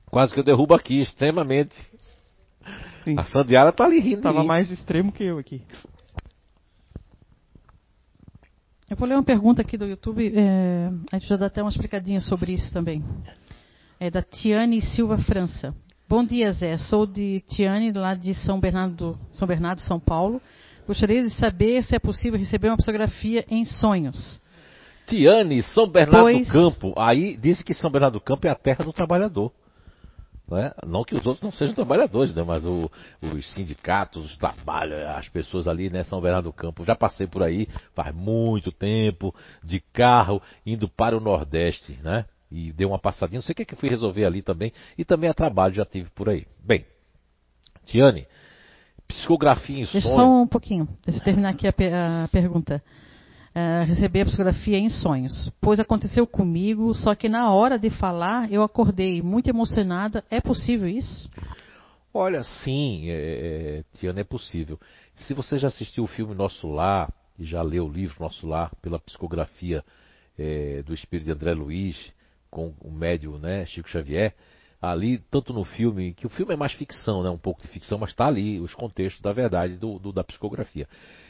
Quase 0.10 0.34
que 0.34 0.40
eu 0.40 0.44
derrubo 0.44 0.74
aqui, 0.74 1.02
extremamente. 1.02 1.76
Sim. 3.04 3.16
A 3.18 3.24
Sandiara 3.24 3.70
está 3.70 3.86
ali 3.86 4.00
rindo. 4.00 4.18
Estava 4.18 4.44
mais 4.44 4.72
extremo 4.72 5.12
que 5.12 5.24
eu 5.24 5.38
aqui. 5.38 5.62
Eu 8.90 8.96
vou 8.96 9.06
ler 9.06 9.16
uma 9.16 9.24
pergunta 9.24 9.62
aqui 9.62 9.78
do 9.78 9.86
YouTube, 9.86 10.32
é, 10.34 10.90
a 11.12 11.20
gente 11.20 11.28
já 11.28 11.36
dá 11.36 11.48
até 11.48 11.62
uma 11.62 11.70
explicadinha 11.70 12.22
sobre 12.22 12.54
isso 12.54 12.72
também. 12.72 13.04
É 14.00 14.10
da 14.10 14.22
Tiane 14.22 14.82
Silva 14.82 15.18
França. 15.18 15.76
Bom 16.08 16.24
dia, 16.24 16.54
Zé. 16.54 16.78
Sou 16.78 17.06
de 17.06 17.44
Tiane, 17.50 17.92
lá 17.92 18.16
de 18.16 18.34
São 18.34 18.62
Bernardo, 18.62 19.20
São 19.36 19.46
Bernardo, 19.46 19.82
São 19.82 20.00
Paulo. 20.00 20.42
Gostaria 20.88 21.22
de 21.22 21.32
saber 21.32 21.84
se 21.84 21.98
é 21.98 22.00
possível 22.00 22.40
receber 22.40 22.70
uma 22.70 22.78
psicografia 22.78 23.44
em 23.50 23.66
sonhos. 23.66 24.42
Tiane, 25.06 25.62
São 25.64 25.86
Bernardo 25.86 26.24
pois... 26.24 26.48
do 26.48 26.54
Campo. 26.54 26.94
Aí 26.96 27.36
disse 27.36 27.66
que 27.66 27.74
São 27.74 27.92
Bernardo 27.92 28.14
do 28.14 28.22
Campo 28.22 28.48
é 28.48 28.52
a 28.52 28.56
terra 28.56 28.86
do 28.86 28.94
trabalhador. 28.94 29.52
Né? 30.50 30.72
Não 30.86 31.04
que 31.04 31.14
os 31.14 31.26
outros 31.26 31.44
não 31.44 31.52
sejam 31.52 31.76
trabalhadores, 31.76 32.34
né? 32.34 32.42
mas 32.42 32.66
o, 32.66 32.90
os 33.22 33.54
sindicatos, 33.54 34.26
os 34.26 34.38
trabalhos, 34.38 34.98
as 35.10 35.28
pessoas 35.28 35.68
ali, 35.68 35.90
né, 35.90 36.04
São 36.04 36.22
Bernardo 36.22 36.46
do 36.46 36.54
Campo. 36.54 36.86
Já 36.86 36.96
passei 36.96 37.28
por 37.28 37.44
aí 37.44 37.68
faz 37.94 38.16
muito 38.16 38.72
tempo, 38.72 39.36
de 39.62 39.82
carro, 39.92 40.42
indo 40.66 40.88
para 40.88 41.18
o 41.18 41.20
Nordeste, 41.20 42.00
né? 42.02 42.26
E 42.50 42.72
dei 42.72 42.88
uma 42.88 42.98
passadinha, 42.98 43.40
não 43.40 43.44
sei 43.44 43.52
o 43.52 43.56
que, 43.58 43.64
é 43.64 43.66
que 43.66 43.76
fui 43.76 43.90
resolver 43.90 44.24
ali 44.24 44.42
também. 44.42 44.72
E 44.98 45.04
também 45.04 45.30
a 45.30 45.34
trabalho 45.34 45.74
já 45.74 45.84
tive 45.84 46.10
por 46.12 46.30
aí. 46.30 46.48
Bem, 46.64 46.86
Tiane, 47.86 48.26
psicografia 49.06 49.82
em 49.82 49.86
sonho. 49.86 50.02
Deixa 50.02 50.16
só 50.16 50.30
um 50.30 50.48
pouquinho, 50.48 50.88
deixa 51.06 51.20
eu 51.20 51.24
terminar 51.26 51.50
aqui 51.50 51.68
a, 51.68 51.74
a 52.24 52.28
pergunta. 52.30 52.82
Uh, 53.58 53.86
receber 53.86 54.22
a 54.22 54.26
psicografia 54.26 54.78
em 54.78 54.88
sonhos. 54.88 55.52
Pois 55.60 55.80
aconteceu 55.80 56.28
comigo, 56.28 56.94
só 56.94 57.16
que 57.16 57.28
na 57.28 57.52
hora 57.52 57.80
de 57.80 57.90
falar 57.90 58.52
eu 58.52 58.62
acordei 58.62 59.20
muito 59.20 59.50
emocionada. 59.50 60.24
É 60.30 60.40
possível 60.40 60.88
isso? 60.88 61.28
Olha, 62.14 62.44
sim, 62.44 63.10
é, 63.10 63.14
é, 63.14 63.84
Tiana, 63.98 64.20
é 64.20 64.24
possível. 64.24 64.80
Se 65.16 65.34
você 65.34 65.58
já 65.58 65.70
assistiu 65.70 66.04
o 66.04 66.08
filme 66.08 66.36
Nosso 66.36 66.68
Lar 66.68 67.12
e 67.40 67.46
já 67.46 67.64
leu 67.64 67.88
o 67.88 67.92
livro 67.92 68.18
Nosso 68.20 68.46
Lar 68.46 68.72
pela 68.80 69.00
psicografia 69.00 69.84
é, 70.38 70.84
do 70.84 70.94
espírito 70.94 71.26
de 71.26 71.32
André 71.32 71.56
Luiz 71.56 72.14
com 72.52 72.76
o 72.80 72.92
médio 72.92 73.40
né, 73.40 73.66
Chico 73.66 73.90
Xavier, 73.90 74.36
ali, 74.82 75.18
tanto 75.32 75.52
no 75.52 75.64
filme, 75.64 76.14
que 76.14 76.28
o 76.28 76.30
filme 76.30 76.54
é 76.54 76.58
mais 76.58 76.74
ficção, 76.74 77.24
né, 77.24 77.30
um 77.30 77.38
pouco 77.38 77.62
de 77.62 77.68
ficção, 77.68 77.98
mas 77.98 78.12
está 78.12 78.28
ali 78.28 78.60
os 78.60 78.76
contextos 78.76 79.22
da 79.22 79.34
verdade 79.34 79.78
do, 79.78 79.98
do, 79.98 80.14
da 80.14 80.24
psicografia. 80.24 80.88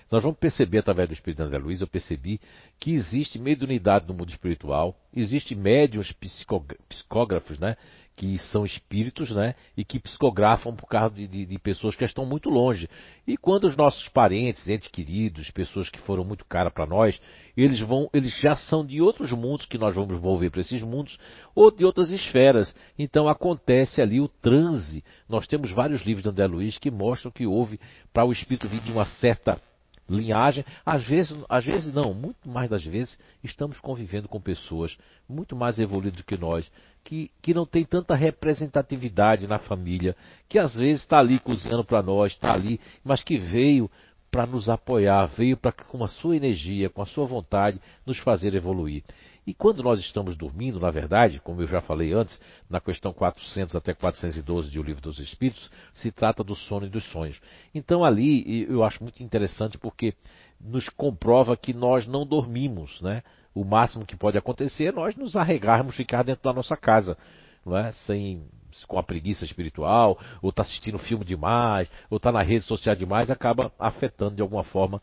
Nós 0.09 0.23
vamos 0.23 0.39
perceber 0.39 0.79
através 0.79 1.09
do 1.09 1.13
Espírito 1.13 1.39
de 1.39 1.43
André 1.43 1.57
Luiz, 1.57 1.81
eu 1.81 1.87
percebi 1.87 2.39
que 2.79 2.91
existe 2.91 3.37
mediunidade 3.37 4.07
no 4.07 4.13
mundo 4.13 4.29
espiritual, 4.29 4.95
existe 5.13 5.53
médiums 5.53 6.13
psicógrafos, 6.13 7.59
né? 7.59 7.75
Que 8.15 8.37
são 8.39 8.65
espíritos, 8.65 9.31
né? 9.31 9.53
E 9.75 9.83
que 9.83 9.99
psicografam 9.99 10.73
por 10.73 10.87
causa 10.87 11.13
de, 11.13 11.27
de, 11.27 11.45
de, 11.45 11.59
pessoas 11.59 11.93
que 11.93 12.05
estão 12.05 12.25
muito 12.25 12.49
longe. 12.49 12.89
E 13.27 13.35
quando 13.35 13.65
os 13.65 13.75
nossos 13.75 14.07
parentes, 14.07 14.67
entes 14.67 14.87
queridos, 14.87 15.51
pessoas 15.51 15.89
que 15.89 15.99
foram 15.99 16.23
muito 16.23 16.45
caras 16.45 16.73
para 16.73 16.85
nós, 16.85 17.19
eles 17.55 17.79
vão, 17.81 18.09
eles 18.13 18.33
já 18.39 18.55
são 18.55 18.85
de 18.85 19.01
outros 19.01 19.31
mundos 19.33 19.65
que 19.65 19.77
nós 19.77 19.93
vamos 19.93 20.15
envolver 20.15 20.49
para 20.49 20.61
esses 20.61 20.81
mundos, 20.81 21.19
ou 21.53 21.69
de 21.69 21.83
outras 21.83 22.09
esferas. 22.09 22.73
Então 22.97 23.27
acontece 23.27 24.01
ali 24.01 24.21
o 24.21 24.29
transe. 24.29 25.03
Nós 25.27 25.45
temos 25.45 25.69
vários 25.71 26.01
livros 26.01 26.23
de 26.23 26.29
André 26.29 26.47
Luiz 26.47 26.77
que 26.77 26.89
mostram 26.89 27.29
que 27.29 27.45
houve 27.45 27.77
para 28.13 28.25
o 28.25 28.31
espírito 28.31 28.69
vir 28.69 28.79
de 28.79 28.91
uma 28.91 29.05
certa 29.05 29.61
linhagem. 30.09 30.63
Às 30.85 31.03
vezes, 31.03 31.37
às 31.49 31.65
vezes 31.65 31.93
não, 31.93 32.13
muito 32.13 32.47
mais 32.47 32.69
das 32.69 32.83
vezes, 32.83 33.17
estamos 33.43 33.79
convivendo 33.79 34.27
com 34.27 34.39
pessoas 34.39 34.97
muito 35.27 35.55
mais 35.55 35.79
evoluídas 35.79 36.17
do 36.17 36.23
que 36.23 36.37
nós, 36.37 36.69
que, 37.03 37.31
que 37.41 37.53
não 37.53 37.65
tem 37.65 37.85
tanta 37.85 38.15
representatividade 38.15 39.47
na 39.47 39.59
família, 39.59 40.15
que 40.47 40.59
às 40.59 40.75
vezes 40.75 41.01
está 41.01 41.19
ali 41.19 41.39
cozinhando 41.39 41.83
para 41.83 42.01
nós, 42.01 42.33
está 42.33 42.53
ali, 42.53 42.79
mas 43.03 43.23
que 43.23 43.37
veio 43.37 43.89
para 44.29 44.45
nos 44.45 44.69
apoiar, 44.69 45.25
veio 45.25 45.55
para 45.55 45.71
com 45.71 46.03
a 46.03 46.07
sua 46.07 46.35
energia, 46.35 46.89
com 46.89 47.01
a 47.01 47.05
sua 47.05 47.25
vontade, 47.25 47.79
nos 48.05 48.19
fazer 48.19 48.53
evoluir. 48.53 49.03
E 49.47 49.53
quando 49.53 49.81
nós 49.81 49.99
estamos 49.99 50.35
dormindo, 50.35 50.79
na 50.79 50.91
verdade, 50.91 51.39
como 51.39 51.61
eu 51.61 51.67
já 51.67 51.81
falei 51.81 52.13
antes, 52.13 52.39
na 52.69 52.81
questão 52.81 53.13
400 53.13 53.75
até 53.75 53.93
412 53.93 54.69
de 54.69 54.79
O 54.79 54.83
Livro 54.83 55.01
dos 55.01 55.17
Espíritos, 55.19 55.71
se 55.93 56.11
trata 56.11 56.43
do 56.43 56.53
sono 56.53 56.85
e 56.85 56.89
dos 56.89 57.05
sonhos. 57.05 57.39
Então 57.73 58.03
ali 58.03 58.67
eu 58.69 58.83
acho 58.83 59.01
muito 59.01 59.23
interessante 59.23 59.77
porque 59.77 60.13
nos 60.59 60.89
comprova 60.89 61.55
que 61.55 61.73
nós 61.73 62.05
não 62.05 62.25
dormimos, 62.25 63.01
né? 63.01 63.23
o 63.57 63.63
máximo 63.63 64.05
que 64.05 64.15
pode 64.15 64.37
acontecer 64.37 64.85
é 64.85 64.91
nós 64.91 65.15
nos 65.15 65.35
arregarmos, 65.35 65.95
ficar 65.95 66.23
dentro 66.23 66.43
da 66.43 66.53
nossa 66.53 66.77
casa, 66.77 67.17
não 67.65 67.75
é? 67.75 67.91
Sem 67.91 68.45
com 68.87 68.99
a 68.99 69.03
preguiça 69.03 69.43
espiritual, 69.43 70.19
ou 70.41 70.51
está 70.51 70.61
assistindo 70.61 70.99
filme 70.99 71.25
demais, 71.25 71.89
ou 72.09 72.17
está 72.17 72.31
na 72.31 72.43
rede 72.43 72.65
social 72.65 72.95
demais, 72.95 73.31
acaba 73.31 73.71
afetando 73.79 74.35
de 74.35 74.41
alguma 74.41 74.63
forma 74.63 75.01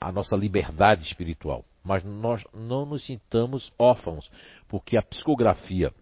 a, 0.00 0.12
nossa 0.12 0.36
liberdade 0.36 1.02
espiritual. 1.04 1.64
Mas 1.84 2.04
nós 2.04 2.44
não 2.54 2.86
nos 2.86 3.04
sintamos 3.04 3.72
órfãos, 3.78 4.30
porque 4.68 4.96
a 4.96 5.02
psicografia 5.02 5.92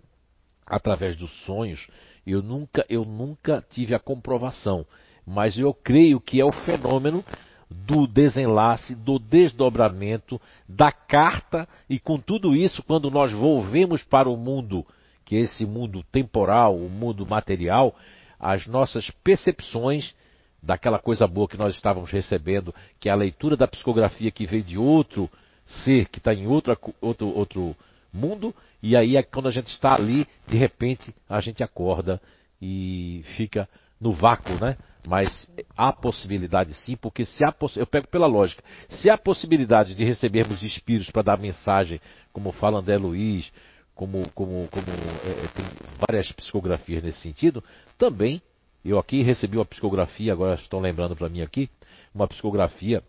através 0.71 1.17
dos 1.17 1.31
sonhos, 1.45 1.89
eu 2.25 2.41
nunca, 2.41 2.87
eu 2.89 3.05
nunca 3.05 3.65
tive 3.71 3.93
a 3.93 3.99
comprovação, 3.99 4.87
mas 5.27 5.59
eu 5.59 5.75
creio 5.75 6.21
que 6.21 6.41
é 6.41 6.45
o 6.45 6.53
fenômeno 6.53 7.25
do 7.69 8.07
desenlace, 8.07 8.95
do 8.95 9.19
desdobramento, 9.19 10.41
da 10.69 10.93
carta, 10.93 11.69
e 11.89 11.99
com 11.99 12.19
tudo 12.19 12.55
isso, 12.55 12.83
quando 12.85 13.11
nós 13.11 13.33
volvemos 13.33 14.03
para 14.05 14.29
o 14.29 14.37
mundo, 14.37 14.87
que 15.25 15.37
é 15.37 15.41
esse 15.41 15.67
mundo 15.67 16.05
temporal, 16.13 16.77
o 16.77 16.89
mundo 16.89 17.27
material, 17.27 17.95
as 18.39 18.67
nossas 18.67 19.11
percepções 19.23 20.15
daquela 20.63 20.99
coisa 20.99 21.27
boa 21.27 21.49
que 21.49 21.57
nós 21.57 21.75
estávamos 21.75 22.11
recebendo, 22.11 22.75
que 22.99 23.09
é 23.09 23.13
a 23.13 23.17
leitura 23.17 23.57
da 23.57 23.67
psicografia 23.67 24.31
que 24.31 24.47
veio 24.47 24.63
de 24.63 24.79
outro 24.79 25.31
ser, 25.67 26.09
que 26.09 26.19
está 26.19 26.35
em 26.35 26.47
outro, 26.47 26.77
outro, 27.01 27.29
outro 27.29 27.77
mundo, 28.13 28.55
e 28.83 28.97
aí 28.97 29.17
é 29.17 29.23
quando 29.23 29.49
a 29.49 29.53
gente 29.53 29.69
está 29.69 29.95
ali, 29.95 30.27
de 30.49 30.57
repente 30.57 31.15
a 31.29 31.41
gente 31.41 31.63
acorda 31.63 32.21
e 32.61 33.23
fica 33.37 33.69
no 34.01 34.13
vácuo, 34.13 34.55
né? 34.61 34.77
Mas 35.07 35.51
há 35.77 35.93
possibilidade 35.93 36.75
sim, 36.75 36.97
porque 36.97 37.25
se 37.25 37.43
há 37.45 37.55
eu 37.77 37.87
pego 37.87 38.07
pela 38.09 38.27
lógica, 38.27 38.63
se 38.89 39.09
há 39.09 39.17
possibilidade 39.17 39.95
de 39.95 40.05
recebermos 40.05 40.63
espíritos 40.63 41.11
para 41.11 41.23
dar 41.23 41.39
mensagem, 41.39 42.01
como 42.33 42.53
fala 42.53 42.79
André 42.79 42.99
Luiz, 42.99 43.51
como, 43.95 44.29
como, 44.35 44.69
como 44.71 44.87
é, 45.25 45.45
é, 45.45 45.49
tem 45.49 45.65
várias 45.99 46.33
psicografias 46.33 47.03
nesse 47.03 47.21
sentido, 47.21 47.63
também 47.99 48.43
eu 48.85 48.99
aqui 48.99 49.23
recebi 49.23 49.57
uma 49.57 49.65
psicografia, 49.65 50.33
agora 50.33 50.55
estão 50.55 50.81
lembrando 50.81 51.15
para 51.15 51.29
mim 51.29 51.43
aqui, 51.43 51.69
uma 52.15 52.27
psicografia, 52.27 53.03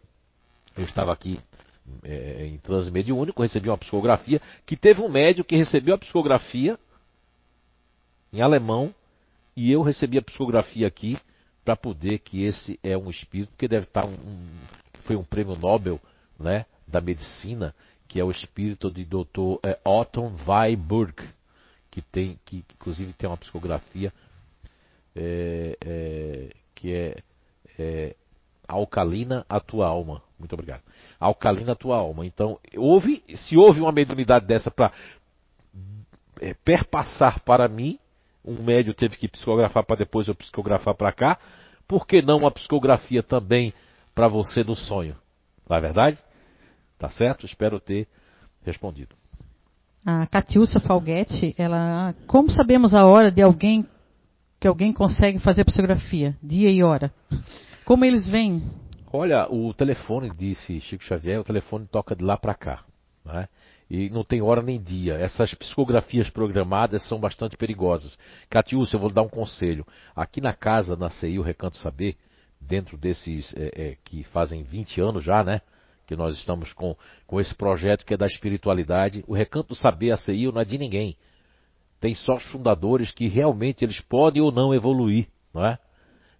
eu 0.78 0.84
estava 0.84 1.14
aqui 1.14 1.40
é, 2.04 2.46
em 2.46 2.58
transe 2.58 2.92
mediúnico, 2.92 3.42
recebi 3.42 3.70
uma 3.70 3.78
psicografia, 3.78 4.42
que 4.66 4.76
teve 4.76 5.02
um 5.02 5.10
médico 5.10 5.48
que 5.48 5.56
recebeu 5.56 5.96
a 5.96 5.98
psicografia 5.98 6.78
em 8.34 8.42
alemão, 8.42 8.94
e 9.56 9.72
eu 9.72 9.82
recebi 9.82 10.18
a 10.18 10.22
psicografia 10.22 10.88
aqui 10.88 11.18
para 11.64 11.76
poder 11.76 12.20
que 12.20 12.44
esse 12.44 12.80
é 12.84 12.98
um 12.98 13.10
espírito, 13.10 13.52
que 13.58 13.68
deve 13.68 13.86
estar 13.86 14.06
um, 14.06 14.14
um, 14.14 14.48
foi 15.04 15.16
um 15.16 15.24
prêmio 15.24 15.56
Nobel 15.56 16.00
né, 16.40 16.66
da 16.88 17.02
medicina, 17.02 17.76
que 18.08 18.20
é 18.20 18.24
o 18.24 18.32
espírito 18.32 18.90
de 18.92 19.06
Dr. 19.06 19.60
É, 19.64 19.80
Otto 19.86 20.32
Weiburg, 20.48 21.16
que 21.90 22.02
tem, 22.02 22.40
que 22.46 22.64
inclusive 22.74 23.14
tem 23.14 23.30
uma 23.30 23.38
psicografia 23.38 24.12
é, 25.16 25.78
é, 25.84 26.50
que 26.76 26.94
é, 26.94 27.18
é 27.78 28.16
alcalina 28.68 29.46
a 29.50 29.60
tua 29.60 29.88
alma. 29.88 30.22
Muito 30.40 30.54
obrigado. 30.54 30.82
Alcalina 31.20 31.74
a 31.74 31.76
tua 31.76 31.98
alma. 31.98 32.26
Então, 32.26 32.60
houve, 32.76 33.24
se 33.36 33.58
houve 33.58 33.82
uma 33.82 33.92
mediunidade 33.92 34.46
dessa 34.46 34.72
para 34.72 34.92
é, 36.40 36.54
perpassar 36.54 37.42
para 37.42 37.68
mim, 37.68 38.00
um 38.44 38.62
médio 38.64 38.94
teve 38.94 39.18
que 39.18 39.28
psicografar 39.28 39.84
para 39.84 39.98
depois 39.98 40.28
eu 40.28 40.36
psicografar 40.36 40.96
para 40.96 41.12
cá, 41.12 41.38
por 41.88 42.08
que 42.08 42.22
não 42.22 42.38
uma 42.38 42.52
psicografia 42.52 43.22
também 43.22 43.74
para 44.16 44.28
você 44.28 44.64
no 44.64 44.76
sonho? 44.76 45.16
Não 45.70 45.78
é 45.78 45.82
verdade? 45.82 46.18
Tá 46.98 47.10
certo? 47.10 47.46
Espero 47.46 47.80
ter 47.80 48.08
respondido. 48.64 49.16
A 50.06 50.26
Catiúcia 50.26 50.80
Falguete, 50.80 51.54
ela, 51.58 52.16
como 52.26 52.50
sabemos 52.50 52.96
a 52.96 53.06
hora 53.06 53.32
de 53.32 53.42
alguém 53.42 53.86
que 54.62 54.68
alguém 54.68 54.94
consegue 54.94 55.40
fazer 55.40 55.66
psicografia, 55.66 56.36
dia 56.42 56.70
e 56.70 56.84
hora? 56.84 57.12
Como 57.84 58.06
eles 58.06 58.28
vêm? 58.30 58.62
Olha, 59.12 59.52
o 59.52 59.74
telefone, 59.74 60.30
disse 60.38 60.80
Chico 60.80 61.04
Xavier, 61.04 61.40
o 61.40 61.44
telefone 61.44 61.88
toca 61.88 62.16
de 62.16 62.24
lá 62.24 62.38
para 62.38 62.54
cá. 62.54 62.84
Né? 63.26 63.50
E 63.90 64.08
não 64.12 64.24
tem 64.24 64.40
hora 64.40 64.62
nem 64.62 64.80
dia. 64.80 65.16
Essas 65.16 65.52
psicografias 65.56 66.30
programadas 66.30 67.02
são 67.08 67.20
bastante 67.20 67.58
perigosas. 67.58 68.16
Catiúcia, 68.52 68.98
eu 68.98 69.00
vou 69.00 69.12
dar 69.12 69.24
um 69.24 69.28
conselho. 69.28 69.86
Aqui 70.16 70.40
na 70.40 70.54
casa, 70.54 70.96
na 70.96 71.10
CI, 71.10 71.40
o 71.40 71.42
Recanto 71.42 71.78
Saber, 71.78 72.16
dentro 72.62 73.00
desses 73.00 73.56
é, 73.56 73.72
é, 73.76 73.98
que 74.06 74.24
fazem 74.26 74.62
20 74.62 75.02
anos 75.02 75.24
já, 75.24 75.44
né? 75.44 75.62
Que 76.06 76.16
nós 76.16 76.38
estamos 76.38 76.72
com, 76.72 76.96
com 77.26 77.42
esse 77.42 77.56
projeto 77.56 78.06
que 78.06 78.14
é 78.14 78.18
da 78.18 78.28
espiritualidade. 78.28 79.24
O 79.28 79.34
Recanto 79.34 79.74
Saber, 79.74 80.12
a 80.12 80.18
CI, 80.18 80.52
não 80.52 80.62
é 80.62 80.66
de 80.66 80.78
ninguém. 80.78 81.18
Tem 82.02 82.16
só 82.16 82.36
os 82.36 82.44
fundadores 82.46 83.12
que 83.12 83.28
realmente 83.30 83.86
eles 83.86 84.02
podem 84.02 84.42
ou 84.42 84.52
não 84.52 84.74
evoluir, 84.74 85.28
não 85.54 85.64
é? 85.64 85.78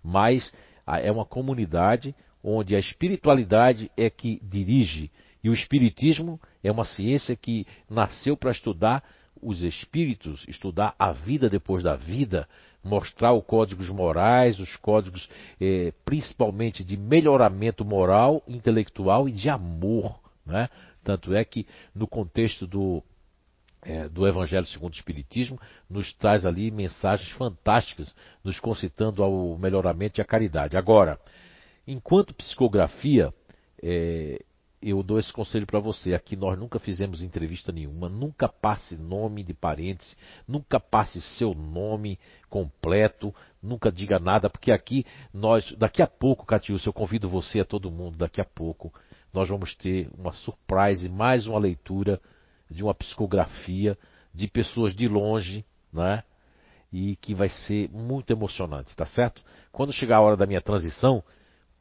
Mas 0.04 0.52
é 0.86 1.12
uma 1.12 1.24
comunidade 1.24 2.14
onde 2.44 2.76
a 2.76 2.80
espiritualidade 2.80 3.90
é 3.96 4.10
que 4.10 4.42
dirige 4.44 5.12
e 5.44 5.50
o 5.50 5.54
espiritismo 5.54 6.40
é 6.64 6.72
uma 6.72 6.84
ciência 6.84 7.36
que 7.36 7.66
nasceu 7.90 8.36
para 8.36 8.52
estudar 8.52 9.04
os 9.42 9.64
espíritos, 9.64 10.46
estudar 10.48 10.96
a 11.00 11.12
vida 11.12 11.50
depois 11.50 11.84
da 11.84 11.96
vida, 11.96 12.48
mostrar 12.84 13.34
os 13.34 13.44
códigos 13.44 13.90
morais, 13.90 14.60
os 14.60 14.76
códigos 14.78 15.30
eh, 15.60 15.94
principalmente 16.06 16.84
de 16.84 16.96
melhoramento 16.98 17.84
moral, 17.84 18.44
intelectual 18.48 19.28
e 19.28 19.32
de 19.32 19.50
amor. 19.50 20.20
Né? 20.46 20.70
Tanto 21.04 21.34
é 21.34 21.44
que 21.44 21.66
no 21.96 22.08
contexto 22.08 22.68
do, 22.68 23.04
é, 23.82 24.08
do 24.08 24.28
Evangelho 24.28 24.66
segundo 24.66 24.94
o 24.94 24.96
Espiritismo, 24.96 25.60
nos 25.90 26.14
traz 26.14 26.46
ali 26.46 26.72
mensagens 26.72 27.32
fantásticas, 27.32 28.14
nos 28.44 28.60
concitando 28.60 29.24
ao 29.24 29.58
melhoramento 29.58 30.20
e 30.20 30.22
à 30.22 30.26
caridade. 30.26 30.78
Agora, 30.78 31.20
enquanto 31.88 32.34
psicografia, 32.34 33.34
é, 33.82 34.44
eu 34.82 35.04
dou 35.04 35.20
esse 35.20 35.32
conselho 35.32 35.68
para 35.68 35.80
você. 35.80 36.14
Aqui 36.14 36.36
nós 36.36 36.58
nunca 36.58 36.80
fizemos 36.80 37.22
entrevista 37.22 37.72
nenhuma, 37.72 38.10
nunca 38.10 38.50
passe 38.50 38.98
nome 38.98 39.44
de 39.44 39.54
parentes, 39.54 40.18
nunca 40.48 40.80
passe 40.80 41.22
seu 41.22 41.54
nome 41.54 42.18
completo, 42.50 43.34
nunca 43.62 43.92
diga 43.92 44.18
nada, 44.18 44.50
porque 44.50 44.72
aqui 44.72 45.06
nós, 45.32 45.72
daqui 45.78 46.02
a 46.02 46.08
pouco, 46.08 46.46
Catiúcio, 46.46 46.90
eu 46.90 46.94
convido 46.94 47.30
você 47.30 47.60
a 47.60 47.66
todo 47.66 47.92
mundo, 47.92 48.18
daqui 48.18 48.42
a 48.42 48.46
pouco 48.46 48.92
nós 49.32 49.48
vamos 49.48 49.76
ter 49.76 50.10
uma 50.18 50.34
surprise, 50.34 51.08
mais 51.08 51.46
uma 51.46 51.60
leitura 51.60 52.20
de 52.72 52.84
uma 52.84 52.94
psicografia 52.96 53.98
de 54.34 54.48
pessoas 54.48 54.96
de 54.96 55.08
longe, 55.08 55.66
né? 55.92 56.24
E 56.92 57.16
que 57.18 57.34
vai 57.34 57.50
ser 57.50 57.90
muito 57.90 58.32
emocionante, 58.32 58.96
tá 58.96 59.06
certo? 59.06 59.42
Quando 59.72 59.94
chegar 59.94 60.18
a 60.18 60.22
hora 60.22 60.38
da 60.38 60.46
minha 60.46 60.62
transição, 60.62 61.24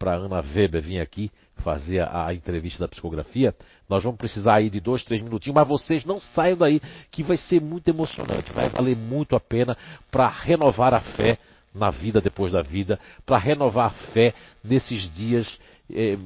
para 0.01 0.14
Ana 0.14 0.41
Weber 0.41 0.80
vir 0.80 0.99
aqui 0.99 1.30
fazer 1.57 2.01
a, 2.01 2.32
entrevista 2.32 2.80
da 2.80 2.88
psicografia, 2.88 3.55
nós 3.86 4.03
vamos 4.03 4.18
precisar 4.18 4.55
aí 4.55 4.70
de 4.70 4.80
dois, 4.80 5.05
três 5.05 5.20
minutinhos, 5.20 5.55
mas 5.55 5.68
vocês 5.68 6.07
não 6.07 6.18
saiam 6.18 6.57
daí, 6.57 6.80
que 7.11 7.22
vai 7.22 7.36
ser 7.36 7.61
muito 7.61 7.86
emocionante, 7.88 8.51
vai 8.51 8.70
valer 8.70 8.97
muito 8.97 9.36
a 9.36 9.41
pena 9.41 9.76
para 10.11 10.26
renovar 10.26 10.95
a 10.95 11.00
fé 11.00 11.38
na 11.75 11.91
vida 11.91 12.18
depois 12.18 12.50
da 12.50 12.62
vida, 12.62 12.99
para 13.26 13.37
renovar 13.37 13.88
a 13.88 14.12
fé 14.12 14.33
nesses 14.64 15.03
dias 15.12 15.46
eh, 15.92 16.17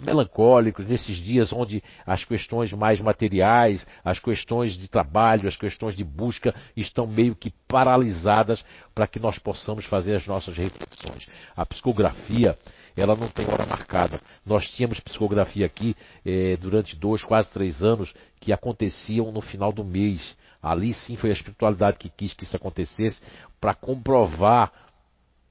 melancólicos, 0.00 0.86
nesses 0.86 1.16
dias 1.16 1.52
onde 1.52 1.82
as 2.06 2.24
questões 2.24 2.72
mais 2.72 3.00
materiais, 3.00 3.86
as 4.04 4.18
questões 4.18 4.72
de 4.72 4.88
trabalho, 4.88 5.48
as 5.48 5.56
questões 5.56 5.94
de 5.94 6.04
busca 6.04 6.54
estão 6.76 7.06
meio 7.06 7.34
que 7.34 7.52
paralisadas 7.66 8.64
para 8.94 9.06
que 9.06 9.18
nós 9.18 9.38
possamos 9.38 9.84
fazer 9.86 10.16
as 10.16 10.26
nossas 10.26 10.56
reflexões. 10.56 11.26
A 11.56 11.66
psicografia 11.66 12.56
ela 12.96 13.14
não 13.14 13.28
tem 13.28 13.46
hora 13.48 13.64
marcada. 13.64 14.20
Nós 14.44 14.68
tínhamos 14.70 15.00
psicografia 15.00 15.66
aqui 15.66 15.96
eh, 16.24 16.56
durante 16.56 16.96
dois, 16.96 17.22
quase 17.22 17.52
três 17.52 17.82
anos, 17.82 18.12
que 18.40 18.52
aconteciam 18.52 19.30
no 19.30 19.40
final 19.40 19.72
do 19.72 19.84
mês. 19.84 20.36
Ali 20.60 20.92
sim 20.92 21.16
foi 21.16 21.30
a 21.30 21.32
espiritualidade 21.32 21.98
que 21.98 22.08
quis 22.08 22.34
que 22.34 22.44
isso 22.44 22.56
acontecesse 22.56 23.20
para 23.60 23.74
comprovar 23.74 24.72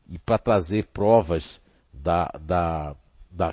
e 0.09 0.17
para 0.17 0.37
trazer 0.37 0.87
provas 0.93 1.61
da, 1.93 2.29
da, 2.41 2.95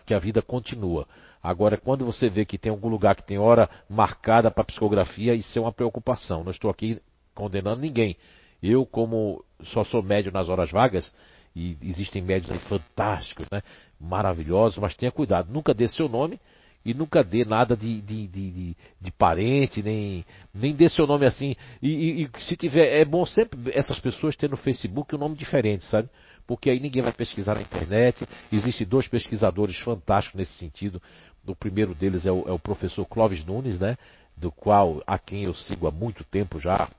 que 0.06 0.14
a 0.14 0.18
vida 0.18 0.40
continua. 0.40 1.06
Agora, 1.42 1.76
quando 1.76 2.06
você 2.06 2.28
vê 2.28 2.44
que 2.44 2.56
tem 2.56 2.70
algum 2.70 2.88
lugar 2.88 3.14
que 3.14 3.22
tem 3.22 3.38
hora 3.38 3.68
marcada 3.88 4.50
para 4.50 4.64
psicografia, 4.64 5.34
isso 5.34 5.58
é 5.58 5.62
uma 5.62 5.72
preocupação. 5.72 6.42
Não 6.42 6.50
estou 6.50 6.70
aqui 6.70 7.00
condenando 7.34 7.82
ninguém. 7.82 8.16
Eu, 8.62 8.86
como 8.86 9.44
só 9.62 9.84
sou 9.84 10.02
médio 10.02 10.32
nas 10.32 10.48
horas 10.48 10.70
vagas, 10.70 11.12
e 11.54 11.76
existem 11.82 12.22
médios 12.22 12.56
fantásticos, 12.64 13.46
né? 13.50 13.62
maravilhosos, 14.00 14.78
mas 14.78 14.96
tenha 14.96 15.12
cuidado, 15.12 15.52
nunca 15.52 15.72
dê 15.72 15.86
seu 15.86 16.08
nome 16.08 16.40
e 16.84 16.92
nunca 16.92 17.24
dê 17.24 17.44
nada 17.44 17.76
de, 17.76 18.00
de, 18.02 18.26
de, 18.26 18.50
de, 18.50 18.76
de 19.00 19.10
parente, 19.12 19.82
nem, 19.82 20.24
nem 20.52 20.74
dê 20.74 20.88
seu 20.88 21.06
nome 21.06 21.24
assim. 21.24 21.56
E, 21.80 21.88
e, 21.88 22.22
e, 22.24 22.30
se 22.40 22.56
tiver, 22.56 23.00
é 23.00 23.04
bom 23.04 23.24
sempre 23.24 23.72
essas 23.72 23.98
pessoas 23.98 24.36
terem 24.36 24.50
no 24.50 24.56
Facebook 24.56 25.14
um 25.14 25.18
nome 25.18 25.36
diferente, 25.36 25.84
sabe? 25.86 26.10
Porque 26.46 26.68
aí 26.68 26.78
ninguém 26.78 27.02
vai 27.02 27.12
pesquisar 27.12 27.54
na 27.54 27.62
internet. 27.62 28.26
Existem 28.52 28.86
dois 28.86 29.08
pesquisadores 29.08 29.76
fantásticos 29.78 30.38
nesse 30.38 30.52
sentido. 30.54 31.00
O 31.46 31.56
primeiro 31.56 31.94
deles 31.94 32.26
é 32.26 32.32
o, 32.32 32.48
é 32.48 32.52
o 32.52 32.58
professor 32.58 33.04
Clóvis 33.06 33.44
Nunes, 33.44 33.78
né? 33.78 33.96
do 34.36 34.50
qual 34.50 35.02
a 35.06 35.18
quem 35.18 35.44
eu 35.44 35.54
sigo 35.54 35.86
há 35.86 35.90
muito 35.90 36.24
tempo 36.24 36.58
já, 36.58 36.90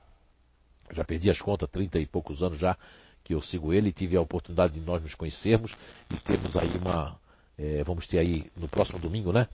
já 0.92 1.04
perdi 1.04 1.30
as 1.30 1.40
contas, 1.40 1.68
30 1.70 1.98
e 1.98 2.06
poucos 2.06 2.42
anos 2.42 2.58
já 2.58 2.76
que 3.22 3.34
eu 3.34 3.42
sigo 3.42 3.72
ele, 3.72 3.92
tive 3.92 4.16
a 4.16 4.20
oportunidade 4.20 4.74
de 4.74 4.80
nós 4.80 5.02
nos 5.02 5.14
conhecermos 5.14 5.74
e 6.10 6.16
temos 6.20 6.56
aí 6.56 6.70
uma, 6.78 7.18
é, 7.58 7.82
vamos 7.82 8.06
ter 8.06 8.18
aí 8.18 8.50
no 8.56 8.68
próximo 8.68 9.00
domingo, 9.00 9.32
né? 9.32 9.48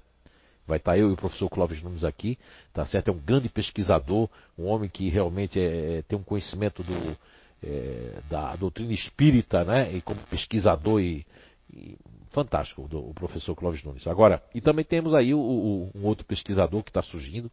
Vai 0.67 0.77
estar 0.77 0.97
eu 0.99 1.09
e 1.09 1.13
o 1.15 1.17
professor 1.17 1.49
Clóvis 1.49 1.83
Nunes 1.83 2.05
aqui, 2.05 2.39
tá 2.73 2.85
certo? 2.85 3.09
É 3.09 3.13
um 3.13 3.19
grande 3.19 3.49
pesquisador, 3.49 4.29
um 4.59 4.67
homem 4.67 4.91
que 4.91 5.09
realmente 5.09 5.59
é, 5.59 5.99
é 5.99 6.03
tem 6.03 6.19
um 6.19 6.23
conhecimento 6.23 6.83
do, 6.83 7.17
é, 7.63 8.21
da 8.29 8.57
doutrina 8.57 8.93
espírita, 8.93 9.65
né? 9.65 9.93
E 9.95 10.01
como 10.01 10.21
pesquisador 10.23 11.01
e, 11.01 11.25
e 11.73 11.97
fantástico, 12.31 12.89
do, 12.89 12.99
o 12.99 13.15
professor 13.15 13.55
Clóvis 13.55 13.83
Nunes. 13.85 14.07
Agora, 14.07 14.43
e 14.55 14.61
também 14.61 14.85
temos 14.85 15.15
aí 15.15 15.33
o, 15.35 15.39
o, 15.39 15.91
um 15.95 16.05
outro 16.07 16.25
pesquisador 16.25 16.83
que 16.83 16.91
está 16.91 17.03
surgindo, 17.03 17.51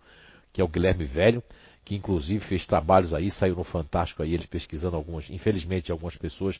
que 0.51 0.61
é 0.61 0.63
o 0.63 0.67
Guilherme 0.67 1.05
Velho, 1.05 1.43
que 1.89 1.95
inclusive 1.95 2.45
fez 2.45 2.67
trabalhos 2.67 3.15
aí, 3.15 3.31
saiu 3.31 3.55
no 3.55 3.63
Fantástico 3.63 4.21
aí, 4.21 4.33
ele 4.33 4.45
pesquisando 4.45 4.95
algumas, 4.95 5.27
infelizmente, 5.29 5.91
algumas 5.91 6.15
pessoas. 6.15 6.59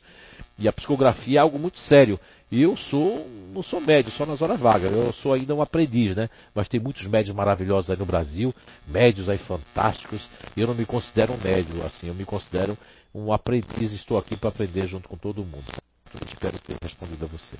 E 0.58 0.66
a 0.66 0.72
psicografia 0.72 1.38
é 1.38 1.40
algo 1.40 1.56
muito 1.56 1.78
sério. 1.78 2.18
E 2.50 2.60
eu 2.60 2.76
sou, 2.76 3.24
não 3.52 3.62
sou 3.62 3.80
médio, 3.80 4.10
só 4.12 4.26
nas 4.26 4.42
horas 4.42 4.58
vagas. 4.58 4.92
Eu 4.92 5.12
sou 5.12 5.32
ainda 5.32 5.54
um 5.54 5.62
aprendiz, 5.62 6.16
né? 6.16 6.28
Mas 6.52 6.68
tem 6.68 6.80
muitos 6.80 7.06
médios 7.06 7.34
maravilhosos 7.34 7.90
aí 7.90 7.96
no 7.96 8.04
Brasil, 8.04 8.52
médios 8.88 9.28
aí 9.28 9.38
fantásticos. 9.38 10.26
Eu 10.56 10.66
não 10.66 10.74
me 10.74 10.84
considero 10.84 11.32
um 11.32 11.38
médio, 11.38 11.80
assim, 11.84 12.08
eu 12.08 12.14
me 12.14 12.24
considero 12.24 12.76
um 13.14 13.32
aprendiz. 13.32 13.92
Estou 13.92 14.18
aqui 14.18 14.36
para 14.36 14.48
aprender 14.48 14.86
junto 14.86 15.08
com 15.08 15.16
todo 15.16 15.44
mundo. 15.44 15.70
Eu 16.14 16.26
espero 16.26 16.58
ter 16.60 16.76
respondido 16.82 17.24
a 17.24 17.28
você. 17.28 17.56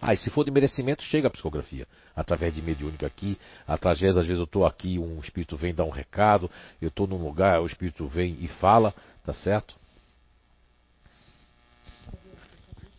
Ah, 0.00 0.12
e 0.12 0.16
se 0.16 0.30
for 0.30 0.44
de 0.44 0.50
merecimento, 0.50 1.02
chega 1.02 1.28
a 1.28 1.30
psicografia. 1.30 1.86
Através 2.14 2.54
de 2.54 2.62
mediúnica 2.62 3.06
aqui, 3.06 3.38
através, 3.66 4.16
às 4.16 4.26
vezes 4.26 4.38
eu 4.38 4.44
estou 4.44 4.66
aqui, 4.66 4.98
um 4.98 5.18
espírito 5.20 5.56
vem 5.56 5.74
dar 5.74 5.84
um 5.84 5.90
recado, 5.90 6.50
eu 6.80 6.88
estou 6.88 7.06
num 7.06 7.22
lugar, 7.22 7.60
o 7.60 7.66
espírito 7.66 8.06
vem 8.06 8.36
e 8.40 8.48
fala, 8.48 8.94
tá 9.24 9.32
certo? 9.32 9.74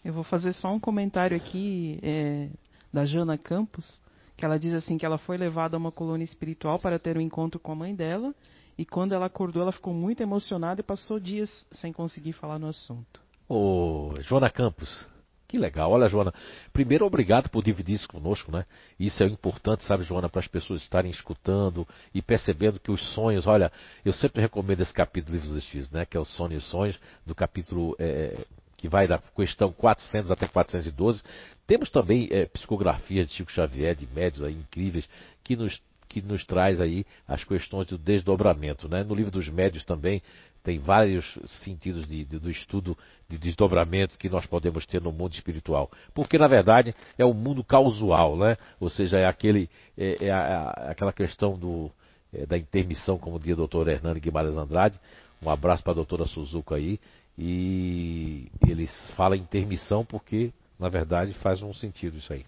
Eu 0.04 0.14
vou 0.14 0.24
fazer 0.24 0.54
só 0.54 0.70
um 0.70 0.80
comentário 0.80 1.38
aqui 1.38 2.00
é, 2.04 2.50
da 2.92 3.06
Jana 3.06 3.38
Campos, 3.38 4.02
que 4.36 4.44
ela 4.44 4.60
diz 4.60 4.74
assim 4.74 4.98
que 4.98 5.06
ela 5.06 5.18
foi 5.18 5.38
levada 5.38 5.78
a 5.78 5.80
uma 5.80 5.92
colônia 5.92 6.26
espiritual 6.26 6.80
para 6.80 7.00
ter 7.00 7.18
um 7.18 7.22
encontro 7.22 7.60
com 7.60 7.72
a 7.72 7.76
mãe 7.76 7.96
dela, 7.96 8.34
e 8.78 8.86
quando 8.86 9.14
ela 9.14 9.26
acordou, 9.26 9.62
ela 9.62 9.72
ficou 9.72 9.94
muito 9.94 10.22
emocionada 10.22 10.82
e 10.82 10.84
passou 10.84 11.20
dias 11.20 11.66
sem 11.72 11.94
conseguir 11.94 12.34
falar 12.34 12.60
no 12.60 12.68
assunto. 12.68 13.22
Ô, 13.48 14.14
Joana 14.22 14.50
Campos, 14.50 15.06
que 15.48 15.58
legal. 15.58 15.92
Olha, 15.92 16.10
Joana, 16.10 16.34
primeiro, 16.72 17.06
obrigado 17.06 17.50
por 17.50 17.64
dividir 17.64 17.96
isso 17.96 18.08
conosco, 18.08 18.52
né? 18.52 18.66
Isso 19.00 19.22
é 19.22 19.28
importante, 19.28 19.84
sabe, 19.84 20.04
Joana, 20.04 20.28
para 20.28 20.40
as 20.40 20.48
pessoas 20.48 20.82
estarem 20.82 21.12
escutando 21.12 21.88
e 22.14 22.22
percebendo 22.22 22.80
que 22.80 22.92
os 22.92 23.14
sonhos, 23.14 23.46
olha, 23.46 23.72
eu 24.04 24.14
sempre 24.14 24.42
recomendo 24.42 24.82
esse 24.82 24.94
capítulo 24.94 25.34
Livros 25.34 25.54
dos 25.54 25.64
Espíritos, 25.64 25.92
né? 25.92 26.06
Que 26.06 26.18
é 26.18 26.20
o 26.20 26.26
Sonho 26.26 26.54
e 26.54 26.58
os 26.58 26.68
Sonhos, 26.70 27.00
do 27.26 27.36
capítulo 27.36 27.96
é, 28.00 28.36
que 28.78 28.90
vai 28.90 29.08
da 29.08 29.20
questão 29.20 29.72
400 29.72 30.32
até 30.32 30.48
412. 30.48 31.22
Temos 31.68 31.90
também 31.90 32.28
é, 32.32 32.46
psicografia 32.48 33.24
de 33.24 33.32
Chico 33.32 33.52
Xavier, 33.52 33.96
de 33.96 34.08
médios 34.08 34.44
aí 34.44 34.56
incríveis, 34.56 35.08
que 35.44 35.56
nos 35.56 35.80
que 36.14 36.22
nos 36.22 36.46
traz 36.46 36.80
aí 36.80 37.04
as 37.28 37.44
questões 37.44 37.88
do 37.88 37.98
desdobramento. 37.98 38.88
Né? 38.88 39.04
No 39.04 39.16
livro 39.16 39.32
dos 39.32 39.50
médios 39.50 39.84
também 39.84 40.22
tem 40.64 40.78
vários 40.78 41.26
sentidos 41.64 42.08
de, 42.08 42.24
de, 42.24 42.38
do 42.38 42.52
estudo 42.52 42.96
de 43.28 43.38
desdobramento 43.40 44.18
que 44.18 44.30
nós 44.30 44.46
podemos 44.46 44.86
ter 44.86 45.02
no 45.02 45.12
mundo 45.12 45.34
espiritual. 45.34 45.92
Porque, 46.14 46.38
na 46.38 46.48
verdade, 46.48 46.94
é 47.18 47.26
o 47.26 47.34
mundo 47.34 47.64
causal, 47.64 48.38
né? 48.38 48.58
ou 48.80 48.92
seja, 48.92 49.18
é, 49.18 49.26
aquele, 49.26 49.68
é, 49.98 50.28
é 50.28 50.32
a, 50.32 50.70
aquela 50.92 51.12
questão 51.12 51.58
do, 51.58 51.92
é, 52.32 52.46
da 52.46 52.60
intermissão, 52.60 53.18
como 53.18 53.40
diz 53.40 53.54
o 53.54 53.58
doutor 53.58 53.88
Hernani 53.88 54.20
Guimarães 54.20 54.56
Andrade. 54.56 55.00
Um 55.42 55.50
abraço 55.50 55.82
para 55.82 55.94
a 55.94 55.96
doutora 55.96 56.26
Suzuka 56.28 56.76
aí. 56.76 57.00
E 57.36 58.48
eles 58.68 58.92
falam 59.18 59.36
intermissão 59.36 60.06
porque, 60.06 60.54
na 60.80 60.90
verdade, 60.90 61.34
faz 61.34 61.64
um 61.64 61.74
sentido 61.74 62.20
isso 62.20 62.32
aí. 62.32 62.46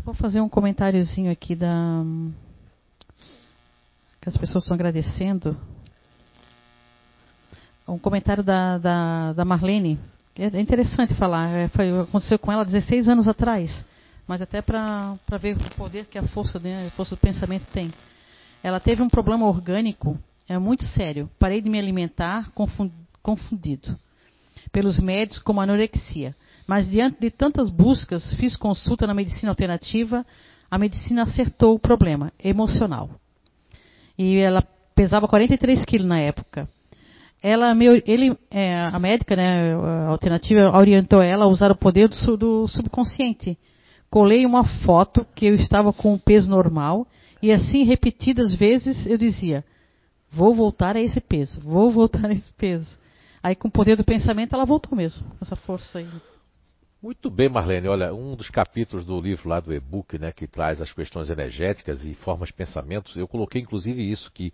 Só 0.00 0.04
vou 0.04 0.14
fazer 0.14 0.40
um 0.40 0.48
comentáriozinho 0.48 1.30
aqui 1.30 1.54
da 1.54 2.02
que 4.18 4.30
as 4.30 4.36
pessoas 4.36 4.64
estão 4.64 4.74
agradecendo. 4.74 5.54
Um 7.86 7.98
comentário 7.98 8.42
da, 8.42 8.78
da, 8.78 9.32
da 9.34 9.44
Marlene. 9.44 10.00
É 10.38 10.58
interessante 10.58 11.14
falar. 11.14 11.50
É, 11.50 11.68
foi, 11.68 12.00
aconteceu 12.00 12.38
com 12.38 12.50
ela 12.50 12.64
16 12.64 13.10
anos 13.10 13.28
atrás. 13.28 13.84
Mas 14.26 14.40
até 14.40 14.62
para 14.62 15.18
ver 15.38 15.58
o 15.58 15.74
poder 15.74 16.06
que 16.06 16.16
a 16.16 16.22
força, 16.28 16.58
né, 16.58 16.86
a 16.86 16.90
força 16.92 17.14
do 17.14 17.20
pensamento 17.20 17.66
tem. 17.66 17.92
Ela 18.62 18.80
teve 18.80 19.02
um 19.02 19.08
problema 19.08 19.46
orgânico 19.46 20.18
é 20.48 20.56
muito 20.56 20.84
sério. 20.84 21.28
Parei 21.38 21.60
de 21.60 21.68
me 21.68 21.78
alimentar 21.78 22.50
confundido 23.22 23.98
pelos 24.72 24.98
médicos 24.98 25.42
com 25.42 25.60
anorexia. 25.60 26.34
Mas 26.66 26.88
diante 26.88 27.20
de 27.20 27.30
tantas 27.30 27.70
buscas, 27.70 28.34
fiz 28.34 28.56
consulta 28.56 29.06
na 29.06 29.14
medicina 29.14 29.50
alternativa, 29.50 30.24
a 30.70 30.78
medicina 30.78 31.22
acertou 31.22 31.74
o 31.74 31.78
problema 31.78 32.32
emocional. 32.42 33.10
E 34.16 34.36
ela 34.36 34.62
pesava 34.94 35.26
43 35.26 35.84
quilos 35.84 36.06
na 36.06 36.20
época. 36.20 36.68
Ela, 37.42 37.74
ele, 38.04 38.36
é, 38.50 38.78
a 38.80 38.98
médica, 38.98 39.34
né, 39.34 39.74
a 39.74 40.08
alternativa, 40.08 40.76
orientou 40.76 41.22
ela 41.22 41.46
a 41.46 41.48
usar 41.48 41.70
o 41.70 41.76
poder 41.76 42.08
do, 42.08 42.36
do 42.36 42.68
subconsciente. 42.68 43.58
Colei 44.10 44.44
uma 44.44 44.64
foto 44.84 45.26
que 45.34 45.46
eu 45.46 45.54
estava 45.54 45.92
com 45.92 46.12
o 46.12 46.18
peso 46.18 46.50
normal 46.50 47.06
e 47.42 47.50
assim 47.50 47.84
repetidas 47.84 48.52
vezes 48.52 49.06
eu 49.06 49.16
dizia: 49.16 49.64
vou 50.30 50.54
voltar 50.54 50.96
a 50.96 51.00
esse 51.00 51.20
peso, 51.20 51.60
vou 51.60 51.90
voltar 51.92 52.26
a 52.26 52.32
esse 52.32 52.52
peso. 52.52 52.98
Aí 53.42 53.54
com 53.54 53.68
o 53.68 53.70
poder 53.70 53.96
do 53.96 54.04
pensamento 54.04 54.54
ela 54.54 54.66
voltou 54.66 54.96
mesmo, 54.96 55.26
essa 55.40 55.56
força 55.56 55.98
aí. 55.98 56.08
Muito 57.02 57.30
bem, 57.30 57.48
Marlene. 57.48 57.88
Olha, 57.88 58.12
um 58.12 58.36
dos 58.36 58.50
capítulos 58.50 59.06
do 59.06 59.18
livro 59.18 59.48
lá 59.48 59.58
do 59.58 59.72
e-book, 59.72 60.18
né, 60.18 60.32
que 60.32 60.46
traz 60.46 60.82
as 60.82 60.92
questões 60.92 61.30
energéticas 61.30 62.04
e 62.04 62.12
formas 62.12 62.48
de 62.48 62.54
pensamentos, 62.54 63.16
eu 63.16 63.26
coloquei 63.26 63.62
inclusive 63.62 64.02
isso, 64.02 64.30
que 64.30 64.52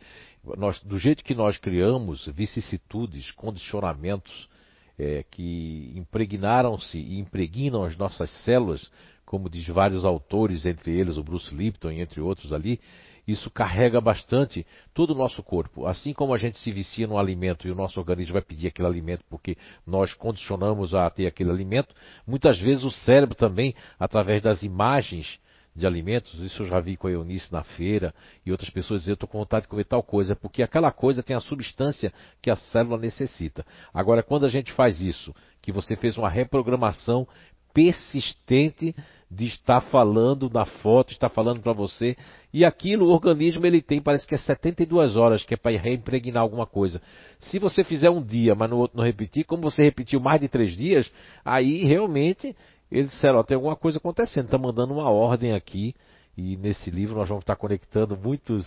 nós, 0.57 0.79
do 0.79 0.97
jeito 0.97 1.25
que 1.25 1.35
nós 1.35 1.59
criamos 1.59 2.25
vicissitudes, 2.29 3.33
condicionamentos 3.33 4.49
é, 4.97 5.25
que 5.29 5.93
impregnaram-se 5.97 6.97
e 6.97 7.19
impregnam 7.19 7.83
as 7.83 7.97
nossas 7.97 8.31
células, 8.45 8.89
como 9.25 9.51
diz 9.51 9.67
vários 9.67 10.05
autores, 10.05 10.67
entre 10.67 10.97
eles 10.97 11.17
o 11.17 11.25
Bruce 11.25 11.53
Lipton 11.53 11.91
e 11.91 12.01
entre 12.01 12.21
outros 12.21 12.53
ali, 12.53 12.79
isso 13.27 13.51
carrega 13.51 14.01
bastante 14.01 14.67
todo 14.95 15.11
o 15.11 15.17
nosso 15.17 15.43
corpo. 15.43 15.87
Assim 15.87 16.13
como 16.13 16.33
a 16.33 16.39
gente 16.39 16.59
se 16.59 16.71
vicia 16.71 17.07
no 17.07 17.19
alimento 17.19 17.67
e 17.67 17.71
o 17.71 17.75
nosso 17.75 17.99
organismo 17.99 18.35
vai 18.35 18.43
pedir 18.43 18.69
aquele 18.69 18.89
alimento 18.89 19.25
porque 19.29 19.57
nós 19.87 20.15
condicionamos 20.15 20.95
a 20.95 21.09
ter 21.11 21.27
aquele 21.27 21.51
alimento, 21.51 21.95
muitas 22.27 22.59
vezes 22.59 22.85
o 22.85 22.91
cérebro 22.91 23.35
também, 23.35 23.75
através 23.99 24.41
das 24.41 24.63
imagens 24.63 25.39
de 25.77 25.87
alimentos, 25.87 26.41
isso 26.41 26.63
eu 26.63 26.67
já 26.67 26.81
vi 26.81 26.97
com 26.97 27.07
a 27.07 27.11
Eunice 27.11 27.53
na 27.53 27.63
feira 27.63 28.15
e 28.47 28.51
outras 28.51 28.71
pessoas 28.71 29.01
dizer, 29.01 29.13
eu 29.13 29.15
estou 29.15 29.29
com 29.29 29.39
vontade 29.39 29.65
de 29.65 29.69
comer 29.69 29.85
tal 29.85 30.03
coisa, 30.03 30.35
porque 30.35 30.63
aquela 30.63 30.91
coisa 30.91 31.23
tem 31.23 31.37
a 31.37 31.41
substância 31.41 32.13
que 32.41 32.51
a 32.51 32.57
célula 32.57 32.97
necessita. 32.97 33.65
Agora, 33.93 34.23
quando 34.23 34.47
a 34.47 34.49
gente 34.49 34.73
faz 34.73 35.03
isso, 35.03 35.35
que 35.61 35.71
você 35.71 35.95
fez 35.95 36.17
uma 36.17 36.31
reprogramação 36.31 37.29
persistente 37.77 38.97
de 39.31 39.45
estar 39.45 39.83
falando 39.83 40.49
na 40.49 40.65
foto, 40.65 41.13
estar 41.13 41.29
falando 41.29 41.61
para 41.61 41.75
você. 41.75 42.17
E 42.55 42.65
aquilo, 42.65 43.05
o 43.05 43.11
organismo 43.11 43.67
ele 43.67 43.83
tem, 43.83 44.01
parece 44.01 44.27
que 44.27 44.35
é 44.35 44.39
72 44.39 45.15
horas, 45.15 45.45
que 45.45 45.53
é 45.53 45.57
para 45.59 45.77
reimpregnar 45.77 46.43
alguma 46.43 46.65
coisa. 46.65 47.03
Se 47.39 47.59
você 47.59 47.85
fizer 47.85 48.09
um 48.09 48.23
dia, 48.23 48.55
mas 48.55 48.71
no 48.71 48.79
outro 48.79 48.97
não 48.97 49.05
repetir, 49.05 49.45
como 49.45 49.63
você 49.63 49.83
repetiu 49.83 50.19
mais 50.21 50.41
de 50.41 50.49
três 50.49 50.75
dias, 50.75 51.13
aí 51.45 51.85
realmente 51.85 52.57
eles 52.91 53.11
disseram, 53.11 53.45
tem 53.45 53.57
alguma 53.57 53.77
coisa 53.77 53.99
acontecendo, 53.99 54.47
está 54.47 54.57
mandando 54.57 54.95
uma 54.95 55.11
ordem 55.11 55.53
aqui. 55.53 55.95
E 56.35 56.57
nesse 56.57 56.91
livro 56.91 57.17
nós 57.17 57.29
vamos 57.29 57.43
estar 57.43 57.57
conectando 57.57 58.17
muitos 58.17 58.67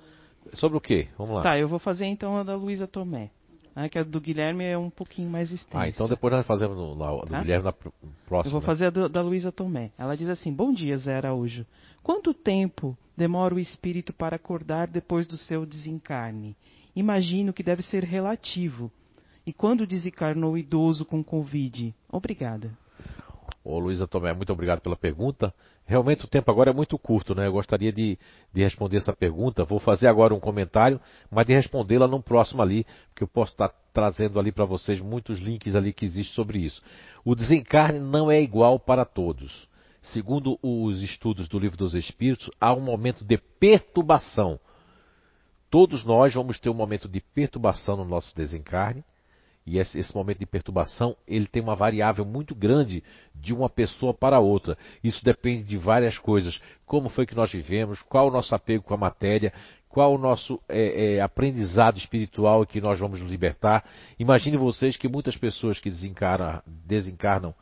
Sobre 0.55 0.77
o 0.77 0.81
quê? 0.81 1.07
Vamos 1.17 1.35
lá. 1.35 1.41
Tá, 1.41 1.57
eu 1.57 1.67
vou 1.67 1.79
fazer 1.79 2.05
então 2.05 2.37
a 2.37 2.43
da 2.43 2.55
Luísa 2.55 2.87
Tomé. 2.87 3.29
Ah, 3.75 3.87
que 3.87 3.97
a 3.99 4.03
do 4.03 4.19
Guilherme 4.19 4.65
é 4.65 4.77
um 4.77 4.89
pouquinho 4.89 5.29
mais 5.29 5.51
extensa. 5.51 5.79
Ah, 5.83 5.87
então 5.87 6.07
depois 6.07 6.33
nós 6.33 6.45
fazemos 6.45 6.75
no, 6.75 6.95
na, 6.95 7.11
do 7.11 7.27
Tá? 7.27 7.39
Guilherme 7.41 7.63
na 7.65 7.71
pr- 7.71 7.89
próxima. 8.27 8.47
Eu 8.49 8.51
vou 8.51 8.61
né? 8.61 8.65
fazer 8.65 8.85
a 8.87 8.89
do- 8.89 9.07
da 9.07 9.21
Luísa 9.21 9.51
Tomé. 9.51 9.91
Ela 9.97 10.17
diz 10.17 10.27
assim: 10.27 10.51
Bom 10.51 10.73
dia, 10.73 10.97
Zé 10.97 11.15
Araújo. 11.15 11.65
Quanto 12.03 12.33
tempo 12.33 12.97
demora 13.15 13.53
o 13.53 13.59
espírito 13.59 14.11
para 14.11 14.35
acordar 14.35 14.87
depois 14.87 15.27
do 15.27 15.37
seu 15.37 15.65
desencarne? 15.65 16.57
Imagino 16.99 17.53
que 17.53 17.63
deve 17.63 17.81
ser 17.81 18.03
relativo. 18.03 18.91
E 19.47 19.53
quando 19.53 19.87
desencarnou 19.87 20.51
o 20.51 20.57
idoso 20.57 21.05
com 21.05 21.23
Covid? 21.23 21.95
Obrigada. 22.11 22.77
Ô 23.63 23.79
Luísa 23.79 24.05
Tomé, 24.05 24.33
muito 24.33 24.51
obrigado 24.51 24.81
pela 24.81 24.97
pergunta. 24.97 25.53
Realmente 25.85 26.25
o 26.25 26.27
tempo 26.27 26.51
agora 26.51 26.71
é 26.71 26.73
muito 26.73 26.99
curto, 26.99 27.33
né? 27.33 27.47
Eu 27.47 27.53
gostaria 27.53 27.93
de, 27.93 28.19
de 28.53 28.61
responder 28.61 28.97
essa 28.97 29.13
pergunta. 29.13 29.63
Vou 29.63 29.79
fazer 29.79 30.07
agora 30.07 30.35
um 30.35 30.41
comentário, 30.41 30.99
mas 31.31 31.45
de 31.45 31.53
respondê-la 31.53 32.05
no 32.05 32.21
próximo 32.21 32.61
ali, 32.61 32.85
porque 33.07 33.23
eu 33.23 33.29
posso 33.29 33.53
estar 33.53 33.69
trazendo 33.93 34.37
ali 34.37 34.51
para 34.51 34.65
vocês 34.65 34.99
muitos 34.99 35.39
links 35.39 35.77
ali 35.77 35.93
que 35.93 36.03
existem 36.03 36.35
sobre 36.35 36.59
isso. 36.59 36.81
O 37.23 37.33
desencarne 37.33 38.01
não 38.01 38.29
é 38.29 38.41
igual 38.41 38.77
para 38.77 39.05
todos. 39.05 39.69
Segundo 40.01 40.59
os 40.61 41.01
estudos 41.01 41.47
do 41.47 41.57
Livro 41.57 41.77
dos 41.77 41.95
Espíritos, 41.95 42.51
há 42.59 42.73
um 42.73 42.81
momento 42.81 43.23
de 43.23 43.37
perturbação. 43.37 44.59
Todos 45.69 46.03
nós 46.03 46.33
vamos 46.33 46.57
ter 46.57 46.69
um 46.69 46.73
momento 46.73 47.07
de 47.07 47.21
perturbação 47.21 47.95
no 47.95 48.05
nosso 48.05 48.35
desencarne. 48.35 49.03
E 49.65 49.77
esse, 49.77 49.99
esse 49.99 50.15
momento 50.15 50.39
de 50.39 50.47
perturbação, 50.47 51.15
ele 51.27 51.45
tem 51.45 51.61
uma 51.61 51.75
variável 51.75 52.25
muito 52.25 52.55
grande 52.55 53.03
de 53.35 53.53
uma 53.53 53.69
pessoa 53.69 54.13
para 54.13 54.39
outra. 54.39 54.75
Isso 55.03 55.23
depende 55.23 55.63
de 55.63 55.77
várias 55.77 56.17
coisas. 56.17 56.59
Como 56.87 57.07
foi 57.07 57.27
que 57.27 57.35
nós 57.35 57.51
vivemos, 57.51 58.01
qual 58.01 58.29
o 58.29 58.31
nosso 58.31 58.55
apego 58.55 58.83
com 58.83 58.95
a 58.95 58.97
matéria, 58.97 59.53
qual 59.87 60.13
o 60.13 60.17
nosso 60.17 60.59
é, 60.67 61.15
é, 61.15 61.21
aprendizado 61.21 61.97
espiritual 61.97 62.65
que 62.65 62.79
nós 62.81 62.99
vamos 62.99 63.19
nos 63.19 63.29
libertar. 63.29 63.83
Imagine 64.17 64.57
vocês 64.57 64.95
que 64.95 65.07
muitas 65.07 65.35
pessoas 65.35 65.79
que 65.79 65.89
desencarnam, 65.89 66.61
desencarnam 66.65 67.53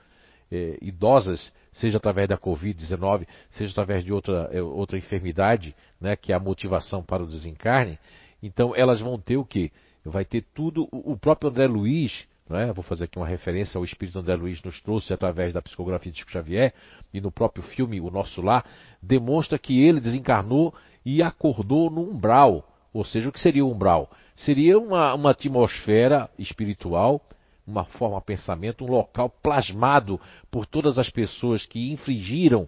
é, 0.51 0.77
idosas, 0.81 1.51
seja 1.73 1.97
através 1.97 2.27
da 2.27 2.37
Covid-19, 2.37 3.27
seja 3.49 3.71
através 3.71 4.03
de 4.03 4.11
outra, 4.11 4.49
é, 4.51 4.61
outra 4.61 4.97
enfermidade, 4.97 5.75
né, 5.99 6.15
que 6.15 6.31
é 6.31 6.35
a 6.35 6.39
motivação 6.39 7.03
para 7.03 7.23
o 7.23 7.27
desencarne, 7.27 7.99
então 8.41 8.75
elas 8.75 8.99
vão 8.99 9.19
ter 9.19 9.37
o 9.37 9.45
quê? 9.45 9.71
Vai 10.03 10.23
ter 10.23 10.43
tudo, 10.53 10.87
o 10.91 11.13
o 11.13 11.17
próprio 11.17 11.49
André 11.49 11.67
Luiz, 11.67 12.25
né, 12.49 12.71
vou 12.71 12.83
fazer 12.83 13.05
aqui 13.05 13.17
uma 13.17 13.27
referência 13.27 13.77
ao 13.77 13.83
espírito 13.83 14.19
André 14.19 14.35
Luiz 14.35 14.61
nos 14.63 14.79
trouxe 14.81 15.13
através 15.13 15.53
da 15.53 15.61
psicografia 15.61 16.11
de 16.11 16.19
Chico 16.19 16.31
Xavier, 16.31 16.73
e 17.13 17.19
no 17.19 17.31
próprio 17.31 17.63
filme 17.63 17.99
O 17.99 18.09
Nosso 18.09 18.41
Lar, 18.41 18.65
demonstra 19.01 19.59
que 19.59 19.81
ele 19.81 19.99
desencarnou 19.99 20.73
e 21.05 21.21
acordou 21.21 21.89
no 21.89 22.01
umbral. 22.01 22.67
Ou 22.93 23.05
seja, 23.05 23.29
o 23.29 23.31
que 23.31 23.39
seria 23.39 23.63
o 23.65 23.71
umbral? 23.71 24.09
Seria 24.35 24.79
uma, 24.79 25.13
uma 25.13 25.31
atmosfera 25.31 26.29
espiritual 26.39 27.21
uma 27.67 27.83
forma 27.83 28.21
pensamento, 28.21 28.85
um 28.85 28.89
local 28.89 29.29
plasmado 29.29 30.19
por 30.49 30.65
todas 30.65 30.97
as 30.97 31.09
pessoas 31.09 31.65
que 31.65 31.91
infringiram 31.91 32.67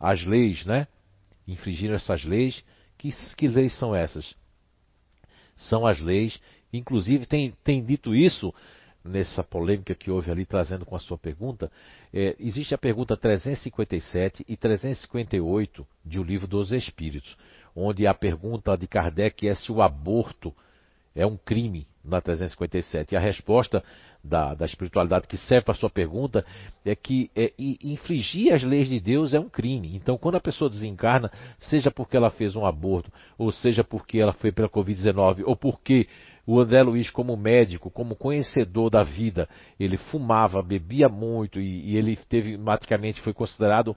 as 0.00 0.24
leis, 0.24 0.64
né? 0.64 0.88
Infringiram 1.46 1.94
essas 1.94 2.24
leis. 2.24 2.64
Que, 2.96 3.10
que 3.36 3.46
leis 3.46 3.76
são 3.78 3.94
essas? 3.94 4.34
São 5.56 5.86
as 5.86 6.00
leis, 6.00 6.40
inclusive 6.72 7.26
tem, 7.26 7.52
tem 7.62 7.84
dito 7.84 8.14
isso 8.14 8.52
nessa 9.04 9.42
polêmica 9.42 9.94
que 9.94 10.10
houve 10.10 10.30
ali, 10.30 10.46
trazendo 10.46 10.86
com 10.86 10.96
a 10.96 11.00
sua 11.00 11.18
pergunta. 11.18 11.70
É, 12.12 12.34
existe 12.38 12.74
a 12.74 12.78
pergunta 12.78 13.16
357 13.16 14.44
e 14.48 14.56
358 14.56 15.86
de 16.04 16.18
O 16.18 16.22
Livro 16.22 16.46
dos 16.46 16.72
Espíritos, 16.72 17.36
onde 17.74 18.06
a 18.06 18.14
pergunta 18.14 18.76
de 18.76 18.86
Kardec 18.86 19.46
é 19.46 19.54
se 19.54 19.70
o 19.70 19.82
aborto 19.82 20.54
é 21.14 21.26
um 21.26 21.36
crime 21.36 21.86
na 22.04 22.20
357. 22.20 23.12
E 23.12 23.16
a 23.16 23.20
resposta 23.20 23.82
da, 24.22 24.54
da 24.54 24.64
espiritualidade 24.64 25.26
que 25.26 25.36
serve 25.36 25.64
para 25.64 25.74
a 25.74 25.78
sua 25.78 25.90
pergunta 25.90 26.44
é 26.84 26.94
que 26.94 27.30
é, 27.36 27.52
infringir 27.58 28.52
as 28.52 28.62
leis 28.62 28.88
de 28.88 28.98
Deus 28.98 29.34
é 29.34 29.40
um 29.40 29.48
crime. 29.48 29.94
Então, 29.94 30.18
quando 30.18 30.36
a 30.36 30.40
pessoa 30.40 30.70
desencarna, 30.70 31.30
seja 31.58 31.90
porque 31.90 32.16
ela 32.16 32.30
fez 32.30 32.56
um 32.56 32.64
aborto, 32.64 33.12
ou 33.38 33.52
seja 33.52 33.84
porque 33.84 34.18
ela 34.18 34.32
foi 34.32 34.50
pela 34.50 34.68
Covid-19, 34.68 35.42
ou 35.44 35.56
porque 35.56 36.08
o 36.46 36.58
André 36.58 36.82
Luiz, 36.82 37.08
como 37.08 37.36
médico, 37.36 37.90
como 37.90 38.16
conhecedor 38.16 38.90
da 38.90 39.04
vida, 39.04 39.48
ele 39.78 39.96
fumava, 39.96 40.62
bebia 40.62 41.08
muito 41.08 41.60
e, 41.60 41.92
e 41.92 41.96
ele 41.96 42.16
teve, 42.16 42.58
praticamente 42.58 43.20
foi 43.20 43.32
considerado, 43.32 43.96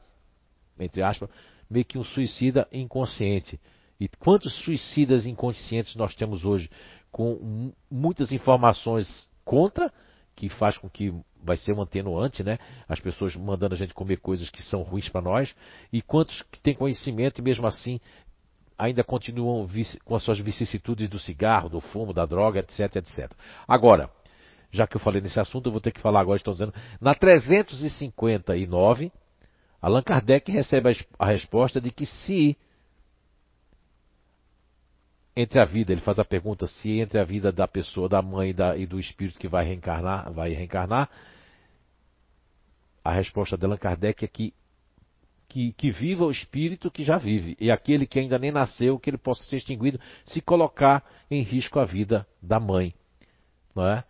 entre 0.80 1.02
aspas, 1.02 1.30
meio 1.70 1.86
que 1.86 1.98
um 1.98 2.04
suicida 2.04 2.68
inconsciente. 2.72 3.60
E 4.00 4.08
quantos 4.08 4.54
suicidas 4.64 5.26
inconscientes 5.26 5.96
nós 5.96 6.14
temos 6.16 6.44
hoje, 6.44 6.70
com 7.12 7.36
mu- 7.36 7.74
muitas 7.90 8.32
informações 8.32 9.30
contra, 9.44 9.92
que 10.36 10.50
faz 10.50 10.78
com 10.78 10.90
que 10.90 11.14
vai 11.42 11.56
ser 11.56 11.72
um 11.74 11.82
atenuante, 11.82 12.44
né? 12.44 12.58
As 12.90 13.00
pessoas 13.00 13.36
mandando 13.36 13.76
a 13.76 13.78
gente 13.78 13.94
comer 13.94 14.18
coisas 14.18 14.50
que 14.50 14.62
são 14.64 14.82
ruins 14.82 15.08
para 15.08 15.22
nós, 15.22 15.56
e 15.94 16.02
quantos 16.02 16.42
que 16.52 16.62
têm 16.62 16.74
conhecimento 16.74 17.40
e 17.40 17.42
mesmo 17.42 17.66
assim 17.68 18.00
ainda 18.78 19.04
continuam 19.04 19.66
com 20.04 20.16
as 20.16 20.24
suas 20.24 20.40
vicissitudes 20.40 21.08
do 21.08 21.18
cigarro, 21.18 21.70
do 21.70 21.80
fumo, 21.80 22.12
da 22.14 22.26
droga, 22.26 22.60
etc, 22.60 22.98
etc. 22.98 23.32
Agora, 23.66 24.10
já 24.70 24.86
que 24.86 24.98
eu 24.98 25.00
falei 25.00 25.22
nesse 25.22 25.40
assunto, 25.40 25.68
eu 25.68 25.72
vou 25.72 25.80
ter 25.80 25.92
que 25.92 26.02
falar 26.02 26.20
agora, 26.20 26.36
estou 26.36 26.54
dizendo, 26.54 26.74
na 27.00 27.16
359, 27.16 29.12
Allan 29.82 30.02
Kardec 30.02 30.52
recebe 30.52 30.92
a 31.18 31.26
resposta 31.28 31.80
de 31.80 31.90
que 31.92 32.06
se 32.06 32.58
entre 35.36 35.60
a 35.60 35.66
vida, 35.66 35.92
ele 35.92 36.02
faz 36.02 36.18
a 36.18 36.26
pergunta 36.26 36.66
se 36.66 37.00
entre 37.00 37.20
a 37.20 37.24
vida 37.24 37.52
da 37.52 37.68
pessoa, 37.68 38.08
da 38.08 38.22
mãe 38.22 38.50
e, 38.52 38.54
da- 38.54 38.78
e 38.78 38.86
do 38.86 39.00
espírito 39.00 39.38
que 39.40 39.48
vai 39.48 39.66
reencarnar, 39.66 40.32
vai 40.32 40.52
reencarnar, 40.54 41.10
a 43.04 43.12
resposta 43.12 43.58
de 43.58 43.66
Allan 43.66 43.78
Kardec 43.78 44.24
é 44.24 44.28
que, 44.28 44.54
que, 45.48 45.74
que 45.74 45.92
viva 45.92 46.26
o 46.26 46.32
espírito 46.32 46.90
que 46.90 47.04
já 47.04 47.18
vive, 47.18 47.56
e 47.60 47.70
aquele 47.70 48.08
que 48.08 48.18
ainda 48.20 48.40
nem 48.40 48.52
nasceu, 48.52 48.98
que 48.98 49.10
ele 49.10 49.18
possa 49.18 49.44
ser 49.44 49.58
extinguido, 49.58 50.00
se 50.26 50.42
colocar 50.42 51.04
em 51.30 51.42
risco 51.44 51.80
a 51.80 51.86
vida 51.86 52.26
da 52.42 52.60
mãe. 52.60 52.94
Não 53.76 53.86
é? 53.86 54.04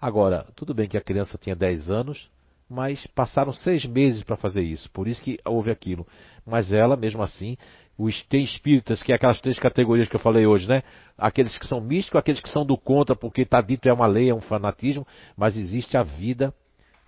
Agora, 0.00 0.46
tudo 0.54 0.72
bem 0.72 0.88
que 0.88 0.96
a 0.96 1.00
criança 1.00 1.36
tinha 1.36 1.56
10 1.56 1.90
anos, 1.90 2.30
mas 2.70 3.06
passaram 3.08 3.52
seis 3.52 3.84
meses 3.84 4.22
para 4.22 4.36
fazer 4.36 4.62
isso, 4.62 4.88
por 4.90 5.08
isso 5.08 5.22
que 5.22 5.40
houve 5.44 5.70
aquilo. 5.70 6.06
Mas 6.46 6.72
ela, 6.72 6.96
mesmo 6.96 7.22
assim, 7.22 7.56
os 7.98 8.24
espíritas, 8.32 9.02
que 9.02 9.10
é 9.10 9.16
aquelas 9.16 9.40
três 9.40 9.58
categorias 9.58 10.06
que 10.06 10.14
eu 10.14 10.20
falei 10.20 10.46
hoje, 10.46 10.68
né? 10.68 10.84
Aqueles 11.16 11.58
que 11.58 11.66
são 11.66 11.80
místicos, 11.80 12.20
aqueles 12.20 12.40
que 12.40 12.48
são 12.48 12.64
do 12.64 12.78
contra, 12.78 13.16
porque 13.16 13.42
está 13.42 13.60
dito 13.60 13.88
é 13.88 13.92
uma 13.92 14.06
lei, 14.06 14.30
é 14.30 14.34
um 14.34 14.40
fanatismo, 14.40 15.04
mas 15.36 15.56
existe 15.56 15.96
a 15.96 16.04
vida 16.04 16.54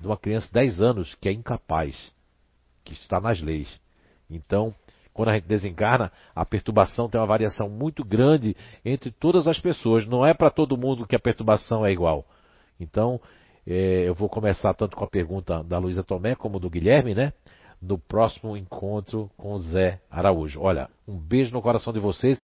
de 0.00 0.06
uma 0.06 0.16
criança 0.16 0.48
de 0.48 0.54
10 0.54 0.82
anos 0.82 1.14
que 1.14 1.28
é 1.28 1.32
incapaz, 1.32 2.12
que 2.84 2.92
está 2.92 3.20
nas 3.20 3.40
leis. 3.40 3.80
Então, 4.28 4.74
quando 5.12 5.28
a 5.28 5.34
gente 5.34 5.46
desencarna, 5.46 6.10
a 6.34 6.44
perturbação 6.44 7.08
tem 7.08 7.20
uma 7.20 7.26
variação 7.26 7.68
muito 7.68 8.04
grande 8.04 8.56
entre 8.84 9.12
todas 9.12 9.46
as 9.46 9.60
pessoas. 9.60 10.06
Não 10.06 10.26
é 10.26 10.34
para 10.34 10.50
todo 10.50 10.76
mundo 10.76 11.06
que 11.06 11.14
a 11.14 11.20
perturbação 11.20 11.86
é 11.86 11.92
igual. 11.92 12.24
Então, 12.80 13.20
eh, 13.64 14.04
eu 14.06 14.14
vou 14.14 14.28
começar 14.28 14.74
tanto 14.74 14.96
com 14.96 15.04
a 15.04 15.08
pergunta 15.08 15.62
da 15.62 15.78
Luísa 15.78 16.02
Tomé 16.02 16.34
como 16.34 16.58
do 16.58 16.70
Guilherme, 16.70 17.14
né? 17.14 17.32
No 17.80 17.98
próximo 17.98 18.56
encontro 18.56 19.30
com 19.36 19.58
Zé 19.58 20.00
Araújo. 20.10 20.60
Olha, 20.60 20.88
um 21.08 21.18
beijo 21.18 21.52
no 21.52 21.62
coração 21.62 21.92
de 21.92 21.98
vocês. 21.98 22.38